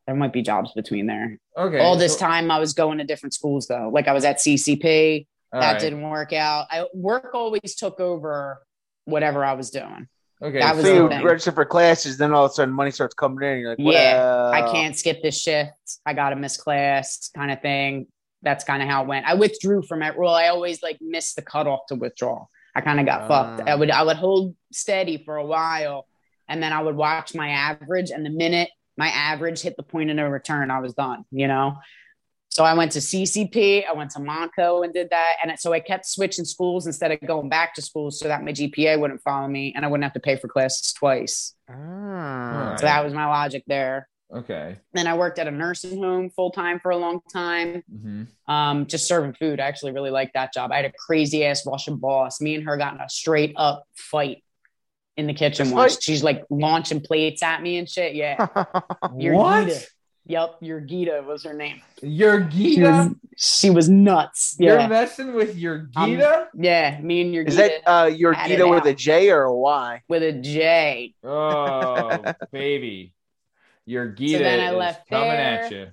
there 0.07 0.17
might 0.17 0.33
be 0.33 0.43
jobs 0.43 0.73
between 0.73 1.07
there. 1.07 1.39
Okay. 1.57 1.79
All 1.79 1.97
this 1.97 2.15
so- 2.15 2.19
time 2.21 2.51
I 2.51 2.59
was 2.59 2.73
going 2.75 2.99
to 2.99 3.05
different 3.05 3.35
schools 3.35 3.67
though. 3.69 3.91
Like 3.93 4.09
I 4.09 4.13
was 4.13 4.25
at 4.25 4.39
CCP. 4.39 5.27
all 5.53 5.61
that 5.61 5.73
right. 5.73 5.81
didn't 5.81 6.03
work 6.03 6.33
out. 6.33 6.67
I 6.71 6.87
work 6.93 7.31
always 7.35 7.77
took 7.77 8.01
over 8.01 8.61
whatever 9.05 9.45
I 9.45 9.53
was 9.53 9.71
doing. 9.71 10.09
Okay. 10.43 10.59
that 10.59 10.75
was 10.75 10.85
So 10.85 11.05
you 11.05 11.09
thing. 11.09 11.25
register 11.25 11.53
for 11.53 11.65
classes, 11.65 12.19
then 12.19 12.33
all 12.33 12.47
of 12.47 12.51
a 12.51 12.55
sudden 12.55 12.75
money 12.75 12.91
starts 12.91 13.15
coming 13.15 13.49
in. 13.49 13.61
You're 13.61 13.71
like, 13.71 13.79
Yeah, 13.79 14.51
I 14.53 14.63
can't 14.73 14.97
skip 14.97 15.23
this 15.23 15.41
shift. 15.41 15.71
I 16.05 16.15
got 16.15 16.31
to 16.31 16.37
miss 16.37 16.57
class, 16.57 17.31
kind 17.37 17.53
of 17.53 17.63
thing. 17.63 18.09
That's 18.43 18.65
kind 18.65 18.83
of 18.83 18.89
how 18.89 19.03
it 19.03 19.07
went. 19.09 19.25
I 19.25 19.35
withdrew 19.35 19.83
from 19.83 20.03
it. 20.03 20.19
Well, 20.19 20.35
I 20.35 20.49
always 20.49 20.83
like 20.83 20.99
missed 21.01 21.37
the 21.37 21.43
cutoff 21.43 21.87
to 21.91 21.95
withdraw. 21.95 22.47
I 22.75 22.81
kind 22.81 23.01
of 23.01 23.07
got 23.07 23.29
fucked. 23.29 23.63
Ah. 23.67 23.73
I 23.73 23.75
would 23.75 23.91
I 23.91 24.03
would 24.03 24.17
hold 24.17 24.55
steady 24.73 25.23
for 25.25 25.37
a 25.37 25.45
while, 25.45 26.07
and 26.49 26.63
then 26.63 26.73
I 26.73 26.83
would 26.83 26.97
watch 26.97 27.35
my 27.35 27.51
average. 27.51 28.11
And 28.11 28.25
the 28.25 28.31
minute 28.31 28.71
my 28.97 29.09
average 29.09 29.61
hit 29.61 29.77
the 29.77 29.83
point 29.83 30.11
of 30.11 30.17
no 30.17 30.29
return, 30.29 30.71
I 30.71 30.81
was 30.81 30.95
done. 30.95 31.25
You 31.31 31.49
know. 31.49 31.79
So 32.51 32.65
I 32.65 32.75
went 32.75 32.93
to 32.93 32.99
CCP. 32.99 33.87
I 33.89 33.95
went 33.95 34.11
to 34.11 34.19
Montco 34.19 34.85
and 34.85 34.93
did 34.93 35.09
that. 35.09 35.37
And 35.43 35.59
so 35.59 35.73
I 35.73 35.81
kept 35.81 36.05
switching 36.05 36.45
schools 36.45 36.87
instead 36.87 37.11
of 37.11 37.19
going 37.27 37.49
back 37.49 37.73
to 37.77 37.83
school, 37.83 38.11
so 38.11 38.29
that 38.29 38.45
my 38.45 38.53
GPA 38.53 39.01
wouldn't 39.01 39.23
follow 39.23 39.49
me, 39.49 39.73
and 39.75 39.87
I 39.87 39.89
wouldn't 39.89 40.05
have 40.05 40.13
to 40.13 40.21
pay 40.21 40.37
for 40.37 40.49
classes 40.49 40.93
twice. 40.93 41.55
Ah. 41.71 42.77
So 42.79 42.85
that 42.85 43.05
was 43.05 43.15
my 43.15 43.27
logic 43.27 43.65
there. 43.67 44.07
Okay. 44.35 44.77
Then 44.95 45.07
I 45.07 45.15
worked 45.15 45.39
at 45.39 45.47
a 45.47 45.51
nursing 45.51 46.03
home 46.03 46.31
full 46.31 46.51
time 46.51 46.81
for 46.81 46.91
a 46.91 46.97
long 46.97 47.21
time, 47.33 47.83
hmm 47.91 48.23
um, 48.49 48.87
just 48.87 49.07
serving 49.07 49.35
food. 49.35 49.61
I 49.61 49.67
actually 49.67 49.93
really 49.93 50.11
liked 50.11 50.35
that 50.35 50.53
job. 50.53 50.73
I 50.73 50.77
had 50.77 50.85
a 50.87 50.93
crazy 50.93 51.45
ass 51.45 51.67
Russian 51.67 51.97
boss. 51.97 52.41
Me 52.41 52.55
and 52.55 52.65
her 52.65 52.77
got 52.77 52.95
in 52.95 53.01
a 53.01 53.09
straight 53.09 53.53
up 53.57 53.85
fight 53.95 54.43
in 55.17 55.27
the 55.27 55.35
kitchen 55.35 55.67
Fist 55.67 55.75
once. 55.77 55.95
fight? 55.95 56.03
She's 56.03 56.23
like 56.25 56.45
launching 56.51 57.01
plates 57.01 57.43
at 57.43 57.63
me 57.63 57.77
and 57.79 57.89
shit. 57.89 58.15
Yeah. 58.15 58.47
Your 59.17 59.35
What? 59.35 59.67
Gita. 59.69 59.87
Yep. 60.27 60.61
Jurgita 60.63 61.25
was 61.25 61.45
her 61.45 61.53
name. 61.55 61.83
Your 62.03 62.49
She 62.51 62.81
was, 62.83 63.07
Gita? 63.07 63.15
she 63.37 63.71
was 63.71 63.89
nuts. 63.89 64.57
You're 64.59 64.87
messing 64.89 65.35
with 65.35 65.57
your 65.57 65.89
Um, 65.97 66.11
Gita? 66.11 66.49
yeah. 66.55 67.01
Me 67.01 67.21
and 67.23 67.35
your 67.35 67.45
Is 67.45 67.57
Gita 67.57 67.81
that 67.85 67.91
uh, 67.91 68.07
your 68.07 68.35
Gita 68.35 68.67
with 68.69 68.83
out. 68.83 68.87
a 68.89 68.95
J 68.95 69.31
or 69.31 69.43
a 69.45 69.55
Y? 69.55 70.03
with 70.09 70.23
a 70.23 70.33
J. 70.33 71.15
oh, 71.25 72.25
baby. 72.53 73.13
Jurgita 73.89 74.39
then 74.39 74.61
I 74.61 74.71
left 74.71 75.09
coming 75.09 75.29
there. 75.29 75.65
at 75.65 75.71
you. 75.73 75.87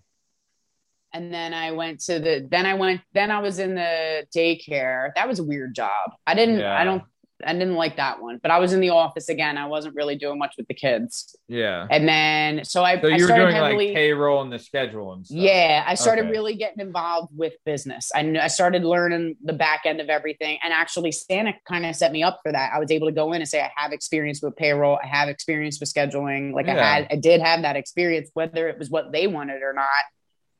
and 1.14 1.34
then 1.34 1.53
I 1.53 1.72
went 1.72 2.02
to 2.02 2.20
the 2.20 2.48
then 2.49 2.66
I 2.66 2.76
went 2.76 3.02
then 3.14 3.32
I 3.32 3.40
was 3.40 3.60
in 3.60 3.76
the 3.76 4.26
daycare. 4.36 5.10
That 5.16 5.28
was 5.28 5.40
a 5.40 5.44
weird 5.44 5.74
job. 5.76 6.11
I 6.28 6.36
didn't 6.36 6.60
Yeah. 6.60 6.78
I 6.80 6.84
don't 6.84 7.03
I 7.45 7.53
didn't 7.53 7.76
like 7.76 7.98
that 7.98 8.22
one. 8.22 8.40
But 8.41 8.52
I 8.52 8.60
was 8.60 8.74
in 8.74 8.80
the 8.82 8.90
office 8.90 9.30
again. 9.30 9.57
I 9.57 9.66
wasn't 9.68 9.95
really 9.95 10.16
doing 10.16 10.38
much 10.38 10.56
with 10.57 10.68
the 10.68 10.74
kids. 10.74 11.36
Yeah. 11.48 11.88
And 11.90 12.07
then 12.07 12.66
so 12.66 12.84
I, 12.84 12.99
So 12.99 13.07
I 13.07 13.11
you 13.11 13.24
were 13.24 13.28
started 13.28 13.44
doing 13.45 13.56
heavily 13.56 13.88
like 13.88 13.95
payroll 13.95 14.41
and 14.41 14.52
the 14.52 14.60
schedule 14.60 15.14
and 15.14 15.26
stuff. 15.26 15.38
yeah, 15.38 15.84
I 15.88 15.95
started 15.95 16.24
Okay. 16.26 16.32
really 16.32 16.56
getting 16.56 16.80
involved 16.80 17.32
with 17.38 17.53
business. 17.66 18.11
I, 18.14 18.38
I 18.41 18.48
started 18.48 18.84
learning 18.84 19.38
the 19.44 19.53
back 19.53 19.82
end 19.86 20.02
of 20.02 20.10
everything. 20.10 20.60
And 20.64 20.74
actually, 20.74 21.11
Santa 21.11 21.53
kind 21.68 21.86
of 21.86 21.95
set 21.95 22.11
me 22.11 22.24
up 22.24 22.40
for 22.44 22.52
that. 22.52 22.72
I 22.74 22.80
was 22.80 22.91
able 22.91 23.07
to 23.07 23.14
go 23.14 23.32
in 23.34 23.41
and 23.41 23.48
say, 23.49 23.61
I 23.61 23.72
have 23.78 23.91
experience 23.94 24.41
with 24.41 24.56
payroll, 24.56 24.99
I 25.03 25.07
have 25.07 25.30
experience 25.30 25.80
with 25.80 25.94
scheduling. 25.94 26.53
Like 26.53 26.68
I 26.68 26.74
had, 26.74 27.07
I 27.10 27.16
did 27.16 27.41
have 27.41 27.61
that 27.61 27.76
experience, 27.76 28.30
whether 28.34 28.68
it 28.68 28.78
was 28.78 28.90
what 28.90 29.11
they 29.11 29.28
wanted 29.28 29.61
or 29.61 29.74
not. 29.74 29.86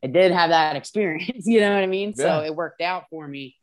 I 0.02 0.08
did 0.08 0.32
have 0.32 0.52
that 0.52 0.76
experience. 0.82 1.46
You 1.46 1.60
know 1.60 1.74
what 1.74 1.84
I 1.84 1.88
mean? 1.88 2.14
Yeah. 2.16 2.40
So 2.40 2.46
it 2.46 2.56
worked 2.56 2.82
out 2.82 3.04
for 3.10 3.28
me. 3.28 3.56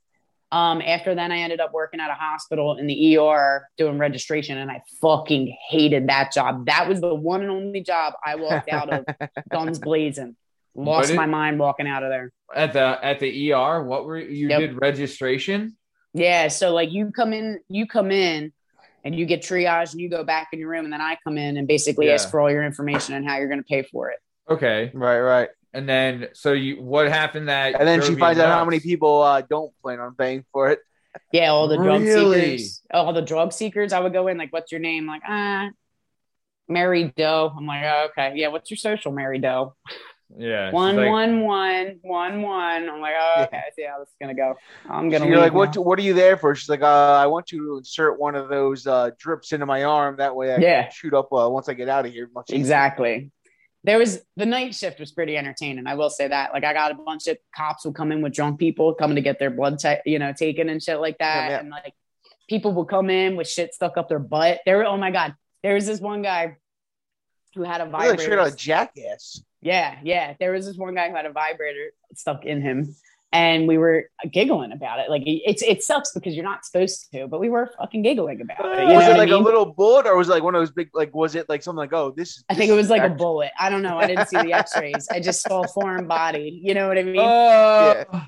Um, 0.53 0.81
after 0.81 1.15
then, 1.15 1.33
I 1.33 1.39
ended 1.39 1.61
up 1.61 1.73
working 1.73 1.99
at 2.01 2.09
a 2.11 2.15
hospital 2.15 2.77
in 2.79 2.87
the 2.87 3.19
ER 3.19 3.69
doing 3.77 3.99
registration, 3.99 4.59
and 4.59 4.71
I 4.71 4.81
fucking 5.01 5.57
hated 5.69 6.09
that 6.09 6.33
job. 6.33 6.67
That 6.67 6.89
was 6.89 7.01
the 7.01 7.15
one 7.15 7.43
and 7.43 7.51
only 7.51 7.81
job 7.83 8.15
I 8.25 8.37
walked 8.37 8.69
out 8.69 8.89
of 8.93 9.05
guns 9.51 9.79
blazing. 9.79 10.37
Lost 10.77 10.87
What 11.07 11.11
is- 11.11 11.17
my 11.17 11.27
mind 11.27 11.59
walking 11.59 11.89
out 11.89 12.03
of 12.05 12.11
there. 12.11 12.33
At 12.55 12.73
the 12.75 12.99
at 13.03 13.19
the 13.19 13.53
ER, 13.53 13.83
what 13.83 14.05
were 14.05 14.19
you 14.19 14.49
Yep. 14.49 14.61
did 14.61 14.81
registration? 14.81 15.77
Yeah, 16.15 16.47
so 16.49 16.73
like 16.73 16.93
you 16.93 17.11
come 17.11 17.33
in, 17.33 17.59
you 17.69 17.87
come 17.89 18.11
in, 18.13 18.53
and 19.05 19.15
you 19.19 19.27
get 19.27 19.43
triage, 19.43 19.93
and 19.93 20.01
you 20.01 20.09
go 20.09 20.23
back 20.23 20.49
in 20.53 20.61
your 20.61 20.69
room, 20.69 20.85
and 20.85 20.93
then 20.93 21.01
I 21.01 21.17
come 21.25 21.39
in 21.39 21.57
and 21.57 21.67
basically 21.67 22.07
Yeah. 22.07 22.15
ask 22.15 22.31
for 22.31 22.41
all 22.41 22.51
your 22.51 22.63
information 22.65 23.15
and 23.15 23.29
how 23.29 23.37
you're 23.39 23.49
going 23.49 23.59
to 23.61 23.65
pay 23.65 23.83
for 23.83 24.11
it. 24.11 24.19
Okay. 24.49 24.93
Right, 24.95 25.19
right. 25.21 25.49
And 25.77 25.87
then 25.87 26.29
so 26.33 26.53
you 26.55 26.81
what 26.81 27.07
happened 27.09 27.49
that 27.51 27.79
And 27.79 27.87
then 27.87 28.01
she 28.01 28.15
finds 28.15 28.41
out 28.41 28.49
how 28.49 28.65
many 28.65 28.81
people 28.81 29.21
uh, 29.21 29.43
don't 29.43 29.73
plan 29.83 30.01
on 30.01 30.15
paying 30.15 30.45
for 30.51 30.71
it. 30.71 30.79
Yeah, 31.33 31.49
all 31.51 31.69
the 31.69 31.77
drug 31.77 32.01
Really? 32.01 32.57
seekers, 32.57 32.83
all 32.91 33.13
the 33.13 33.21
drug 33.21 33.53
seekers. 33.53 33.93
I 33.93 34.01
would 34.01 34.13
go 34.15 34.27
in 34.29 34.39
like, 34.39 34.53
"What's 34.53 34.73
your 34.73 34.81
name?" 34.81 35.07
Like, 35.07 35.23
ah, 35.29 35.69
Mary 36.69 37.13
Doe. 37.17 37.53
I'm 37.57 37.67
like, 37.67 37.85
oh, 37.85 38.09
okay, 38.11 38.33
yeah. 38.37 38.49
What's 38.49 38.71
your 38.71 38.79
social, 38.79 39.13
Mary 39.13 39.39
Doe? 39.39 39.75
Yeah. 40.37 40.69
she's 40.69 40.75
One 40.75 40.97
like, 40.97 41.09
one 41.09 41.41
one 41.43 41.99
one 42.03 42.43
one. 42.43 42.89
I'm 42.89 43.01
like, 43.01 43.15
oh, 43.19 43.43
okay. 43.45 43.59
I 43.59 43.71
see 43.77 43.85
how 43.85 44.01
this 44.01 44.09
is 44.09 44.15
gonna 44.21 44.35
go. 44.35 44.57
I'm 44.91 45.09
gonna. 45.09 45.27
you're 45.27 45.39
like, 45.39 45.55
what? 45.55 45.77
now. 45.77 45.83
What 45.83 45.99
are 45.99 46.03
you 46.03 46.15
there 46.15 46.37
for? 46.37 46.55
She's 46.55 46.69
like, 46.69 46.83
uh, 46.83 47.13
I 47.15 47.27
want 47.27 47.53
you 47.53 47.65
to 47.67 47.77
insert 47.79 48.19
one 48.19 48.35
of 48.35 48.49
those 48.49 48.87
uh, 48.87 49.11
drips 49.19 49.53
into 49.53 49.67
my 49.67 49.85
arm. 49.85 50.17
That 50.17 50.35
way, 50.35 50.53
I 50.55 50.59
Yeah. 50.59 50.83
can 50.83 50.93
shoot 50.93 51.15
up 51.15 51.33
uh, 51.33 51.49
once 51.49 51.69
I 51.69 51.75
get 51.75 51.89
out 51.89 52.07
of 52.07 52.13
here. 52.13 52.29
Much 52.35 52.51
easier. 52.51 52.59
Exactly. 52.61 53.31
There 53.87 53.99
was 53.99 54.19
the 54.37 54.45
night 54.47 54.75
shift 54.75 54.99
was 55.01 55.13
pretty 55.13 55.37
entertaining. 55.37 55.87
I 55.87 55.95
will 55.95 56.11
say 56.11 56.27
that. 56.29 56.53
Like 56.53 56.65
I 56.65 56.73
got 56.73 56.91
a 56.91 56.95
bunch 56.95 57.29
of 57.29 57.39
cops 57.55 57.87
would 57.87 57.95
come 57.95 58.11
in 58.13 58.21
with 58.21 58.35
drunk 58.35 58.59
people 58.59 58.93
coming 58.95 59.15
to 59.15 59.23
get 59.23 59.39
their 59.39 59.51
blood, 59.51 59.79
ta- 59.79 60.03
you 60.05 60.19
know, 60.19 60.33
taken 60.33 60.69
and 60.69 60.83
shit 60.83 61.01
like 61.01 61.19
that. 61.19 61.37
Yeah, 61.37 61.49
yeah. 61.51 61.61
And 61.61 61.71
like 61.71 61.95
people 62.49 62.73
would 62.73 62.89
come 62.89 63.11
in 63.11 63.37
with 63.37 63.49
shit 63.49 63.73
stuck 63.73 63.97
up 63.97 64.09
their 64.09 64.19
butt. 64.19 64.61
There, 64.67 64.85
oh 64.85 64.97
my 64.97 65.13
god, 65.13 65.35
there 65.63 65.75
was 65.75 65.87
this 65.87 66.01
one 66.01 66.21
guy 66.23 66.57
who 67.55 67.63
had 67.63 67.81
a 67.81 67.85
You're 67.85 67.93
like 67.93 68.21
straight 68.21 68.37
vibrator. 68.37 68.57
jackass. 68.57 69.43
Yeah, 69.63 69.97
yeah. 70.03 70.35
There 70.39 70.53
was 70.53 70.67
this 70.67 70.77
one 70.77 70.95
guy 70.95 71.09
who 71.09 71.17
had 71.17 71.27
a 71.27 71.33
vibrator 71.33 71.93
stuck 72.15 72.45
in 72.45 72.61
him, 72.61 72.95
and 73.33 73.67
we 73.67 73.77
were 73.77 74.09
giggling 74.31 74.73
about 74.73 75.01
it. 75.01 75.11
Like 75.11 75.23
it's 75.27 75.63
it 75.63 75.83
sucks 75.83 76.13
because 76.13 76.35
you're 76.35 76.45
not 76.45 76.65
supposed 76.65 77.11
to, 77.13 77.27
but 77.27 77.41
we 77.41 77.49
were 77.49 77.71
fucking 77.79 78.03
giggling 78.03 78.41
about 78.41 78.79
it. 78.79 78.89
You 78.89 78.95
was 78.95 79.05
what 79.05 79.11
it 79.11 79.15
I 79.15 79.19
like 79.19 79.31
a 79.31 79.37
little 79.37 79.67
bullet, 79.67 80.07
or 80.07 80.17
was 80.17 80.29
it 80.29 80.33
like 80.33 80.43
one 80.43 80.55
of 80.55 80.61
those 80.61 80.71
big? 80.71 80.91
Like, 80.95 81.15
was 81.15 81.35
it 81.35 81.49
like 81.49 81.63
something 81.63 81.79
like, 81.79 81.93
oh, 81.93 82.13
this? 82.17 82.45
I 82.49 82.55
think 82.55 82.69
this 82.69 82.75
it 82.75 82.77
was 82.77 82.91
like 82.91 83.03
a 83.03 83.11
bullet. 83.11 83.51
I 83.59 83.69
don't 83.69 83.83
know. 83.83 83.99
I 83.99 84.07
didn't 84.07 84.29
see 84.29 84.41
the 84.41 84.53
X-rays. 84.53 85.09
I 85.11 85.21
just 85.21 85.43
saw 85.43 85.63
a 85.65 85.69
foreign 85.69 86.07
body. 86.07 86.61
You 86.63 86.75
know 86.75 86.89
what 86.89 86.99
I 86.99 87.03
mean? 87.03 87.17
Oh, 87.27 88.27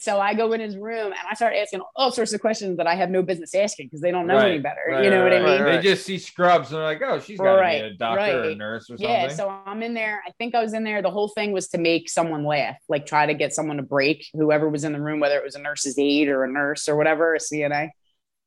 so 0.00 0.18
I 0.18 0.32
go 0.32 0.52
in 0.54 0.60
his 0.60 0.78
room 0.78 1.06
and 1.06 1.18
I 1.30 1.34
start 1.34 1.54
asking 1.54 1.82
all 1.94 2.10
sorts 2.10 2.32
of 2.32 2.40
questions 2.40 2.78
that 2.78 2.86
I 2.86 2.94
have 2.94 3.10
no 3.10 3.22
business 3.22 3.54
asking 3.54 3.86
because 3.88 4.00
they 4.00 4.10
don't 4.10 4.26
know 4.26 4.38
any 4.38 4.58
better. 4.58 4.80
right, 4.88 5.04
you 5.04 5.10
know 5.10 5.22
what 5.22 5.32
I 5.32 5.40
mean? 5.40 5.60
right. 5.62 5.76
They 5.76 5.82
just 5.82 6.06
see 6.06 6.16
scrubs 6.18 6.68
and 6.68 6.78
they're 6.78 6.84
like, 6.84 7.02
oh, 7.02 7.20
she's 7.20 7.38
got 7.38 7.56
to 7.56 7.60
Right, 7.60 7.82
be 7.82 7.88
a 7.88 7.94
doctor 7.94 8.44
or 8.44 8.50
a 8.50 8.54
nurse 8.54 8.84
or 8.84 8.96
something. 8.96 9.06
Yeah, 9.06 9.28
so 9.28 9.50
I'm 9.66 9.82
in 9.82 9.92
there. 9.92 10.22
I 10.26 10.30
think 10.38 10.54
I 10.54 10.62
was 10.62 10.72
in 10.72 10.84
there. 10.84 11.02
The 11.02 11.10
whole 11.10 11.28
thing 11.28 11.52
was 11.52 11.68
to 11.68 11.78
make 11.78 12.08
someone 12.08 12.44
laugh, 12.44 12.76
like 12.88 13.04
try 13.04 13.26
to 13.26 13.34
get 13.34 13.52
someone 13.52 13.76
to 13.76 13.82
break 13.82 14.26
whoever 14.32 14.70
was 14.70 14.84
in 14.84 14.92
the 14.94 15.00
room, 15.02 15.20
whether 15.20 15.36
it 15.36 15.44
was 15.44 15.54
a 15.54 15.60
nurse's 15.60 15.98
aide 15.98 16.28
or 16.28 16.44
a 16.44 16.50
nurse 16.50 16.88
or 16.88 16.96
whatever, 16.96 17.34
a 17.34 17.38
CNA. 17.38 17.90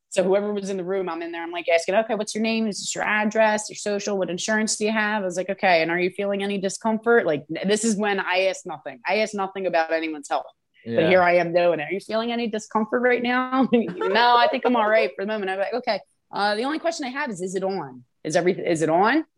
So 0.10 0.24
whoever 0.24 0.54
was 0.54 0.70
in 0.70 0.78
the 0.78 0.84
room, 0.84 1.10
I'm 1.10 1.22
in 1.24 1.32
there. 1.32 1.42
I'm 1.42 1.52
like 1.52 1.68
asking, 1.70 1.96
okay, 1.96 2.14
what's 2.14 2.36
your 2.36 2.44
name? 2.44 2.68
Is 2.68 2.80
this 2.80 2.94
your 2.94 3.04
address? 3.04 3.68
Your 3.70 3.78
social? 3.78 4.18
What 4.18 4.30
insurance 4.30 4.76
do 4.76 4.86
you 4.86 4.92
have? 4.92 5.24
I 5.24 5.26
was 5.26 5.38
like, 5.38 5.50
okay, 5.50 5.82
and 5.82 5.90
are 5.90 6.00
you 6.00 6.12
feeling 6.12 6.44
any 6.44 6.60
discomfort? 6.60 7.26
Like 7.26 7.46
this 7.66 7.84
is 7.84 7.96
when 7.96 8.20
I 8.20 8.46
asked 8.46 8.66
nothing. 8.66 9.00
I 9.08 9.20
asked 9.20 9.34
nothing 9.36 9.66
about 9.68 9.92
anyone's 9.92 10.30
health. 10.30 10.46
Yeah. 10.86 11.02
But 11.02 11.10
here 11.10 11.22
I 11.22 11.36
am 11.36 11.54
doing 11.54 11.80
it. 11.80 11.84
Are 11.84 11.94
you 11.94 12.00
feeling 12.00 12.32
any 12.32 12.48
discomfort 12.48 13.02
right 13.02 13.22
now? 13.22 13.68
no, 13.72 14.38
I 14.38 14.48
think 14.50 14.64
I'm 14.66 14.76
all 14.76 14.90
right 14.90 15.12
for 15.16 15.24
the 15.24 15.32
moment. 15.32 15.52
I'm 15.52 15.60
like, 15.60 15.74
okay. 15.74 16.00
Uh, 16.32 16.56
the 16.56 16.64
only 16.64 16.80
question 16.80 17.06
I 17.06 17.10
have 17.10 17.30
is, 17.30 17.42
is 17.42 17.56
it 17.56 17.64
on? 17.64 18.04
Is 18.24 18.36
everything? 18.36 18.66
Is 18.66 18.82
it 18.82 18.90
on? 18.90 19.26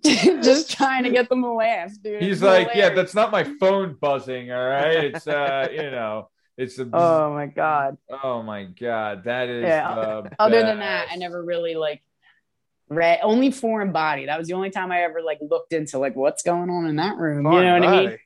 Just 0.04 0.70
trying 0.70 1.04
to 1.04 1.10
get 1.10 1.28
them 1.28 1.42
to 1.42 1.52
laugh, 1.52 1.92
dude. 2.02 2.22
He's 2.22 2.36
It's 2.36 2.42
like, 2.42 2.68
yeah, 2.74 2.94
that's 2.94 3.14
not 3.14 3.30
my 3.30 3.44
phone 3.60 3.96
buzzing. 4.00 4.50
All 4.50 4.66
right, 4.66 5.04
it's 5.04 5.26
uh, 5.26 5.68
you 5.70 5.90
know, 5.90 6.30
it's 6.56 6.78
a. 6.78 6.88
Oh 6.92 7.34
my 7.34 7.46
god. 7.46 7.98
Oh 8.22 8.42
my 8.42 8.64
god, 8.64 9.24
that 9.24 9.48
is. 9.48 9.64
Yeah. 9.64 10.22
the 10.22 10.30
Other 10.38 10.62
than 10.62 10.78
that, 10.78 11.08
I 11.10 11.16
never 11.16 11.42
really 11.42 11.74
like 11.74 12.02
read 12.88 13.20
only 13.22 13.50
foreign 13.50 13.92
body. 13.92 14.26
That 14.26 14.38
was 14.38 14.48
the 14.48 14.54
only 14.54 14.70
time 14.70 14.90
I 14.90 15.02
ever 15.02 15.20
like 15.20 15.38
looked 15.42 15.72
into 15.72 15.98
like 15.98 16.16
what's 16.16 16.42
going 16.42 16.70
on 16.70 16.86
in 16.86 16.96
that 16.96 17.16
room. 17.16 17.44
you 17.52 17.60
know 17.60 17.78
what 17.78 17.88
I 17.88 18.06
mean? 18.06 18.18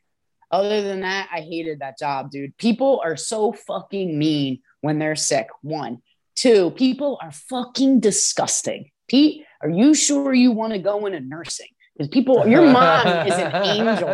Other 0.52 0.82
than 0.82 1.00
that, 1.00 1.28
I 1.32 1.40
hated 1.40 1.80
that 1.80 1.98
job, 1.98 2.30
dude. 2.30 2.56
People 2.58 3.00
are 3.02 3.16
so 3.16 3.52
fucking 3.52 4.18
mean 4.18 4.60
when 4.82 4.98
they're 4.98 5.16
sick. 5.16 5.48
One. 5.62 6.02
Two, 6.36 6.70
people 6.72 7.18
are 7.22 7.32
fucking 7.32 8.00
disgusting. 8.00 8.90
Pete, 9.08 9.44
are 9.62 9.70
you 9.70 9.94
sure 9.94 10.32
you 10.34 10.52
want 10.52 10.74
to 10.74 10.78
go 10.78 11.06
into 11.06 11.20
nursing? 11.20 11.68
Because 11.96 12.08
people, 12.08 12.46
your 12.46 12.70
mom 12.70 13.26
is 13.26 13.34
an 13.34 13.54
angel. 13.64 14.08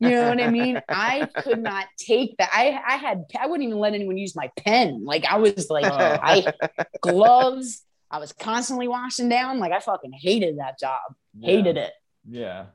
You 0.00 0.10
know 0.10 0.28
what 0.28 0.42
I 0.42 0.50
mean? 0.50 0.80
I 0.88 1.28
could 1.36 1.62
not 1.62 1.86
take 1.98 2.36
that. 2.38 2.50
I, 2.52 2.80
I 2.86 2.96
had, 2.96 3.24
I 3.38 3.46
wouldn't 3.46 3.66
even 3.66 3.78
let 3.78 3.94
anyone 3.94 4.16
use 4.16 4.34
my 4.34 4.50
pen. 4.56 5.04
Like 5.04 5.24
I 5.24 5.38
was 5.38 5.70
like. 5.70 5.84
I 5.92 6.52
gloves. 7.00 7.82
I 8.10 8.18
was 8.18 8.32
constantly 8.32 8.88
washing 8.88 9.28
down. 9.28 9.58
Like 9.58 9.72
I 9.72 9.80
fucking 9.80 10.12
hated 10.12 10.58
that 10.58 10.78
job. 10.78 11.00
Hated 11.40 11.76
it. 11.76 11.92
Yeah. 12.28 12.66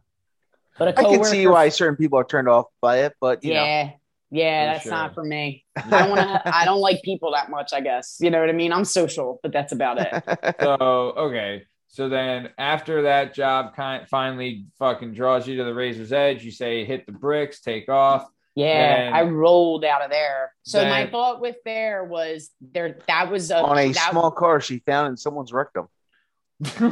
But 0.80 0.88
a 0.88 0.92
I 1.00 1.04
coworker, 1.04 1.24
can 1.24 1.32
see 1.32 1.46
why 1.48 1.70
certain 1.70 1.96
people 1.98 2.18
are 2.18 2.24
turned 2.24 2.48
off 2.50 2.66
by 2.82 3.00
it, 3.04 3.14
but 3.22 3.44
you 3.44 3.54
know, 3.54 3.64
yeah, 3.64 3.90
yeah, 4.32 4.66
For 4.70 4.74
that's 4.74 4.84
sure. 4.84 4.92
not 4.94 5.14
for 5.14 5.24
me. 5.24 5.66
I 5.76 5.90
don't 5.90 6.10
want 6.10 6.22
to. 6.22 6.56
I 6.58 6.66
don't 6.66 6.80
like 6.82 7.02
people 7.04 7.34
that 7.34 7.50
much. 7.52 7.74
I 7.74 7.82
guess 7.82 8.18
you 8.20 8.30
know 8.32 8.40
what 8.40 8.50
I 8.50 8.54
mean. 8.54 8.72
I'm 8.74 8.86
social, 8.86 9.40
but 9.44 9.52
that's 9.52 9.72
about 9.74 10.00
it. 10.00 10.56
So 10.62 10.72
okay, 11.18 11.64
So 11.90 12.08
then 12.10 12.50
after 12.58 13.04
that 13.04 13.34
job 13.34 13.76
kind 13.76 14.08
finally 14.08 14.66
fucking 14.80 15.14
draws 15.14 15.48
you 15.48 15.58
to 15.58 15.64
the 15.66 15.74
razor's 15.74 16.12
edge, 16.14 16.44
you 16.44 16.52
say 16.52 16.86
hit 16.86 17.06
the 17.06 17.12
bricks, 17.12 17.62
take 17.62 17.90
off. 17.90 18.26
Yeah, 18.56 19.06
Then- 19.06 19.14
I 19.14 19.22
rolled 19.24 19.86
out 19.86 20.02
of 20.04 20.10
there. 20.12 20.54
So 20.64 20.84
my 20.84 21.04
Then- 21.04 21.12
thought 21.12 21.40
with 21.42 21.56
there 21.66 22.04
was 22.04 22.50
there 22.62 22.98
that 23.08 23.32
was 23.32 23.52
a 23.52 23.58
on 23.62 23.78
a 23.78 23.92
that- 23.94 24.12
small 24.12 24.32
car 24.32 24.60
she 24.62 24.80
found 24.80 25.08
in 25.10 25.18
someone's 25.18 25.52
rectum. 25.54 25.88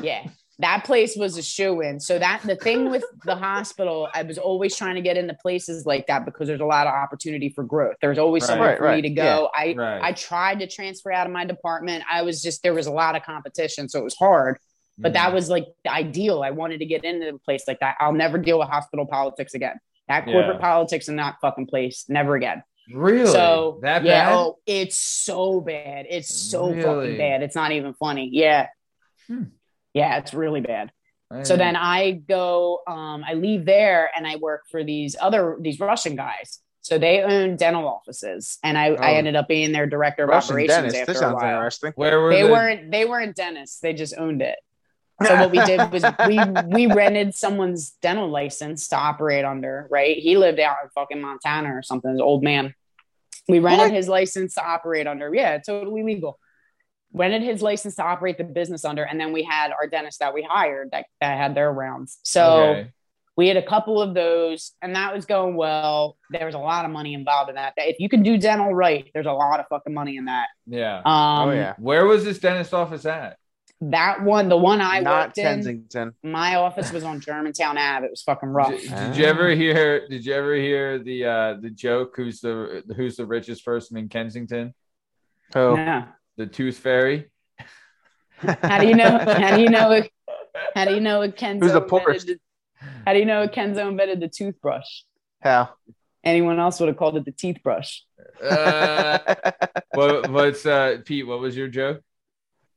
yeah. 0.02 0.28
That 0.60 0.86
place 0.86 1.16
was 1.16 1.38
a 1.38 1.44
shoe 1.44 1.82
in. 1.82 2.00
So 2.00 2.18
that 2.18 2.42
the 2.44 2.56
thing 2.56 2.90
with 2.90 3.04
the 3.26 3.36
hospital, 3.36 4.08
I 4.14 4.24
was 4.24 4.40
always 4.40 4.76
trying 4.76 4.96
to 4.96 5.02
get 5.02 5.16
into 5.16 5.36
places 5.36 5.86
like 5.86 6.08
that 6.08 6.26
because 6.26 6.48
there's 6.48 6.62
a 6.62 6.66
lot 6.66 6.88
of 6.88 6.94
opportunity 6.94 7.50
for 7.50 7.64
growth. 7.64 7.96
There's 8.02 8.18
always 8.18 8.42
Right. 8.44 8.48
somewhere 8.48 8.70
Right, 8.72 8.78
for 8.80 8.96
me 8.96 9.02
to 9.04 9.10
go. 9.12 9.50
I 9.54 9.76
Right. 9.78 10.02
I 10.02 10.14
tried 10.14 10.60
to 10.62 10.68
transfer 10.68 11.12
out 11.12 11.28
of 11.28 11.32
my 11.34 11.46
department. 11.46 12.04
I 12.12 12.24
was 12.24 12.42
just 12.42 12.64
there 12.64 12.74
was 12.74 12.88
a 12.88 12.92
lot 12.92 13.16
of 13.16 13.22
competition, 13.24 13.88
so 13.88 14.00
it 14.00 14.04
was 14.04 14.16
hard. 14.16 14.58
But 14.98 15.12
Mm. 15.12 15.16
that 15.16 15.34
was 15.34 15.48
like 15.48 15.66
the 15.84 15.92
ideal. 15.94 16.42
I 16.42 16.50
wanted 16.50 16.80
to 16.80 16.86
get 16.88 17.04
into 17.04 17.30
a 17.30 17.38
place 17.38 17.68
like 17.68 17.80
that. 17.82 17.96
I'll 18.00 18.12
never 18.14 18.40
deal 18.40 18.58
with 18.58 18.68
hospital 18.70 19.06
politics 19.06 19.54
again. 19.54 19.80
That 20.08 20.26
corporate 20.26 20.56
Yeah. 20.56 20.62
politics 20.62 21.08
in 21.08 21.18
that 21.18 21.36
fucking 21.40 21.68
place, 21.68 22.06
never 22.10 22.36
again. 22.36 22.64
really 22.92 23.28
So 23.32 23.80
that 23.84 24.04
yeah, 24.06 24.30
bad. 24.30 24.34
oh, 24.34 24.58
it's 24.66 24.96
so 24.96 25.60
bad. 25.62 26.08
It's 26.10 26.34
so 26.34 26.70
Really? 26.70 26.82
fucking 26.82 27.18
bad. 27.18 27.44
It's 27.44 27.54
not 27.56 27.74
even 27.74 27.94
funny. 27.94 28.30
Yeah. 28.32 28.68
Hmm. 29.28 29.44
Yeah, 29.98 30.18
it's 30.20 30.34
really 30.34 30.62
bad. 30.62 30.92
I 31.32 31.44
So 31.44 31.56
didn't- 31.56 31.60
then 31.60 31.76
I 31.76 32.12
go, 32.12 32.82
um, 32.88 33.24
I 33.28 33.34
leave 33.34 33.66
there 33.66 34.10
and 34.16 34.26
I 34.26 34.38
work 34.38 34.64
for 34.72 34.84
these 34.84 35.16
other 35.20 35.58
these 35.60 35.80
Russian 35.80 36.16
guys. 36.16 36.60
So 36.82 36.98
they 36.98 37.22
own 37.22 37.58
dental 37.58 37.86
offices, 37.86 38.60
and 38.64 38.78
I, 38.78 38.86
I 38.94 39.12
Oh. 39.12 39.18
ended 39.18 39.36
up 39.36 39.50
being 39.50 39.74
their 39.74 39.88
director 39.88 40.24
of 40.24 40.30
Russian 40.30 40.54
operations 40.54 40.76
dentist. 40.78 40.96
after 41.02 41.12
This 41.12 41.18
a 41.18 41.20
sounds 41.26 41.36
while. 41.36 41.56
interesting. 41.56 41.92
where 41.96 42.22
were 42.22 42.30
They 42.30 42.44
the, 42.44 42.52
weren't 42.52 42.92
they 42.92 43.04
weren't 43.04 43.36
dentists. 43.36 43.80
They 43.82 43.92
just 43.94 44.18
owned 44.18 44.42
it. 44.42 44.58
So 45.26 45.36
what 45.36 45.52
we 45.52 45.60
did 45.66 45.92
was 45.92 46.06
we 46.28 46.38
we 46.68 46.86
rented 46.88 47.34
someone's 47.36 47.92
dental 48.02 48.30
license 48.30 48.88
to 48.90 48.96
operate 48.96 49.44
under. 49.44 49.88
Right, 49.92 50.16
he 50.18 50.38
lived 50.38 50.60
out 50.62 50.78
in 50.84 50.90
fucking 50.92 51.20
Montana 51.20 51.76
or 51.76 51.82
something. 51.82 52.12
His 52.12 52.22
old 52.22 52.42
man. 52.44 52.74
We 53.50 53.60
rented 53.60 53.88
What? 53.88 53.94
his 53.94 54.08
license 54.08 54.54
to 54.56 54.64
operate 54.66 55.08
under. 55.08 55.34
Yeah, 55.34 55.58
totally 55.58 56.04
legal. 56.04 56.40
Rented 57.18 57.42
his 57.42 57.62
license 57.62 57.96
to 57.96 58.04
operate 58.04 58.38
the 58.38 58.44
business 58.44 58.86
under, 58.86 59.04
and 59.04 59.20
then 59.20 59.32
we 59.34 59.44
had 59.44 59.72
our 59.72 59.88
dentist 59.88 60.20
that 60.20 60.34
we 60.34 60.44
hired 60.50 60.92
that, 60.92 61.06
that 61.22 61.38
had 61.38 61.56
their 61.56 61.72
rounds. 61.72 62.20
So 62.24 62.44
Okay. 62.72 62.92
we 63.36 63.48
had 63.48 63.58
a 63.58 63.66
couple 63.66 64.02
of 64.02 64.14
those, 64.14 64.72
and 64.82 64.96
that 64.96 65.14
was 65.14 65.26
going 65.26 65.56
well. 65.56 66.18
There 66.32 66.46
was 66.46 66.56
a 66.56 66.60
lot 66.60 66.86
of 66.86 66.92
money 66.92 67.14
involved 67.14 67.50
in 67.50 67.56
that. 67.56 67.74
If 67.78 68.00
you 68.00 68.10
can 68.10 68.24
do 68.24 68.38
dental 68.38 68.74
right, 68.74 69.10
there's 69.14 69.26
a 69.26 69.32
lot 69.32 69.60
of 69.60 69.66
fucking 69.70 69.94
money 69.94 70.18
in 70.18 70.26
that. 70.26 70.48
yeah. 70.66 70.98
Um, 71.00 71.50
oh 71.50 71.52
yeah, 71.52 71.74
Where 71.78 72.06
was 72.06 72.24
this 72.24 72.40
dentist 72.40 72.74
office 72.74 73.06
at? 73.06 73.38
that 73.80 74.24
one, 74.24 74.50
the 74.50 74.58
one 74.58 74.82
I 74.82 75.02
not 75.02 75.28
worked 75.28 75.38
in, 75.38 75.44
Kensington. 75.44 76.16
my 76.24 76.56
office 76.56 76.92
was 76.92 77.04
on 77.04 77.20
Germantown 77.20 77.78
Ave. 77.78 78.08
It 78.08 78.10
was 78.10 78.24
fucking 78.24 78.50
rough. 78.50 78.70
Did, 78.72 78.90
did 78.90 79.18
you 79.18 79.26
ever 79.26 79.50
hear? 79.52 80.08
Did 80.08 80.26
you 80.26 80.34
ever 80.34 80.56
hear 80.56 80.98
the 80.98 81.26
uh 81.26 81.54
the 81.62 81.70
joke? 81.70 82.16
Who's 82.16 82.42
the 82.42 82.84
who's 82.96 83.18
the 83.18 83.28
richest 83.28 83.64
person 83.64 83.98
in 83.98 84.10
Kensington? 84.10 84.74
Oh, 85.54 85.76
Yeah. 85.76 86.08
The 86.38 86.46
Tooth 86.48 86.78
Fairy. 86.78 87.30
How 88.40 88.80
do 88.80 88.88
you 88.88 88.96
know? 88.96 89.18
How 89.18 89.56
do 89.56 89.62
you 89.62 89.70
know? 89.70 90.04
How 90.76 90.86
do 90.86 90.94
you 90.94 91.00
know 91.02 91.22
it 91.22 91.36
Kenzo 91.38 91.62
Who's 91.62 91.72
the 91.74 91.82
invented 91.82 91.90
poorest? 91.90 92.28
the- 92.28 92.40
How 93.06 93.14
do 93.14 93.20
you 93.20 93.26
know 93.26 93.48
Kenzo 93.48 93.88
invented 93.88 94.20
the 94.20 94.28
toothbrush? 94.28 95.02
how? 95.42 95.70
Anyone 96.24 96.60
else 96.60 96.80
would 96.80 96.88
have 96.90 96.98
called 96.98 97.16
it 97.18 97.26
the 97.26 97.32
teeth 97.32 97.60
brush. 97.64 98.04
Uh, 98.42 99.20
what, 99.94 100.30
what's 100.30 100.66
uh 100.66 100.98
Pete? 101.06 101.26
What 101.28 101.40
was 101.40 101.56
your 101.56 101.68
joke? 101.70 102.02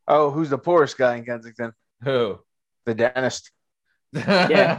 oh, 0.08 0.30
who's 0.30 0.50
the 0.50 0.58
poorest 0.58 0.96
guy 0.98 1.16
in 1.16 1.24
Kensington? 1.24 1.72
Who? 2.02 2.38
The 2.86 2.94
dentist. 2.94 3.50
Yeah. 4.12 4.72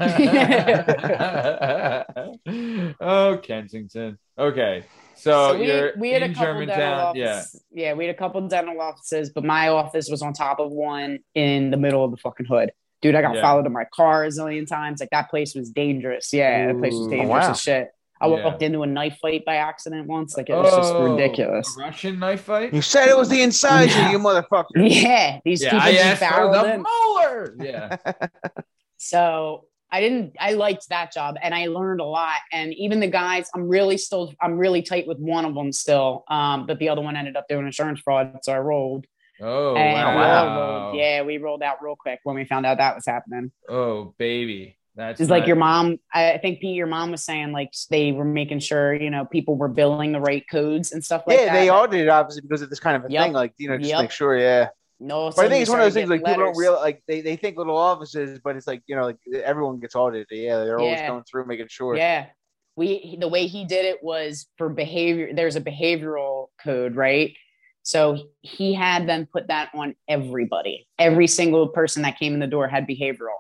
oh, 2.99 3.37
Kensington. 3.41 4.17
Okay, 4.37 4.83
so, 5.22 5.57
we, 5.57 5.68
you're 5.68 5.91
we 5.98 6.11
had 6.11 6.22
a 6.22 6.26
in 6.26 6.34
couple 6.34 6.65
dental 6.65 6.93
offices. 6.99 7.64
Yeah. 7.72 7.88
yeah, 7.89 7.93
we 7.93 8.06
had 8.06 8.15
a 8.15 8.18
couple 8.18 8.48
dental 8.48 8.80
offices, 8.81 9.30
but 9.30 9.43
my 9.43 9.69
office 9.69 10.10
was 10.10 10.22
on 10.22 10.34
top 10.34 10.60
of 10.60 10.72
one 10.72 11.19
in 11.35 11.72
the 11.72 11.77
middle 11.77 12.03
of 12.03 12.11
the 12.11 12.18
fucking 12.18 12.45
hood. 12.48 12.72
Dude, 13.02 13.15
I 13.15 13.22
got 13.22 13.35
Yeah. 13.35 13.41
followed 13.41 13.65
in 13.65 13.72
my 13.73 13.85
car 13.93 14.23
a 14.26 14.27
zillion 14.27 14.68
times. 14.68 14.99
Like 14.99 15.10
that 15.11 15.30
place 15.30 15.56
was 15.56 15.69
dangerous. 15.72 16.31
Yeah, 16.34 16.68
that 16.68 16.77
place 16.80 16.93
was 16.93 17.07
dangerous 17.07 17.30
wow. 17.30 17.52
as 17.52 17.61
shit. 17.61 17.89
I 18.19 18.27
Yeah. 18.27 18.43
walked 18.43 18.61
into 18.61 18.84
a 18.84 18.85
knife 18.88 19.18
fight 19.19 19.43
by 19.45 19.56
accident 19.56 20.06
once. 20.07 20.38
Like 20.38 20.49
it 20.49 20.53
was 20.53 20.72
just 20.76 20.93
Oh, 20.93 21.11
ridiculous. 21.15 21.76
a 21.76 21.80
Russian 21.81 22.19
knife 22.19 22.41
fight. 22.41 22.72
You 22.73 22.84
said 22.84 23.07
it 23.07 23.18
was 23.18 23.30
the 23.30 23.41
incisor, 23.41 23.98
Yeah. 23.99 24.11
you 24.11 24.19
motherfucker. 24.19 24.65
Yeah, 24.76 25.39
these 25.43 25.64
Yeah, 25.64 25.72
people 25.72 25.88
I 25.88 25.91
just 25.93 26.22
asked 26.22 26.35
for 26.35 26.52
the 26.52 26.73
in. 26.76 26.84
molar. 26.84 27.56
Yeah. 27.60 27.98
So 28.98 29.65
I 29.91 29.99
didn't. 29.99 30.35
I 30.39 30.53
liked 30.53 30.89
that 30.89 31.11
job, 31.11 31.35
and 31.41 31.53
I 31.53 31.68
learned 31.68 32.01
a 32.01 32.05
lot. 32.05 32.39
And 32.51 32.73
even 32.76 32.99
the 32.99 33.07
guys, 33.07 33.49
I'm 33.53 33.68
really 33.68 33.97
still. 33.97 34.34
I'm 34.41 34.57
really 34.57 34.81
tight 34.81 35.07
with 35.07 35.18
one 35.18 35.45
of 35.45 35.53
them 35.53 35.72
still. 35.72 36.23
Um, 36.30 36.65
but 36.65 36.80
the 36.80 36.89
other 36.89 37.01
one 37.01 37.15
ended 37.15 37.35
up 37.35 37.47
doing 37.47 37.65
insurance 37.65 37.99
fraud, 37.99 38.39
so 38.43 38.53
I 38.53 38.59
rolled. 38.59 39.05
Oh 39.41 39.76
and 39.76 40.07
all 40.07 40.15
wow. 40.15 40.88
rolled. 40.89 40.95
Yeah, 40.95 41.23
we 41.23 41.38
rolled 41.39 41.63
out 41.63 41.77
real 41.81 41.95
quick 41.95 42.19
when 42.23 42.35
we 42.35 42.45
found 42.45 42.65
out 42.65 42.77
that 42.77 42.95
was 42.95 43.05
happening. 43.05 43.51
Oh 43.68 44.13
baby. 44.18 44.77
That's 44.93 45.19
Just 45.19 45.31
like 45.31 45.47
your 45.47 45.55
mom, 45.55 45.99
I 46.13 46.38
think 46.41 46.59
Pete, 46.59 46.76
your 46.76 46.85
mom 46.85 47.11
was 47.11 47.23
saying 47.23 47.53
like 47.53 47.72
they 47.89 48.11
were 48.11 48.26
making 48.26 48.59
sure 48.59 48.93
you 48.93 49.09
know 49.09 49.23
people 49.26 49.55
were 49.55 49.69
billing 49.69 50.11
the 50.11 50.19
right 50.19 50.43
codes 50.51 50.91
and 50.91 51.03
stuff 51.03 51.23
like 51.26 51.39
yeah, 51.39 51.45
that. 51.45 51.53
Yeah, 51.53 51.61
they 51.61 51.69
audited 51.72 52.09
obviously 52.09 52.41
because 52.41 52.61
of 52.61 52.69
this 52.69 52.80
kind 52.80 52.97
of 52.97 53.09
a 53.09 53.11
Yep. 53.11 53.23
thing. 53.23 53.34
Like, 53.34 53.53
you 53.57 53.69
know, 53.69 53.77
just 53.77 53.89
Yep. 53.89 53.99
make 54.01 54.11
sure, 54.11 54.38
yeah. 54.38 54.68
No, 55.03 55.31
But 55.35 55.45
I 55.45 55.49
think 55.49 55.63
it's 55.63 55.69
one 55.71 55.79
of 55.79 55.85
those 55.85 55.95
things 55.95 56.09
like 56.09 56.23
people 56.23 56.45
don't 56.45 56.55
realize 56.55 56.81
like 56.81 57.03
they, 57.07 57.21
they 57.21 57.35
think 57.35 57.57
little 57.57 57.75
offices, 57.77 58.39
but 58.43 58.55
it's 58.55 58.67
like, 58.67 58.83
you 58.85 58.95
know, 58.95 59.03
like 59.05 59.17
everyone 59.43 59.79
gets 59.79 59.95
audited. 59.95 60.27
Yeah, 60.29 60.63
they're 60.63 60.77
always 60.77 60.99
Yeah. 60.99 61.07
going 61.07 61.23
through 61.23 61.47
making 61.47 61.67
sure. 61.69 61.95
Yeah. 61.95 62.27
We 62.75 63.17
the 63.19 63.27
way 63.27 63.47
he 63.47 63.65
did 63.65 63.85
it 63.85 64.03
was 64.03 64.47
for 64.57 64.69
behavior. 64.69 65.33
There's 65.33 65.55
a 65.55 65.61
behavioral 65.61 66.47
code, 66.63 66.95
right? 66.95 67.35
So 67.83 68.29
he 68.41 68.75
had 68.75 69.09
them 69.09 69.25
put 69.25 69.47
that 69.47 69.71
on 69.73 69.95
everybody. 70.07 70.87
Every 70.99 71.25
single 71.27 71.67
person 71.69 72.03
that 72.03 72.19
came 72.19 72.35
in 72.35 72.39
the 72.39 72.45
door 72.47 72.67
had 72.67 72.87
behavioral. 72.87 73.39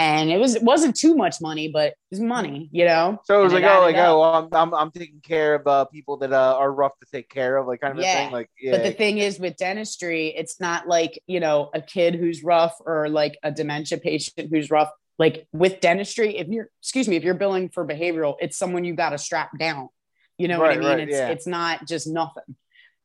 And 0.00 0.30
it 0.30 0.38
was 0.38 0.54
it 0.54 0.62
wasn't 0.62 0.96
too 0.96 1.14
much 1.14 1.42
money, 1.42 1.68
but 1.68 1.88
it 1.88 1.96
was 2.10 2.20
money, 2.20 2.70
you 2.72 2.86
know. 2.86 3.20
So 3.24 3.38
it 3.38 3.44
was 3.44 3.52
And 3.52 3.62
like, 3.62 3.70
oh, 3.70 3.82
like, 3.82 3.96
up. 3.96 4.08
oh, 4.08 4.22
I'm, 4.22 4.48
I'm, 4.52 4.74
I'm 4.74 4.90
taking 4.90 5.20
care 5.20 5.56
of 5.56 5.66
uh, 5.66 5.84
people 5.84 6.16
that 6.18 6.32
uh, 6.32 6.56
are 6.56 6.72
rough 6.72 6.98
to 7.00 7.06
take 7.12 7.28
care 7.28 7.58
of, 7.58 7.66
like 7.66 7.82
kind 7.82 7.92
of 7.92 7.98
a 7.98 8.02
Yeah. 8.02 8.14
thing. 8.24 8.32
Like, 8.32 8.48
yeah, 8.58 8.72
But 8.72 8.82
the 8.84 8.92
thing 8.92 9.18
is 9.18 9.38
with 9.38 9.58
dentistry, 9.58 10.28
it's 10.28 10.58
not 10.58 10.88
like, 10.88 11.22
you 11.26 11.38
know, 11.38 11.68
a 11.74 11.82
kid 11.82 12.14
who's 12.14 12.42
rough 12.42 12.76
or 12.86 13.10
like 13.10 13.38
a 13.42 13.52
dementia 13.52 13.98
patient 13.98 14.48
who's 14.50 14.70
rough. 14.70 14.88
Like 15.18 15.46
with 15.52 15.80
dentistry, 15.80 16.38
if 16.38 16.48
you're, 16.48 16.70
excuse 16.80 17.06
me, 17.06 17.16
if 17.16 17.22
you're 17.22 17.34
billing 17.34 17.68
for 17.68 17.86
behavioral, 17.86 18.36
it's 18.40 18.56
someone 18.56 18.84
you 18.84 18.94
got 18.94 19.10
to 19.10 19.18
strap 19.18 19.50
down. 19.58 19.90
You 20.38 20.48
know 20.48 20.60
what 20.60 20.70
I 20.70 20.76
mean? 20.78 20.88
right, 20.88 21.00
it's 21.00 21.12
yeah. 21.12 21.28
it's 21.28 21.46
not 21.46 21.86
just 21.86 22.06
nothing. 22.06 22.56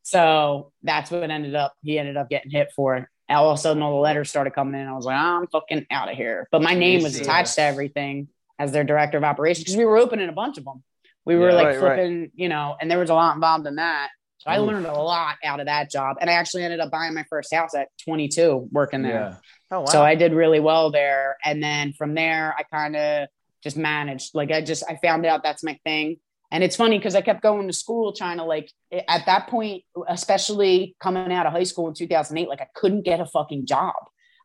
So 0.03 0.71
that's 0.81 1.11
what 1.11 1.29
ended 1.29 1.55
up, 1.55 1.73
he 1.83 1.99
ended 1.99 2.15
up 2.15 2.29
getting 2.29 2.51
hit 2.51 2.71
for. 2.73 3.09
And 3.27 3.37
all 3.37 3.49
of 3.51 3.57
a 3.57 3.61
sudden, 3.61 3.81
all 3.81 3.91
the 3.95 4.01
letters 4.01 4.29
started 4.29 4.51
coming 4.53 4.79
in. 4.79 4.87
I 4.87 4.93
was 4.93 5.05
like, 5.05 5.17
I'm 5.17 5.47
fucking 5.47 5.87
out 5.89 6.09
of 6.11 6.15
here. 6.17 6.47
But 6.51 6.61
my 6.61 6.75
name 6.75 7.01
was 7.03 7.19
attached 7.19 7.55
to 7.55 7.61
everything 7.61 8.27
as 8.59 8.71
their 8.71 8.83
director 8.83 9.17
of 9.17 9.23
operations 9.23 9.63
because 9.63 9.77
we 9.77 9.85
were 9.85 9.97
opening 9.97 10.29
a 10.29 10.33
bunch 10.33 10.57
of 10.57 10.63
them. 10.65 10.83
We 11.25 11.35
were 11.35 11.49
Yeah. 11.49 11.55
like 11.55 11.65
Right, 11.67 11.81
right. 11.81 11.95
flipping, 11.95 12.31
you 12.35 12.49
know, 12.49 12.75
and 12.79 12.89
there 12.89 12.99
was 12.99 13.09
a 13.09 13.15
lot 13.15 13.33
involved 13.35 13.65
in 13.65 13.75
that. 13.77 14.09
So 14.37 14.51
I 14.51 14.59
Oof. 14.59 14.67
learned 14.67 14.85
a 14.85 14.93
lot 14.93 15.37
out 15.43 15.59
of 15.59 15.65
that 15.65 15.89
job. 15.89 16.17
And 16.21 16.29
I 16.29 16.33
actually 16.33 16.63
ended 16.63 16.79
up 16.79 16.91
buying 16.91 17.15
my 17.15 17.25
first 17.29 17.51
house 17.51 17.73
at 17.73 17.87
22 18.05 18.69
working 18.71 19.01
there. 19.01 19.11
Yeah. 19.11 19.35
oh, 19.71 19.79
wow. 19.79 19.85
So 19.87 20.03
I 20.03 20.13
did 20.13 20.33
really 20.33 20.59
well 20.59 20.91
there. 20.91 21.37
And 21.43 21.63
then 21.63 21.93
from 21.93 22.13
there, 22.13 22.53
I 22.55 22.61
kind 22.63 22.95
of 22.95 23.27
just 23.63 23.75
managed. 23.75 24.35
Like 24.35 24.51
I 24.51 24.61
just, 24.61 24.83
I 24.87 24.97
found 24.97 25.25
out 25.25 25.41
that's 25.41 25.63
my 25.63 25.79
thing. 25.83 26.17
And 26.51 26.63
it's 26.63 26.75
funny 26.75 26.97
because 26.97 27.15
I 27.15 27.21
kept 27.21 27.41
going 27.41 27.67
to 27.67 27.73
school 27.73 28.13
trying 28.13 28.37
to 28.37 28.43
like, 28.43 28.71
at 29.07 29.25
that 29.25 29.47
point, 29.47 29.83
especially 30.07 30.95
coming 30.99 31.31
out 31.31 31.45
of 31.45 31.51
high 31.51 31.63
school 31.63 31.87
in 31.87 31.93
2008, 31.93 32.47
like 32.47 32.61
I 32.61 32.67
couldn't 32.75 33.03
get 33.03 33.19
a 33.19 33.25
fucking 33.25 33.65
job. 33.65 33.95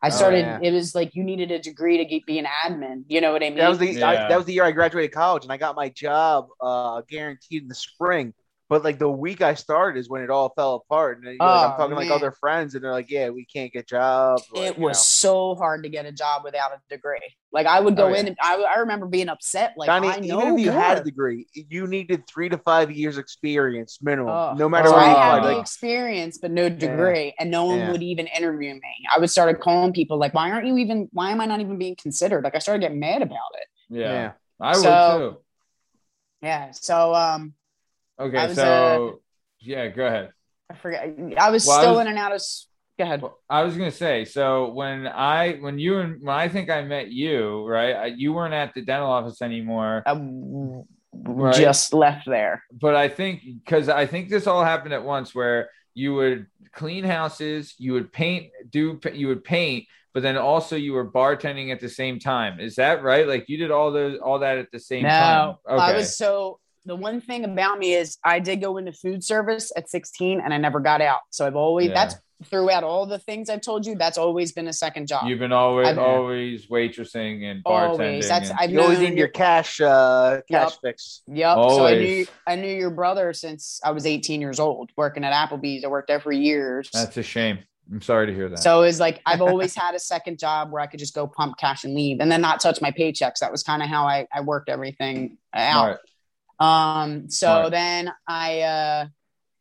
I 0.03 0.07
Oh, 0.07 0.11
started, 0.11 0.47
yeah. 0.47 0.59
it 0.63 0.73
was 0.73 0.95
like 0.95 1.15
you 1.15 1.23
needed 1.23 1.51
a 1.51 1.59
degree 1.59 1.99
to 1.99 2.05
get, 2.07 2.25
be 2.25 2.39
an 2.39 2.47
admin. 2.65 3.05
You 3.09 3.21
know 3.21 3.33
what 3.33 3.43
I 3.43 3.51
mean? 3.51 3.59
that 3.59 3.69
was 3.69 3.79
the 3.79 4.03
I, 4.03 4.29
that 4.29 4.37
was 4.37 4.47
the 4.47 4.55
year 4.55 4.65
I 4.65 4.73
graduated 4.73 5.13
college, 5.13 5.43
and 5.45 5.53
I 5.53 5.59
got 5.59 5.77
my 5.77 5.91
job 5.91 6.47
uh, 6.61 7.03
guaranteed 7.09 7.63
in 7.63 7.69
the 7.69 7.75
spring. 7.75 8.33
But 8.71 8.85
like 8.85 9.01
the 9.01 9.11
week 9.11 9.43
I 9.43 9.55
started 9.55 9.99
is 9.99 10.09
when 10.09 10.23
it 10.23 10.31
all 10.31 10.51
fell 10.57 10.77
apart. 10.77 11.19
And 11.19 11.27
you 11.27 11.39
know, 11.39 11.45
like, 11.45 11.65
I'm 11.65 11.73
Oh, 11.73 11.77
talking 11.77 11.97
like 11.97 12.09
other 12.11 12.31
friends, 12.31 12.77
and 12.77 12.85
they're 12.85 12.93
like, 12.93 13.11
"Yeah, 13.11 13.31
we 13.31 13.45
can't 13.45 13.73
get 13.73 13.89
jobs." 13.89 14.45
Like, 14.55 14.71
it 14.71 14.79
you 14.79 14.85
was 14.85 14.97
know. 14.97 15.03
so 15.03 15.55
hard 15.57 15.83
to 15.83 15.89
get 15.89 16.07
a 16.07 16.13
job 16.13 16.45
without 16.45 16.71
a 16.73 16.81
degree. 16.89 17.19
Like 17.53 17.67
I 17.67 17.81
would 17.81 17.97
go 17.97 18.05
Oh, 18.07 18.09
yeah. 18.11 18.21
in 18.21 18.29
and 18.29 18.37
I, 18.41 18.55
I 18.63 18.79
remember 18.79 19.07
being 19.07 19.29
upset. 19.29 19.75
Like 19.77 19.89
Donnie, 19.89 20.07
I 20.07 20.21
know 20.21 20.41
even 20.43 20.55
if 20.61 20.65
you 20.65 20.71
had 20.71 20.99
a 20.99 21.03
degree, 21.05 21.49
you 21.53 21.89
needed 21.89 22.29
three 22.29 22.49
to 22.49 22.59
five 22.59 22.93
years 22.93 23.19
experience 23.19 23.99
minimum, 24.01 24.29
Oh. 24.29 24.55
no 24.57 24.69
matter 24.69 24.87
so 24.87 24.95
where 24.95 25.01
I 25.05 25.09
had 25.09 25.39
applied. 25.39 25.57
the 25.57 25.59
experience, 25.61 26.39
but 26.39 26.53
no 26.53 26.69
degree, 26.69 27.35
and 27.41 27.51
no 27.51 27.65
one 27.65 27.79
Yeah. 27.81 27.91
would 27.91 28.03
even 28.05 28.29
interview 28.29 28.73
me. 28.75 28.95
I 29.13 29.19
would 29.19 29.31
started 29.31 29.59
calling 29.61 29.93
people 29.93 30.17
like, 30.17 30.33
"Why 30.33 30.49
aren't 30.53 30.69
you 30.69 30.79
even? 30.79 31.09
Why 31.13 31.33
am 31.33 31.41
I 31.41 31.47
not 31.47 31.59
even 31.61 31.77
being 31.77 31.97
considered?" 31.97 32.45
Like 32.45 32.55
I 32.55 32.61
started 32.61 32.83
getting 32.83 33.01
mad 33.01 33.21
about 33.23 33.51
it. 33.61 33.67
Yeah. 33.89 34.13
yeah. 34.13 34.33
I 34.61 34.77
would 34.77 34.83
too. 35.33 35.39
Yeah. 36.43 36.71
So 36.71 37.15
um, 37.17 37.55
Okay, 38.21 38.37
I 38.37 38.47
was, 38.47 38.57
so 38.57 39.09
uh, 39.09 39.17
yeah, 39.61 39.89
go 39.89 40.07
ahead. 40.07 40.31
I 40.71 40.75
forget. 40.75 41.15
I 41.39 41.51
was 41.51 41.67
Well, 41.67 41.79
I 41.79 41.83
still 41.83 41.93
was- 41.95 42.01
in 42.03 42.07
and 42.09 42.19
out 42.19 42.33
of. 42.35 42.43
Go 42.99 43.05
ahead. 43.05 43.23
I 43.49 43.63
was 43.63 43.77
gonna 43.79 43.91
say, 43.91 44.27
so 44.27 44.71
when 44.73 45.07
I 45.09 45.55
when 45.55 45.79
you 45.79 46.01
and 46.01 46.21
when 46.23 46.37
I 46.37 46.49
think 46.49 46.69
I 46.69 46.83
met 46.83 47.11
you, 47.11 47.67
right? 47.67 47.95
I, 47.97 48.07
you 48.07 48.35
weren't 48.35 48.53
at 48.53 48.75
the 48.75 48.83
dental 48.83 49.09
office 49.11 49.41
anymore, 49.41 50.03
I 50.07 50.13
Right. 51.13 51.55
just 51.55 51.93
left 51.95 52.27
there. 52.27 52.63
but 52.71 52.95
I 52.95 53.09
think 53.09 53.41
because 53.65 53.89
I 53.89 54.05
think 54.07 54.29
this 54.29 54.47
all 54.47 54.63
happened 54.63 54.93
at 54.93 55.03
once, 55.03 55.35
where 55.35 55.71
you 55.95 56.15
would 56.15 56.47
clean 56.73 57.03
houses, 57.05 57.75
you 57.79 57.95
would 57.95 58.13
paint, 58.13 58.51
do 58.69 59.01
you 59.15 59.29
would 59.29 59.45
paint, 59.45 59.87
but 60.13 60.23
then 60.23 60.37
also 60.37 60.77
you 60.77 60.93
were 60.93 61.11
bartending 61.11 61.73
at 61.73 61.81
the 61.81 61.89
same 61.89 62.19
time. 62.21 62.61
Is 62.61 62.77
that 62.77 63.03
right? 63.03 63.27
Like 63.27 63.49
you 63.49 63.57
did 63.57 63.71
all 63.71 63.91
those 63.93 64.19
all 64.19 64.41
that 64.41 64.59
at 64.59 64.71
the 64.73 64.79
same 64.79 65.05
time? 65.05 65.57
No, 65.67 65.79
I 65.79 65.95
was 65.97 66.19
so. 66.19 66.61
The 66.91 66.97
one 66.97 67.21
thing 67.21 67.45
about 67.45 67.79
me 67.79 67.95
is 67.95 68.19
I 68.25 68.41
did 68.41 68.61
go 68.61 68.77
into 68.77 68.93
food 68.93 69.23
service 69.23 69.71
at 69.77 69.89
16 69.89 70.41
and 70.41 70.53
I 70.53 70.57
never 70.59 70.81
got 70.81 71.01
out. 71.01 71.21
So 71.31 71.47
I've 71.47 71.55
always 71.55 71.87
Yeah. 71.91 71.95
that's 71.95 72.17
throughout 72.47 72.83
all 72.83 73.07
the 73.07 73.21
things 73.21 73.49
I've 73.49 73.61
told 73.61 73.87
you. 73.87 73.95
That's 73.95 74.19
always 74.19 74.51
been 74.51 74.67
a 74.67 74.73
second 74.73 75.07
job. 75.07 75.29
You've 75.29 75.39
been 75.39 75.53
always 75.53 75.87
I've- 75.87 76.01
always 76.01 76.67
waitressing 76.67 77.45
and 77.49 77.63
bartending. 77.63 77.91
always. 77.91 78.29
That's 78.29 78.51
and- 78.51 78.59
I've 78.59 78.73
You 78.73 78.81
always 78.81 78.99
known 78.99 79.11
need 79.11 79.19
your 79.19 79.29
cash 79.29 79.81
uh, 79.81 80.41
cash 80.51 80.73
Yep. 80.73 80.79
fix. 80.83 81.23
Yep. 81.29 81.57
So 81.59 81.87
I 81.87 81.95
knew 81.95 82.27
I 82.49 82.57
knew 82.57 82.75
your 82.75 82.91
brother 82.91 83.33
since 83.35 83.81
I 83.85 83.93
was 83.93 84.05
18 84.05 84.41
years 84.41 84.59
old, 84.59 84.91
working 84.97 85.23
at 85.23 85.33
Applebee's. 85.33 85.85
I 85.85 85.87
worked 85.89 86.09
there 86.09 86.19
for 86.19 86.33
years. 86.33 86.91
that's 86.93 87.17
a 87.17 87.23
shame. 87.23 87.61
I'm 87.93 88.03
sorry 88.03 88.27
to 88.29 88.35
hear 88.35 88.49
that. 88.49 88.59
So 88.61 88.83
it 88.83 88.87
was 88.87 88.99
like 88.99 89.21
I've 89.27 89.43
always 89.51 89.77
had 89.77 89.95
a 89.95 90.01
second 90.01 90.41
job 90.41 90.73
where 90.73 90.83
I 90.83 90.87
could 90.89 90.99
just 90.99 91.15
go 91.15 91.29
pump 91.29 91.57
cash 91.57 91.85
and 91.85 91.95
leave, 91.95 92.19
and 92.21 92.33
then 92.33 92.41
not 92.41 92.59
touch 92.61 92.81
my 92.81 92.91
paychecks. 92.91 93.39
That 93.43 93.53
was 93.53 93.63
kind 93.63 93.81
of 93.81 93.89
how 93.89 94.07
I, 94.09 94.27
I 94.35 94.41
worked 94.41 94.69
everything 94.69 95.39
out. 95.55 95.73
Smart. 95.73 96.01
Um, 96.61 97.31
so 97.31 97.47
Smart. 97.47 97.71
then 97.73 98.13
I, 98.29 98.61
uh, 98.61 99.07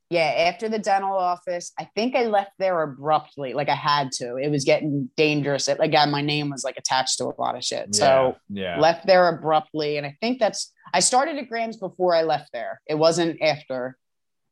yeah, 0.10 0.48
after 0.50 0.70
the 0.70 0.80
dental 0.80 1.16
office, 1.16 1.72
I 1.80 1.88
think 1.96 2.16
I 2.16 2.26
left 2.26 2.52
there 2.60 2.82
abruptly. 2.82 3.54
Like 3.54 3.70
I 3.70 3.76
had 3.76 4.12
to. 4.14 4.38
It 4.38 4.50
was 4.50 4.66
getting 4.66 5.10
dangerous. 5.16 5.68
It, 5.68 5.78
again, 5.80 6.12
my 6.12 6.22
name 6.22 6.50
was 6.50 6.64
like 6.64 6.78
attached 6.78 7.20
to 7.20 7.26
a 7.26 7.34
lot 7.40 7.56
of 7.56 7.64
shit. 7.64 7.96
So 7.96 8.36
yeah, 8.50 8.76
yeah. 8.76 8.80
left 8.80 9.06
there 9.06 9.28
abruptly, 9.30 9.98
and 9.98 10.06
I 10.06 10.18
think 10.20 10.40
that's. 10.40 10.74
I 10.94 11.02
started 11.02 11.38
at 11.38 11.50
Krams 11.50 11.80
before 11.80 12.16
I 12.16 12.24
left 12.24 12.52
there. 12.52 12.82
It 12.88 12.96
wasn't 12.96 13.42
after. 13.42 13.98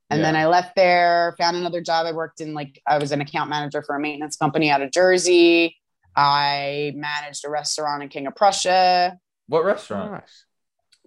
And 0.10 0.24
then 0.24 0.38
I 0.38 0.48
left 0.48 0.76
there, 0.78 1.36
found 1.38 1.58
another 1.58 1.82
job. 1.82 2.06
I 2.06 2.14
worked 2.14 2.40
in 2.40 2.54
like 2.54 2.82
I 2.88 2.98
was 2.98 3.12
an 3.12 3.20
account 3.20 3.50
manager 3.50 3.84
for 3.84 3.96
a 3.96 4.00
maintenance 4.00 4.38
company 4.38 4.70
out 4.70 4.82
of 4.82 4.92
Jersey. 4.92 5.76
I 6.16 6.94
managed 6.96 7.46
a 7.46 7.50
restaurant 7.50 8.04
in 8.04 8.10
King 8.10 8.28
of 8.28 8.36
Prussia. 8.36 9.18
what 9.48 9.66
restaurant? 9.66 10.14
Nice. 10.14 10.46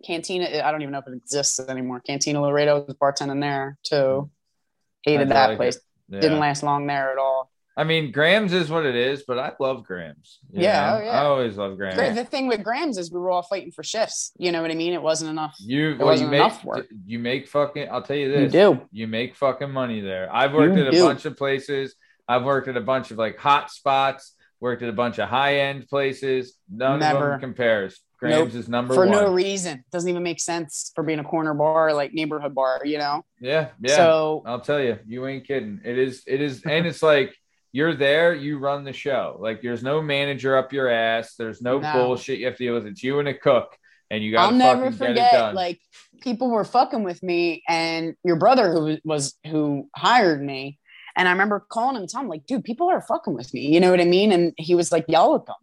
Cantina, 0.04 0.62
I 0.64 0.70
don't 0.72 0.82
even 0.82 0.92
know 0.92 0.98
if 0.98 1.06
it 1.06 1.14
exists 1.14 1.60
anymore. 1.60 2.00
Cantina 2.00 2.40
Laredo 2.40 2.84
was 2.86 2.96
bartending 2.96 3.40
there 3.40 3.78
too. 3.82 3.94
Mm-hmm. 3.94 5.10
Hated 5.10 5.32
I 5.32 5.48
that 5.48 5.56
place. 5.56 5.78
Yeah. 6.08 6.20
Didn't 6.20 6.38
last 6.40 6.62
long 6.62 6.86
there 6.86 7.12
at 7.12 7.18
all. 7.18 7.50
I 7.76 7.84
mean, 7.84 8.12
Krams 8.12 8.52
is 8.52 8.68
what 8.68 8.84
it 8.84 8.96
is, 8.96 9.22
but 9.26 9.38
I 9.38 9.52
love 9.58 9.84
Krams. 9.88 10.38
Yeah, 10.50 10.96
oh, 10.98 11.02
yeah. 11.04 11.10
I 11.22 11.24
always 11.24 11.56
love 11.56 11.78
Krams. 11.78 11.94
Gra- 11.94 12.12
The 12.12 12.24
thing 12.24 12.48
with 12.48 12.60
Krams 12.62 12.98
is 12.98 13.10
we 13.10 13.18
were 13.20 13.30
all 13.30 13.42
fighting 13.42 13.70
for 13.70 13.82
shifts. 13.82 14.32
You 14.36 14.52
know 14.52 14.60
what 14.60 14.70
I 14.70 14.74
mean? 14.74 14.92
It 14.92 15.00
wasn't 15.00 15.30
enough. 15.30 15.56
You, 15.60 15.90
well, 15.90 15.98
you 15.98 16.04
wasn't 16.04 16.30
make 16.30 16.40
enough 16.40 16.64
work. 16.64 16.86
you 17.06 17.18
make 17.20 17.48
fucking. 17.48 17.88
I'll 17.90 18.02
tell 18.02 18.16
you 18.16 18.28
You 18.28 18.34
this. 18.48 18.52
do. 18.52 18.80
You 18.92 19.06
make 19.06 19.34
fucking 19.36 19.70
money 19.70 20.00
there. 20.00 20.28
I've 20.34 20.52
worked 20.52 20.76
You 20.76 20.82
at 20.82 20.88
a 20.88 20.90
do. 20.90 21.04
bunch 21.04 21.24
of 21.24 21.36
places. 21.36 21.94
I've 22.28 22.42
worked 22.44 22.68
at 22.68 22.76
a 22.76 22.80
bunch 22.82 23.12
of 23.12 23.18
like 23.18 23.38
hot 23.38 23.70
spots. 23.70 24.34
Worked 24.58 24.82
at 24.82 24.90
a 24.90 24.92
bunch 24.92 25.18
of 25.18 25.28
high 25.28 25.60
end 25.60 25.88
places. 25.88 26.54
None 26.70 27.02
of 27.02 27.18
them 27.20 27.40
compares. 27.40 27.98
Krams 28.20 28.54
is 28.54 28.68
number 28.68 28.94
For 28.94 29.06
one. 29.06 29.10
no 29.12 29.32
reason. 29.32 29.82
Doesn't 29.90 30.08
even 30.08 30.22
make 30.22 30.40
sense 30.40 30.92
for 30.94 31.02
being 31.02 31.18
a 31.20 31.24
corner 31.24 31.54
bar, 31.54 31.92
like 31.94 32.12
neighborhood 32.12 32.54
bar, 32.54 32.82
you 32.84 32.98
know? 32.98 33.24
yeah, 33.40 33.68
yeah. 33.80 33.96
So 33.96 34.42
I'll 34.46 34.60
tell 34.60 34.80
you, 34.80 34.98
you 35.06 35.26
ain't 35.26 35.46
kidding. 35.46 35.80
It 35.84 35.98
is, 35.98 36.22
it 36.26 36.40
is, 36.40 36.62
and 36.64 36.86
it's 36.86 37.02
like 37.02 37.34
you're 37.72 37.94
there, 37.94 38.34
you 38.34 38.58
run 38.58 38.84
the 38.84 38.92
show. 38.92 39.36
Like 39.40 39.62
there's 39.62 39.82
no 39.82 40.02
manager 40.02 40.56
up 40.58 40.72
your 40.72 40.88
ass. 40.90 41.34
There's 41.36 41.62
no, 41.62 41.78
No. 41.78 41.92
bullshit 41.92 42.38
you 42.40 42.46
have 42.46 42.56
to 42.56 42.64
deal 42.64 42.74
with. 42.74 42.86
It's 42.86 43.02
you 43.02 43.20
and 43.20 43.28
a 43.28 43.34
cook, 43.34 43.76
and 44.10 44.22
you 44.22 44.32
got 44.32 44.46
I'll 44.52 44.58
never 44.58 44.90
fucking 44.90 45.14
get 45.14 45.26
it 45.26 45.30
forget, 45.30 45.54
like 45.54 45.80
people 46.20 46.50
were 46.50 46.64
fucking 46.64 47.02
with 47.04 47.22
me, 47.22 47.62
and 47.68 48.14
your 48.24 48.36
brother 48.36 48.70
who 48.72 48.98
was 49.04 49.38
who 49.46 49.88
hired 49.96 50.42
me, 50.44 50.78
and 51.16 51.26
I 51.28 51.30
remember 51.32 51.64
calling 51.70 51.96
him 51.96 52.02
and 52.02 52.10
telling 52.10 52.26
him 52.26 52.30
like, 52.30 52.44
dude, 52.46 52.64
people 52.64 52.90
are 52.90 53.00
fucking 53.00 53.32
with 53.34 53.54
me. 53.54 53.72
You 53.72 53.80
know 53.80 53.90
what 53.90 54.00
I 54.00 54.04
mean? 54.04 54.30
And 54.32 54.52
he 54.58 54.74
was 54.74 54.90
like, 54.92 55.06
yell 55.08 55.34
at 55.36 55.46
them, 55.46 55.56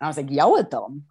and 0.00 0.06
I 0.06 0.08
was 0.08 0.16
like, 0.16 0.30
yell 0.30 0.58
at 0.58 0.70
them, 0.70 1.04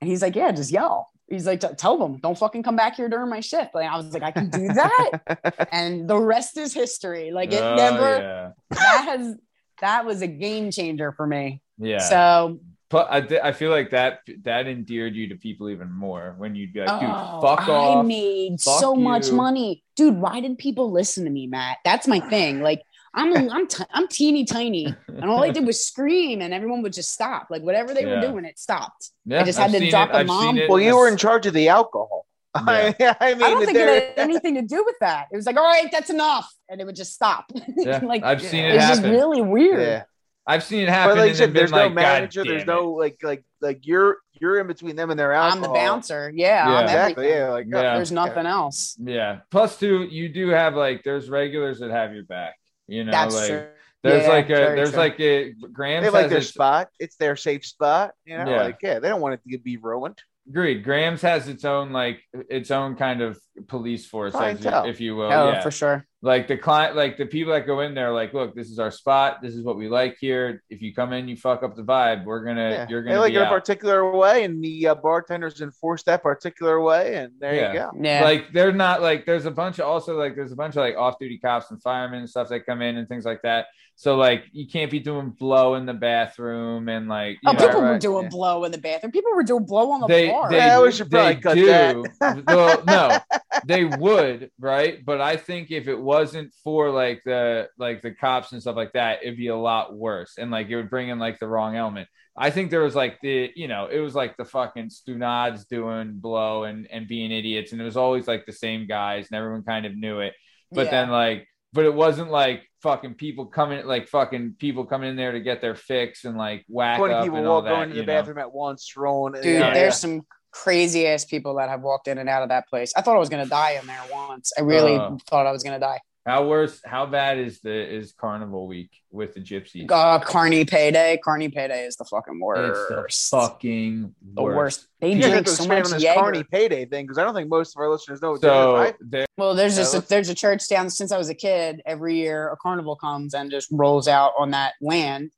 and 0.00 0.08
he's 0.10 0.22
like, 0.22 0.36
yeah, 0.36 0.50
just 0.52 0.70
yell. 0.70 1.08
He's 1.28 1.46
like, 1.46 1.60
tell 1.78 1.96
them, 1.96 2.18
don't 2.18 2.36
fucking 2.36 2.64
come 2.64 2.74
back 2.74 2.96
here 2.96 3.08
during 3.08 3.30
my 3.30 3.38
shift. 3.40 3.74
Like 3.74 3.88
I 3.88 3.96
was 3.96 4.12
like, 4.12 4.22
I 4.24 4.32
can 4.32 4.50
do 4.50 4.66
that, 4.68 5.68
and 5.72 6.08
the 6.10 6.18
rest 6.18 6.56
is 6.56 6.74
history. 6.74 7.30
Like 7.30 7.52
it 7.52 7.62
Oh, 7.62 7.76
never. 7.76 8.16
yeah. 8.18 8.50
That 8.70 9.04
has 9.04 9.36
that 9.80 10.04
was 10.06 10.22
a 10.22 10.26
game 10.26 10.70
changer 10.72 11.12
for 11.12 11.26
me. 11.26 11.62
Yeah. 11.78 11.98
So 12.00 12.58
But 12.90 13.06
I, 13.10 13.20
th- 13.20 13.40
I 13.44 13.52
feel 13.52 13.70
like 13.70 13.90
that 13.90 14.20
that 14.42 14.66
endeared 14.66 15.14
you 15.14 15.28
to 15.28 15.36
people 15.36 15.70
even 15.70 15.90
more 15.92 16.34
when 16.36 16.56
you'd 16.56 16.72
be 16.72 16.80
like, 16.80 17.00
dude, 17.00 17.08
Oh, 17.10 17.40
fuck 17.40 17.68
I 17.68 17.72
off. 17.72 18.04
made 18.06 18.60
Fuck 18.60 18.80
so 18.80 18.94
much 18.96 19.30
money, 19.30 19.84
dude. 19.96 20.16
Why 20.16 20.40
did 20.40 20.58
people 20.58 20.90
listen 20.90 21.24
to 21.24 21.30
me, 21.30 21.46
Matt? 21.46 21.78
That's 21.84 22.08
my 22.08 22.18
thing. 22.18 22.60
Like 22.60 22.82
I'm 23.14 23.50
I'm 23.50 23.66
t- 23.66 23.84
I'm 23.92 24.06
teeny 24.08 24.44
tiny, 24.44 24.94
and 25.08 25.24
all 25.24 25.42
I 25.42 25.50
did 25.50 25.66
was 25.66 25.84
scream, 25.84 26.40
and 26.42 26.54
everyone 26.54 26.82
would 26.82 26.92
just 26.92 27.12
stop. 27.12 27.48
Like 27.50 27.62
whatever 27.62 27.92
they 27.92 28.02
Yeah. 28.06 28.20
were 28.20 28.20
doing, 28.32 28.44
it 28.44 28.58
stopped. 28.58 29.10
Yeah, 29.24 29.40
I 29.40 29.44
just 29.44 29.58
had 29.58 29.74
I've 29.74 29.80
to 29.80 29.90
drop 29.90 30.10
it- 30.10 30.14
a 30.14 30.18
I've 30.18 30.26
mom. 30.26 30.60
Well, 30.68 30.78
you 30.80 30.96
were 30.96 31.08
in 31.08 31.16
charge 31.16 31.46
of 31.46 31.54
the 31.54 31.68
alcohol. 31.68 32.26
Yeah. 32.66 33.14
I, 33.20 33.30
I 33.30 33.34
mean, 33.34 33.42
I 33.44 33.50
don't 33.50 33.64
think 33.64 33.76
there- 33.76 33.94
it 33.96 34.18
had 34.18 34.28
anything 34.28 34.54
to 34.56 34.62
do 34.62 34.82
with 34.84 34.96
that. 35.00 35.26
It 35.32 35.36
was 35.36 35.46
like, 35.46 35.56
all 35.56 35.64
right, 35.64 35.88
that's 35.90 36.10
enough, 36.10 36.52
and 36.68 36.80
it 36.80 36.84
would 36.84 36.96
just 36.96 37.12
stop. 37.14 37.50
Yeah, 37.76 38.00
like 38.02 38.22
I've 38.24 38.42
seen 38.42 38.64
it 38.64 38.74
it's 38.76 38.86
just 38.88 39.02
really 39.02 39.40
weird. 39.42 39.80
yeah. 39.80 40.02
I've 40.46 40.64
seen 40.64 40.80
it 40.82 40.88
happen. 40.88 41.16
But 41.16 41.18
like 41.20 41.28
and 41.30 41.36
said, 41.36 41.48
then 41.50 41.54
there's 41.54 41.70
been 41.70 41.78
no 41.78 41.84
like, 41.86 41.94
manager. 41.94 42.44
There's 42.44 42.64
damn 42.64 42.74
no 42.76 42.90
like 42.92 43.18
like 43.22 43.44
like 43.60 43.86
you're 43.86 44.18
you're 44.40 44.58
in 44.58 44.66
between 44.66 44.96
them 44.96 45.10
and 45.10 45.18
their 45.20 45.32
alcohol. 45.32 45.56
I'm 45.56 45.62
the 45.62 45.68
bouncer. 45.78 46.32
Yeah, 46.34 46.68
Yeah. 46.68 46.80
Exactly. 46.82 47.26
everything. 47.26 47.38
Yeah. 47.46 47.50
Like 47.50 47.66
Yeah. 47.70 47.94
There's 47.96 48.10
nothing 48.10 48.46
else. 48.46 48.96
it." 49.00 49.10
Yeah. 49.12 49.40
Plus, 49.50 49.78
two, 49.78 50.02
you 50.10 50.28
do 50.28 50.48
have 50.48 50.74
like 50.74 51.04
there's 51.04 51.28
regulars 51.30 51.78
that 51.80 51.90
have 51.90 52.14
your 52.14 52.24
back. 52.24 52.54
You 52.90 53.04
know, 53.04 53.12
That's 53.12 53.34
like 53.36 53.48
true. 53.48 53.66
there's 54.02 54.22
Yeah, 54.24 54.28
like 54.28 54.46
a 54.50 54.54
there's 54.54 54.90
true. 54.90 54.98
like 54.98 55.20
a 55.20 55.52
Graham 55.72 56.02
they 56.02 56.10
like 56.10 56.22
has 56.22 56.30
their 56.30 56.38
its- 56.40 56.48
spot. 56.48 56.88
It's 56.98 57.16
their 57.16 57.36
safe 57.36 57.64
spot. 57.64 58.12
You 58.24 58.36
know, 58.38 58.50
Yeah. 58.50 58.62
like 58.62 58.78
yeah, 58.82 58.98
they 58.98 59.08
don't 59.08 59.20
want 59.20 59.34
it 59.34 59.40
to 59.50 59.58
be 59.58 59.76
ruined. 59.76 60.18
agreed. 60.48 60.82
Graham's 60.82 61.22
has 61.22 61.46
its 61.48 61.64
own 61.64 61.92
like 61.92 62.20
its 62.48 62.70
own 62.72 62.96
kind 62.96 63.22
of 63.22 63.38
police 63.68 64.06
force, 64.06 64.34
as 64.34 64.64
if 64.64 65.00
you 65.00 65.14
will. 65.16 65.32
Oh, 65.32 65.50
yeah. 65.52 65.60
for 65.60 65.70
sure. 65.70 66.04
Like 66.22 66.46
the 66.48 66.56
client 66.56 66.94
like 66.96 67.16
the 67.16 67.24
people 67.24 67.50
that 67.52 67.66
go 67.66 67.80
in 67.80 67.94
there 67.94 68.12
like 68.12 68.34
look 68.34 68.54
this 68.54 68.68
is 68.68 68.78
our 68.78 68.90
spot 68.90 69.38
this 69.40 69.54
is 69.54 69.64
what 69.64 69.78
we 69.78 69.88
like 69.88 70.18
here 70.20 70.62
if 70.68 70.82
you 70.82 70.92
come 70.94 71.14
in 71.14 71.26
you 71.26 71.34
fuck 71.34 71.62
up 71.62 71.74
the 71.76 71.82
vibe 71.82 72.26
we're 72.26 72.44
gonna 72.44 72.70
Yeah. 72.70 72.86
you're 72.90 73.02
gonna 73.02 73.18
like 73.20 73.32
be 73.32 73.38
it 73.38 73.42
a 73.42 73.48
particular 73.48 74.10
way, 74.14 74.44
and 74.44 74.62
the 74.62 74.88
uh, 74.88 74.94
bartenders 74.96 75.62
enforce 75.62 76.02
that 76.02 76.22
particular 76.22 76.78
way, 76.80 77.14
and 77.14 77.32
there 77.40 77.54
Yeah. 77.54 77.72
you 77.72 77.78
go. 77.78 77.90
Yeah. 78.02 78.22
like 78.24 78.52
they're 78.52 78.72
not 78.72 79.00
like 79.00 79.24
there's 79.24 79.46
a 79.46 79.50
bunch 79.50 79.78
of 79.78 79.86
also 79.86 80.18
like 80.18 80.36
there's 80.36 80.52
a 80.52 80.56
bunch 80.56 80.76
of 80.76 80.80
like 80.80 80.96
off-duty 80.96 81.38
cops 81.38 81.70
and 81.70 81.80
firemen 81.82 82.18
and 82.20 82.28
stuff 82.28 82.48
that 82.50 82.66
come 82.66 82.82
in 82.82 82.98
and 82.98 83.08
things 83.08 83.24
like 83.24 83.40
that 83.42 83.66
so 83.96 84.16
like 84.16 84.44
you 84.52 84.66
can't 84.66 84.90
be 84.90 84.98
doing 85.00 85.30
blow 85.30 85.74
in 85.76 85.84
the 85.86 85.92
bathroom 85.94 86.88
and 86.88 87.08
like 87.08 87.38
you 87.42 87.48
Oh, 87.50 87.52
know, 87.52 87.66
people 87.66 87.80
were 87.82 87.98
doing 87.98 88.24
yeah. 88.24 88.28
blow 88.30 88.64
in 88.64 88.72
the 88.72 88.78
bathroom. 88.78 89.12
People 89.12 89.32
were 89.34 89.42
doing 89.42 89.64
blow 89.66 89.90
on 89.92 90.00
the 90.00 90.06
they, 90.06 90.28
bar. 90.30 90.48
they, 90.50 90.56
Yeah, 90.56 90.80
we 90.82 90.90
should 90.92 91.10
they 91.10 91.34
probably 91.36 91.42
cut 91.42 91.54
do. 91.54 92.04
that. 92.20 92.44
well, 92.46 92.82
no, 92.86 93.18
they 93.66 93.84
would, 93.84 94.50
right? 94.58 95.04
But 95.04 95.20
I 95.20 95.36
think 95.36 95.70
if 95.70 95.86
it 95.86 96.00
wasn't 96.10 96.48
for 96.64 96.90
like 96.90 97.20
the 97.24 97.68
like 97.78 98.02
the 98.02 98.12
cops 98.24 98.52
and 98.52 98.60
stuff 98.60 98.76
like 98.76 98.92
that, 98.92 99.22
it'd 99.22 99.36
be 99.46 99.48
a 99.48 99.56
lot 99.70 99.86
worse, 99.94 100.32
and 100.38 100.50
like 100.50 100.68
it 100.70 100.76
would 100.76 100.90
bring 100.90 101.08
in 101.08 101.18
like 101.18 101.38
the 101.38 101.48
wrong 101.54 101.76
element. 101.76 102.08
I 102.36 102.50
think 102.50 102.70
there 102.70 102.82
was 102.88 102.94
like 103.02 103.14
the 103.20 103.50
you 103.54 103.68
know 103.68 103.82
it 103.96 104.00
was 104.06 104.14
like 104.14 104.36
the 104.36 104.44
fucking 104.44 104.90
stunads 104.90 105.66
doing 105.68 106.08
blow 106.26 106.64
and 106.68 106.86
and 106.94 107.06
being 107.08 107.30
idiots, 107.32 107.72
and 107.72 107.80
it 107.80 107.84
was 107.84 107.96
always 107.96 108.26
like 108.32 108.44
the 108.46 108.52
same 108.66 108.86
guys, 108.86 109.28
and 109.30 109.36
everyone 109.38 109.62
kind 109.62 109.86
of 109.86 109.96
knew 109.96 110.20
it. 110.20 110.34
But 110.72 110.86
Yeah. 110.86 110.90
then 110.96 111.10
like, 111.10 111.48
but 111.72 111.84
it 111.84 111.94
wasn't 111.94 112.30
like 112.30 112.60
fucking 112.82 113.14
people 113.14 113.46
coming 113.46 113.84
like 113.86 114.08
fucking 114.08 114.54
people 114.58 114.84
coming 114.86 115.10
in 115.10 115.16
there 115.16 115.32
to 115.32 115.40
get 115.40 115.60
their 115.60 115.74
fix 115.74 116.24
and 116.24 116.36
like 116.38 116.64
whack 116.68 116.98
Twenty 116.98 117.14
up 117.14 117.24
people 117.24 117.38
and 117.38 117.46
all 117.46 117.56
all 117.56 117.62
that. 117.62 117.70
going 117.70 117.88
to 117.90 117.94
the 117.94 118.00
you 118.00 118.06
know? 118.06 118.12
bathroom 118.14 118.38
at 118.38 118.52
once, 118.52 118.88
throwing. 118.92 119.34
Dude, 119.34 119.44
yeah, 119.44 119.74
there's 119.74 119.94
yeah. 119.94 120.04
some 120.06 120.22
crazy 120.50 121.06
ass 121.06 121.24
people 121.24 121.54
that 121.56 121.68
have 121.68 121.82
walked 121.82 122.08
in 122.08 122.18
and 122.18 122.28
out 122.28 122.42
of 122.42 122.48
that 122.48 122.68
place. 122.68 122.92
I 122.96 123.02
thought 123.02 123.16
I 123.16 123.20
was 123.20 123.28
gonna 123.28 123.46
die 123.46 123.78
in 123.80 123.86
there 123.86 124.02
once. 124.12 124.52
I 124.58 124.62
really 124.62 124.96
Uh. 124.96 125.16
thought 125.28 125.46
I 125.46 125.52
was 125.52 125.62
gonna 125.62 125.78
die. 125.80 126.00
How 126.26 126.46
worse? 126.46 126.82
How 126.84 127.06
bad 127.06 127.38
is 127.38 127.60
the 127.60 127.72
is 127.72 128.12
Carnival 128.12 128.66
Week 128.66 128.90
with 129.10 129.32
the 129.32 129.40
gypsies? 129.40 129.90
Uh, 129.90 130.18
Carney 130.20 130.66
payday. 130.66 131.18
Carney 131.24 131.48
payday 131.48 131.86
is 131.86 131.96
the 131.96 132.04
fucking 132.04 132.38
worst. 132.38 132.60
it's 132.60 132.90
worst. 132.90 133.30
the 133.30 133.36
fucking 133.38 134.14
the 134.34 134.42
worst. 134.42 134.56
worst. 134.56 134.86
They 135.00 135.12
You 135.14 135.22
drink 135.22 135.48
so 135.48 135.66
much 135.66 135.84
on 135.86 135.90
this 135.92 136.02
Jaeger. 136.02 136.20
Carney 136.20 136.44
payday 136.44 136.84
thing 136.84 137.04
because 137.06 137.16
I 137.16 137.24
don't 137.24 137.34
think 137.34 137.48
most 137.48 137.74
of 137.74 137.80
our 137.80 137.88
listeners 137.88 138.20
know 138.20 138.32
what 138.32 138.42
So 138.42 138.48
that 138.48 138.72
is, 138.82 138.84
right? 138.84 138.96
there, 139.00 139.26
Well, 139.38 139.54
there's 139.54 139.76
just 139.76 139.94
a, 139.94 140.00
there's 140.02 140.28
a 140.28 140.34
church 140.34 140.68
down 140.68 140.90
since 140.90 141.10
I 141.10 141.16
was 141.16 141.30
a 141.30 141.34
kid. 141.34 141.80
Every 141.86 142.16
year, 142.16 142.50
a 142.50 142.56
carnival 142.58 142.96
comes 142.96 143.32
and 143.32 143.50
just 143.50 143.68
rolls 143.72 144.06
out 144.06 144.32
on 144.38 144.50
that 144.50 144.74
land, 144.82 145.30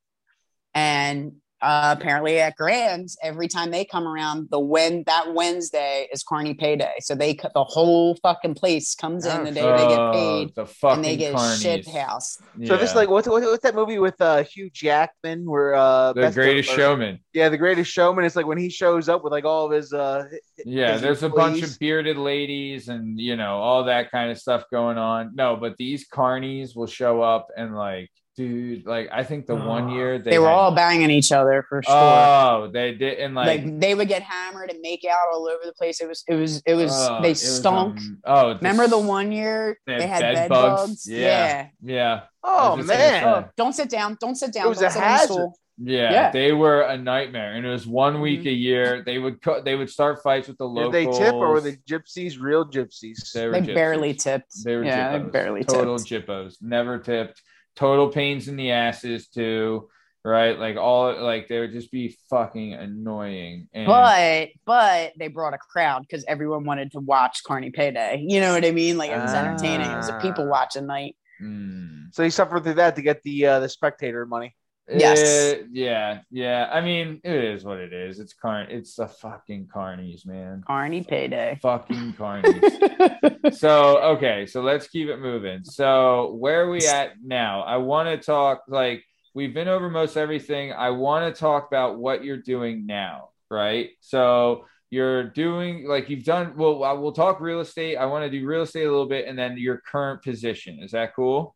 and 0.74 1.36
uh, 1.62 1.94
apparently 1.98 2.39
at 2.40 2.56
Grand's, 2.56 3.16
every 3.22 3.48
time 3.48 3.70
they 3.70 3.84
come 3.84 4.06
around, 4.06 4.48
the 4.51 4.59
when 4.59 5.05
that 5.06 5.32
Wednesday 5.32 6.09
is 6.12 6.22
Carney 6.22 6.55
payday. 6.55 6.93
So 7.01 7.14
they 7.14 7.34
cut 7.34 7.52
the 7.55 7.64
whole 7.64 8.16
fucking 8.16 8.55
place 8.55 8.94
comes 8.94 9.24
in 9.26 9.44
the 9.44 9.52
day 9.52 9.62
they 9.62 9.89
get 9.89 9.98
Oh, 9.98 10.12
paid 10.12 10.55
The 10.56 10.66
fucking 10.66 10.97
and 10.97 11.05
they 11.05 11.16
get 11.16 11.34
carnies. 11.34 11.62
shit 11.62 11.89
house. 11.89 12.39
So 12.66 12.76
this 12.76 12.90
is 12.90 12.97
like 12.97 13.09
what's, 13.09 13.28
what's 13.28 13.47
what's 13.47 13.62
that 13.62 13.74
movie 13.74 13.98
with 13.98 14.20
uh, 14.20 14.43
Hugh 14.44 14.70
Jackman 14.70 15.48
where 15.48 15.74
uh, 15.74 16.12
the 16.12 16.22
Best 16.22 16.36
of- 16.36 16.43
Greatest 16.43 16.72
or- 16.72 16.76
Showman. 16.76 17.18
Yeah, 17.32 17.48
the 17.48 17.59
Greatest 17.59 17.90
Showman. 17.90 18.24
It's 18.24 18.36
like 18.36 18.47
when 18.47 18.59
he 18.59 18.68
shows 18.68 19.09
up 19.09 19.22
with 19.24 19.32
like 19.32 19.44
all 19.44 19.66
of 19.66 19.72
his 19.72 19.93
uh, 19.93 20.24
Yeah, 20.66 20.93
his 20.94 21.02
there's 21.02 21.22
a 21.22 21.28
bunch 21.28 21.62
of 21.62 21.78
bearded 21.78 22.16
ladies 22.18 22.89
and 22.89 23.18
you 23.20 23.36
know 23.36 23.56
all 23.59 23.84
that 23.84 24.10
kind 24.10 24.30
of 24.30 24.39
stuff 24.39 24.64
going 24.70 24.98
on. 24.98 25.32
No, 25.34 25.56
but 25.56 25.76
these 25.76 26.09
carnies 26.09 26.74
will 26.76 26.86
show 26.86 27.22
up 27.22 27.48
and 27.56 27.74
like, 27.76 28.10
dude, 28.36 28.86
like 28.86 29.09
I 29.12 29.22
think 29.24 29.46
the 29.46 29.54
one 29.56 29.88
year 29.90 30.18
they, 30.18 30.30
They, 30.32 30.38
were 30.38 30.46
had- 30.48 30.54
all 30.54 30.74
banging 30.74 31.10
each 31.10 31.32
other 31.32 31.64
for 31.68 31.82
sure. 31.82 31.94
Oh, 31.94 32.70
they 32.72 32.94
did, 32.94 33.18
and 33.18 33.34
like, 33.34 33.62
like, 33.64 33.80
they 33.80 33.94
would 33.94 34.09
get 34.09 34.22
hammered 34.22 34.70
and 34.70 34.80
make 34.80 35.04
out 35.04 35.16
all 35.32 35.46
over 35.48 35.60
the 35.64 35.72
place. 35.74 36.00
It 36.00 36.09
was 36.09 36.24
it 36.28 36.34
was 36.34 36.62
it 36.66 36.74
was 36.74 36.90
oh, 36.92 37.20
they 37.22 37.28
it 37.28 37.32
was, 37.32 37.56
stunk. 37.59 37.98
um, 37.98 38.18
oh, 38.24 38.54
Remember 38.54 38.86
the 38.88 38.98
s- 38.98 39.04
one 39.04 39.32
year 39.32 39.78
they 39.86 39.98
they, 39.98 40.06
had 40.06 40.22
had 40.22 40.34
bed 40.34 40.34
bed, 40.34 40.48
bugs? 40.48 40.82
bugs? 40.88 41.09
Yeah. 41.10 41.68
Yeah, 41.82 42.20
Oh 42.42 42.72
I 42.72 42.74
was 42.76 42.86
just 42.86 42.98
gonna 42.98 43.10
man. 43.10 43.44
Oh, 43.44 43.48
don't 43.56 43.72
sit 43.74 43.88
down. 43.90 44.16
Don't 44.20 44.34
sit 44.36 44.52
down. 44.52 44.66
It 44.66 44.68
was 44.68 44.78
don't 44.78 44.88
a 44.88 44.92
sit 44.92 45.02
hazard. 45.02 45.48
yeah, 45.78 46.12
Yeah. 46.12 46.30
They 46.30 46.52
were 46.52 46.82
a 46.82 46.96
nightmare, 46.96 47.54
and 47.54 47.66
it 47.66 47.68
was 47.70 47.86
one 47.86 48.20
week 48.20 48.42
Mhm. 48.42 48.46
a 48.46 48.52
year. 48.52 49.02
They 49.04 49.18
would 49.18 49.42
co- 49.42 49.62
they 49.62 49.74
would 49.74 49.90
start 49.90 50.22
fights 50.22 50.48
with 50.48 50.59
the 50.59 50.66
did 50.68 50.74
locals. 50.74 50.92
they 51.18 51.24
tip 51.24 51.34
or 51.34 51.50
were 51.50 51.60
the 51.60 51.76
gypsies 51.88 52.40
real 52.40 52.64
gypsies? 52.64 53.32
They 53.32 53.46
were 53.46 53.52
They 53.52 53.60
gypsies. 53.62 53.74
barely 53.74 54.14
tipped. 54.14 54.64
They 54.64 54.76
were 54.76 54.84
yeah, 54.84 55.18
jippos. 55.18 55.24
they 55.24 55.30
barely 55.30 55.60
tipped. 55.60 55.70
total 55.72 55.98
tipped. 55.98 56.28
jippos. 56.28 56.56
Never 56.62 56.98
tipped. 56.98 57.42
Total 57.76 58.08
pains 58.08 58.48
in 58.48 58.56
the 58.56 58.70
asses 58.72 59.28
too. 59.28 59.88
Right, 60.24 60.56
like 60.56 60.76
all 60.76 61.20
like 61.20 61.48
they 61.48 61.58
would 61.58 61.72
just 61.72 61.90
be 61.90 62.16
fucking 62.30 62.74
annoying. 62.74 63.66
And 63.72 63.86
But 63.86 64.50
but 64.64 65.14
they 65.18 65.26
brought 65.26 65.52
a 65.52 65.58
crowd 65.58 66.02
because 66.02 66.24
everyone 66.28 66.62
wanted 66.64 66.92
to 66.92 67.00
watch 67.00 67.42
Carney 67.44 67.70
Payday. 67.70 68.24
You 68.28 68.40
know 68.40 68.52
what 68.52 68.64
I 68.64 68.70
mean? 68.70 68.96
Like 68.98 69.10
it 69.10 69.18
was 69.18 69.34
entertaining. 69.34 69.90
It 69.90 69.96
was 69.96 70.10
a 70.10 70.20
people 70.20 70.44
Ah. 70.44 70.50
watching 70.50 70.86
night. 70.86 71.16
Mm. 71.42 72.14
So 72.14 72.22
he 72.22 72.30
suffered 72.30 72.62
through 72.62 72.74
that 72.74 72.94
to 72.94 73.02
get 73.02 73.20
the 73.24 73.46
uh, 73.46 73.58
the 73.60 73.68
spectator 73.68 74.24
money. 74.24 74.54
Yes. 74.88 75.20
Eh, 75.20 75.62
yeah, 75.70 76.20
yeah. 76.30 76.68
I 76.72 76.80
mean, 76.80 77.20
it 77.22 77.44
is 77.44 77.64
what 77.64 77.78
it 77.78 77.92
is. 77.92 78.18
It's 78.18 78.34
carn. 78.34 78.68
It's 78.70 78.96
the 78.96 79.06
fucking 79.06 79.68
carnies, 79.74 80.26
man. 80.26 80.64
Carney 80.66 81.04
Payday. 81.04 81.59
Fucking 81.62 82.12
carnies. 82.18 83.54
so 83.54 83.98
okay, 83.98 84.46
so 84.46 84.60
let's 84.62 84.88
keep 84.88 85.09
it 85.09 85.18
moving. 85.18 85.62
So 85.64 86.34
where 86.34 86.64
are 86.64 86.70
we 86.70 86.84
at 86.86 87.12
now? 87.22 87.62
I 87.62 87.76
want 87.76 88.09
to 88.09 88.24
talk 88.24 88.62
like 88.68 89.04
we've 89.34 89.54
been 89.54 89.68
over 89.68 89.88
most 89.88 90.16
everything. 90.16 90.72
I 90.72 90.90
want 90.90 91.32
to 91.32 91.40
talk 91.40 91.68
about 91.68 91.98
what 91.98 92.24
you're 92.24 92.36
doing 92.36 92.84
now, 92.84 93.30
right? 93.50 93.90
So 94.00 94.66
you're 94.90 95.24
doing 95.24 95.86
like 95.86 96.10
you've 96.10 96.24
done. 96.24 96.54
Well, 96.56 96.78
we'll 97.00 97.12
talk 97.12 97.40
real 97.40 97.60
estate. 97.60 97.96
I 97.96 98.06
want 98.06 98.30
to 98.30 98.38
do 98.38 98.44
real 98.44 98.62
estate 98.62 98.84
a 98.84 98.90
little 98.90 99.06
bit, 99.06 99.26
and 99.26 99.38
then 99.38 99.56
your 99.56 99.78
current 99.78 100.22
position. 100.22 100.80
Is 100.82 100.90
that 100.90 101.14
cool? 101.14 101.54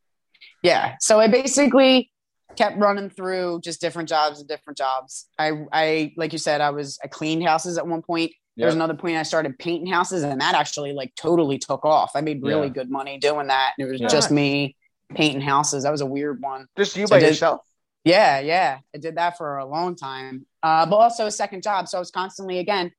Yeah. 0.62 0.94
So 1.00 1.18
I 1.18 1.28
basically 1.28 2.10
kept 2.56 2.78
running 2.78 3.10
through 3.10 3.60
just 3.62 3.80
different 3.80 4.08
jobs 4.08 4.40
and 4.40 4.48
different 4.48 4.76
jobs. 4.78 5.28
I 5.38 5.52
I 5.72 6.12
like 6.16 6.32
you 6.32 6.38
said, 6.38 6.60
I 6.60 6.70
was 6.70 6.98
I 7.02 7.08
cleaned 7.08 7.46
houses 7.46 7.78
at 7.78 7.86
one 7.86 8.02
point. 8.02 8.32
There 8.56 8.66
was 8.66 8.74
another 8.74 8.94
point 8.94 9.18
I 9.18 9.22
started 9.22 9.58
painting 9.58 9.92
houses, 9.92 10.22
and 10.22 10.40
that 10.40 10.54
actually 10.54 10.92
like 10.94 11.14
totally 11.14 11.58
took 11.58 11.84
off. 11.84 12.12
I 12.14 12.22
made 12.22 12.42
really 12.42 12.68
Yeah. 12.68 12.72
good 12.72 12.90
money 12.90 13.18
doing 13.18 13.48
that. 13.48 13.72
And 13.76 13.86
it 13.86 13.90
was 13.90 14.00
Yeah. 14.00 14.08
just 14.08 14.30
me 14.30 14.76
painting 15.14 15.42
houses. 15.42 15.82
That 15.82 15.92
was 15.92 16.00
a 16.00 16.06
weird 16.06 16.40
one. 16.42 16.66
Just 16.76 16.96
you 16.96 17.06
So 17.06 17.10
by 17.10 17.20
did- 17.20 17.28
yourself. 17.28 17.60
Yeah, 18.04 18.38
yeah. 18.38 18.78
I 18.94 18.98
did 18.98 19.16
that 19.16 19.36
for 19.36 19.58
a 19.58 19.66
long 19.66 19.94
time. 19.96 20.46
Uh, 20.62 20.86
but 20.86 20.96
also 20.96 21.26
a 21.26 21.30
second 21.30 21.62
job. 21.64 21.88
So 21.88 21.98
I 21.98 22.00
was 22.00 22.10
constantly 22.10 22.58
again 22.60 22.92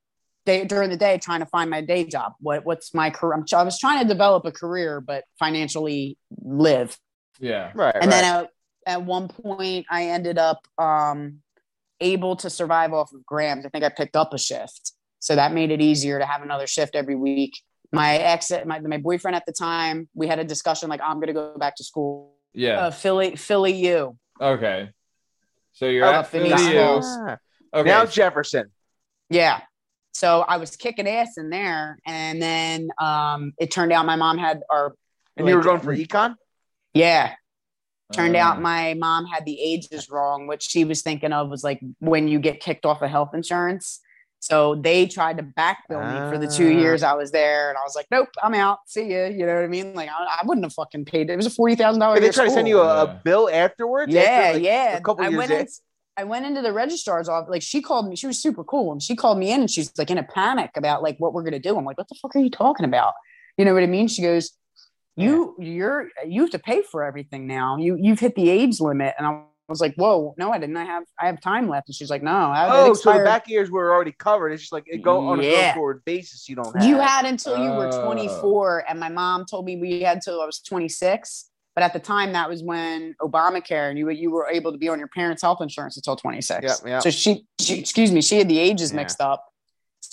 day, 0.45 0.65
during 0.65 0.89
the 0.89 0.97
day 0.97 1.17
trying 1.17 1.39
to 1.39 1.45
find 1.47 1.69
my 1.69 1.81
day 1.81 2.05
job. 2.05 2.33
What 2.39 2.63
what's 2.65 2.93
my 2.93 3.09
career? 3.09 3.33
I'm, 3.33 3.45
I 3.57 3.63
was 3.63 3.79
trying 3.79 4.01
to 4.01 4.07
develop 4.07 4.45
a 4.45 4.51
career, 4.51 5.01
but 5.01 5.23
financially 5.39 6.17
live. 6.43 6.97
Yeah. 7.39 7.71
Right. 7.73 7.95
And 7.95 8.05
right. 8.05 8.09
then 8.11 8.23
at, 8.23 8.49
at 8.87 9.03
one 9.03 9.27
point, 9.27 9.85
I 9.91 10.05
ended 10.07 10.37
up 10.37 10.65
um, 10.77 11.41
able 11.99 12.35
to 12.37 12.49
survive 12.49 12.93
off 12.93 13.13
of 13.13 13.25
grams. 13.25 13.65
I 13.65 13.69
think 13.69 13.83
I 13.83 13.89
picked 13.89 14.15
up 14.15 14.33
a 14.33 14.37
shift, 14.37 14.93
so 15.19 15.35
that 15.35 15.53
made 15.53 15.71
it 15.71 15.81
easier 15.81 16.17
to 16.17 16.25
have 16.25 16.41
another 16.41 16.65
shift 16.65 16.95
every 16.95 17.15
week. 17.15 17.61
My 17.91 18.15
ex, 18.17 18.51
my, 18.65 18.79
my 18.79 18.97
boyfriend 18.97 19.35
at 19.35 19.45
the 19.45 19.53
time, 19.53 20.09
we 20.13 20.27
had 20.27 20.39
a 20.39 20.43
discussion 20.43 20.89
like, 20.89 21.01
I'm 21.01 21.17
going 21.17 21.27
to 21.27 21.33
go 21.33 21.57
back 21.57 21.75
to 21.77 21.83
school. 21.83 22.33
Yeah. 22.53 22.87
Uh, 22.87 22.91
Philly, 22.91 23.35
Philly, 23.35 23.73
you. 23.73 24.17
Okay. 24.41 24.89
So 25.73 25.85
you're 25.85 26.05
Oh, 26.05 26.11
at 26.11 26.27
Philly 26.27 26.49
Philly 26.49 26.71
Eagles. 26.71 27.05
U. 27.05 27.25
Ah. 27.27 27.37
Okay. 27.73 27.89
Now 27.89 28.05
Jefferson. 28.05 28.71
Yeah. 29.29 29.61
So 30.13 30.41
I 30.41 30.57
was 30.57 30.75
kicking 30.75 31.07
ass 31.07 31.37
in 31.37 31.49
there, 31.51 31.99
and 32.05 32.41
then 32.41 32.89
um, 32.99 33.53
it 33.59 33.69
turned 33.69 33.93
out 33.93 34.05
my 34.05 34.15
mom 34.15 34.37
had 34.39 34.61
our. 34.71 34.95
And 35.35 35.47
you 35.47 35.55
were 35.55 35.61
going 35.61 35.79
for 35.79 35.95
econ? 35.95 36.35
Yeah, 36.95 37.35
turned 38.13 38.35
Uh, 38.35 38.39
out 38.39 38.61
my 38.61 38.93
mom 38.95 39.25
had 39.25 39.45
the 39.45 39.59
ages 39.59 40.09
wrong. 40.09 40.47
What 40.47 40.61
she 40.63 40.85
was 40.85 41.01
thinking 41.01 41.33
of 41.33 41.49
was 41.49 41.63
like 41.63 41.79
when 41.99 42.27
you 42.27 42.39
get 42.39 42.59
kicked 42.59 42.85
off 42.85 43.01
of 43.01 43.09
health 43.09 43.33
insurance. 43.33 43.99
So 44.39 44.75
they 44.75 45.07
tried 45.07 45.37
to 45.37 45.43
backbill 45.43 45.99
me 45.99 46.31
for 46.31 46.37
the 46.37 46.47
two 46.47 46.67
Ah. 46.67 46.79
years 46.79 47.01
I 47.01 47.13
was 47.13 47.31
there, 47.31 47.69
and 47.69 47.77
I 47.77 47.81
was 47.81 47.95
like, 47.95 48.05
"Nope, 48.11 48.29
I'm 48.41 48.53
out. 48.53 48.77
See 48.85 49.05
ya." 49.11 49.25
You 49.25 49.45
know 49.47 49.55
what 49.55 49.63
I 49.63 49.67
mean? 49.67 49.93
Like 49.95 50.09
I, 50.09 50.37
I 50.41 50.45
wouldn't 50.45 50.63
have 50.63 50.73
fucking 50.73 51.05
paid 51.05 51.29
it. 51.29 51.33
It 51.33 51.37
was 51.37 51.47
a 51.47 51.49
forty 51.49 51.75
thousand 51.75 52.01
dollars. 52.01 52.19
They 52.21 52.29
try 52.29 52.45
to 52.45 52.51
send 52.51 52.67
you 52.67 52.79
a, 52.79 53.05
Yeah. 53.05 53.13
bill 53.23 53.49
afterwards? 53.51 54.13
Yeah, 54.13 54.21
After, 54.21 54.53
like, 54.53 54.63
yeah. 54.63 54.97
A 54.97 55.01
couple 55.01 55.25
I 55.25 55.29
years 55.29 55.49
went 55.49 55.69
I 56.17 56.23
went 56.23 56.45
into 56.45 56.61
the 56.61 56.71
registrar's 56.71 57.27
office. 57.27 57.49
Like 57.49 57.61
she 57.63 57.81
called 57.81 58.07
me. 58.07 58.15
She 58.15 58.27
was 58.27 58.39
super 58.39 58.63
cool, 58.63 58.91
and 58.91 59.01
she 59.01 59.15
called 59.15 59.39
me 59.39 59.51
in, 59.51 59.61
and 59.61 59.69
she's 59.71 59.91
like 59.97 60.11
in 60.11 60.19
a 60.19 60.23
panic 60.23 60.71
about 60.77 61.01
like 61.01 61.17
what 61.17 61.33
we're 61.33 61.43
gonna 61.43 61.59
do. 61.59 61.75
I'm 61.77 61.83
like, 61.83 61.97
"What 61.97 62.07
the 62.07 62.15
fuck 62.21 62.35
are 62.35 62.39
you 62.39 62.51
talking 62.51 62.85
about?" 62.85 63.13
You 63.57 63.65
know 63.65 63.73
what 63.73 63.81
I 63.83 63.87
mean? 63.87 64.07
She 64.07 64.21
goes, 64.21 64.51
"You, 65.17 65.55
you're, 65.59 66.07
you 66.25 66.41
have 66.41 66.51
to 66.51 66.59
pay 66.59 66.81
for 66.83 67.03
everything 67.03 67.47
now. 67.47 67.77
You, 67.77 67.97
you've 67.99 68.19
hit 68.19 68.35
the 68.35 68.49
age 68.49 68.79
limit." 68.79 69.15
And 69.17 69.27
I 69.27 69.41
was 69.67 69.81
like, 69.81 69.95
"Whoa, 69.95 70.33
no, 70.37 70.51
I 70.53 70.59
didn't. 70.59 70.77
I 70.77 70.85
have, 70.85 71.03
I 71.19 71.25
have 71.27 71.41
time 71.41 71.67
left." 71.67 71.89
And 71.89 71.95
she's 71.95 72.09
like, 72.09 72.23
"No, 72.23 72.31
I, 72.31 72.67
Oh, 72.87 72.93
so 72.93 73.11
the 73.17 73.23
back 73.23 73.49
years 73.49 73.69
were 73.69 73.93
already 73.93 74.13
covered. 74.13 74.51
It's 74.51 74.61
just 74.63 74.71
like 74.73 74.85
it 74.87 75.01
go 75.01 75.27
on 75.27 75.39
a 75.39 75.43
go 75.43 75.73
forward 75.73 76.03
basis. 76.05 76.47
You 76.47 76.55
don't 76.55 76.73
have. 76.79 76.87
You 76.87 76.97
had 76.99 77.25
until 77.25 77.57
you 77.57 77.71
were 77.71 77.89
Oh. 77.91 78.05
24, 78.05 78.85
and 78.89 78.99
my 78.99 79.09
mom 79.09 79.45
told 79.45 79.65
me 79.65 79.75
we 79.77 80.01
had 80.01 80.21
till 80.21 80.41
I 80.41 80.45
was 80.45 80.59
26. 80.59 81.49
But 81.75 81.83
at 81.83 81.93
the 81.93 81.99
time, 81.99 82.33
that 82.33 82.49
was 82.49 82.63
when 82.63 83.13
Obamacare, 83.21 83.89
and 83.89 83.99
you 83.99 84.05
were- 84.05 84.11
you 84.11 84.31
were 84.31 84.47
able 84.49 84.71
to 84.71 84.79
be 84.79 84.89
on 84.89 84.97
your 84.97 85.09
parents' 85.09 85.43
health 85.43 85.61
insurance 85.61 85.95
until 85.95 86.15
26. 86.15 86.63
Yep, 86.63 86.77
yep. 86.89 87.03
So 87.03 87.11
she, 87.11 87.45
she, 87.61 87.77
excuse 87.79 88.11
me, 88.11 88.21
she 88.21 88.37
had 88.39 88.47
the 88.49 88.57
ages 88.57 88.89
Yeah. 88.91 88.95
mixed 88.95 89.21
up. 89.21 89.45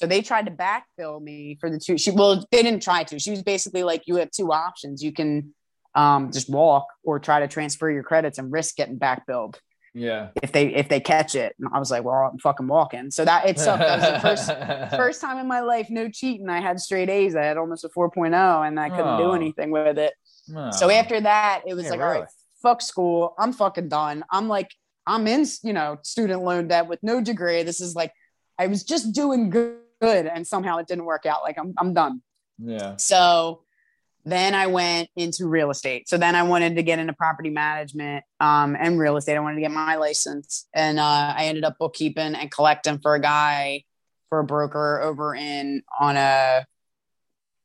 So 0.05 0.09
they 0.09 0.21
tried 0.21 0.45
to 0.45 0.53
backfill 0.53 1.23
me 1.23 1.57
for 1.59 1.71
the 1.71 1.79
two. 1.79 1.97
She 1.97 2.11
well, 2.11 2.45
they 2.53 2.63
didn't 2.63 2.83
try 2.83 3.05
to. 3.05 3.19
She 3.19 3.31
was 3.31 3.43
basically 3.43 3.85
like, 3.85 4.03
you 4.05 4.17
have 4.17 4.31
two 4.31 4.53
options. 4.53 5.03
You 5.03 5.13
can 5.13 5.55
um, 5.95 6.31
just 6.31 6.51
walk 6.51 6.89
or 7.03 7.19
try 7.19 7.41
to 7.41 7.49
transfer 7.49 7.91
your 7.91 8.03
credits 8.03 8.37
and 8.37 8.53
risk 8.53 8.77
getting 8.77 8.99
backbilled 8.99 9.55
Yeah. 9.95 10.29
if 10.43 10.53
they 10.53 10.75
if 10.75 10.91
they 10.91 11.01
catch 11.01 11.35
it. 11.37 11.55
And 11.59 11.71
I 11.73 11.79
was 11.79 11.91
like, 11.91 12.05
well, 12.05 12.29
I'm 12.31 12.39
fucking 12.39 12.67
walking. 12.67 13.11
So 13.11 13.25
that 13.25 13.49
it 13.49 13.59
sucked. 13.59 13.79
That 13.81 13.99
was 14.27 14.47
the 14.47 14.57
first 14.61 14.91
first 14.97 15.21
time 15.23 15.39
in 15.39 15.49
my 15.49 15.61
life, 15.61 15.89
no 15.89 16.11
cheating. 16.11 16.51
I 16.51 16.61
had 16.61 16.79
straight 16.81 17.09
A's. 17.09 17.35
I 17.35 17.45
had 17.45 17.57
almost 17.57 17.85
a 17.85 17.89
4.0 17.89 18.69
and 18.69 18.79
I 18.79 18.91
couldn't 18.91 19.17
do 19.17 19.25
Oh. 19.31 19.33
anything 19.33 19.71
with 19.71 19.97
it. 19.99 20.13
Oh. 20.55 20.71
So 20.71 20.91
after 20.91 21.19
that, 21.23 21.63
it 21.67 21.73
was 21.73 21.85
Yeah, 21.85 21.93
like, 21.93 22.01
all 22.01 22.07
really? 22.09 22.21
right, 22.21 22.29
fuck 22.63 22.83
school. 22.83 23.35
I'm 23.39 23.55
fucking 23.55 23.89
done. 23.89 24.23
I'm 24.31 24.49
like, 24.49 24.69
I'm 25.07 25.27
in, 25.27 25.47
you 25.63 25.73
know, 25.73 25.97
student 26.03 26.43
loan 26.43 26.69
debt 26.69 26.89
with 26.89 26.99
no 27.03 27.23
degree. 27.23 27.63
This 27.63 27.81
is 27.81 27.95
like, 27.95 28.13
I 28.59 28.67
was 28.69 28.85
just 28.85 29.13
doing 29.15 29.51
good, 29.51 29.79
and 30.09 30.47
somehow 30.47 30.79
it 30.79 30.87
didn't 30.87 31.05
work 31.05 31.27
out. 31.27 31.43
Like 31.43 31.59
I'm, 31.59 31.75
I'm 31.79 31.95
done. 31.95 32.23
Yeah. 32.59 32.97
So 32.97 33.63
then 34.25 34.55
I 34.55 34.69
went 34.69 35.11
into 35.17 35.47
real 35.47 35.71
estate. 35.71 36.09
So 36.09 36.17
then 36.17 36.35
I 36.35 36.45
wanted 36.45 36.77
to 36.77 36.83
get 36.83 36.99
into 36.99 37.13
property 37.13 37.51
management 37.51 38.25
um, 38.41 38.77
and 38.79 38.99
real 38.99 39.17
estate. 39.17 39.37
I 39.37 39.41
wanted 39.41 39.57
to 39.57 39.61
get 39.61 39.71
my 39.71 39.97
license, 39.97 40.67
and 40.75 40.99
uh, 40.99 41.35
I 41.37 41.47
ended 41.47 41.65
up 41.65 41.77
bookkeeping 41.79 42.35
and 42.35 42.51
collecting 42.51 42.99
for 42.99 43.15
a 43.15 43.21
guy 43.21 43.85
for 44.31 44.41
a 44.41 44.45
broker 44.45 45.01
over 45.03 45.35
in 45.35 45.83
on 45.99 46.17
a 46.17 46.67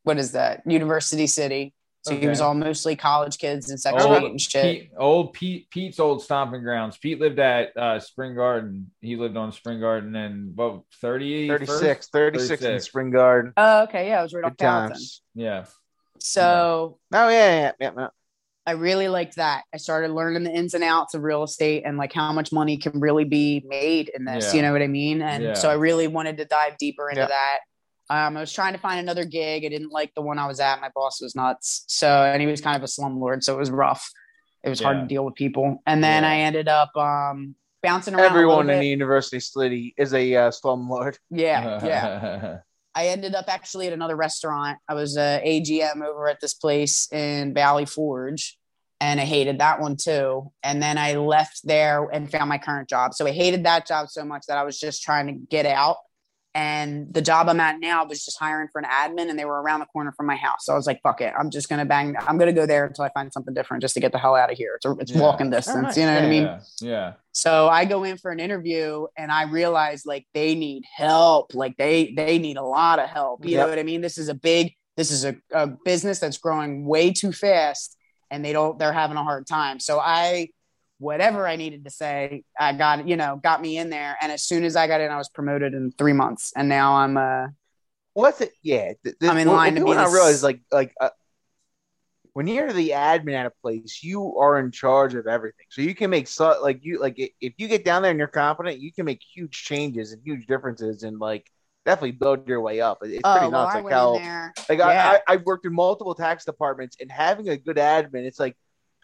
what 0.03 0.17
is 0.17 0.33
that 0.33 0.63
University 0.65 1.27
City. 1.27 1.73
So 2.01 2.15
he 2.15 2.27
was 2.27 2.39
all 2.39 2.53
mostly 2.53 2.95
college 2.95 3.38
kids 3.38 3.69
and 3.69 3.80
section 3.80 4.01
Old 4.09 4.23
eight 4.23 4.31
and 4.31 4.41
shit. 4.41 4.63
Pete, 4.63 4.91
old 4.97 5.34
Pete, 5.34 5.69
Pete's 5.69 5.99
old 5.99 6.23
stomping 6.23 6.63
grounds. 6.63 6.97
Pete 6.97 7.19
lived 7.19 7.39
at 7.39 7.76
uh, 7.76 7.99
Spring 7.99 8.35
Garden. 8.35 8.91
He 9.01 9.15
lived 9.17 9.35
on 9.35 9.51
Spring 9.51 9.80
Garden 9.81 10.15
and 10.15 10.55
what 10.55 10.81
30, 11.01 11.49
36, 11.49 12.07
36, 12.07 12.63
in 12.63 12.80
Spring 12.80 13.11
Garden. 13.11 13.51
Oh, 13.57 13.84
okay, 13.84 14.07
yeah, 14.07 14.19
I 14.19 14.23
was 14.23 14.34
right 14.34 14.43
off 14.45 14.51
Good 14.51 14.57
Gallatin. 14.59 14.91
times. 14.91 15.21
Yeah. 15.35 15.65
So 16.19 16.99
Oh 17.13 17.30
yeah, 17.30 17.59
yeah, 17.59 17.71
yeah. 17.80 17.91
yeah. 17.97 18.07
I 18.65 18.73
really 18.73 19.07
liked 19.07 19.38
that. 19.38 19.63
I 19.73 19.77
started 19.77 20.11
learning 20.11 20.43
the 20.43 20.51
ins 20.51 20.76
and 20.76 20.84
outs 20.84 21.15
of 21.15 21.23
real 21.23 21.43
estate 21.43 21.84
and 21.85 21.97
like 21.97 22.13
how 22.13 22.31
much 22.34 22.51
money 22.51 22.77
can 22.77 22.99
really 22.99 23.23
be 23.23 23.63
made 23.67 24.09
in 24.13 24.26
this. 24.26 24.49
Yeah. 24.53 24.57
You 24.57 24.61
know 24.61 24.71
what 24.73 24.81
I 24.84 24.88
mean? 24.88 25.21
And 25.21 25.43
Yeah. 25.43 25.53
so 25.53 25.69
I 25.69 25.73
really 25.73 26.07
wanted 26.07 26.38
to 26.38 26.45
dive 26.45 26.77
deeper 26.77 27.09
into 27.09 27.21
Yeah. 27.21 27.27
that. 27.27 27.59
Um, 28.10 28.38
I 28.38 28.40
was 28.40 28.52
trying 28.52 28.73
to 28.73 28.80
find 28.80 28.99
another 28.99 29.23
gig. 29.23 29.65
I 29.65 29.69
didn't 29.69 29.91
like 29.91 30.14
the 30.15 30.22
one 30.22 30.40
I 30.40 30.48
was 30.48 30.60
at. 30.60 30.81
My 30.81 30.90
boss 30.95 31.22
was 31.22 31.36
nuts. 31.36 31.84
So, 31.88 32.23
and 32.23 32.41
he 32.41 32.48
was 32.48 32.60
kind 32.60 32.76
of 32.76 32.84
a 32.84 32.88
slumlord. 32.88 33.44
So 33.44 33.53
it 33.56 33.60
was 33.60 33.69
rough. 33.69 34.10
It 34.64 34.69
was 34.69 34.81
hard 34.81 34.99
to 35.02 35.06
deal 35.06 35.23
with 35.23 35.36
people. 35.36 35.81
And 35.86 36.03
then 36.03 36.23
Yeah. 36.23 36.30
I 36.30 36.36
ended 36.38 36.68
up 36.68 36.95
um, 36.98 37.56
bouncing 37.81 38.15
around. 38.15 38.26
Everyone 38.26 38.69
in 38.69 38.80
the 38.80 38.88
university 38.88 39.40
city 39.40 39.94
is 39.98 40.14
a 40.14 40.36
uh, 40.36 40.52
slumlord. 40.52 41.18
Yeah, 41.30 41.86
yeah. 41.86 42.57
I 42.95 43.07
ended 43.07 43.36
up 43.36 43.45
actually 43.48 43.88
at 43.88 43.94
another 43.94 44.15
restaurant. 44.15 44.80
I 44.88 44.95
was 44.95 45.15
a 45.15 45.41
AGM 45.45 46.03
over 46.03 46.27
at 46.27 46.41
this 46.41 46.56
place 46.56 47.10
in 47.14 47.53
Valley 47.53 47.86
Forge, 47.86 48.57
and 48.99 49.19
I 49.19 49.26
hated 49.26 49.60
that 49.60 49.80
one 49.80 49.95
too. 49.95 50.52
And 50.64 50.81
then 50.81 50.98
I 50.98 51.14
left 51.14 51.61
there 51.64 52.10
and 52.10 52.30
found 52.30 52.49
my 52.49 52.57
current 52.57 52.90
job. 52.90 53.14
So 53.14 53.26
I 53.27 53.31
hated 53.31 53.64
that 53.65 53.86
job 53.88 54.10
so 54.10 54.26
much 54.26 54.48
that 54.48 54.57
I 54.57 54.64
was 54.64 54.80
just 54.80 55.03
trying 55.03 55.27
to 55.27 55.34
get 55.34 55.65
out. 55.65 55.98
And 56.55 57.13
the 57.13 57.21
job 57.21 57.47
I'm 57.47 57.59
at 57.59 57.80
now 57.80 58.05
was 58.05 58.26
just 58.26 58.39
hiring 58.39 58.69
for 58.71 58.80
an 58.81 58.85
admin, 58.85 59.30
and 59.30 59.38
they 59.38 59.45
were 59.45 59.61
around 59.61 59.81
the 59.81 59.85
corner 59.85 60.11
from 60.17 60.26
my 60.26 60.35
house. 60.35 60.65
So 60.65 60.73
I 60.73 60.76
was 60.76 60.88
like, 60.88 60.99
"Fuck 61.03 61.21
it, 61.21 61.34
I'm 61.39 61.51
just 61.51 61.69
gonna 61.69 61.85
bang. 61.85 62.15
I'm 62.27 62.38
gonna 62.39 62.51
go 62.53 62.65
there 62.65 62.85
until 62.85 63.03
I 63.05 63.09
find 63.09 63.31
something 63.31 63.53
different, 63.53 63.81
just 63.81 63.93
to 63.93 63.99
get 63.99 64.11
the 64.11 64.17
hell 64.17 64.35
out 64.35 64.51
of 64.51 64.57
here. 64.57 64.73
It's 64.76 64.85
a, 64.85 64.91
it's 64.99 65.11
Yeah. 65.11 65.21
walking 65.21 65.49
distance, 65.51 65.95
you 65.95 66.05
know 66.05 66.15
what 66.15 66.23
I 66.23 66.27
mean?" 66.27 66.43
Yeah, 66.43 66.59
yeah. 66.81 67.13
So 67.31 67.69
I 67.69 67.85
go 67.85 68.03
in 68.03 68.17
for 68.17 68.31
an 68.31 68.39
interview 68.39 69.05
and 69.15 69.31
I 69.31 69.43
realize 69.43 70.05
like 70.05 70.26
they 70.34 70.55
need 70.55 70.84
help. 70.93 71.53
Like 71.53 71.77
they 71.77 72.11
they 72.17 72.39
need 72.39 72.57
a 72.57 72.63
lot 72.63 72.97
of 72.99 73.09
help. 73.09 73.45
You 73.45 73.51
Yep. 73.51 73.59
know 73.65 73.69
what 73.69 73.80
I 73.80 73.84
mean? 73.84 74.01
This 74.01 74.17
is 74.17 74.27
a 74.30 74.34
big 74.34 74.73
this 74.97 75.11
is 75.11 75.23
a, 75.26 75.35
a 75.53 75.67
business 75.85 76.19
that's 76.19 76.39
growing 76.39 76.85
way 76.85 77.13
too 77.13 77.31
fast 77.31 77.95
and 78.31 78.43
they 78.43 78.51
don't 78.51 78.77
they're 78.80 78.91
having 78.91 79.15
a 79.17 79.23
hard 79.23 79.45
time. 79.47 79.80
So 79.80 79.99
I 79.99 80.49
whatever 80.99 81.47
I 81.47 81.55
needed 81.55 81.85
to 81.85 81.89
say, 81.89 82.43
I 82.59 82.73
got 82.73 83.07
you 83.07 83.15
know, 83.17 83.39
got 83.41 83.61
me 83.61 83.77
in 83.77 83.89
there. 83.89 84.15
And 84.21 84.31
as 84.31 84.43
soon 84.43 84.63
as 84.63 84.76
I 84.76 84.88
got 84.88 85.01
in, 85.01 85.09
I 85.09 85.17
was 85.17 85.30
promoted 85.30 85.73
in 85.73 85.91
three 85.91 86.13
months. 86.13 86.53
And 86.55 86.69
now 86.69 86.95
I'm 86.95 87.17
uh 87.17 87.47
What's 88.13 88.41
it? 88.41 88.51
Yeah, 88.61 88.91
I'm 89.21 89.38
in 89.38 89.47
what- 89.47 89.55
line 89.55 89.73
what 89.76 89.80
to 89.80 89.85
be 89.85 89.91
not 89.95 90.07
the 90.07 90.13
realize 90.13 90.35
s- 90.35 90.43
like 90.43 90.61
like 90.71 90.93
uh, 90.99 91.09
when 92.34 92.47
you're 92.47 92.71
the 92.71 92.91
admin 92.91 93.34
at 93.34 93.45
a 93.45 93.51
place, 93.61 93.99
you 94.03 94.38
are 94.38 94.59
in 94.59 94.71
charge 94.71 95.15
of 95.15 95.26
everything. 95.26 95.65
So 95.69 95.81
you 95.81 95.95
can 95.95 96.09
make 96.09 96.27
so 96.27 96.57
like 96.61 96.80
you 96.84 96.99
like 96.99 97.15
if 97.17 97.53
you 97.57 97.67
get 97.67 97.84
down 97.85 98.01
there 98.01 98.11
and 98.11 98.19
you're 98.19 98.27
confident, 98.27 98.80
you 98.80 98.91
can 98.91 99.05
make 99.05 99.21
huge 99.35 99.63
changes 99.63 100.11
and 100.11 100.21
huge 100.23 100.47
differences 100.47 101.03
and 101.03 101.19
like 101.19 101.49
definitely 101.85 102.11
build 102.11 102.47
your 102.47 102.61
way 102.61 102.81
up. 102.81 102.99
It's 103.03 103.21
oh, 103.23 103.31
pretty 103.38 103.51
well, 103.51 103.63
nuts. 103.63 103.76
I 103.76 103.81
like 103.81 103.93
how 103.93 104.11
like 104.69 104.80
Yeah. 104.80 105.11
I, 105.11 105.15
I 105.15 105.34
I've 105.34 105.43
worked 105.43 105.65
in 105.65 105.73
multiple 105.73 106.13
tax 106.15 106.45
departments 106.45 106.97
and 106.99 107.11
having 107.11 107.49
a 107.49 107.57
good 107.57 107.77
admin, 107.77 108.26
it's 108.26 108.39
like 108.39 108.55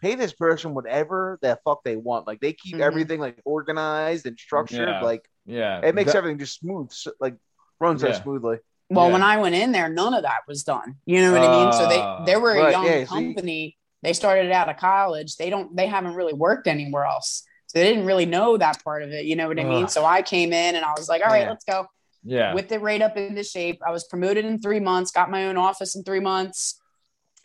pay 0.06 0.14
this 0.14 0.32
person 0.32 0.74
whatever 0.74 1.38
the 1.42 1.58
fuck 1.64 1.82
they 1.84 1.96
want. 1.96 2.26
Like 2.26 2.40
they 2.40 2.52
keep 2.52 2.76
Mhm. 2.76 2.80
everything 2.80 3.20
like 3.20 3.38
organized 3.44 4.26
and 4.26 4.38
structured. 4.38 4.88
Yeah. 4.88 5.00
Like 5.02 5.28
Yeah. 5.44 5.80
it 5.82 5.94
makes 5.94 6.12
That- 6.12 6.18
everything 6.18 6.38
just 6.38 6.58
smooth, 6.60 6.90
so, 6.92 7.12
like 7.20 7.34
runs 7.80 8.00
so 8.02 8.12
smoothly. 8.12 8.58
Well, 8.88 9.06
Yeah. 9.06 9.12
when 9.14 9.22
I 9.22 9.36
went 9.38 9.54
in 9.56 9.72
there, 9.72 9.88
none 9.88 10.14
of 10.14 10.22
that 10.22 10.40
was 10.46 10.62
done. 10.62 10.96
You 11.06 11.20
know 11.22 11.32
what 11.32 11.42
I 11.42 11.64
mean? 11.64 11.72
So 11.72 11.84
Ah, 11.90 12.24
they 12.24 12.32
they 12.32 12.36
were 12.38 12.52
a 12.52 12.62
right, 12.62 12.72
young 12.72 12.84
yeah, 12.86 13.04
so 13.04 13.16
you- 13.18 13.34
company. 13.34 13.76
They 14.02 14.12
started 14.12 14.52
out 14.52 14.68
of 14.68 14.76
college. 14.76 15.36
They 15.36 15.50
don't 15.50 15.74
they 15.74 15.86
haven't 15.86 16.14
really 16.14 16.34
worked 16.34 16.66
anywhere 16.68 17.04
else. 17.04 17.42
So 17.68 17.80
they 17.80 17.84
didn't 17.88 18.06
really 18.06 18.26
know 18.26 18.56
that 18.58 18.82
part 18.84 19.02
of 19.02 19.10
it. 19.10 19.24
You 19.24 19.34
know 19.34 19.48
what 19.48 19.58
I 19.58 19.64
mean? 19.64 19.88
So 19.88 20.04
I 20.04 20.22
came 20.22 20.52
in 20.52 20.76
and 20.76 20.84
I 20.84 20.92
was 20.96 21.08
like, 21.08 21.22
all 21.22 21.32
right, 21.32 21.42
Yeah. 21.42 21.50
let's 21.50 21.64
go. 21.64 21.86
yeah. 22.22 22.54
With 22.54 22.70
it 22.72 22.80
right 22.80 23.02
up 23.02 23.16
into 23.16 23.42
shape. 23.44 23.80
I 23.86 23.90
was 23.90 24.04
promoted 24.04 24.44
in 24.44 24.60
three 24.60 24.80
months, 24.80 25.10
got 25.10 25.30
my 25.30 25.46
own 25.48 25.56
office 25.56 25.94
in 25.96 26.02
three 26.04 26.20
months. 26.20 26.80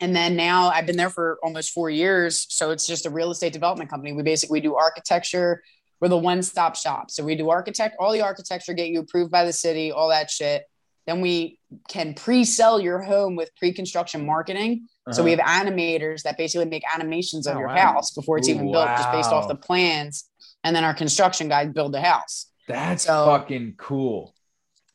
And 0.02 0.14
then 0.16 0.34
now 0.34 0.68
I've 0.68 0.84
been 0.84 0.96
there 0.96 1.10
for 1.10 1.38
almost 1.44 1.70
four 1.70 1.88
years. 1.88 2.46
So 2.50 2.72
it's 2.72 2.86
just 2.88 3.06
a 3.06 3.10
real 3.10 3.30
estate 3.30 3.52
development 3.52 3.88
company. 3.88 4.12
We 4.12 4.24
basically 4.24 4.60
do 4.60 4.74
architecture. 4.74 5.62
We're 6.00 6.08
the 6.08 6.18
one 6.18 6.42
stop 6.42 6.74
shop. 6.74 7.12
So 7.12 7.22
we 7.22 7.36
do 7.36 7.50
architect, 7.50 7.94
all 8.00 8.12
the 8.12 8.20
architecture, 8.22 8.74
get 8.74 8.88
you 8.88 8.98
approved 8.98 9.30
by 9.30 9.44
the 9.44 9.52
city, 9.52 9.92
all 9.92 10.08
that 10.08 10.28
shit. 10.28 10.64
Then 11.06 11.20
we 11.20 11.60
can 11.88 12.14
pre 12.14 12.44
sell 12.44 12.80
your 12.80 13.00
home 13.00 13.36
with 13.36 13.54
pre 13.56 13.72
construction 13.72 14.26
marketing. 14.26 14.88
So 15.12 15.22
we 15.22 15.34
Uh-huh. 15.34 15.42
have 15.48 15.66
animators 15.66 16.22
that 16.22 16.36
basically 16.36 16.64
make 16.66 16.82
animations 16.92 17.46
of 17.46 17.56
Oh, 17.56 17.60
your 17.60 17.68
wow. 17.68 17.92
house 17.94 18.10
before 18.10 18.38
it's 18.38 18.48
Ooh, 18.48 18.52
even 18.54 18.72
built, 18.72 18.88
just 18.88 19.12
based 19.12 19.30
off 19.30 19.46
the 19.46 19.54
plans. 19.54 20.28
And 20.64 20.74
then 20.74 20.82
our 20.82 20.94
construction 20.94 21.48
guys 21.48 21.68
build 21.72 21.92
the 21.92 22.00
house. 22.00 22.46
That's 22.66 23.04
so- 23.04 23.26
fucking 23.26 23.74
cool. 23.78 24.34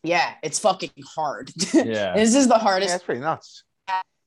Yeah, 0.04 0.34
it's 0.44 0.60
fucking 0.60 0.92
hard. 1.16 1.52
Yeah. 1.74 2.14
this 2.14 2.36
is 2.36 2.48
the 2.48 2.56
Yeah, 2.56 2.60
hardest 2.60 2.92
that's 2.92 3.04
pretty 3.04 3.22
nuts. 3.22 3.64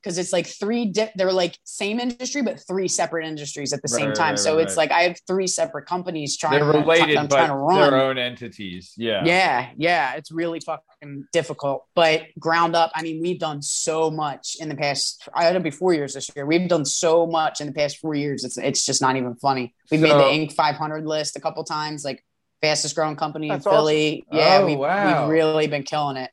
Because 0.02 0.16
it's 0.18 0.32
like 0.32 0.46
three 0.46 0.86
di- 0.86 1.10
they're 1.14 1.32
like 1.32 1.58
same 1.64 2.00
industry 2.00 2.42
but 2.42 2.58
three 2.66 2.88
separate 2.88 3.26
industries 3.26 3.72
at 3.72 3.82
the 3.82 3.88
Right, 3.92 4.00
same 4.02 4.12
time. 4.14 4.30
right, 4.30 4.38
so 4.38 4.56
right, 4.56 4.62
it's 4.66 4.76
like 4.76 4.90
i 4.90 5.02
have 5.02 5.18
three 5.26 5.46
separate 5.46 5.86
companies 5.86 6.36
trying 6.36 6.52
They're 6.60 6.72
to, 6.72 6.78
related, 6.78 7.16
I'm 7.16 7.26
but 7.26 7.36
trying 7.36 7.48
to 7.50 7.54
run. 7.56 7.90
their 7.90 8.00
own 8.00 8.18
entities. 8.18 8.94
Yeah. 8.96 9.22
yeah 9.24 9.70
yeah. 9.76 10.14
It's 10.14 10.30
really 10.32 10.60
fucking 10.60 11.26
difficult 11.32 11.84
but 11.94 12.22
ground 12.38 12.74
up 12.76 12.90
i 12.94 13.02
mean 13.02 13.20
we've 13.20 13.38
done 13.38 13.60
so 13.62 14.10
much 14.10 14.56
in 14.60 14.68
the 14.68 14.74
past 14.76 15.28
i 15.34 15.48
it'll 15.48 15.60
be 15.62 15.70
four 15.70 15.92
years 15.94 16.14
this 16.14 16.30
year. 16.34 16.46
We've 16.46 16.68
done 16.68 16.84
so 16.84 17.26
much 17.26 17.60
in 17.60 17.66
the 17.66 17.72
past 17.72 17.98
four 17.98 18.14
years 18.14 18.44
it's 18.44 18.56
it's 18.58 18.84
just 18.86 19.00
not 19.02 19.16
even 19.16 19.34
funny. 19.36 19.74
We've 19.90 20.00
made 20.00 20.12
the 20.12 20.30
inc. 20.36 20.52
500 20.52 21.06
list 21.06 21.36
a 21.36 21.40
couple 21.40 21.62
times 21.64 22.04
like 22.04 22.24
fastest 22.62 22.94
growing 22.94 23.16
company 23.16 23.48
in 23.48 23.60
philly. 23.60 24.24
awesome. 24.30 24.38
yeah 24.38 24.58
Oh, 24.60 24.66
we've, 24.66 24.78
wow. 24.78 25.22
we've 25.22 25.30
really 25.38 25.66
been 25.66 25.82
killing 25.82 26.16
it 26.16 26.30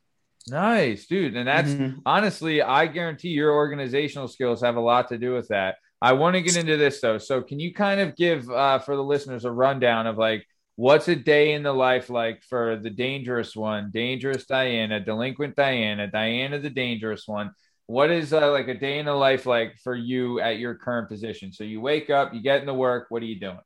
Nice, 0.50 1.06
dude. 1.06 1.36
And 1.36 1.48
that's 1.48 1.70
Mhm. 1.70 2.00
honestly, 2.06 2.62
I 2.62 2.86
guarantee 2.86 3.28
your 3.30 3.52
organizational 3.52 4.28
skills 4.28 4.62
have 4.62 4.76
a 4.76 4.80
lot 4.80 5.08
to 5.08 5.18
do 5.18 5.34
with 5.34 5.48
that. 5.48 5.76
I 6.00 6.12
want 6.12 6.36
to 6.36 6.42
get 6.42 6.56
into 6.56 6.76
this 6.76 7.00
though. 7.00 7.18
So, 7.18 7.42
can 7.42 7.58
you 7.58 7.74
kind 7.74 8.00
of 8.00 8.16
give 8.16 8.48
uh, 8.50 8.78
for 8.78 8.94
the 8.96 9.02
listeners 9.04 9.44
a 9.44 9.50
rundown 9.50 10.06
of 10.06 10.16
like 10.16 10.46
what's 10.76 11.08
a 11.08 11.16
day 11.16 11.52
in 11.54 11.64
the 11.64 11.72
life 11.72 12.08
like 12.08 12.42
for 12.44 12.76
the 12.76 12.90
dangerous 12.90 13.56
one, 13.56 13.90
dangerous 13.92 14.46
Diana, 14.46 15.00
delinquent 15.00 15.56
Diana, 15.56 16.06
Diana 16.06 16.58
the 16.60 16.70
dangerous 16.70 17.26
one? 17.26 17.50
What 17.86 18.10
is 18.10 18.32
uh, 18.32 18.52
like 18.52 18.68
a 18.68 18.74
day 18.74 18.98
in 18.98 19.06
the 19.06 19.14
life 19.14 19.44
like 19.46 19.76
for 19.82 19.94
you 19.96 20.40
at 20.40 20.58
your 20.58 20.74
current 20.76 21.08
position? 21.08 21.52
So, 21.52 21.64
you 21.64 21.80
wake 21.80 22.10
up, 22.10 22.32
you 22.32 22.42
get 22.42 22.60
into 22.60 22.74
work. 22.74 23.06
What 23.10 23.22
are 23.22 23.26
you 23.26 23.40
doing? 23.40 23.58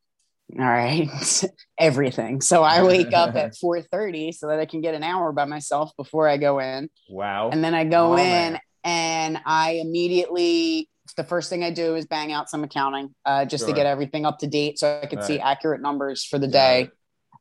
All 0.59 0.65
right. 0.65 1.09
Everything. 1.79 2.41
So 2.41 2.63
I 2.63 2.83
wake 2.83 3.15
up 3.15 3.35
at 3.37 3.55
4:30 3.63 4.33
so 4.35 4.49
that 4.49 4.59
I 4.59 4.67
can 4.67 4.81
get 4.81 4.95
an 4.95 5.03
hour 5.03 5.33
by 5.33 5.45
myself 5.47 5.93
before 5.97 6.29
I 6.29 6.37
go 6.37 6.59
in. 6.59 6.91
Wow. 7.09 7.51
And 7.51 7.65
then 7.65 7.75
I 7.75 7.85
go 7.85 8.13
Oh, 8.13 8.17
in 8.17 8.53
man. 8.53 8.61
and 8.85 9.39
I 9.47 9.81
immediately 9.83 10.89
the 11.17 11.25
first 11.25 11.51
thing 11.51 11.65
I 11.65 11.71
do 11.71 11.95
is 11.97 12.07
bang 12.07 12.33
out 12.33 12.49
some 12.49 12.65
accounting 12.65 13.15
uh, 13.27 13.45
just 13.45 13.63
Sure. 13.63 13.69
to 13.69 13.75
get 13.75 13.87
everything 13.87 14.25
up 14.25 14.39
to 14.39 14.47
date 14.47 14.79
so 14.79 15.01
I 15.03 15.07
can 15.07 15.21
see 15.23 15.41
accurate 15.41 15.83
numbers 15.83 16.25
for 16.25 16.39
the 16.39 16.47
Got 16.47 16.53
day. 16.53 16.81
it. 16.83 16.91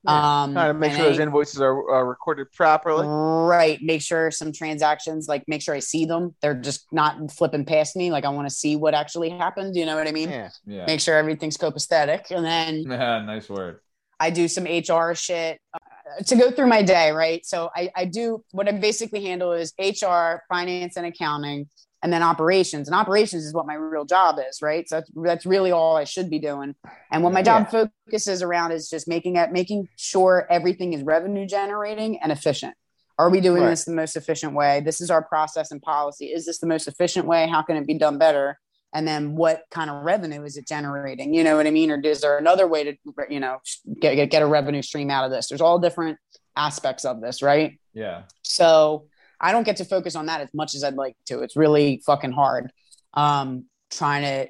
Um 0.08 0.54
Trying 0.54 0.70
to 0.70 0.74
make 0.74 0.94
sure 0.94 1.06
those 1.06 1.20
I- 1.20 1.24
invoices 1.24 1.62
are 1.62 1.96
uh, 1.96 2.02
recorded 2.02 2.52
properly. 2.54 3.08
Right. 3.08 3.80
Make 3.82 4.02
sure 4.02 4.32
some 4.32 4.52
transactions, 4.52 5.28
like 5.28 5.44
make 5.48 5.62
sure 5.62 5.76
I 5.76 5.80
see 5.80 6.06
them. 6.06 6.36
They're 6.42 6.56
just 6.56 6.88
not 6.92 7.32
flipping 7.32 7.66
past 7.66 7.96
me. 7.96 8.12
Like 8.12 8.26
I 8.26 8.30
want 8.30 8.50
to 8.50 8.54
see 8.54 8.76
what 8.76 8.94
actually 8.96 9.30
happened. 9.30 9.76
You 9.76 9.86
know 9.86 9.96
what 9.96 10.08
I 10.08 10.12
mean? 10.12 10.30
Yeah. 10.30 10.50
Yeah. 10.66 10.86
Make 10.86 11.02
sure 11.02 11.16
everything's 11.16 11.58
copacetic. 11.58 12.32
And 12.32 12.44
then 12.46 12.84
nice 13.26 13.48
word. 13.50 13.80
I 14.20 14.30
do 14.30 14.48
some 14.48 14.66
HR 14.66 15.14
shit 15.16 15.60
uh, 15.74 16.24
to 16.24 16.36
go 16.36 16.52
through 16.52 16.68
my 16.68 16.84
day, 16.84 17.12
right? 17.12 17.46
So 17.46 17.70
I, 17.76 17.90
I 17.96 18.06
do 18.06 18.44
what 18.52 18.68
I 18.68 18.72
basically 18.72 19.24
handle 19.24 19.52
is 19.54 19.74
HR, 19.80 20.44
finance, 20.48 20.96
and 20.96 21.08
accounting, 21.08 21.68
and 22.04 22.12
then 22.12 22.24
operations. 22.24 22.88
And 22.88 22.96
operations 22.96 23.46
is 23.46 23.54
what 23.54 23.68
my 23.68 23.76
real 23.76 24.06
job 24.06 24.40
is, 24.50 24.62
right? 24.62 24.88
So 24.90 24.96
that's, 24.98 25.12
that's 25.16 25.46
really 25.46 25.72
all 25.72 25.96
I 25.98 26.04
should 26.04 26.30
be 26.30 26.40
doing. 26.40 26.76
And 27.12 27.24
what 27.24 27.34
my 27.34 27.42
job 27.44 27.70
focuses 27.70 28.42
around 28.42 28.72
is 28.72 28.90
just 28.90 29.08
making 29.08 29.36
it, 29.36 29.52
making 29.52 29.88
sure 29.98 30.48
everything 30.50 30.94
is 30.94 31.04
revenue 31.04 31.46
generating 31.46 32.20
and 32.22 32.32
efficient. 32.32 32.74
Are 33.20 33.30
we 33.30 33.40
doing 33.40 33.62
Right. 33.62 33.70
this 33.70 33.86
the 33.86 33.92
most 33.92 34.16
efficient 34.16 34.54
way? 34.56 34.82
This 34.84 35.00
is 35.00 35.12
our 35.12 35.22
process 35.24 35.70
and 35.72 35.82
policy. 35.82 36.28
Is 36.28 36.46
this 36.46 36.58
the 36.60 36.66
most 36.68 36.88
efficient 36.88 37.28
way? 37.28 37.48
How 37.48 37.62
can 37.62 37.78
it 37.78 37.86
be 37.86 37.98
done 37.98 38.18
better? 38.18 38.58
and 38.94 39.08
then 39.08 39.38
what 39.38 39.62
kind 39.72 39.90
of 39.90 40.04
revenue 40.04 40.44
is 40.44 40.58
it 40.58 40.68
generating 40.68 41.34
you 41.34 41.46
know 41.46 41.56
what 41.56 41.66
i 41.66 41.72
mean 41.72 41.90
or 41.90 42.02
is 42.02 42.20
there 42.20 42.38
another 42.38 42.68
way 42.68 42.84
to 42.84 42.94
you 43.30 43.40
know 43.40 43.58
get, 44.02 44.16
get, 44.16 44.30
get 44.30 44.42
a 44.42 44.46
revenue 44.46 44.82
stream 44.82 45.10
out 45.10 45.24
of 45.24 45.32
this 45.32 45.48
there's 45.48 45.62
all 45.62 45.80
different 45.80 46.18
aspects 46.58 47.06
of 47.06 47.22
this 47.22 47.42
right 47.42 47.80
Yeah. 47.94 48.24
so 48.42 49.06
i 49.42 49.52
don't 49.52 49.64
get 49.64 49.76
to 49.78 49.86
focus 49.86 50.16
on 50.16 50.28
that 50.28 50.40
as 50.42 50.50
much 50.54 50.76
as 50.76 50.84
i'd 50.84 50.96
like 50.96 51.16
to 51.26 51.42
it's 51.42 51.56
really 51.56 52.02
fucking 52.06 52.32
hard 52.32 52.72
um 53.16 53.66
trying 53.92 54.24
to 54.24 54.48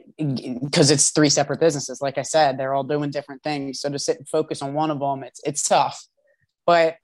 because 0.63 0.91
it's 0.91 1.09
three 1.09 1.29
separate 1.29 1.59
businesses 1.59 1.99
like 2.01 2.17
i 2.19 2.21
said 2.21 2.57
they're 2.59 2.73
all 2.75 2.83
doing 2.83 3.09
different 3.09 3.41
things 3.41 3.79
so 3.79 3.89
to 3.89 3.97
sit 3.97 4.17
and 4.17 4.29
focus 4.29 4.61
on 4.61 4.73
one 4.73 4.91
of 4.91 4.99
them 4.99 5.23
it's 5.23 5.39
it's 5.43 5.67
tough 5.67 6.05
but 6.67 6.97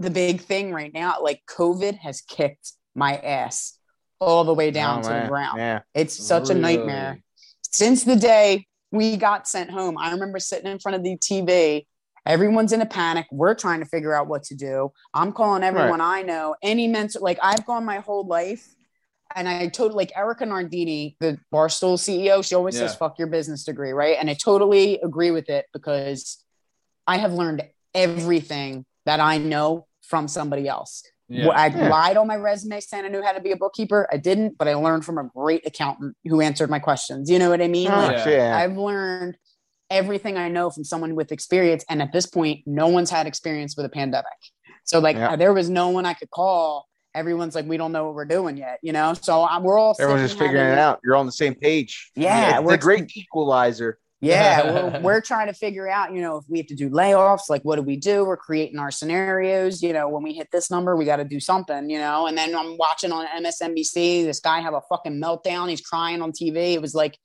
the 0.00 0.10
big 0.10 0.40
thing 0.40 0.72
right 0.72 0.92
now 0.92 1.16
like 1.22 1.40
covid 1.48 1.96
has 1.98 2.20
kicked 2.22 2.72
my 2.96 3.16
ass 3.18 3.78
all 4.20 4.42
the 4.44 4.54
way 4.54 4.70
down 4.72 5.00
Oh, 5.00 5.02
to 5.02 5.08
man. 5.10 5.22
the 5.22 5.28
ground 5.28 5.58
Yeah. 5.58 5.80
it's 5.94 6.14
such 6.14 6.48
a 6.50 6.54
nightmare. 6.54 7.20
Since 7.70 8.04
the 8.04 8.16
day 8.16 8.66
we 8.92 9.16
got 9.16 9.48
sent 9.48 9.70
home, 9.70 9.98
I 9.98 10.12
remember 10.12 10.38
sitting 10.38 10.70
in 10.70 10.78
front 10.78 10.94
of 10.96 11.02
the 11.02 11.18
TV. 11.18 11.86
Everyone's 12.26 12.72
in 12.72 12.80
a 12.80 12.86
panic. 12.86 13.26
We're 13.30 13.54
trying 13.54 13.80
to 13.80 13.86
figure 13.86 14.14
out 14.14 14.28
what 14.28 14.44
to 14.44 14.54
do. 14.54 14.92
I'm 15.12 15.32
calling 15.32 15.62
everyone 15.62 16.00
I 16.00 16.22
know. 16.22 16.54
Any 16.62 16.88
mentor, 16.88 17.20
like 17.20 17.38
I've 17.42 17.66
gone 17.66 17.84
my 17.84 17.98
whole 17.98 18.26
life, 18.26 18.74
and 19.36 19.48
I 19.48 19.68
totally 19.68 19.96
like 19.96 20.12
Erika 20.16 20.46
Nardini, 20.46 21.16
the 21.20 21.38
Barstool 21.52 21.98
CEO. 21.98 22.42
She 22.44 22.54
always 22.54 22.76
says, 22.78 22.94
"Fuck 22.94 23.18
your 23.18 23.28
business 23.28 23.64
degree," 23.64 23.92
right? 23.92 24.16
And 24.18 24.30
I 24.30 24.34
totally 24.34 25.00
agree 25.00 25.30
with 25.32 25.50
it 25.50 25.66
because 25.72 26.42
I 27.06 27.18
have 27.18 27.32
learned 27.34 27.62
everything 27.94 28.86
that 29.04 29.20
I 29.20 29.38
know 29.38 29.86
from 30.02 30.28
somebody 30.28 30.66
else. 30.68 31.02
Yeah. 31.28 31.48
I 31.48 31.66
Yeah. 31.66 31.88
lied 31.88 32.16
on 32.16 32.26
my 32.26 32.36
resume 32.36 32.80
saying 32.80 33.04
I 33.04 33.08
knew 33.08 33.22
how 33.22 33.32
to 33.32 33.40
be 33.40 33.52
a 33.52 33.56
bookkeeper. 33.56 34.06
I 34.12 34.16
didn't, 34.18 34.56
but 34.58 34.68
I 34.68 34.74
learned 34.74 35.04
from 35.04 35.18
a 35.18 35.24
great 35.24 35.66
accountant 35.66 36.16
who 36.24 36.40
answered 36.40 36.70
my 36.70 36.78
questions. 36.78 37.30
You 37.30 37.38
know 37.38 37.48
what 37.50 37.62
I 37.62 37.68
mean? 37.68 37.88
Oh, 37.90 37.96
Like, 37.96 38.26
Yeah. 38.26 38.28
yeah. 38.28 38.56
I've 38.56 38.76
learned 38.76 39.36
everything 39.90 40.36
I 40.36 40.48
know 40.48 40.70
from 40.70 40.84
someone 40.84 41.14
with 41.14 41.32
experience. 41.32 41.84
And 41.88 42.02
at 42.02 42.12
this 42.12 42.26
point, 42.26 42.60
no 42.66 42.88
one's 42.88 43.10
had 43.10 43.26
experience 43.26 43.76
with 43.76 43.86
a 43.86 43.90
pandemic. 43.90 44.26
So 44.84 44.98
like 44.98 45.16
Yeah. 45.16 45.36
there 45.36 45.52
was 45.52 45.68
no 45.70 45.88
one 45.90 46.06
I 46.06 46.14
could 46.14 46.30
call. 46.30 46.86
Everyone's 47.14 47.54
like, 47.54 47.66
we 47.66 47.76
don't 47.76 47.92
know 47.92 48.06
what 48.06 48.14
we're 48.14 48.24
doing 48.24 48.56
yet, 48.56 48.78
you 48.82 48.92
know. 48.92 49.14
So 49.14 49.44
um, 49.44 49.62
we're 49.62 49.78
all 49.78 49.94
Everyone's 50.00 50.30
just 50.30 50.38
figuring 50.38 50.72
it 50.72 50.78
out. 50.78 51.00
You're 51.04 51.16
on 51.16 51.26
the 51.26 51.32
same 51.32 51.54
page. 51.54 52.10
Yeah, 52.16 52.58
it's 52.58 52.66
we're 52.66 52.74
a 52.74 52.78
great 52.78 53.16
equalizer. 53.16 53.98
Yeah, 54.20 54.62
we're, 54.98 55.00
we're 55.00 55.20
trying 55.20 55.46
to 55.46 55.52
figure 55.52 55.88
out, 55.88 56.12
you 56.12 56.20
know, 56.22 56.38
if 56.38 56.44
we 56.48 56.58
have 56.58 56.66
to 56.68 56.74
do 56.74 56.90
layoffs, 56.90 57.48
like 57.48 57.62
what 57.62 57.76
do 57.76 57.82
we 57.82 57.96
do? 57.96 58.24
We're 58.24 58.36
creating 58.36 58.78
our 58.78 58.90
scenarios. 58.90 59.80
You 59.82 59.92
know, 59.92 60.08
when 60.08 60.22
we 60.24 60.32
hit 60.32 60.48
this 60.50 60.70
number, 60.70 60.96
we 60.96 61.04
got 61.04 61.16
to 61.16 61.24
do 61.24 61.38
something, 61.38 61.88
you 61.88 61.98
know. 61.98 62.26
And 62.26 62.36
then 62.36 62.56
I'm 62.56 62.76
watching 62.78 63.12
on 63.12 63.26
MSNBC 63.26 64.24
this 64.24 64.40
guy 64.40 64.60
have 64.60 64.74
a 64.74 64.80
fucking 64.88 65.20
meltdown. 65.20 65.68
He's 65.68 65.82
crying 65.82 66.20
on 66.20 66.32
TV. 66.32 66.72
It 66.72 66.80
was 66.82 66.94
like, 66.94 67.16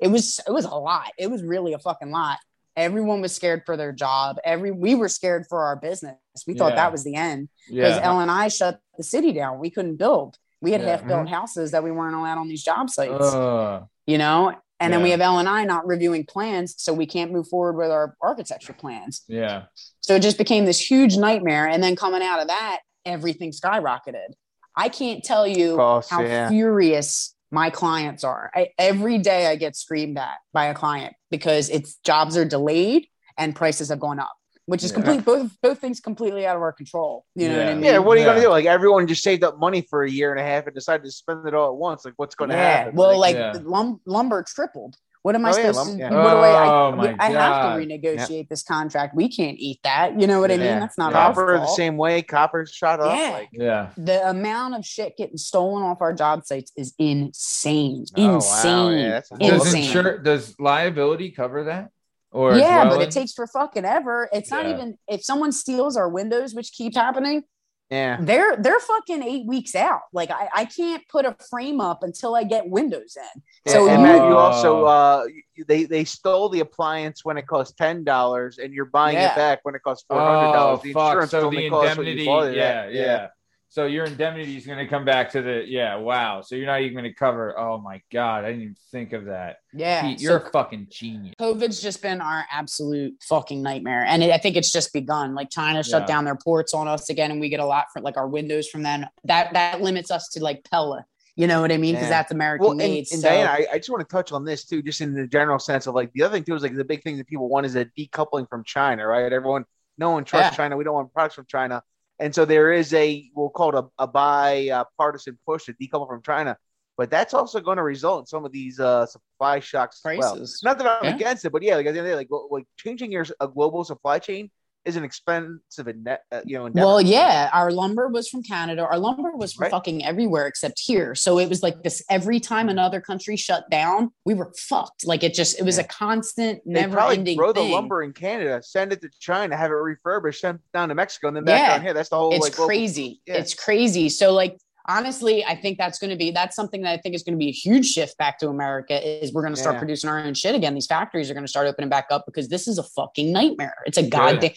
it 0.00 0.08
was, 0.08 0.40
it 0.46 0.50
was 0.52 0.64
a 0.64 0.74
lot. 0.74 1.10
It 1.18 1.30
was 1.30 1.42
really 1.42 1.72
a 1.72 1.78
fucking 1.78 2.10
lot. 2.10 2.38
Everyone 2.76 3.20
was 3.20 3.34
scared 3.34 3.62
for 3.64 3.76
their 3.76 3.92
job. 3.92 4.36
Every 4.44 4.72
we 4.72 4.94
were 4.96 5.08
scared 5.08 5.46
for 5.48 5.62
our 5.64 5.76
business. 5.76 6.16
We 6.46 6.54
thought 6.54 6.70
Yeah. 6.70 6.76
that 6.76 6.92
was 6.92 7.04
the 7.04 7.14
end 7.14 7.48
because 7.68 7.96
Yeah. 7.96 8.02
L 8.02 8.20
and 8.20 8.30
I 8.30 8.48
shut 8.48 8.80
the 8.96 9.04
city 9.04 9.32
down. 9.32 9.60
We 9.60 9.70
couldn't 9.70 9.96
build. 9.96 10.38
We 10.60 10.72
had 10.72 10.80
Yeah. 10.80 10.88
half 10.88 11.06
built 11.06 11.28
houses 11.28 11.70
that 11.70 11.84
we 11.84 11.92
weren't 11.92 12.16
allowed 12.16 12.38
on 12.38 12.48
these 12.48 12.64
job 12.64 12.90
sites 12.90 13.24
Uh, 13.24 13.82
you 14.06 14.18
know 14.18 14.54
and 14.80 14.92
then 14.92 15.02
we 15.02 15.10
have 15.12 15.20
L 15.20 15.38
and 15.38 15.48
I 15.48 15.64
not 15.64 15.86
reviewing 15.86 16.26
plans, 16.26 16.74
so 16.76 16.92
we 16.92 17.06
can't 17.06 17.30
move 17.32 17.48
forward 17.48 17.76
with 17.76 17.90
our 17.90 18.16
architecture 18.20 18.72
plans. 18.74 19.22
yeah. 19.28 19.64
So 20.00 20.16
it 20.16 20.20
just 20.20 20.36
became 20.36 20.66
this 20.66 20.90
huge 20.90 21.16
nightmare. 21.16 21.66
And 21.66 21.82
then 21.82 21.96
coming 21.96 22.22
out 22.22 22.40
of 22.40 22.48
that, 22.48 22.80
everything 23.06 23.52
skyrocketed. 23.52 24.34
I 24.76 24.88
can't 24.88 25.22
tell 25.24 25.46
you 25.46 25.78
how 25.78 26.02
yeah. 26.20 26.48
furious 26.50 27.33
my 27.54 27.70
clients 27.70 28.24
are. 28.24 28.50
I, 28.54 28.70
every 28.78 29.18
day 29.18 29.46
I 29.46 29.56
get 29.56 29.76
screamed 29.76 30.18
at 30.18 30.36
by 30.52 30.66
a 30.66 30.74
client 30.74 31.14
because 31.30 31.70
it's 31.70 31.96
jobs 32.04 32.36
are 32.36 32.44
delayed 32.44 33.06
and 33.38 33.54
prices 33.54 33.88
have 33.90 34.00
gone 34.00 34.18
up, 34.18 34.32
which 34.66 34.82
is 34.82 34.90
Yeah. 34.90 34.94
complete 34.96 35.24
both 35.24 35.50
both 35.62 35.78
things 35.78 36.00
completely 36.00 36.46
out 36.46 36.56
of 36.56 36.62
our 36.62 36.72
control. 36.72 37.24
You 37.36 37.48
know 37.48 37.58
what 37.58 37.68
I 37.68 37.74
mean? 37.74 37.84
Yeah, 37.84 37.98
what 37.98 38.16
are 38.16 38.20
you 38.20 38.26
Yeah. 38.26 38.32
gonna 38.32 38.40
do? 38.42 38.48
Like 38.48 38.66
everyone 38.66 39.06
just 39.06 39.22
saved 39.22 39.44
up 39.44 39.58
money 39.58 39.82
for 39.88 40.02
a 40.02 40.10
year 40.10 40.32
and 40.32 40.40
a 40.40 40.42
half 40.42 40.66
and 40.66 40.74
decided 40.74 41.04
to 41.04 41.12
spend 41.12 41.46
it 41.46 41.54
all 41.54 41.68
at 41.70 41.76
once. 41.76 42.04
Like 42.04 42.14
what's 42.16 42.34
gonna 42.34 42.54
yeah. 42.54 42.76
happen? 42.78 42.96
Well, 42.96 43.18
like 43.18 43.36
Yeah. 43.36 43.54
lum- 43.62 44.00
lumber 44.04 44.42
tripled. 44.42 44.96
What 45.24 45.34
am 45.36 45.46
I 45.46 45.48
Oh, 45.48 45.52
supposed 45.52 45.76
lum- 45.78 45.92
to? 45.92 45.98
yeah. 45.98 46.10
What 46.22 46.30
do 46.32 46.36
I? 46.36 46.48
I, 46.50 46.68
Oh, 46.68 46.92
my 46.92 47.16
I 47.18 47.30
have 47.30 47.78
to 47.78 47.86
renegotiate 47.86 48.46
this 48.50 48.62
contract. 48.62 49.16
We 49.16 49.30
can't 49.34 49.56
eat 49.58 49.80
that. 49.82 50.20
You 50.20 50.26
know 50.26 50.38
what 50.38 50.50
I 50.50 50.58
mean? 50.58 50.78
That's 50.80 50.98
not 50.98 51.14
our 51.14 51.28
copper 51.32 51.58
the 51.60 51.66
same 51.66 51.96
way. 51.96 52.20
Copper's 52.20 52.70
shot 52.70 53.00
up. 53.00 53.16
Yeah. 53.18 53.30
Like 53.30 53.48
Yeah. 53.50 53.88
The 53.96 54.28
amount 54.28 54.74
of 54.74 54.84
shit 54.84 55.16
getting 55.16 55.38
stolen 55.38 55.82
off 55.82 56.02
our 56.02 56.12
job 56.12 56.44
sites 56.44 56.72
is 56.76 56.92
insane. 56.98 58.04
Oh, 58.18 58.22
wow. 58.28 58.34
insane. 58.34 58.98
Yeah, 58.98 59.08
that's 59.12 59.30
a- 59.32 59.36
Does 59.38 59.64
insane. 59.66 59.84
insure 59.84 60.18
does 60.18 60.54
liability 60.60 61.30
cover 61.30 61.64
that? 61.64 61.88
Or 62.30 62.54
yeah, 62.56 62.84
well 62.84 62.98
but 62.98 63.08
it 63.08 63.10
takes 63.12 63.32
for 63.32 63.46
fucking 63.46 63.86
ever. 63.86 64.28
It's 64.30 64.50
not 64.50 64.66
even 64.66 64.98
if 65.08 65.24
someone 65.24 65.52
steals 65.52 65.96
our 65.96 66.08
windows, 66.10 66.52
which 66.52 66.72
keep 66.72 66.96
happening, 66.96 67.44
yeah. 67.90 68.16
they're 68.20 68.56
they're 68.56 68.80
fucking 68.80 69.22
eight 69.22 69.46
weeks 69.46 69.74
out. 69.74 70.00
Like 70.12 70.30
I, 70.30 70.48
I 70.54 70.64
can't 70.64 71.02
put 71.08 71.24
a 71.26 71.36
frame 71.50 71.80
up 71.80 72.02
until 72.02 72.34
I 72.34 72.44
get 72.44 72.68
windows 72.68 73.16
in. 73.16 73.42
So 73.72 73.86
So 73.86 73.88
and 73.88 74.00
you- 74.02 74.06
Matt, 74.08 74.16
you 74.28 74.36
also 74.36 74.84
uh 74.84 75.24
they 75.68 75.84
they 75.84 76.04
stole 76.04 76.48
the 76.48 76.60
appliance 76.60 77.24
when 77.24 77.36
it 77.36 77.46
cost 77.46 77.76
ten 77.76 78.02
dollars 78.04 78.58
and 78.58 78.72
you're 78.72 78.86
buying 78.86 79.16
Yeah. 79.16 79.32
it 79.32 79.36
back 79.36 79.60
when 79.62 79.74
it 79.74 79.82
costs 79.82 80.04
four 80.08 80.18
hundred 80.20 80.52
dollars. 80.52 80.80
Oh, 80.80 80.82
the 80.82 80.92
fuck. 80.92 81.10
insurance 81.12 81.30
So 81.30 81.46
only 81.46 81.62
the 81.64 81.70
costs 81.70 81.96
what 81.96 82.06
you 82.06 82.12
indemnity, 82.12 82.26
bought 82.26 82.46
it 82.48 82.56
yeah, 82.56 82.62
at. 82.64 82.92
yeah, 82.92 83.26
So 83.74 83.86
your 83.86 84.04
indemnity 84.04 84.56
is 84.56 84.64
going 84.64 84.78
to 84.78 84.86
come 84.86 85.04
back 85.04 85.32
to 85.32 85.42
the 85.42 85.64
yeah. 85.66 85.96
Wow. 85.96 86.42
So 86.42 86.54
you're 86.54 86.66
not 86.66 86.82
even 86.82 86.92
going 86.94 87.10
to 87.10 87.12
cover. 87.12 87.58
Oh 87.58 87.78
my 87.78 88.00
god, 88.12 88.44
I 88.44 88.50
didn't 88.50 88.62
even 88.62 88.76
think 88.92 89.12
of 89.12 89.24
that. 89.24 89.56
Yeah. 89.72 90.02
Pete, 90.02 90.20
you're 90.20 90.36
a 90.36 90.50
fucking 90.50 90.86
genius. 90.92 91.34
COVID's 91.40 91.82
just 91.82 92.00
been 92.00 92.20
our 92.20 92.44
absolute 92.52 93.14
fucking 93.24 93.60
nightmare. 93.64 94.04
And 94.06 94.22
it, 94.22 94.30
I 94.30 94.38
think 94.38 94.54
it's 94.54 94.70
just 94.70 94.92
begun. 94.92 95.34
Like 95.34 95.50
China 95.50 95.82
shut 95.82 96.02
Yeah. 96.02 96.06
down 96.06 96.24
their 96.24 96.36
ports 96.36 96.72
on 96.72 96.86
us 96.86 97.10
again, 97.10 97.32
and 97.32 97.40
we 97.40 97.48
get 97.48 97.58
a 97.58 97.66
lot 97.66 97.86
for 97.92 98.00
like 98.00 98.16
our 98.16 98.28
windows 98.28 98.68
from 98.68 98.84
them. 98.84 99.06
That 99.24 99.52
that 99.54 99.80
limits 99.82 100.12
us 100.12 100.28
to 100.34 100.40
like 100.44 100.62
Pella. 100.70 101.04
You 101.34 101.48
know 101.48 101.60
what 101.60 101.72
I 101.72 101.76
mean? 101.76 101.94
Because 101.96 102.04
Yeah. 102.10 102.10
that's 102.10 102.30
American 102.30 102.62
Well, 102.62 102.70
and, 102.70 102.78
made. 102.78 103.08
and 103.10 103.20
so, 103.22 103.28
Diana, 103.28 103.50
I, 103.50 103.66
I 103.72 103.78
just 103.78 103.90
want 103.90 104.08
to 104.08 104.12
touch 104.16 104.30
on 104.30 104.44
this 104.44 104.64
too, 104.66 104.82
just 104.82 105.00
in 105.00 105.14
the 105.14 105.26
general 105.26 105.58
sense 105.58 105.88
of 105.88 105.96
like 105.96 106.12
the 106.12 106.22
other 106.22 106.34
thing 106.34 106.44
too 106.44 106.54
is 106.54 106.62
like 106.62 106.76
the 106.76 106.84
big 106.84 107.02
thing 107.02 107.16
that 107.16 107.26
people 107.26 107.48
want 107.48 107.66
is 107.66 107.74
a 107.74 107.86
decoupling 107.98 108.48
from 108.48 108.62
China, 108.62 109.04
right? 109.04 109.32
Everyone, 109.32 109.64
no 109.98 110.10
one 110.10 110.22
trusts 110.22 110.52
Yeah. 110.52 110.56
China. 110.58 110.76
We 110.76 110.84
don't 110.84 110.94
want 110.94 111.12
products 111.12 111.34
from 111.34 111.46
China, 111.46 111.82
and 112.18 112.34
so 112.34 112.44
there 112.44 112.72
is 112.72 112.92
a 112.94 113.30
we'll 113.34 113.50
call 113.50 113.76
it 113.76 113.84
a, 113.98 114.02
a 114.04 114.06
bipartisan 114.06 115.38
push 115.46 115.64
to 115.64 115.72
decouple 115.74 116.08
from 116.08 116.22
China, 116.22 116.56
but 116.96 117.10
that's 117.10 117.34
also 117.34 117.60
going 117.60 117.76
to 117.76 117.82
result 117.82 118.22
in 118.22 118.26
some 118.26 118.44
of 118.44 118.52
these 118.52 118.78
uh, 118.80 119.06
supply 119.06 119.60
shocks 119.60 120.00
as 120.04 120.18
well. 120.18 120.34
Not 120.62 120.78
that 120.78 120.86
I'm 120.86 121.04
Yeah. 121.10 121.14
against 121.16 121.44
it, 121.44 121.50
but 121.50 121.62
yeah, 121.62 121.76
like 121.76 121.86
at 121.86 121.92
the 121.94 121.98
end 122.00 122.08
of 122.08 122.18
the 122.18 122.24
day, 122.24 122.28
like 122.32 122.50
like 122.50 122.66
changing 122.76 123.10
your 123.12 123.26
a 123.40 123.48
global 123.48 123.84
supply 123.84 124.18
chain 124.18 124.50
is 124.84 124.96
an 124.96 125.04
expensive, 125.04 125.86
net, 125.96 126.22
uh, 126.30 126.40
you 126.44 126.58
know, 126.58 126.68
well, 126.74 127.00
yeah, 127.00 127.48
our 127.52 127.72
lumber 127.72 128.08
was 128.08 128.28
from 128.28 128.42
Canada. 128.42 128.82
Our 128.84 128.98
lumber 128.98 129.32
was 129.34 129.54
from 129.54 129.62
Right. 129.64 129.70
fucking 129.70 130.04
everywhere 130.04 130.46
except 130.46 130.78
here. 130.78 131.14
So 131.14 131.38
it 131.38 131.48
was 131.48 131.62
like 131.62 131.82
this 131.82 132.02
every 132.10 132.38
time 132.38 132.68
another 132.68 133.00
country 133.00 133.36
shut 133.36 133.68
down, 133.70 134.10
we 134.26 134.34
were 134.34 134.52
fucked. 134.58 135.06
Like 135.06 135.22
it 135.22 135.32
just, 135.34 135.58
it 135.58 135.62
was 135.64 135.78
Yeah. 135.78 135.84
a 135.84 135.86
constant, 135.88 136.60
never 136.66 136.94
probably 136.96 137.18
ending 137.18 137.36
grow 137.38 137.52
thing. 137.52 137.68
the 137.68 137.74
lumber 137.74 138.02
in 138.02 138.12
Canada, 138.12 138.60
send 138.62 138.92
it 138.92 139.00
to 139.02 139.08
China, 139.18 139.56
have 139.56 139.70
it 139.70 139.74
refurbished, 139.74 140.40
sent 140.42 140.60
down 140.72 140.90
to 140.90 140.94
Mexico, 140.94 141.28
and 141.28 141.36
then 141.38 141.44
back 141.44 141.60
Yeah. 141.60 141.68
down 141.76 141.82
here. 141.82 141.94
That's 141.94 142.10
the 142.10 142.16
whole 142.16 142.32
it's 142.34 142.42
like 142.42 142.54
global- 142.54 142.68
crazy. 142.68 143.20
yeah. 143.26 143.34
It's 143.36 143.54
crazy. 143.54 144.08
So 144.10 144.32
like 144.32 144.58
honestly, 144.86 145.44
I 145.44 145.54
think 145.54 145.78
that's 145.78 145.98
going 145.98 146.10
to 146.10 146.16
be 146.16 146.30
that's 146.30 146.56
something 146.56 146.82
that 146.82 146.92
I 146.92 146.96
think 146.98 147.14
is 147.14 147.22
going 147.22 147.34
to 147.34 147.38
be 147.38 147.48
a 147.48 147.52
huge 147.52 147.86
shift 147.86 148.18
back 148.18 148.38
to 148.40 148.48
America 148.48 149.24
is 149.24 149.32
we're 149.32 149.42
going 149.42 149.54
to 149.54 149.60
start 149.60 149.76
Yeah. 149.76 149.80
producing 149.80 150.10
our 150.10 150.18
own 150.20 150.34
shit 150.34 150.54
again. 150.54 150.74
These 150.74 150.86
factories 150.86 151.30
are 151.30 151.34
going 151.34 151.44
to 151.44 151.48
start 151.48 151.66
opening 151.66 151.90
back 151.90 152.06
up 152.10 152.24
because 152.26 152.48
this 152.48 152.68
is 152.68 152.78
a 152.78 152.82
fucking 152.82 153.32
nightmare. 153.32 153.76
It's 153.86 153.98
a 153.98 154.08
goddamn 154.08 154.52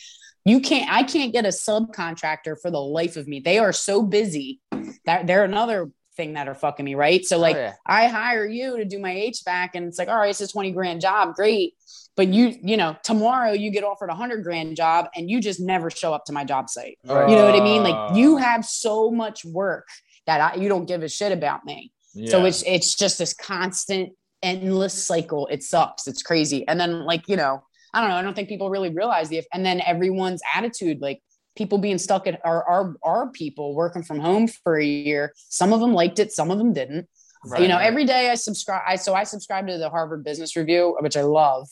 you 0.48 0.62
can't 0.62 0.90
I 0.90 1.04
can't 1.04 1.34
get 1.34 1.46
a 1.46 1.50
subcontractor 1.50 2.60
for 2.62 2.72
the 2.72 2.80
life 2.80 3.18
of 3.18 3.28
me. 3.28 3.42
They 3.42 3.58
are 3.58 3.74
so 3.74 4.02
busy 4.02 4.62
that 5.06 5.28
they're 5.28 5.44
another 5.44 5.92
thing 6.16 6.34
that 6.34 6.48
are 6.48 6.56
fucking 6.56 6.86
me, 6.86 6.96
right? 6.96 7.26
So 7.26 7.36
oh, 7.36 7.40
like 7.40 7.56
oh, 7.58 7.60
yeah. 7.60 7.74
I 7.86 8.08
hire 8.08 8.46
you 8.46 8.78
to 8.78 8.86
do 8.86 8.98
my 8.98 9.14
HVAC 9.14 9.70
and 9.76 9.86
it's 9.86 10.00
like, 10.00 10.08
all 10.08 10.18
right, 10.18 10.30
it's 10.30 10.42
a 10.42 10.48
20 10.48 10.72
grand 10.72 11.02
job. 11.02 11.36
Great. 11.36 11.74
But 12.16 12.30
you, 12.30 12.56
you 12.64 12.78
know, 12.78 12.96
tomorrow 13.04 13.52
you 13.52 13.70
get 13.72 13.84
offered 13.84 14.10
a 14.10 14.16
hundred 14.16 14.44
grand 14.44 14.76
job 14.76 15.08
and 15.16 15.30
you 15.30 15.40
just 15.42 15.60
never 15.60 15.92
show 15.92 16.14
up 16.14 16.26
to 16.26 16.34
my 16.34 16.46
job 16.46 16.70
site. 16.70 16.98
Right. 17.06 17.30
You 17.30 17.36
know 17.36 17.46
what 17.46 17.56
I 17.56 17.64
mean? 17.64 17.84
Like 17.84 18.16
you 18.16 18.36
oh. 18.36 18.38
have 18.38 18.66
so 18.66 19.12
much 19.12 19.44
work 19.46 19.88
that 20.28 20.40
I, 20.42 20.56
you 20.62 20.70
don't 20.70 20.86
give 20.86 21.02
a 21.04 21.10
shit 21.10 21.32
about 21.32 21.66
me. 21.66 21.92
So 22.28 22.46
it's, 22.46 22.64
it's 22.64 22.96
just 22.96 23.18
this 23.20 23.34
constant 23.34 24.14
endless 24.42 24.94
cycle. 24.94 25.48
It 25.48 25.62
sucks. 25.64 26.08
It's 26.08 26.24
crazy. 26.24 26.68
And 26.68 26.80
then 26.80 27.06
like, 27.06 27.28
you 27.28 27.36
know, 27.38 27.62
I 27.94 28.02
don't 28.02 28.10
know. 28.10 28.16
I 28.16 28.22
don't 28.24 28.34
think 28.36 28.50
people 28.50 28.70
really 28.70 28.90
realize 28.90 29.30
the, 29.30 29.44
and 29.54 29.66
then 29.66 29.82
everyone's 29.82 30.42
attitude, 30.56 31.00
like 31.02 31.22
people 31.56 31.78
being 31.78 31.98
stuck 32.00 32.26
at 32.28 32.40
our, 32.44 32.64
our, 32.68 32.96
our 33.04 33.32
people 33.32 33.76
working 33.76 34.02
from 34.04 34.20
home 34.20 34.48
for 34.48 34.78
a 34.78 34.86
year. 34.86 35.32
Some 35.50 35.74
of 35.74 35.80
them 35.80 35.94
liked 35.94 36.20
it. 36.20 36.32
Some 36.32 36.52
of 36.52 36.58
them 36.58 36.74
didn't 36.74 37.08
Right. 37.46 37.62
you 37.62 37.68
know 37.68 37.78
every 37.78 38.04
day 38.04 38.32
i 38.32 38.36
subscribe 38.36 38.82
i 38.88 38.96
so 38.96 39.14
i 39.14 39.24
subscribe 39.24 39.68
to 39.68 39.78
the 39.78 39.90
harvard 39.92 40.24
business 40.24 40.56
review 40.56 40.98
which 41.02 41.16
i 41.16 41.22
love 41.22 41.70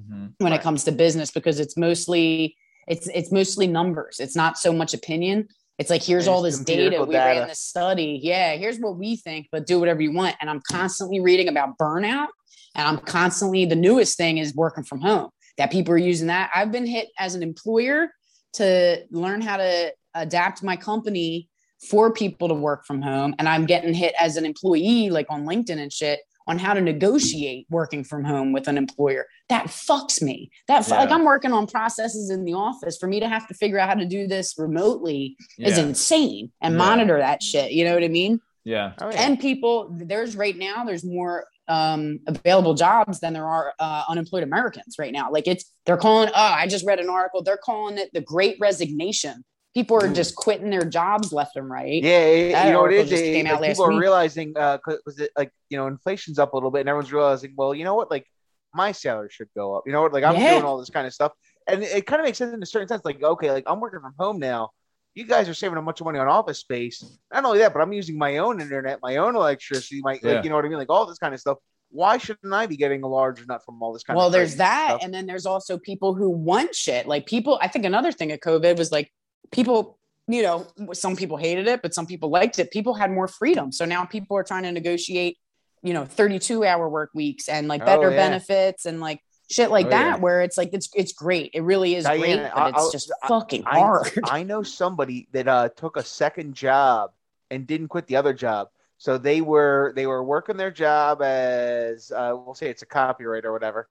Mhm. 0.00 0.32
when 0.38 0.52
Right. 0.52 0.60
it 0.60 0.62
comes 0.62 0.84
to 0.84 0.92
business 0.92 1.32
because 1.32 1.58
it's 1.58 1.76
mostly 1.76 2.56
it's 2.86 3.08
it's 3.08 3.32
mostly 3.32 3.66
numbers 3.66 4.20
it's 4.20 4.36
not 4.36 4.56
so 4.56 4.72
much 4.72 4.94
opinion 4.94 5.48
it's 5.80 5.88
like 5.88 6.02
here's 6.02 6.28
all 6.28 6.42
this 6.42 6.58
data. 6.58 7.02
We 7.02 7.14
data. 7.14 7.40
ran 7.40 7.48
this 7.48 7.58
study. 7.58 8.20
Yeah 8.22 8.54
here's 8.54 8.78
what 8.78 8.96
we 8.96 9.16
think 9.16 9.48
but 9.50 9.66
do 9.66 9.80
whatever 9.80 10.02
you 10.02 10.12
want. 10.12 10.36
And 10.40 10.50
i'm 10.50 10.60
constantly 10.70 11.20
reading 11.20 11.48
about 11.48 11.78
burnout. 11.78 12.28
And 12.74 12.86
i'm 12.86 12.98
constantly 12.98 13.64
the 13.64 13.74
newest 13.74 14.16
thing 14.18 14.38
is 14.38 14.54
working 14.54 14.84
from 14.84 15.00
home 15.00 15.30
that 15.56 15.72
people 15.72 15.94
are 15.94 15.98
using 15.98 16.28
that. 16.28 16.50
I've 16.54 16.70
been 16.70 16.86
hit 16.86 17.08
as 17.18 17.34
an 17.34 17.42
employer 17.42 18.12
to 18.54 19.04
learn 19.10 19.40
how 19.40 19.56
to 19.56 19.92
adapt 20.14 20.62
my 20.62 20.76
company 20.76 21.48
for 21.88 22.12
people 22.12 22.48
to 22.48 22.54
work 22.54 22.84
from 22.84 23.00
home. 23.00 23.34
And 23.38 23.48
i'm 23.48 23.64
getting 23.64 23.94
hit 23.94 24.14
as 24.20 24.36
an 24.36 24.44
employee 24.44 25.08
like 25.08 25.26
on 25.30 25.46
linkedin 25.46 25.78
and 25.78 25.92
shit 25.92 26.20
on 26.46 26.58
how 26.58 26.74
to 26.74 26.80
negotiate 26.80 27.66
working 27.70 28.02
from 28.04 28.24
home 28.24 28.52
with 28.52 28.66
an 28.68 28.76
employer 28.78 29.26
that 29.48 29.66
fucks 29.66 30.20
me 30.22 30.50
that 30.68 30.86
Yeah. 30.88 30.98
like 30.98 31.10
i'm 31.10 31.24
working 31.24 31.52
on 31.52 31.66
processes 31.66 32.30
in 32.30 32.44
the 32.44 32.54
office 32.54 32.96
for 32.98 33.06
me 33.06 33.20
to 33.20 33.28
have 33.28 33.46
to 33.48 33.54
figure 33.54 33.78
out 33.78 33.88
how 33.88 33.94
to 33.94 34.06
do 34.06 34.26
this 34.26 34.54
remotely 34.58 35.36
is 35.58 35.78
insane 35.78 36.50
and 36.60 36.74
Yeah. 36.74 36.78
monitor 36.78 37.18
that 37.18 37.42
shit 37.42 37.72
you 37.72 37.84
know 37.84 37.94
what 37.94 38.04
i 38.04 38.08
mean 38.08 38.40
yeah. 38.62 38.92
Oh, 39.00 39.10
yeah. 39.10 39.22
and 39.22 39.40
people 39.40 39.88
there's 39.90 40.36
right 40.36 40.56
now 40.56 40.84
there's 40.84 41.04
more 41.04 41.46
um 41.68 42.20
available 42.26 42.74
jobs 42.74 43.20
than 43.20 43.32
there 43.32 43.46
are 43.46 43.72
uh, 43.78 44.04
unemployed 44.08 44.42
americans 44.42 44.96
right 44.98 45.12
now 45.12 45.30
like 45.30 45.46
it's 45.46 45.64
they're 45.86 45.96
calling 45.96 46.28
oh 46.30 46.32
i 46.34 46.66
just 46.66 46.84
read 46.84 46.98
an 47.00 47.08
article 47.08 47.42
they're 47.42 47.56
calling 47.56 47.96
it 47.96 48.10
the 48.12 48.20
great 48.20 48.56
resignation 48.60 49.44
people 49.74 49.96
are 49.96 50.08
mm. 50.08 50.14
just 50.14 50.34
quitting 50.34 50.70
their 50.70 50.84
jobs 50.84 51.32
left 51.32 51.56
and 51.56 51.70
right 51.70 52.02
Yeah, 52.02 52.18
it- 52.20 52.52
That 52.52 52.66
you 52.66 52.72
know 52.72 52.82
what 52.82 52.92
it 52.92 53.06
just 53.08 53.22
It- 53.22 53.32
came 53.32 53.46
like, 53.46 53.62
people 53.62 53.84
are 53.84 53.90
week. 53.90 54.00
realizing 54.00 54.52
uh, 54.56 54.78
because 54.78 55.18
it 55.18 55.30
like 55.36 55.52
you 55.68 55.76
know 55.78 55.86
inflation's 55.86 56.38
up 56.38 56.52
a 56.52 56.56
little 56.56 56.70
bit, 56.70 56.80
and 56.80 56.88
everyone's 56.88 57.12
realizing, 57.12 57.54
well, 57.56 57.74
you 57.74 57.84
know 57.84 57.94
what, 57.94 58.10
like 58.10 58.26
my 58.74 58.92
salary 58.92 59.28
should 59.30 59.48
go 59.56 59.74
up. 59.74 59.84
You 59.86 59.92
know 59.92 60.02
what, 60.02 60.12
like 60.12 60.24
I'm 60.24 60.36
Yeah. 60.36 60.52
doing 60.54 60.64
all 60.64 60.78
this 60.78 60.90
kind 60.90 61.06
of 61.06 61.12
stuff, 61.12 61.32
and 61.66 61.82
it, 61.82 62.06
kind 62.06 62.20
of 62.20 62.24
makes 62.24 62.38
sense 62.38 62.54
in 62.54 62.62
a 62.62 62.66
certain 62.66 62.88
sense. 62.88 63.02
Like, 63.04 63.22
okay, 63.22 63.50
like 63.50 63.64
I'm 63.66 63.80
working 63.80 64.00
from 64.00 64.14
home 64.18 64.38
now. 64.38 64.70
You 65.14 65.24
guys 65.24 65.48
are 65.48 65.54
saving 65.54 65.76
a 65.76 65.82
bunch 65.82 66.00
of 66.00 66.04
money 66.04 66.20
on 66.20 66.28
office 66.28 66.60
space. 66.60 67.04
Not 67.32 67.44
only 67.44 67.58
that, 67.58 67.72
but 67.72 67.82
I'm 67.82 67.92
using 67.92 68.16
my 68.16 68.38
own 68.38 68.60
internet, 68.60 69.00
my 69.02 69.16
own 69.16 69.34
electricity, 69.34 70.00
my 70.02 70.20
Yeah. 70.22 70.34
like 70.34 70.44
you 70.44 70.50
know 70.50 70.56
what 70.56 70.64
I 70.64 70.68
mean, 70.68 70.78
like 70.78 70.90
all 70.90 71.06
this 71.06 71.18
kind 71.18 71.34
of 71.34 71.40
stuff. 71.40 71.58
why 71.92 72.16
shouldn't 72.18 72.52
I 72.54 72.66
be 72.66 72.76
getting 72.76 73.02
a 73.02 73.08
large 73.08 73.44
nut 73.48 73.64
from 73.64 73.82
all 73.82 73.92
this 73.92 74.04
kind 74.04 74.16
well, 74.16 74.28
of? 74.28 74.32
there's 74.32 74.54
that, 74.56 74.90
stuff? 74.90 75.00
and 75.02 75.12
then 75.12 75.26
there's 75.26 75.44
also 75.44 75.76
people 75.76 76.14
who 76.14 76.30
want 76.30 76.72
shit. 76.72 77.08
Like 77.08 77.26
people, 77.26 77.58
I 77.60 77.66
think 77.66 77.84
another 77.84 78.12
thing 78.12 78.30
of 78.30 78.38
COVID 78.38 78.78
was 78.78 78.92
like 78.92 79.12
people. 79.52 79.98
You 80.28 80.42
know, 80.44 80.66
some 80.92 81.16
people 81.16 81.36
hated 81.38 81.66
it, 81.66 81.82
but 81.82 81.92
some 81.92 82.06
people 82.06 82.30
liked 82.30 82.60
it. 82.60 82.70
People 82.70 82.94
had 82.94 83.10
more 83.10 83.26
freedom, 83.26 83.72
so 83.72 83.84
now 83.84 84.04
people 84.04 84.36
are 84.36 84.44
trying 84.44 84.62
to 84.62 84.70
negotiate, 84.70 85.38
you 85.82 85.92
know, 85.92 86.04
32 86.04 86.62
hour 86.64 86.88
work 86.88 87.10
weeks 87.14 87.48
and 87.48 87.66
like 87.66 87.82
Oh, 87.82 87.86
better 87.86 88.10
yeah. 88.10 88.16
benefits 88.16 88.86
and 88.86 89.00
like 89.00 89.20
shit 89.50 89.72
like 89.72 89.86
Oh, 89.86 89.90
that. 89.90 90.04
yeah. 90.04 90.16
Where 90.18 90.42
it's 90.42 90.56
like 90.56 90.70
it's 90.72 90.88
it's 90.94 91.12
great. 91.12 91.50
It 91.52 91.62
really 91.64 91.96
is 91.96 92.04
Diana, 92.04 92.20
great, 92.20 92.52
but 92.54 92.68
it's 92.68 92.78
I'll- 92.78 92.90
just 92.92 93.10
I- 93.24 93.26
fucking 93.28 93.64
I, 93.66 93.78
hard. 93.80 94.20
I 94.24 94.44
know 94.44 94.62
somebody 94.62 95.26
that 95.32 95.48
uh, 95.48 95.68
took 95.70 95.96
a 95.96 96.04
second 96.04 96.54
job 96.54 97.10
and 97.50 97.66
didn't 97.66 97.88
quit 97.88 98.06
the 98.06 98.14
other 98.14 98.32
job. 98.32 98.68
So 98.98 99.18
they 99.18 99.40
were 99.40 99.92
they 99.96 100.06
were 100.06 100.22
working 100.22 100.56
their 100.58 100.70
job 100.70 101.22
as 101.22 102.12
uh, 102.12 102.36
we'll 102.36 102.54
say 102.54 102.70
it's 102.70 102.82
a 102.82 102.86
copyright 102.86 103.44
or 103.44 103.52
whatever, 103.52 103.88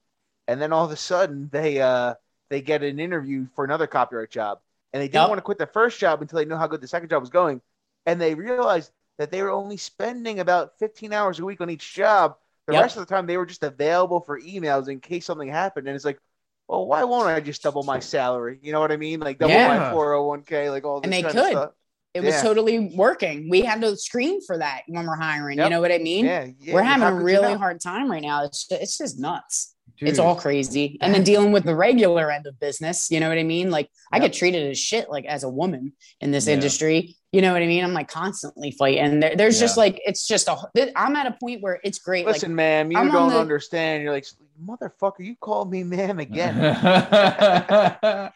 and 0.48 0.61
then 0.61 0.72
all 0.72 0.86
of 0.86 0.91
a 0.91 0.95
sudden 0.95 1.49
they 1.52 1.81
uh, 1.81 2.14
they 2.49 2.61
get 2.61 2.81
an 2.81 2.98
interview 2.98 3.48
for 3.56 3.65
another 3.65 3.88
copyright 3.88 4.30
job, 4.31 4.60
and 4.94 5.02
they 5.02 5.07
didn't 5.07 5.22
Yep. 5.22 5.30
want 5.30 5.38
to 5.40 5.44
quit 5.44 5.57
the 5.57 5.68
first 5.68 5.99
job 5.99 6.22
until 6.22 6.38
they 6.38 6.45
knew 6.45 6.56
how 6.56 6.68
good 6.68 6.82
the 6.82 6.88
second 6.88 7.10
job 7.10 7.22
was 7.22 7.30
going, 7.30 7.61
and 8.06 8.20
they 8.20 8.36
realized 8.36 8.91
that 9.18 9.32
they 9.32 9.41
were 9.41 9.52
only 9.52 9.78
spending 9.78 10.40
about 10.40 10.78
15 10.80 11.14
hours 11.14 11.40
a 11.40 11.45
week 11.45 11.61
on 11.61 11.70
each 11.70 11.94
job. 11.94 12.38
The 12.68 12.74
Yep. 12.74 12.82
rest 12.84 12.98
of 12.98 13.07
the 13.07 13.14
time 13.14 13.26
they 13.28 13.38
were 13.38 13.45
just 13.45 13.64
available 13.64 14.22
for 14.22 14.40
emails 14.40 14.88
in 14.90 14.99
case 14.99 15.26
something 15.26 15.49
happened, 15.49 15.88
and 15.88 15.95
it's 15.95 16.06
like. 16.06 16.20
Well, 16.68 16.86
why 16.86 17.03
won't 17.03 17.28
I 17.28 17.40
just 17.40 17.64
double 17.64 17.82
my 17.82 17.99
salary? 17.99 18.60
You 18.61 18.72
know 18.74 18.80
what 18.80 18.91
I 18.91 18.98
mean? 18.98 19.22
Like 19.22 19.40
double 19.40 19.56
Yeah. 19.56 19.68
my 19.68 19.91
401k, 19.91 20.70
like 20.70 20.86
all 20.86 21.02
this 21.02 21.06
And 21.06 21.14
they 21.14 21.24
could. 21.24 21.70
it 22.14 22.22
was 22.22 22.36
Yeah. 22.36 22.41
totally 22.44 22.94
working. 22.95 23.49
We 23.49 23.61
had 23.61 23.82
to 23.82 23.98
screen 23.98 24.40
for 24.45 24.56
that 24.60 24.84
when 24.88 25.07
we're 25.07 25.16
hiring. 25.16 25.57
You 25.57 25.68
know 25.68 25.82
what 25.82 25.91
I 25.91 25.98
mean? 25.98 26.26
Yeah, 26.26 26.48
yeah, 26.60 26.76
we're 26.76 26.84
having 26.84 27.07
a 27.07 27.11
could 27.11 27.18
you 27.22 27.26
really 27.26 27.53
hard 27.56 27.82
time 27.82 28.11
right 28.11 28.22
now. 28.22 28.44
It's 28.44 28.68
just, 28.68 28.82
it's 28.84 28.98
just 28.99 29.18
nuts. 29.20 29.74
It's 30.02 30.20
all 30.20 30.36
crazy. 30.36 30.98
And 31.02 31.14
then 31.14 31.24
dealing 31.24 31.52
with 31.52 31.64
the 31.66 31.76
regular 31.76 32.32
end 32.32 32.48
of 32.48 32.60
business, 32.60 33.10
you 33.12 33.20
know 33.20 33.28
what 33.30 33.38
I 33.38 33.44
mean? 33.44 33.70
Like 33.70 33.90
I 34.12 34.20
get 34.20 34.34
treated 34.34 34.70
as 34.72 34.78
shit 34.80 35.10
like 35.10 35.26
as 35.26 35.44
a 35.44 35.50
woman 35.50 35.94
in 36.22 36.32
this 36.32 36.48
Yeah. 36.48 36.54
industry. 36.54 37.16
You 37.32 37.42
know 37.42 37.54
what 37.54 37.62
I 37.62 37.68
mean? 37.68 37.84
I'm 37.84 37.94
like 37.94 38.08
constantly 38.10 38.72
fighting. 38.72 39.20
There, 39.20 39.36
there's 39.36 39.60
just 39.60 39.78
like 39.78 40.00
it's 40.06 40.26
just 40.26 40.48
a 40.48 40.58
I'm 40.96 41.16
at 41.16 41.28
a 41.28 41.38
point 41.40 41.62
where 41.62 41.80
it's 41.84 42.00
great. 42.00 42.26
Listen, 42.26 42.56
ma'am, 42.56 42.92
you 42.92 42.98
I'm 42.98 43.12
don't 43.12 43.30
the- 43.30 43.40
understand. 43.40 44.02
You're 44.04 44.14
like, 44.14 44.26
motherfucker, 44.65 45.19
you 45.19 45.36
called 45.40 45.72
me 45.72 45.84
ma'am 45.84 46.19
again. 46.19 46.56
I 46.86 48.31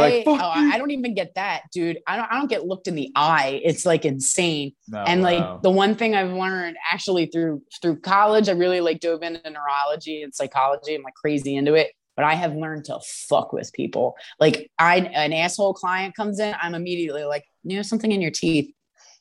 like 0.00 0.26
I 0.26 0.44
oh, 0.44 0.50
I 0.72 0.78
don't 0.78 0.90
even 0.90 1.14
get 1.14 1.34
that, 1.34 1.62
dude. 1.72 1.98
I 2.06 2.16
don't 2.16 2.30
I 2.30 2.38
don't 2.38 2.48
get 2.48 2.66
looked 2.66 2.88
in 2.88 2.94
the 2.94 3.10
eye. 3.14 3.60
It's 3.64 3.86
like 3.86 4.04
insane. 4.04 4.72
and 4.92 5.22
like 5.22 5.62
the 5.62 5.70
one 5.70 5.94
thing 5.94 6.14
I've 6.14 6.32
learned 6.32 6.76
actually 6.90 7.26
through 7.26 7.62
through 7.80 8.00
college, 8.00 8.48
I 8.48 8.52
really 8.52 8.80
like 8.80 9.00
dove 9.00 9.22
into 9.22 9.48
neurology 9.48 10.22
and 10.22 10.34
psychology. 10.34 10.94
I'm 10.94 11.02
like 11.02 11.14
crazy 11.14 11.56
into 11.56 11.74
it. 11.74 11.92
But 12.14 12.26
I 12.26 12.34
have 12.34 12.54
learned 12.54 12.84
to 12.86 13.00
fuck 13.28 13.54
with 13.54 13.72
people. 13.72 14.16
Like 14.38 14.70
I 14.78 14.98
an 14.98 15.32
asshole 15.32 15.74
client 15.74 16.14
comes 16.14 16.40
in, 16.40 16.54
I'm 16.60 16.74
immediately 16.74 17.24
like, 17.24 17.44
you 17.64 17.76
know, 17.76 17.82
something 17.82 18.12
in 18.12 18.20
your 18.20 18.30
teeth. 18.30 18.72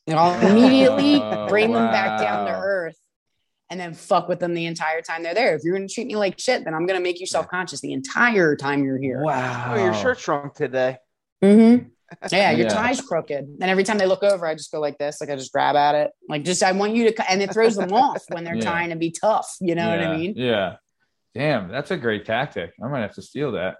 And 0.07 0.19
I'll 0.19 0.39
immediately 0.49 1.15
Oh, 1.21 1.47
bring 1.47 1.71
them 1.71 1.87
back 1.91 2.19
down 2.19 2.47
to 2.47 2.51
earth 2.51 2.97
and 3.71 3.79
then 3.79 3.93
fuck 3.95 4.27
with 4.27 4.39
them 4.39 4.53
the 4.53 4.65
entire 4.67 5.01
time 5.01 5.23
they're 5.23 5.33
there. 5.33 5.55
If 5.55 5.61
you're 5.63 5.73
gonna 5.75 5.87
treat 5.87 6.05
me 6.05 6.15
like 6.15 6.37
shit, 6.37 6.63
then 6.65 6.75
I'm 6.75 6.85
gonna 6.85 6.99
make 6.99 7.19
you 7.19 7.25
self-conscious 7.25 7.81
the 7.81 7.93
entire 7.93 8.55
time 8.55 8.83
you're 8.83 8.99
here. 8.99 9.23
wow. 9.23 9.73
Oh, 9.75 9.83
your 9.83 9.93
shirt 9.95 10.19
shrunk 10.19 10.53
today. 10.53 10.97
Mm-hmm. 11.43 11.87
Yeah, 12.29 12.51
your 12.51 12.67
Yeah. 12.67 12.87
tie's 12.87 12.99
crooked. 12.99 13.45
And 13.61 13.63
every 13.63 13.85
time 13.85 13.97
they 13.97 14.05
look 14.05 14.21
over, 14.21 14.45
I 14.45 14.53
just 14.53 14.69
go 14.69 14.81
like 14.81 14.97
this, 14.97 15.21
like 15.21 15.29
I 15.29 15.37
just 15.37 15.53
grab 15.53 15.77
at 15.77 15.95
it, 15.95 16.11
like 16.27 16.43
just 16.43 16.61
I 16.61 16.73
want 16.73 16.93
you 16.93 17.09
to, 17.09 17.31
and 17.31 17.41
it 17.41 17.53
throws 17.53 17.77
them 17.77 17.93
off 18.03 18.21
when 18.27 18.43
they're 18.43 18.55
Yeah. 18.55 18.61
trying 18.69 18.89
to 18.89 18.97
be 18.97 19.11
tough. 19.11 19.55
You 19.61 19.75
know 19.75 19.89
what 19.89 20.01
I 20.05 20.17
mean? 20.17 20.33
Yeah. 20.35 20.75
Damn, 21.33 21.69
that's 21.69 21.89
a 21.91 21.95
great 21.95 22.25
tactic. 22.25 22.73
I 22.83 22.89
might 22.89 22.99
have 22.99 23.15
to 23.15 23.21
steal 23.21 23.53
that. 23.53 23.77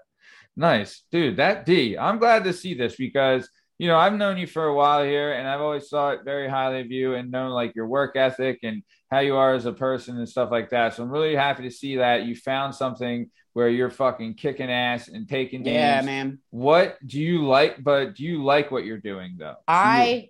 Nice, 0.56 1.02
dude. 1.12 1.36
That 1.36 1.66
D. 1.66 1.98
I'm 1.98 2.18
glad 2.18 2.44
to 2.44 2.54
see 2.54 2.72
this 2.72 2.96
because 2.96 3.50
you 3.82 3.88
know 3.88 3.98
I've 3.98 4.12
known 4.14 4.38
you 4.38 4.46
for 4.46 4.66
a 4.66 4.74
while 4.74 5.02
here, 5.02 5.32
and 5.32 5.48
I've 5.48 5.60
always 5.60 5.88
thought 5.88 6.24
very 6.24 6.48
highly 6.48 6.82
of 6.82 6.92
you 6.92 7.14
and 7.14 7.32
known 7.32 7.50
like 7.50 7.74
your 7.74 7.88
work 7.88 8.14
ethic 8.14 8.60
and 8.62 8.84
how 9.10 9.18
you 9.18 9.34
are 9.34 9.54
as 9.54 9.66
a 9.66 9.72
person 9.72 10.16
and 10.18 10.28
stuff 10.28 10.52
like 10.52 10.70
that. 10.70 10.94
So 10.94 11.02
I'm 11.02 11.10
really 11.10 11.34
happy 11.34 11.64
to 11.64 11.70
see 11.70 11.96
that 11.96 12.24
you 12.24 12.36
found 12.36 12.76
something 12.76 13.28
where 13.54 13.68
you're 13.68 13.90
fucking 13.90 14.34
kicking 14.34 14.70
ass 14.70 15.08
and 15.08 15.28
taking 15.28 15.62
names. 15.64 15.74
Yeah, 15.74 16.00
man. 16.02 16.38
What 16.50 16.96
do 17.04 17.20
you 17.20 17.44
like? 17.44 17.82
But 17.82 18.14
do 18.14 18.22
you 18.22 18.44
like 18.44 18.70
what 18.70 18.84
you're 18.84 18.98
doing 19.00 19.34
though? 19.36 19.56
I 19.66 20.28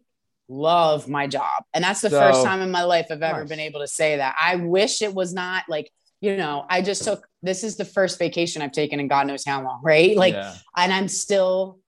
love 0.49 1.07
my 1.07 1.27
job. 1.27 1.63
And 1.75 1.85
that's 1.85 2.01
the 2.01 2.09
So- 2.09 2.19
first 2.21 2.43
time 2.47 2.63
in 2.63 2.71
my 2.71 2.85
life 2.85 3.09
I've 3.11 3.23
ever 3.23 3.41
Nice. 3.41 3.51
been 3.51 3.61
able 3.61 3.81
to 3.81 3.87
say 3.87 4.17
that. 4.17 4.35
I 4.43 4.57
wish 4.57 5.03
it 5.03 5.13
was 5.15 5.35
not 5.35 5.65
like, 5.69 5.91
you 6.23 6.39
know, 6.39 6.65
I 6.71 6.81
just 6.81 7.05
took 7.05 7.29
this 7.43 7.65
is 7.65 7.77
the 7.77 7.85
first 7.85 8.19
vacation 8.19 8.63
I've 8.63 8.73
taken 8.73 8.99
in 8.99 9.09
God 9.09 9.27
knows 9.27 9.45
how 9.45 9.63
long, 9.63 9.81
right? 9.85 10.17
Like, 10.17 10.33
Yeah. 10.35 10.55
and 10.75 10.91
I'm 10.91 11.09
still 11.09 11.79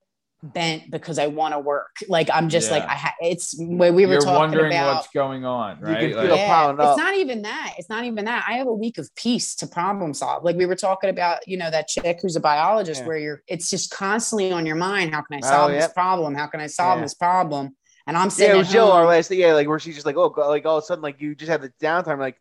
bent 0.52 0.90
because 0.90 1.18
I 1.18 1.26
want 1.28 1.54
to 1.54 1.58
work. 1.58 1.96
Like, 2.08 2.28
I'm 2.32 2.48
just 2.48 2.70
like, 2.70 2.82
I 2.84 2.94
ha- 2.94 3.14
it's 3.20 3.54
where 3.58 3.92
we 3.92 4.04
were 4.06 4.12
you're 4.14 4.20
talking 4.20 4.38
wondering 4.38 4.72
about. 4.72 4.96
what's 4.96 5.08
going 5.08 5.44
on, 5.44 5.78
You 5.80 5.86
right? 5.86 5.98
can 6.10 6.12
Like- 6.16 6.26
feel 6.26 6.36
piling 6.36 6.76
it's 6.76 6.84
up. 6.84 6.96
not 6.98 7.14
even 7.14 7.42
that. 7.42 7.74
It's 7.78 7.88
not 7.88 8.04
even 8.04 8.24
that. 8.26 8.44
I 8.46 8.54
have 8.54 8.66
a 8.66 8.72
week 8.72 8.98
of 8.98 9.08
peace 9.16 9.54
to 9.56 9.66
problem 9.66 10.12
solve. 10.14 10.44
Like 10.44 10.56
we 10.56 10.66
were 10.66 10.76
talking 10.76 11.08
about, 11.10 11.38
you 11.48 11.56
know, 11.56 11.70
that 11.70 11.88
chick 11.88 12.18
who's 12.22 12.36
a 12.36 12.40
biologist, 12.40 13.00
Yeah. 13.00 13.06
where 13.06 13.18
you're, 13.18 13.42
it's 13.48 13.70
just 13.70 13.90
constantly 13.90 14.52
on 14.52 14.66
your 14.66 14.76
mind. 14.76 15.14
How 15.14 15.22
can 15.22 15.36
I 15.42 15.46
Oh, 15.46 15.50
solve 15.50 15.70
this 15.72 15.82
yep. 15.84 15.94
problem? 15.94 16.34
How 16.34 16.46
can 16.46 16.60
I 16.60 16.66
solve 16.66 16.98
Yeah. 16.98 17.02
this 17.04 17.14
problem? 17.14 17.74
And 18.06 18.16
I'm 18.18 18.28
Yeah, 18.36 18.52
it 18.52 18.56
was 18.58 18.68
at 18.68 18.72
Jill 18.74 18.86
home- 18.88 18.96
our 18.96 19.06
last 19.06 19.30
yeah, 19.30 19.54
like 19.54 19.66
where 19.66 19.78
she's 19.78 19.94
just 19.94 20.04
like, 20.06 20.16
oh, 20.18 20.26
like 20.48 20.66
all 20.66 20.76
of 20.76 20.84
a 20.84 20.86
sudden, 20.86 21.00
like 21.02 21.20
you 21.22 21.34
just 21.34 21.50
have 21.50 21.62
the 21.62 21.72
downtime, 21.82 22.18
like 22.18 22.36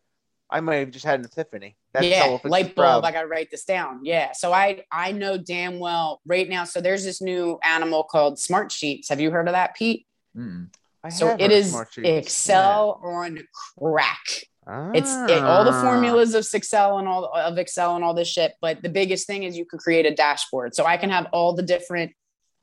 I 0.54 0.60
might 0.60 0.76
have 0.76 0.90
just 0.92 1.04
had 1.04 1.18
an 1.20 1.26
epiphany. 1.26 1.76
That's 1.92 2.06
yeah, 2.06 2.38
light 2.44 2.74
bulb. 2.74 2.76
problem. 2.76 3.04
I 3.04 3.12
gotta 3.12 3.26
write 3.26 3.50
this 3.50 3.64
down. 3.64 4.00
Yeah. 4.04 4.32
So 4.32 4.52
I 4.52 4.84
I 4.90 5.12
know 5.12 5.36
damn 5.36 5.78
well 5.80 6.20
right 6.24 6.48
now. 6.48 6.64
So 6.64 6.80
there's 6.80 7.04
this 7.04 7.20
new 7.20 7.58
animal 7.64 8.04
called 8.04 8.38
Smart 8.38 8.70
Sheets. 8.70 9.08
Have 9.08 9.20
you 9.20 9.30
heard 9.30 9.48
of 9.48 9.52
that, 9.52 9.74
Pete? 9.74 10.06
Mm. 10.36 10.68
I 11.02 11.08
So 11.10 11.36
it 11.38 11.50
is. 11.52 11.74
Excel 11.98 13.00
on 13.04 13.40
crack. 13.78 14.24
Yeah. 14.66 14.92
It's 14.94 15.12
it, 15.30 15.42
all 15.42 15.64
the 15.64 15.72
Ah. 15.72 15.82
formulas 15.82 16.34
of 16.34 16.46
Excel 16.54 16.98
and 16.98 17.06
all 17.06 17.26
of 17.34 17.58
Excel 17.58 17.96
and 17.96 18.04
all 18.04 18.14
this 18.14 18.28
shit. 18.28 18.54
But 18.62 18.82
the 18.82 18.88
biggest 18.88 19.26
thing 19.26 19.42
is 19.42 19.58
you 19.58 19.66
can 19.66 19.78
create 19.78 20.06
a 20.06 20.14
dashboard. 20.14 20.74
So 20.74 20.86
I 20.86 20.96
can 20.96 21.10
have 21.10 21.26
all 21.32 21.52
the 21.52 21.62
different 21.62 22.12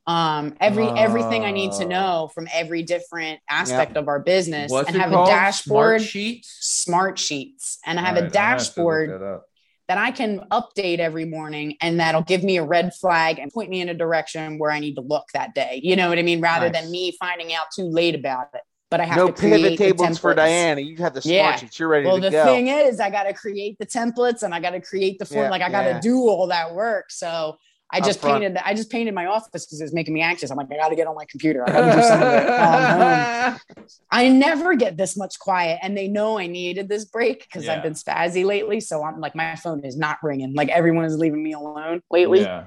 um 0.08 0.56
every 0.60 0.88
everything 0.88 1.44
I 1.46 1.52
need 1.52 1.72
to 1.74 1.86
Oh. 1.86 1.88
know 1.88 2.32
from 2.34 2.48
every 2.54 2.82
different 2.84 3.40
aspect 3.50 3.98
of 3.98 4.08
our 4.08 4.20
business 4.20 4.72
What's 4.72 4.88
and 4.90 4.98
have 4.98 5.12
called? 5.12 5.28
a 5.28 5.32
dashboard 5.32 6.02
Smart 6.02 6.10
sheets. 6.10 6.58
smart 6.62 7.20
sheets 7.20 7.78
and 7.86 8.00
I 8.00 8.04
have 8.04 8.18
a 8.18 8.22
right, 8.22 8.24
have 8.26 8.34
dashboard 8.34 9.10
that 9.12 9.42
that 9.88 9.98
I 9.98 10.12
can 10.12 10.40
update 10.52 11.00
every 11.00 11.26
morning 11.26 11.76
and 11.82 12.00
that'll 12.00 12.24
give 12.24 12.44
me 12.44 12.58
a 12.58 12.64
red 12.64 12.94
flag 12.96 13.40
and 13.40 13.52
point 13.52 13.70
me 13.70 13.82
in 13.82 13.90
a 13.90 13.94
direction 13.94 14.58
where 14.58 14.72
I 14.72 14.80
need 14.80 14.96
to 14.96 15.02
look 15.02 15.26
that 15.34 15.54
day. 15.54 15.82
You 15.84 15.96
know 15.98 16.08
what 16.10 16.18
I 16.18 16.22
mean? 16.24 16.40
Rather 16.42 16.70
Nice. 16.70 16.82
than 16.84 16.92
me 16.92 17.16
finding 17.20 17.54
out 17.54 17.66
too 17.76 17.84
late 17.90 18.16
about 18.16 18.48
it. 18.54 18.62
But 18.90 19.02
I 19.02 19.06
have 19.06 19.18
no 19.18 19.28
to 19.28 19.34
create 19.34 19.54
pivot 19.62 19.78
the 19.78 19.78
tables 20.04 20.18
for. 20.18 20.34
Diana. 20.34 20.82
You 20.82 20.96
have 20.98 21.14
the 21.14 21.22
smart 21.22 21.36
Yeah. 21.36 21.56
sheets. 21.58 21.78
You're 21.80 21.90
ready 21.90 22.08
Well, 22.08 22.16
to 22.22 22.30
the 22.30 22.44
thing 22.44 22.68
is, 22.70 23.00
I 23.00 23.10
got 23.10 23.24
to 23.24 23.34
create 23.34 23.78
the 23.80 23.86
templates 23.86 24.44
and 24.44 24.54
I 24.56 24.60
got 24.62 24.72
to 24.72 24.82
create 24.82 25.20
the 25.20 25.26
form. 25.26 25.46
Yeah, 25.46 25.50
like 25.50 25.62
I 25.62 25.70
got 25.70 25.84
to 25.84 25.90
yeah. 25.92 26.00
do 26.02 26.20
all 26.28 26.48
that 26.48 26.74
work. 26.74 27.10
So 27.12 27.58
I 27.94 28.00
just 28.00 28.22
painted. 28.22 28.58
I 28.64 28.74
just 28.74 28.90
painted 28.90 29.14
my 29.14 29.26
office 29.26 29.66
because 29.66 29.82
it 29.82 29.84
was 29.84 29.94
making 29.94 30.14
me 30.14 30.22
anxious. 30.22 30.50
I'm 30.50 30.58
like, 30.58 30.72
I 30.72 30.78
got 30.78 30.90
to 30.90 30.96
get 30.96 31.08
on 31.08 31.16
my 31.16 31.26
computer. 31.26 31.64
I 31.68 31.72
got 31.72 31.90
to 31.90 31.96
do 31.98 32.08
some 32.08 32.22
of 32.22 32.34
it. 32.34 32.48
while 32.48 32.74
I'm 32.74 33.52
home. 33.52 33.86
I 34.12 34.30
never 34.30 34.76
get 34.76 34.98
this 34.98 35.18
much 35.18 35.38
quiet, 35.40 35.80
and 35.82 35.98
they 35.98 36.08
know 36.08 36.38
I 36.38 36.48
needed 36.48 36.88
this 36.88 37.06
break 37.06 37.42
because 37.42 37.66
Yeah. 37.66 37.76
I've 37.76 37.84
been 37.84 37.94
spazzy 37.94 38.46
lately. 38.46 38.80
So 38.80 39.04
I'm 39.04 39.20
like, 39.20 39.36
my 39.36 39.56
phone 39.56 39.84
is 39.84 39.98
not 39.98 40.18
ringing. 40.24 40.54
Like 40.54 40.70
everyone 40.70 41.06
is 41.06 41.18
leaving 41.18 41.44
me 41.44 41.54
alone 41.54 42.02
lately. 42.10 42.42
Yeah. 42.42 42.66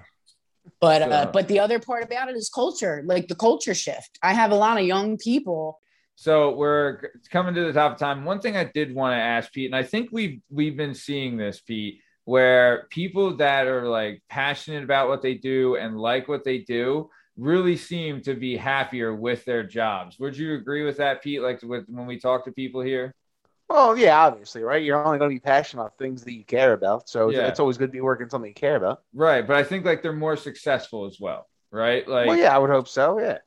But 0.81 1.03
uh, 1.03 1.31
but 1.33 1.49
the 1.49 1.61
other 1.61 1.79
part 1.79 2.05
about 2.05 2.29
it 2.29 2.37
is 2.37 2.49
culture, 2.49 3.03
like 3.07 3.29
the 3.29 3.35
culture 3.35 3.75
shift. 3.75 4.19
I 4.23 4.33
have 4.35 4.51
a 4.51 4.55
lot 4.55 4.79
of 4.79 4.85
young 4.85 5.17
people. 5.19 5.79
So 6.17 6.55
we're 6.55 7.11
coming 7.31 7.55
to 7.55 7.65
the 7.65 7.73
top 7.73 7.93
of 7.93 7.99
time. 7.99 8.25
One 8.25 8.41
thing 8.41 8.57
I 8.57 8.65
did 8.65 8.95
want 8.95 9.13
to 9.13 9.17
ask 9.21 9.53
Pete, 9.53 9.67
and 9.67 9.77
I 9.77 9.83
think 9.83 10.11
we've 10.13 10.41
we've 10.51 10.77
been 10.77 10.95
seeing 10.95 11.37
this, 11.37 11.61
Pete, 11.61 12.01
where 12.25 12.87
people 12.91 13.37
that 13.37 13.67
are 13.67 13.87
like 13.89 14.23
passionate 14.29 14.83
about 14.85 15.09
what 15.09 15.23
they 15.23 15.35
do 15.35 15.77
and 15.77 15.99
like 15.99 16.29
what 16.29 16.45
they 16.45 16.59
do 16.59 17.11
really 17.37 17.77
seem 17.77 18.21
to 18.23 18.35
be 18.35 18.57
happier 18.57 19.15
with 19.15 19.45
their 19.45 19.63
jobs. 19.65 20.19
Would 20.19 20.37
you 20.37 20.55
agree 20.55 20.85
with 20.85 20.99
that, 20.99 21.23
Pete? 21.23 21.43
Like 21.43 21.61
with 21.63 21.85
when 21.89 22.07
we 22.07 22.19
talk 22.19 22.45
to 22.45 22.53
people 22.53 22.81
here? 22.81 23.15
Well, 23.69 23.97
yeah, 23.97 24.19
obviously, 24.19 24.63
right? 24.63 24.83
You're 24.83 25.05
only 25.05 25.19
going 25.19 25.31
to 25.31 25.35
be 25.35 25.41
passionate 25.41 25.83
about 25.83 25.99
things 25.99 26.23
that 26.25 26.33
you 26.35 26.45
care 26.45 26.75
about. 26.75 27.09
So 27.09 27.29
it's- 27.31 27.43
Yeah. 27.43 27.49
it's 27.49 27.59
always 27.61 27.79
good 27.79 27.87
to 27.89 27.93
be 27.93 28.01
working 28.03 28.29
something 28.29 28.49
you 28.51 28.55
care 28.55 28.77
about. 28.77 29.03
Right. 29.15 29.45
But 29.47 29.57
I 29.57 29.65
think 29.65 29.85
like 29.85 30.03
they're 30.03 30.13
more 30.13 30.37
successful 30.37 31.07
as 31.07 31.19
well. 31.19 31.47
Right. 31.73 32.07
Like 32.07 32.29
well, 32.29 32.37
yeah, 32.37 32.55
I 32.55 32.59
would 32.59 32.71
hope 32.71 32.89
so. 32.89 33.19
Yeah. 33.19 33.39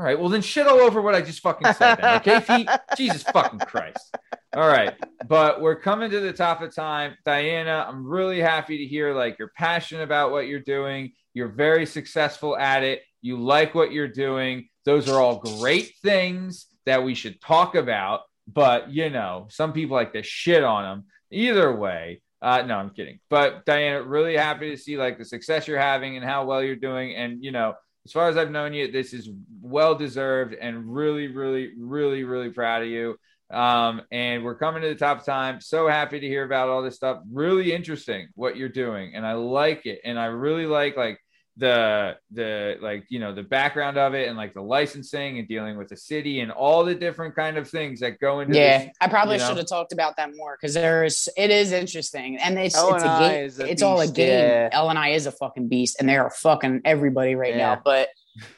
All 0.00 0.06
right. 0.06 0.18
Well, 0.18 0.30
then 0.30 0.40
shit 0.40 0.66
all 0.66 0.80
over 0.80 1.02
what 1.02 1.14
I 1.14 1.20
just 1.20 1.40
fucking 1.40 1.74
said. 1.74 1.96
Then, 1.96 2.14
okay, 2.22 2.40
Pete? 2.40 2.70
Jesus 2.96 3.22
fucking 3.22 3.58
Christ. 3.58 4.16
All 4.56 4.66
right. 4.66 4.94
But 5.28 5.60
we're 5.60 5.78
coming 5.78 6.10
to 6.10 6.20
the 6.20 6.32
top 6.32 6.62
of 6.62 6.74
time. 6.74 7.18
Diana, 7.26 7.84
I'm 7.86 8.06
really 8.06 8.40
happy 8.40 8.78
to 8.78 8.86
hear 8.86 9.12
like 9.12 9.38
you're 9.38 9.52
passionate 9.54 10.02
about 10.02 10.30
what 10.30 10.46
you're 10.46 10.58
doing. 10.58 11.12
You're 11.34 11.48
very 11.50 11.84
successful 11.84 12.56
at 12.56 12.82
it. 12.82 13.02
You 13.20 13.42
like 13.42 13.74
what 13.74 13.92
you're 13.92 14.08
doing. 14.08 14.70
Those 14.86 15.06
are 15.06 15.20
all 15.20 15.40
great 15.40 15.92
things 16.02 16.64
that 16.86 17.04
we 17.04 17.14
should 17.14 17.38
talk 17.38 17.74
about. 17.74 18.22
But, 18.48 18.90
you 18.90 19.10
know, 19.10 19.48
some 19.50 19.74
people 19.74 19.96
like 19.98 20.14
to 20.14 20.22
shit 20.22 20.64
on 20.64 20.82
them. 20.82 21.04
either 21.30 21.76
way, 21.76 22.22
uh, 22.40 22.62
no, 22.62 22.76
I'm 22.76 22.88
kidding. 22.88 23.20
But 23.28 23.66
Diana, 23.66 24.02
really 24.02 24.38
happy 24.38 24.70
to 24.70 24.78
see 24.78 24.96
like 24.96 25.18
the 25.18 25.26
success 25.26 25.68
you're 25.68 25.78
having 25.78 26.16
and 26.16 26.24
how 26.24 26.46
well 26.46 26.62
you're 26.62 26.74
doing. 26.74 27.14
And 27.14 27.44
you 27.44 27.52
know, 27.52 27.74
as 28.10 28.12
far 28.12 28.28
as 28.28 28.36
I've 28.36 28.50
known 28.50 28.74
you, 28.74 28.90
this 28.90 29.14
is 29.14 29.30
well 29.62 29.94
deserved 29.94 30.54
and 30.54 30.92
really, 30.92 31.28
really, 31.28 31.70
really, 31.78 32.24
really 32.24 32.50
proud 32.50 32.82
of 32.82 32.88
you. 32.88 33.16
Um, 33.52 34.02
and 34.10 34.42
we're 34.42 34.56
coming 34.56 34.82
to 34.82 34.88
the 34.88 34.96
top 34.96 35.20
of 35.20 35.24
time. 35.24 35.60
So 35.60 35.86
happy 35.86 36.18
to 36.18 36.26
hear 36.26 36.42
about 36.42 36.68
all 36.68 36.82
this 36.82 36.96
stuff. 36.96 37.18
Really 37.32 37.72
interesting 37.72 38.26
what 38.34 38.56
you're 38.56 38.68
doing, 38.68 39.14
and 39.14 39.24
I 39.24 39.34
like 39.34 39.86
it. 39.86 40.00
And 40.04 40.18
I 40.18 40.24
really 40.24 40.66
like 40.66 40.96
like 40.96 41.20
the 41.60 42.16
the 42.32 42.78
like 42.80 43.04
you 43.10 43.18
know 43.20 43.34
the 43.34 43.42
background 43.42 43.98
of 43.98 44.14
it 44.14 44.28
and 44.28 44.36
like 44.36 44.54
the 44.54 44.62
licensing 44.62 45.38
and 45.38 45.46
dealing 45.46 45.76
with 45.76 45.88
the 45.88 45.96
city 45.96 46.40
and 46.40 46.50
all 46.50 46.84
the 46.84 46.94
different 46.94 47.36
kind 47.36 47.58
of 47.58 47.68
things 47.68 48.00
that 48.00 48.18
go 48.18 48.40
into 48.40 48.56
Yeah, 48.56 48.78
this, 48.78 48.88
I 49.00 49.08
probably 49.08 49.34
you 49.34 49.40
know? 49.42 49.48
should 49.48 49.56
have 49.58 49.66
talked 49.68 49.92
about 49.92 50.16
that 50.16 50.30
more 50.34 50.56
because 50.58 50.72
there's 50.74 51.28
it 51.36 51.50
is 51.50 51.72
interesting 51.72 52.38
and 52.38 52.58
it's 52.58 52.74
it's 52.74 52.82
L&I 52.82 53.28
game. 53.28 53.50
a 53.60 53.70
It's 53.70 53.82
all 53.82 54.00
a 54.00 54.08
game. 54.08 54.28
yeah. 54.28 54.68
L 54.72 54.88
and 54.88 54.98
I 54.98 55.10
is 55.10 55.26
a 55.26 55.32
fucking 55.32 55.68
beast, 55.68 55.96
and 56.00 56.08
they 56.08 56.16
are 56.16 56.30
fucking 56.30 56.80
everybody 56.86 57.34
right 57.34 57.54
Yeah. 57.54 57.74
now. 57.74 57.82
But 57.84 58.08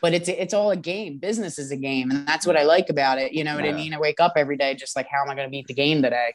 but 0.00 0.14
it's 0.14 0.28
it's 0.28 0.54
all 0.54 0.70
a 0.70 0.76
game. 0.76 1.18
Business 1.18 1.58
is 1.58 1.72
a 1.72 1.76
game, 1.76 2.10
and 2.12 2.26
that's 2.28 2.46
what 2.46 2.56
I 2.56 2.62
like 2.62 2.88
about 2.88 3.18
it. 3.18 3.32
You 3.32 3.42
know 3.42 3.56
what 3.56 3.64
Yeah. 3.64 3.72
I 3.72 3.74
mean? 3.74 3.94
I 3.94 3.98
wake 3.98 4.20
up 4.20 4.34
every 4.36 4.56
day 4.56 4.74
just 4.76 4.94
like, 4.94 5.08
how 5.10 5.22
am 5.24 5.30
I 5.30 5.34
going 5.34 5.48
to 5.48 5.50
beat 5.50 5.66
the 5.66 5.74
game 5.74 6.02
today? 6.02 6.34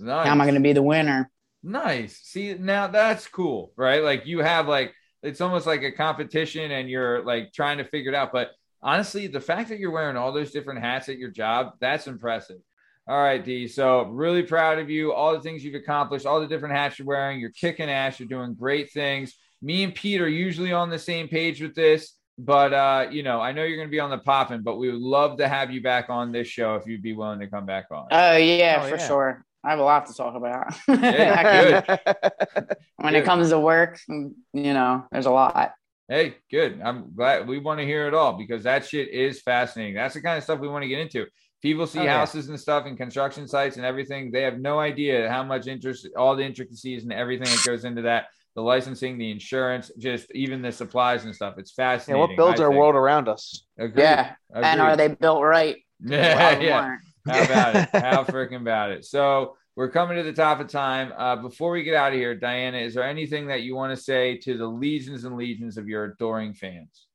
Nice. 0.00 0.26
How 0.26 0.32
am 0.32 0.40
I 0.40 0.44
going 0.46 0.54
to 0.56 0.60
be 0.60 0.72
the 0.72 0.82
winner? 0.82 1.30
Nice. 1.62 2.18
See, 2.22 2.54
now 2.54 2.86
that's 2.88 3.26
cool, 3.28 3.72
right? 3.76 4.02
Like 4.02 4.26
you 4.26 4.40
have 4.40 4.66
like 4.68 4.94
it's 5.28 5.40
almost 5.40 5.66
like 5.66 5.82
a 5.82 5.92
competition 5.92 6.70
and 6.70 6.88
you're 6.88 7.24
like 7.24 7.52
trying 7.52 7.78
to 7.78 7.84
figure 7.84 8.10
it 8.12 8.14
out. 8.14 8.32
But 8.32 8.50
honestly, 8.82 9.26
the 9.26 9.40
fact 9.40 9.68
that 9.68 9.78
you're 9.78 9.90
wearing 9.90 10.16
all 10.16 10.32
those 10.32 10.50
different 10.50 10.80
hats 10.80 11.08
at 11.08 11.18
your 11.18 11.30
job, 11.30 11.72
that's 11.80 12.06
impressive. 12.06 12.58
All 13.06 13.22
right, 13.22 13.42
D. 13.42 13.68
So 13.68 14.02
really 14.02 14.42
proud 14.42 14.78
of 14.78 14.90
you, 14.90 15.12
all 15.12 15.32
the 15.32 15.40
things 15.40 15.64
you've 15.64 15.74
accomplished, 15.74 16.26
all 16.26 16.40
the 16.40 16.46
different 16.46 16.74
hats 16.74 16.98
you're 16.98 17.06
wearing. 17.06 17.40
You're 17.40 17.50
kicking 17.50 17.88
ass, 17.88 18.20
you're 18.20 18.28
doing 18.28 18.54
great 18.54 18.90
things. 18.92 19.34
Me 19.62 19.82
and 19.82 19.94
Pete 19.94 20.20
are 20.20 20.28
usually 20.28 20.72
on 20.72 20.90
the 20.90 20.98
same 20.98 21.26
page 21.28 21.60
with 21.62 21.74
this. 21.74 22.14
But 22.40 22.72
uh, 22.72 23.08
you 23.10 23.22
know, 23.24 23.40
I 23.40 23.50
know 23.52 23.64
you're 23.64 23.78
gonna 23.78 23.88
be 23.88 23.98
on 23.98 24.10
the 24.10 24.18
poppin', 24.18 24.62
but 24.62 24.76
we 24.76 24.90
would 24.92 25.00
love 25.00 25.38
to 25.38 25.48
have 25.48 25.72
you 25.72 25.82
back 25.82 26.08
on 26.08 26.30
this 26.30 26.46
show 26.46 26.76
if 26.76 26.86
you'd 26.86 27.02
be 27.02 27.12
willing 27.12 27.40
to 27.40 27.48
come 27.48 27.66
back 27.66 27.86
on. 27.90 28.06
Oh 28.12 28.36
yeah, 28.36 28.80
Oh, 28.84 28.88
for 28.88 28.96
yeah. 28.96 29.06
sure. 29.08 29.44
I 29.64 29.70
have 29.70 29.78
a 29.78 29.82
lot 29.82 30.06
to 30.06 30.14
talk 30.14 30.34
about. 30.36 30.72
Yeah, 30.88 31.96
when 32.96 33.12
Good. 33.12 33.22
it 33.22 33.24
comes 33.24 33.50
to 33.50 33.58
work, 33.58 33.98
you 34.08 34.34
know, 34.52 35.04
there's 35.10 35.26
a 35.26 35.30
lot. 35.30 35.72
Hey, 36.08 36.36
good. 36.50 36.80
I'm 36.82 37.12
glad 37.14 37.46
we 37.46 37.58
want 37.58 37.80
to 37.80 37.84
hear 37.86 38.06
it 38.08 38.14
all 38.14 38.32
because 38.38 38.62
that 38.62 38.86
shit 38.86 39.08
is 39.10 39.42
fascinating. 39.42 39.94
That's 39.94 40.14
the 40.14 40.22
kind 40.22 40.38
of 40.38 40.44
stuff 40.44 40.58
we 40.60 40.68
want 40.68 40.82
to 40.84 40.88
get 40.88 41.00
into. 41.00 41.26
People 41.60 41.86
see 41.86 41.98
Oh, 41.98 42.04
yeah. 42.04 42.18
houses 42.18 42.48
and 42.48 42.58
stuff 42.58 42.86
and 42.86 42.96
construction 42.96 43.46
sites 43.48 43.76
and 43.76 43.84
everything. 43.84 44.30
They 44.30 44.42
have 44.42 44.58
no 44.58 44.78
idea 44.78 45.28
how 45.28 45.42
much 45.42 45.66
interest, 45.66 46.08
all 46.16 46.34
the 46.36 46.44
intricacies 46.44 47.02
and 47.02 47.12
everything 47.12 47.46
that 47.46 47.62
goes 47.66 47.84
into 47.84 48.02
that. 48.02 48.26
The 48.54 48.62
licensing, 48.62 49.18
the 49.18 49.30
insurance, 49.30 49.90
just 49.98 50.30
even 50.34 50.62
the 50.62 50.72
supplies 50.72 51.24
and 51.24 51.34
stuff. 51.34 51.54
It's 51.58 51.74
yeah, 51.76 51.96
fascinating. 51.96 52.20
what 52.20 52.36
builds 52.36 52.60
I 52.60 52.64
our 52.64 52.70
think. 52.70 52.80
world 52.80 52.94
around 52.94 53.28
us? 53.28 53.64
Agreed. 53.78 54.02
Yeah. 54.02 54.34
And 54.54 54.80
are 54.80 54.96
they 54.96 55.08
built 55.08 55.42
right? 55.42 55.76
Yeah, 56.00 56.58
yeah. 56.60 56.96
Aren't. 57.30 57.50
How 57.50 57.70
about 57.70 57.76
it? 57.76 57.88
How 58.02 58.24
freaking 58.24 58.60
about 58.60 58.90
it? 58.90 59.04
So 59.04 59.56
we're 59.76 59.90
coming 59.90 60.16
to 60.16 60.22
the 60.22 60.32
top 60.32 60.60
of 60.60 60.68
time. 60.68 61.12
Uh, 61.16 61.36
before 61.36 61.70
we 61.70 61.82
get 61.82 61.94
out 61.94 62.12
of 62.12 62.18
here, 62.18 62.34
Diana, 62.34 62.78
is 62.78 62.94
there 62.94 63.04
anything 63.04 63.48
that 63.48 63.62
you 63.62 63.74
want 63.76 63.96
to 63.96 64.02
say 64.02 64.36
to 64.38 64.56
the 64.56 64.66
legions 64.66 65.24
and 65.24 65.36
legions 65.36 65.76
of 65.76 65.88
your 65.88 66.04
adoring 66.04 66.54
fans? 66.54 67.06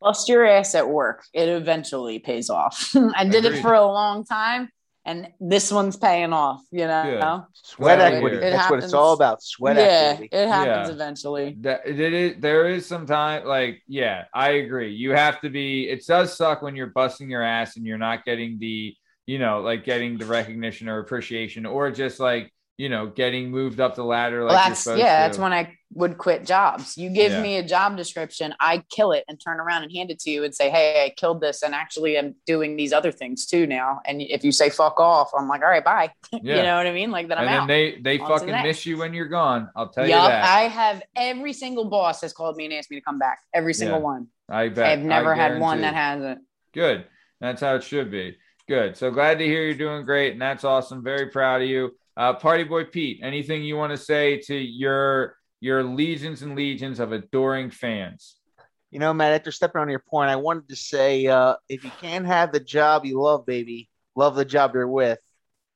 bust 0.00 0.28
your 0.28 0.44
ass 0.44 0.74
at 0.74 0.88
work. 0.88 1.24
It 1.32 1.48
eventually 1.48 2.18
pays 2.18 2.50
off. 2.50 2.94
I 3.14 3.24
did 3.24 3.44
Agreed. 3.44 3.58
it 3.58 3.62
for 3.62 3.74
a 3.74 3.84
long 3.84 4.24
time, 4.24 4.68
and 5.06 5.28
this 5.40 5.72
one's 5.72 5.96
paying 5.96 6.32
off. 6.34 6.60
You 6.70 6.86
know, 6.86 7.46
Sweat 7.54 7.98
Well, 7.98 8.12
equity. 8.14 8.36
it 8.36 8.50
That's 8.50 8.70
what 8.70 8.82
it's 8.84 8.92
all 8.92 9.14
about. 9.14 9.42
Sweat 9.42 9.76
yeah, 9.76 9.82
equity. 10.14 10.28
it 10.32 10.48
happens 10.48 10.88
Yeah. 10.88 10.94
eventually. 10.94 11.56
That 11.60 11.80
it 11.86 11.98
is 12.00 12.34
there 12.40 12.68
is 12.68 12.84
some 12.86 13.06
time 13.06 13.46
like 13.46 13.82
yeah, 13.88 14.24
I 14.34 14.50
agree. 14.50 14.92
You 14.94 15.12
have 15.12 15.40
to 15.40 15.48
be 15.48 15.88
it 15.88 16.04
does 16.06 16.36
suck 16.36 16.60
when 16.60 16.76
you're 16.76 16.88
busting 16.88 17.30
your 17.30 17.42
ass 17.42 17.76
and 17.76 17.86
you're 17.86 17.96
not 17.98 18.24
getting 18.26 18.58
the 18.58 18.94
you 19.28 19.40
know, 19.40 19.60
like 19.60 19.84
getting 19.84 20.18
the 20.18 20.24
recognition 20.24 20.88
or 20.88 21.00
appreciation 21.00 21.66
or 21.66 21.90
just 21.90 22.20
like, 22.20 22.52
you 22.78 22.88
know, 22.90 23.06
getting 23.06 23.50
moved 23.50 23.80
up 23.80 23.94
the 23.94 24.04
ladder 24.04 24.42
like 24.44 24.52
Well, 24.52 24.68
that's 24.68 24.86
yeah. 24.86 24.94
to. 24.94 24.98
That's 25.02 25.38
when 25.38 25.52
I 25.52 25.76
would 25.94 26.18
quit 26.18 26.44
jobs. 26.44 26.98
You 26.98 27.08
give 27.08 27.32
Yeah. 27.32 27.40
me 27.40 27.56
a 27.56 27.62
job 27.62 27.96
description, 27.96 28.54
I 28.60 28.82
kill 28.90 29.12
it 29.12 29.24
and 29.28 29.40
turn 29.40 29.60
around 29.60 29.84
and 29.84 29.92
hand 29.92 30.10
it 30.10 30.18
to 30.20 30.30
you 30.30 30.44
and 30.44 30.54
say, 30.54 30.68
"Hey, 30.68 31.04
I 31.06 31.10
killed 31.10 31.40
this, 31.40 31.62
and 31.62 31.74
actually, 31.74 32.18
I'm 32.18 32.34
doing 32.46 32.76
these 32.76 32.92
other 32.92 33.12
things 33.12 33.46
too 33.46 33.66
now." 33.66 34.00
And 34.04 34.20
if 34.20 34.44
you 34.44 34.52
say 34.52 34.68
"fuck 34.68 35.00
off," 35.00 35.30
I'm 35.36 35.48
like, 35.48 35.62
"All 35.62 35.68
right, 35.70 35.84
bye." 35.84 36.10
Yeah. 36.42 36.56
you 36.56 36.62
know 36.64 36.76
what 36.76 36.86
I 36.86 36.92
mean? 36.92 37.10
Like 37.10 37.28
that, 37.28 37.38
I'm 37.38 37.48
and 37.48 37.56
out. 37.62 37.68
they 37.68 37.96
they 38.00 38.18
On 38.18 38.28
fucking 38.28 38.62
miss 38.62 38.84
you 38.84 38.98
when 38.98 39.14
you're 39.14 39.28
gone. 39.28 39.70
I'll 39.74 39.88
tell 39.88 40.06
Yup, 40.06 40.22
you 40.24 40.28
that. 40.28 40.44
I 40.44 40.62
have 40.68 41.02
every 41.16 41.52
single 41.54 41.86
boss 41.86 42.20
has 42.20 42.32
called 42.34 42.56
me 42.56 42.66
and 42.66 42.74
asked 42.74 42.90
me 42.90 42.98
to 42.98 43.02
come 43.04 43.18
back. 43.18 43.38
Every 43.54 43.72
single 43.72 43.98
Yeah. 43.98 44.04
one. 44.04 44.26
I 44.50 44.68
bet. 44.68 44.86
I've 44.86 44.98
never 45.04 45.32
I 45.34 45.36
had 45.36 45.60
one 45.60 45.80
that 45.80 45.94
hasn't. 45.94 46.40
Good. 46.74 47.06
That's 47.40 47.60
how 47.62 47.74
it 47.76 47.84
should 47.84 48.10
be. 48.10 48.36
Good. 48.68 48.96
So 48.96 49.10
glad 49.10 49.38
to 49.38 49.44
hear 49.46 49.62
you're 49.62 49.74
doing 49.74 50.04
great, 50.04 50.32
and 50.32 50.42
that's 50.42 50.64
awesome. 50.64 51.02
Very 51.02 51.26
proud 51.30 51.62
of 51.62 51.68
you, 51.68 51.96
uh, 52.16 52.34
Party 52.34 52.64
Boy 52.64 52.84
Pete. 52.84 53.20
Anything 53.22 53.62
you 53.62 53.76
want 53.76 53.92
to 53.92 53.96
say 53.96 54.38
to 54.42 54.54
your 54.54 55.36
your 55.60 55.82
legions 55.82 56.42
and 56.42 56.54
legions 56.54 57.00
of 57.00 57.12
adoring 57.12 57.70
fans? 57.70 58.36
You 58.90 59.00
know, 59.00 59.12
Matt, 59.12 59.32
after 59.32 59.50
stepping 59.50 59.80
on 59.80 59.88
your 59.88 59.98
point, 60.08 60.30
I 60.30 60.36
wanted 60.36 60.68
to 60.68 60.76
say 60.76 61.26
uh, 61.26 61.56
if 61.68 61.84
you 61.84 61.90
can't 62.00 62.26
have 62.26 62.52
the 62.52 62.60
job 62.60 63.04
you 63.04 63.20
love, 63.20 63.44
baby, 63.44 63.88
love 64.14 64.36
the 64.36 64.44
job 64.44 64.74
you're 64.74 64.88
with. 64.88 65.18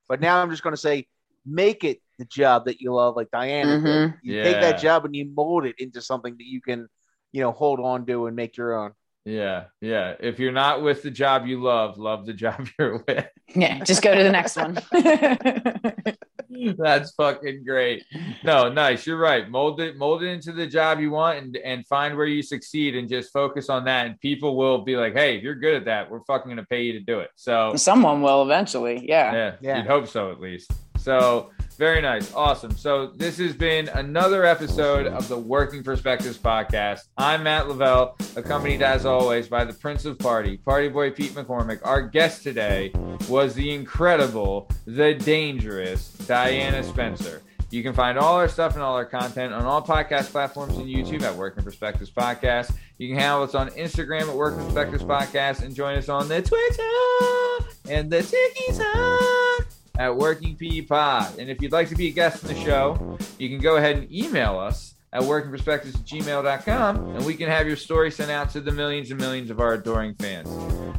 But 0.07 0.21
now 0.21 0.41
I'm 0.41 0.49
just 0.49 0.63
going 0.63 0.73
to 0.73 0.81
say, 0.81 1.07
make 1.45 1.83
it 1.83 1.99
the 2.19 2.25
job 2.25 2.65
that 2.65 2.79
you 2.79 2.93
love, 2.93 3.15
like 3.15 3.29
Diana 3.31 3.79
did. 3.79 3.85
Mhm. 3.85 4.17
You 4.21 4.43
take 4.43 4.61
that 4.61 4.79
job 4.79 5.05
and 5.05 5.15
you 5.15 5.25
mold 5.33 5.65
it 5.65 5.75
into 5.77 6.01
something 6.01 6.35
that 6.37 6.45
you 6.45 6.61
can, 6.61 6.87
you 7.31 7.41
know, 7.41 7.51
hold 7.51 7.79
on 7.79 8.05
to 8.05 8.27
and 8.27 8.35
make 8.35 8.57
your 8.57 8.77
own. 8.77 8.93
Yeah, 9.23 9.65
yeah. 9.81 10.15
If 10.19 10.39
you're 10.39 10.51
not 10.51 10.81
with 10.81 11.03
the 11.03 11.11
job 11.11 11.45
you 11.45 11.61
love, 11.61 11.97
love 11.99 12.25
the 12.25 12.33
job 12.45 12.67
you're 12.79 13.03
with. 13.07 13.27
Yeah, 13.55 13.83
just 13.83 14.01
go 14.01 14.15
to 14.15 14.23
the 14.23 14.31
next 14.31 14.55
one. 14.55 14.79
That's 16.77 17.11
fucking 17.11 17.63
great. 17.63 18.03
No, 18.43 18.67
nice. 18.69 19.05
You're 19.07 19.17
right. 19.17 19.49
Mold 19.49 19.79
it, 19.79 19.97
mold 19.97 20.21
it 20.23 20.27
into 20.27 20.51
the 20.51 20.67
job 20.67 20.99
you 20.99 21.11
want, 21.11 21.37
and 21.39 21.57
and 21.57 21.87
find 21.87 22.15
where 22.17 22.25
you 22.25 22.41
succeed, 22.43 22.95
and 22.95 23.07
just 23.07 23.31
focus 23.31 23.69
on 23.69 23.85
that. 23.85 24.05
And 24.07 24.19
people 24.19 24.55
will 24.57 24.79
be 24.83 24.95
like, 24.97 25.13
"Hey, 25.13 25.37
if 25.37 25.43
you're 25.43 25.55
good 25.55 25.75
at 25.75 25.85
that, 25.85 26.09
we're 26.11 26.23
fucking 26.25 26.49
gonna 26.49 26.65
pay 26.65 26.81
you 26.83 26.93
to 26.93 26.99
do 26.99 27.19
it." 27.19 27.29
So 27.35 27.75
Someone 27.75 28.21
will 28.21 28.43
eventually. 28.43 29.07
Yeah. 29.07 29.33
yeah, 29.33 29.55
Yeah. 29.61 29.77
you'd 29.77 29.87
hope 29.87 30.07
so 30.07 30.31
at 30.31 30.39
least. 30.41 30.71
So 30.97 31.51
very 31.77 32.01
nice, 32.01 32.33
awesome. 32.33 32.75
So 32.75 33.07
this 33.07 33.37
has 33.37 33.53
been 33.53 33.89
another 33.89 34.45
episode 34.45 35.07
of 35.07 35.27
the 35.27 35.37
Working 35.37 35.83
Perspectives 35.83 36.37
podcast. 36.37 37.01
I'm 37.17 37.43
Matt 37.43 37.67
Lavelle, 37.67 38.17
accompanied 38.35 38.81
as 38.81 39.05
always 39.05 39.47
by 39.47 39.63
the 39.63 39.73
Prince 39.73 40.05
of 40.05 40.19
Party, 40.19 40.57
Party 40.57 40.87
Boy 40.89 41.11
Pete 41.11 41.31
McCormick. 41.31 41.79
Our 41.83 42.01
guest 42.01 42.43
today 42.43 42.91
was 43.29 43.53
the 43.53 43.71
incredible, 43.71 44.69
the 44.85 45.13
dangerous 45.13 46.09
Diana 46.27 46.83
Spencer. 46.83 47.41
You 47.71 47.83
can 47.83 47.93
find 47.93 48.17
all 48.19 48.35
our 48.35 48.49
stuff 48.49 48.73
and 48.73 48.83
all 48.83 48.95
our 48.95 49.05
content 49.05 49.53
on 49.53 49.63
all 49.63 49.81
podcast 49.81 50.31
platforms 50.31 50.77
and 50.77 50.87
YouTube 50.87 51.23
at 51.23 51.33
Working 51.33 51.63
Perspectives 51.63 52.11
Podcast. 52.11 52.73
You 52.97 53.07
can 53.07 53.17
handle 53.17 53.43
us 53.43 53.55
on 53.55 53.69
Instagram 53.69 54.29
at 54.29 54.35
Working 54.35 54.65
Perspectives 54.65 55.03
Podcast 55.03 55.63
and 55.63 55.73
join 55.73 55.97
us 55.97 56.09
on 56.09 56.27
the 56.27 56.41
Twitter 56.41 57.71
and 57.89 58.11
the 58.11 58.21
TikTok 58.21 59.50
at 59.97 60.15
Working 60.15 60.55
P 60.55 60.81
Pod. 60.81 61.37
And 61.37 61.49
if 61.49 61.61
you'd 61.61 61.71
like 61.71 61.89
to 61.89 61.95
be 61.95 62.07
a 62.07 62.11
guest 62.11 62.43
on 62.43 62.53
the 62.53 62.59
show, 62.59 63.17
you 63.37 63.49
can 63.49 63.59
go 63.59 63.77
ahead 63.77 63.97
and 63.97 64.11
email 64.11 64.57
us 64.59 64.95
at 65.13 65.21
workingperspectives 65.23 65.95
at 65.95 66.05
gmail.com 66.05 67.15
and 67.15 67.25
we 67.25 67.33
can 67.35 67.49
have 67.49 67.67
your 67.67 67.75
story 67.75 68.09
sent 68.11 68.31
out 68.31 68.49
to 68.51 68.61
the 68.61 68.71
millions 68.71 69.11
and 69.11 69.19
millions 69.19 69.49
of 69.49 69.59
our 69.59 69.73
adoring 69.73 70.15
fans. 70.15 70.47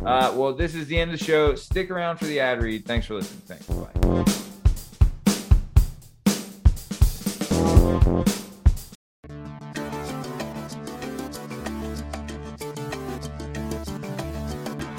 Uh, 0.05 0.33
well, 0.37 0.53
this 0.53 0.75
is 0.75 0.87
the 0.87 0.99
end 0.99 1.13
of 1.13 1.19
the 1.19 1.25
show. 1.25 1.55
Stick 1.55 1.91
around 1.91 2.19
for 2.19 2.27
the 2.27 2.41
ad 2.41 2.63
read. 2.63 2.85
Thanks 2.85 3.07
for 3.07 3.15
listening. 3.15 3.41
Thanks. 3.47 3.67
Bye. 3.67 4.52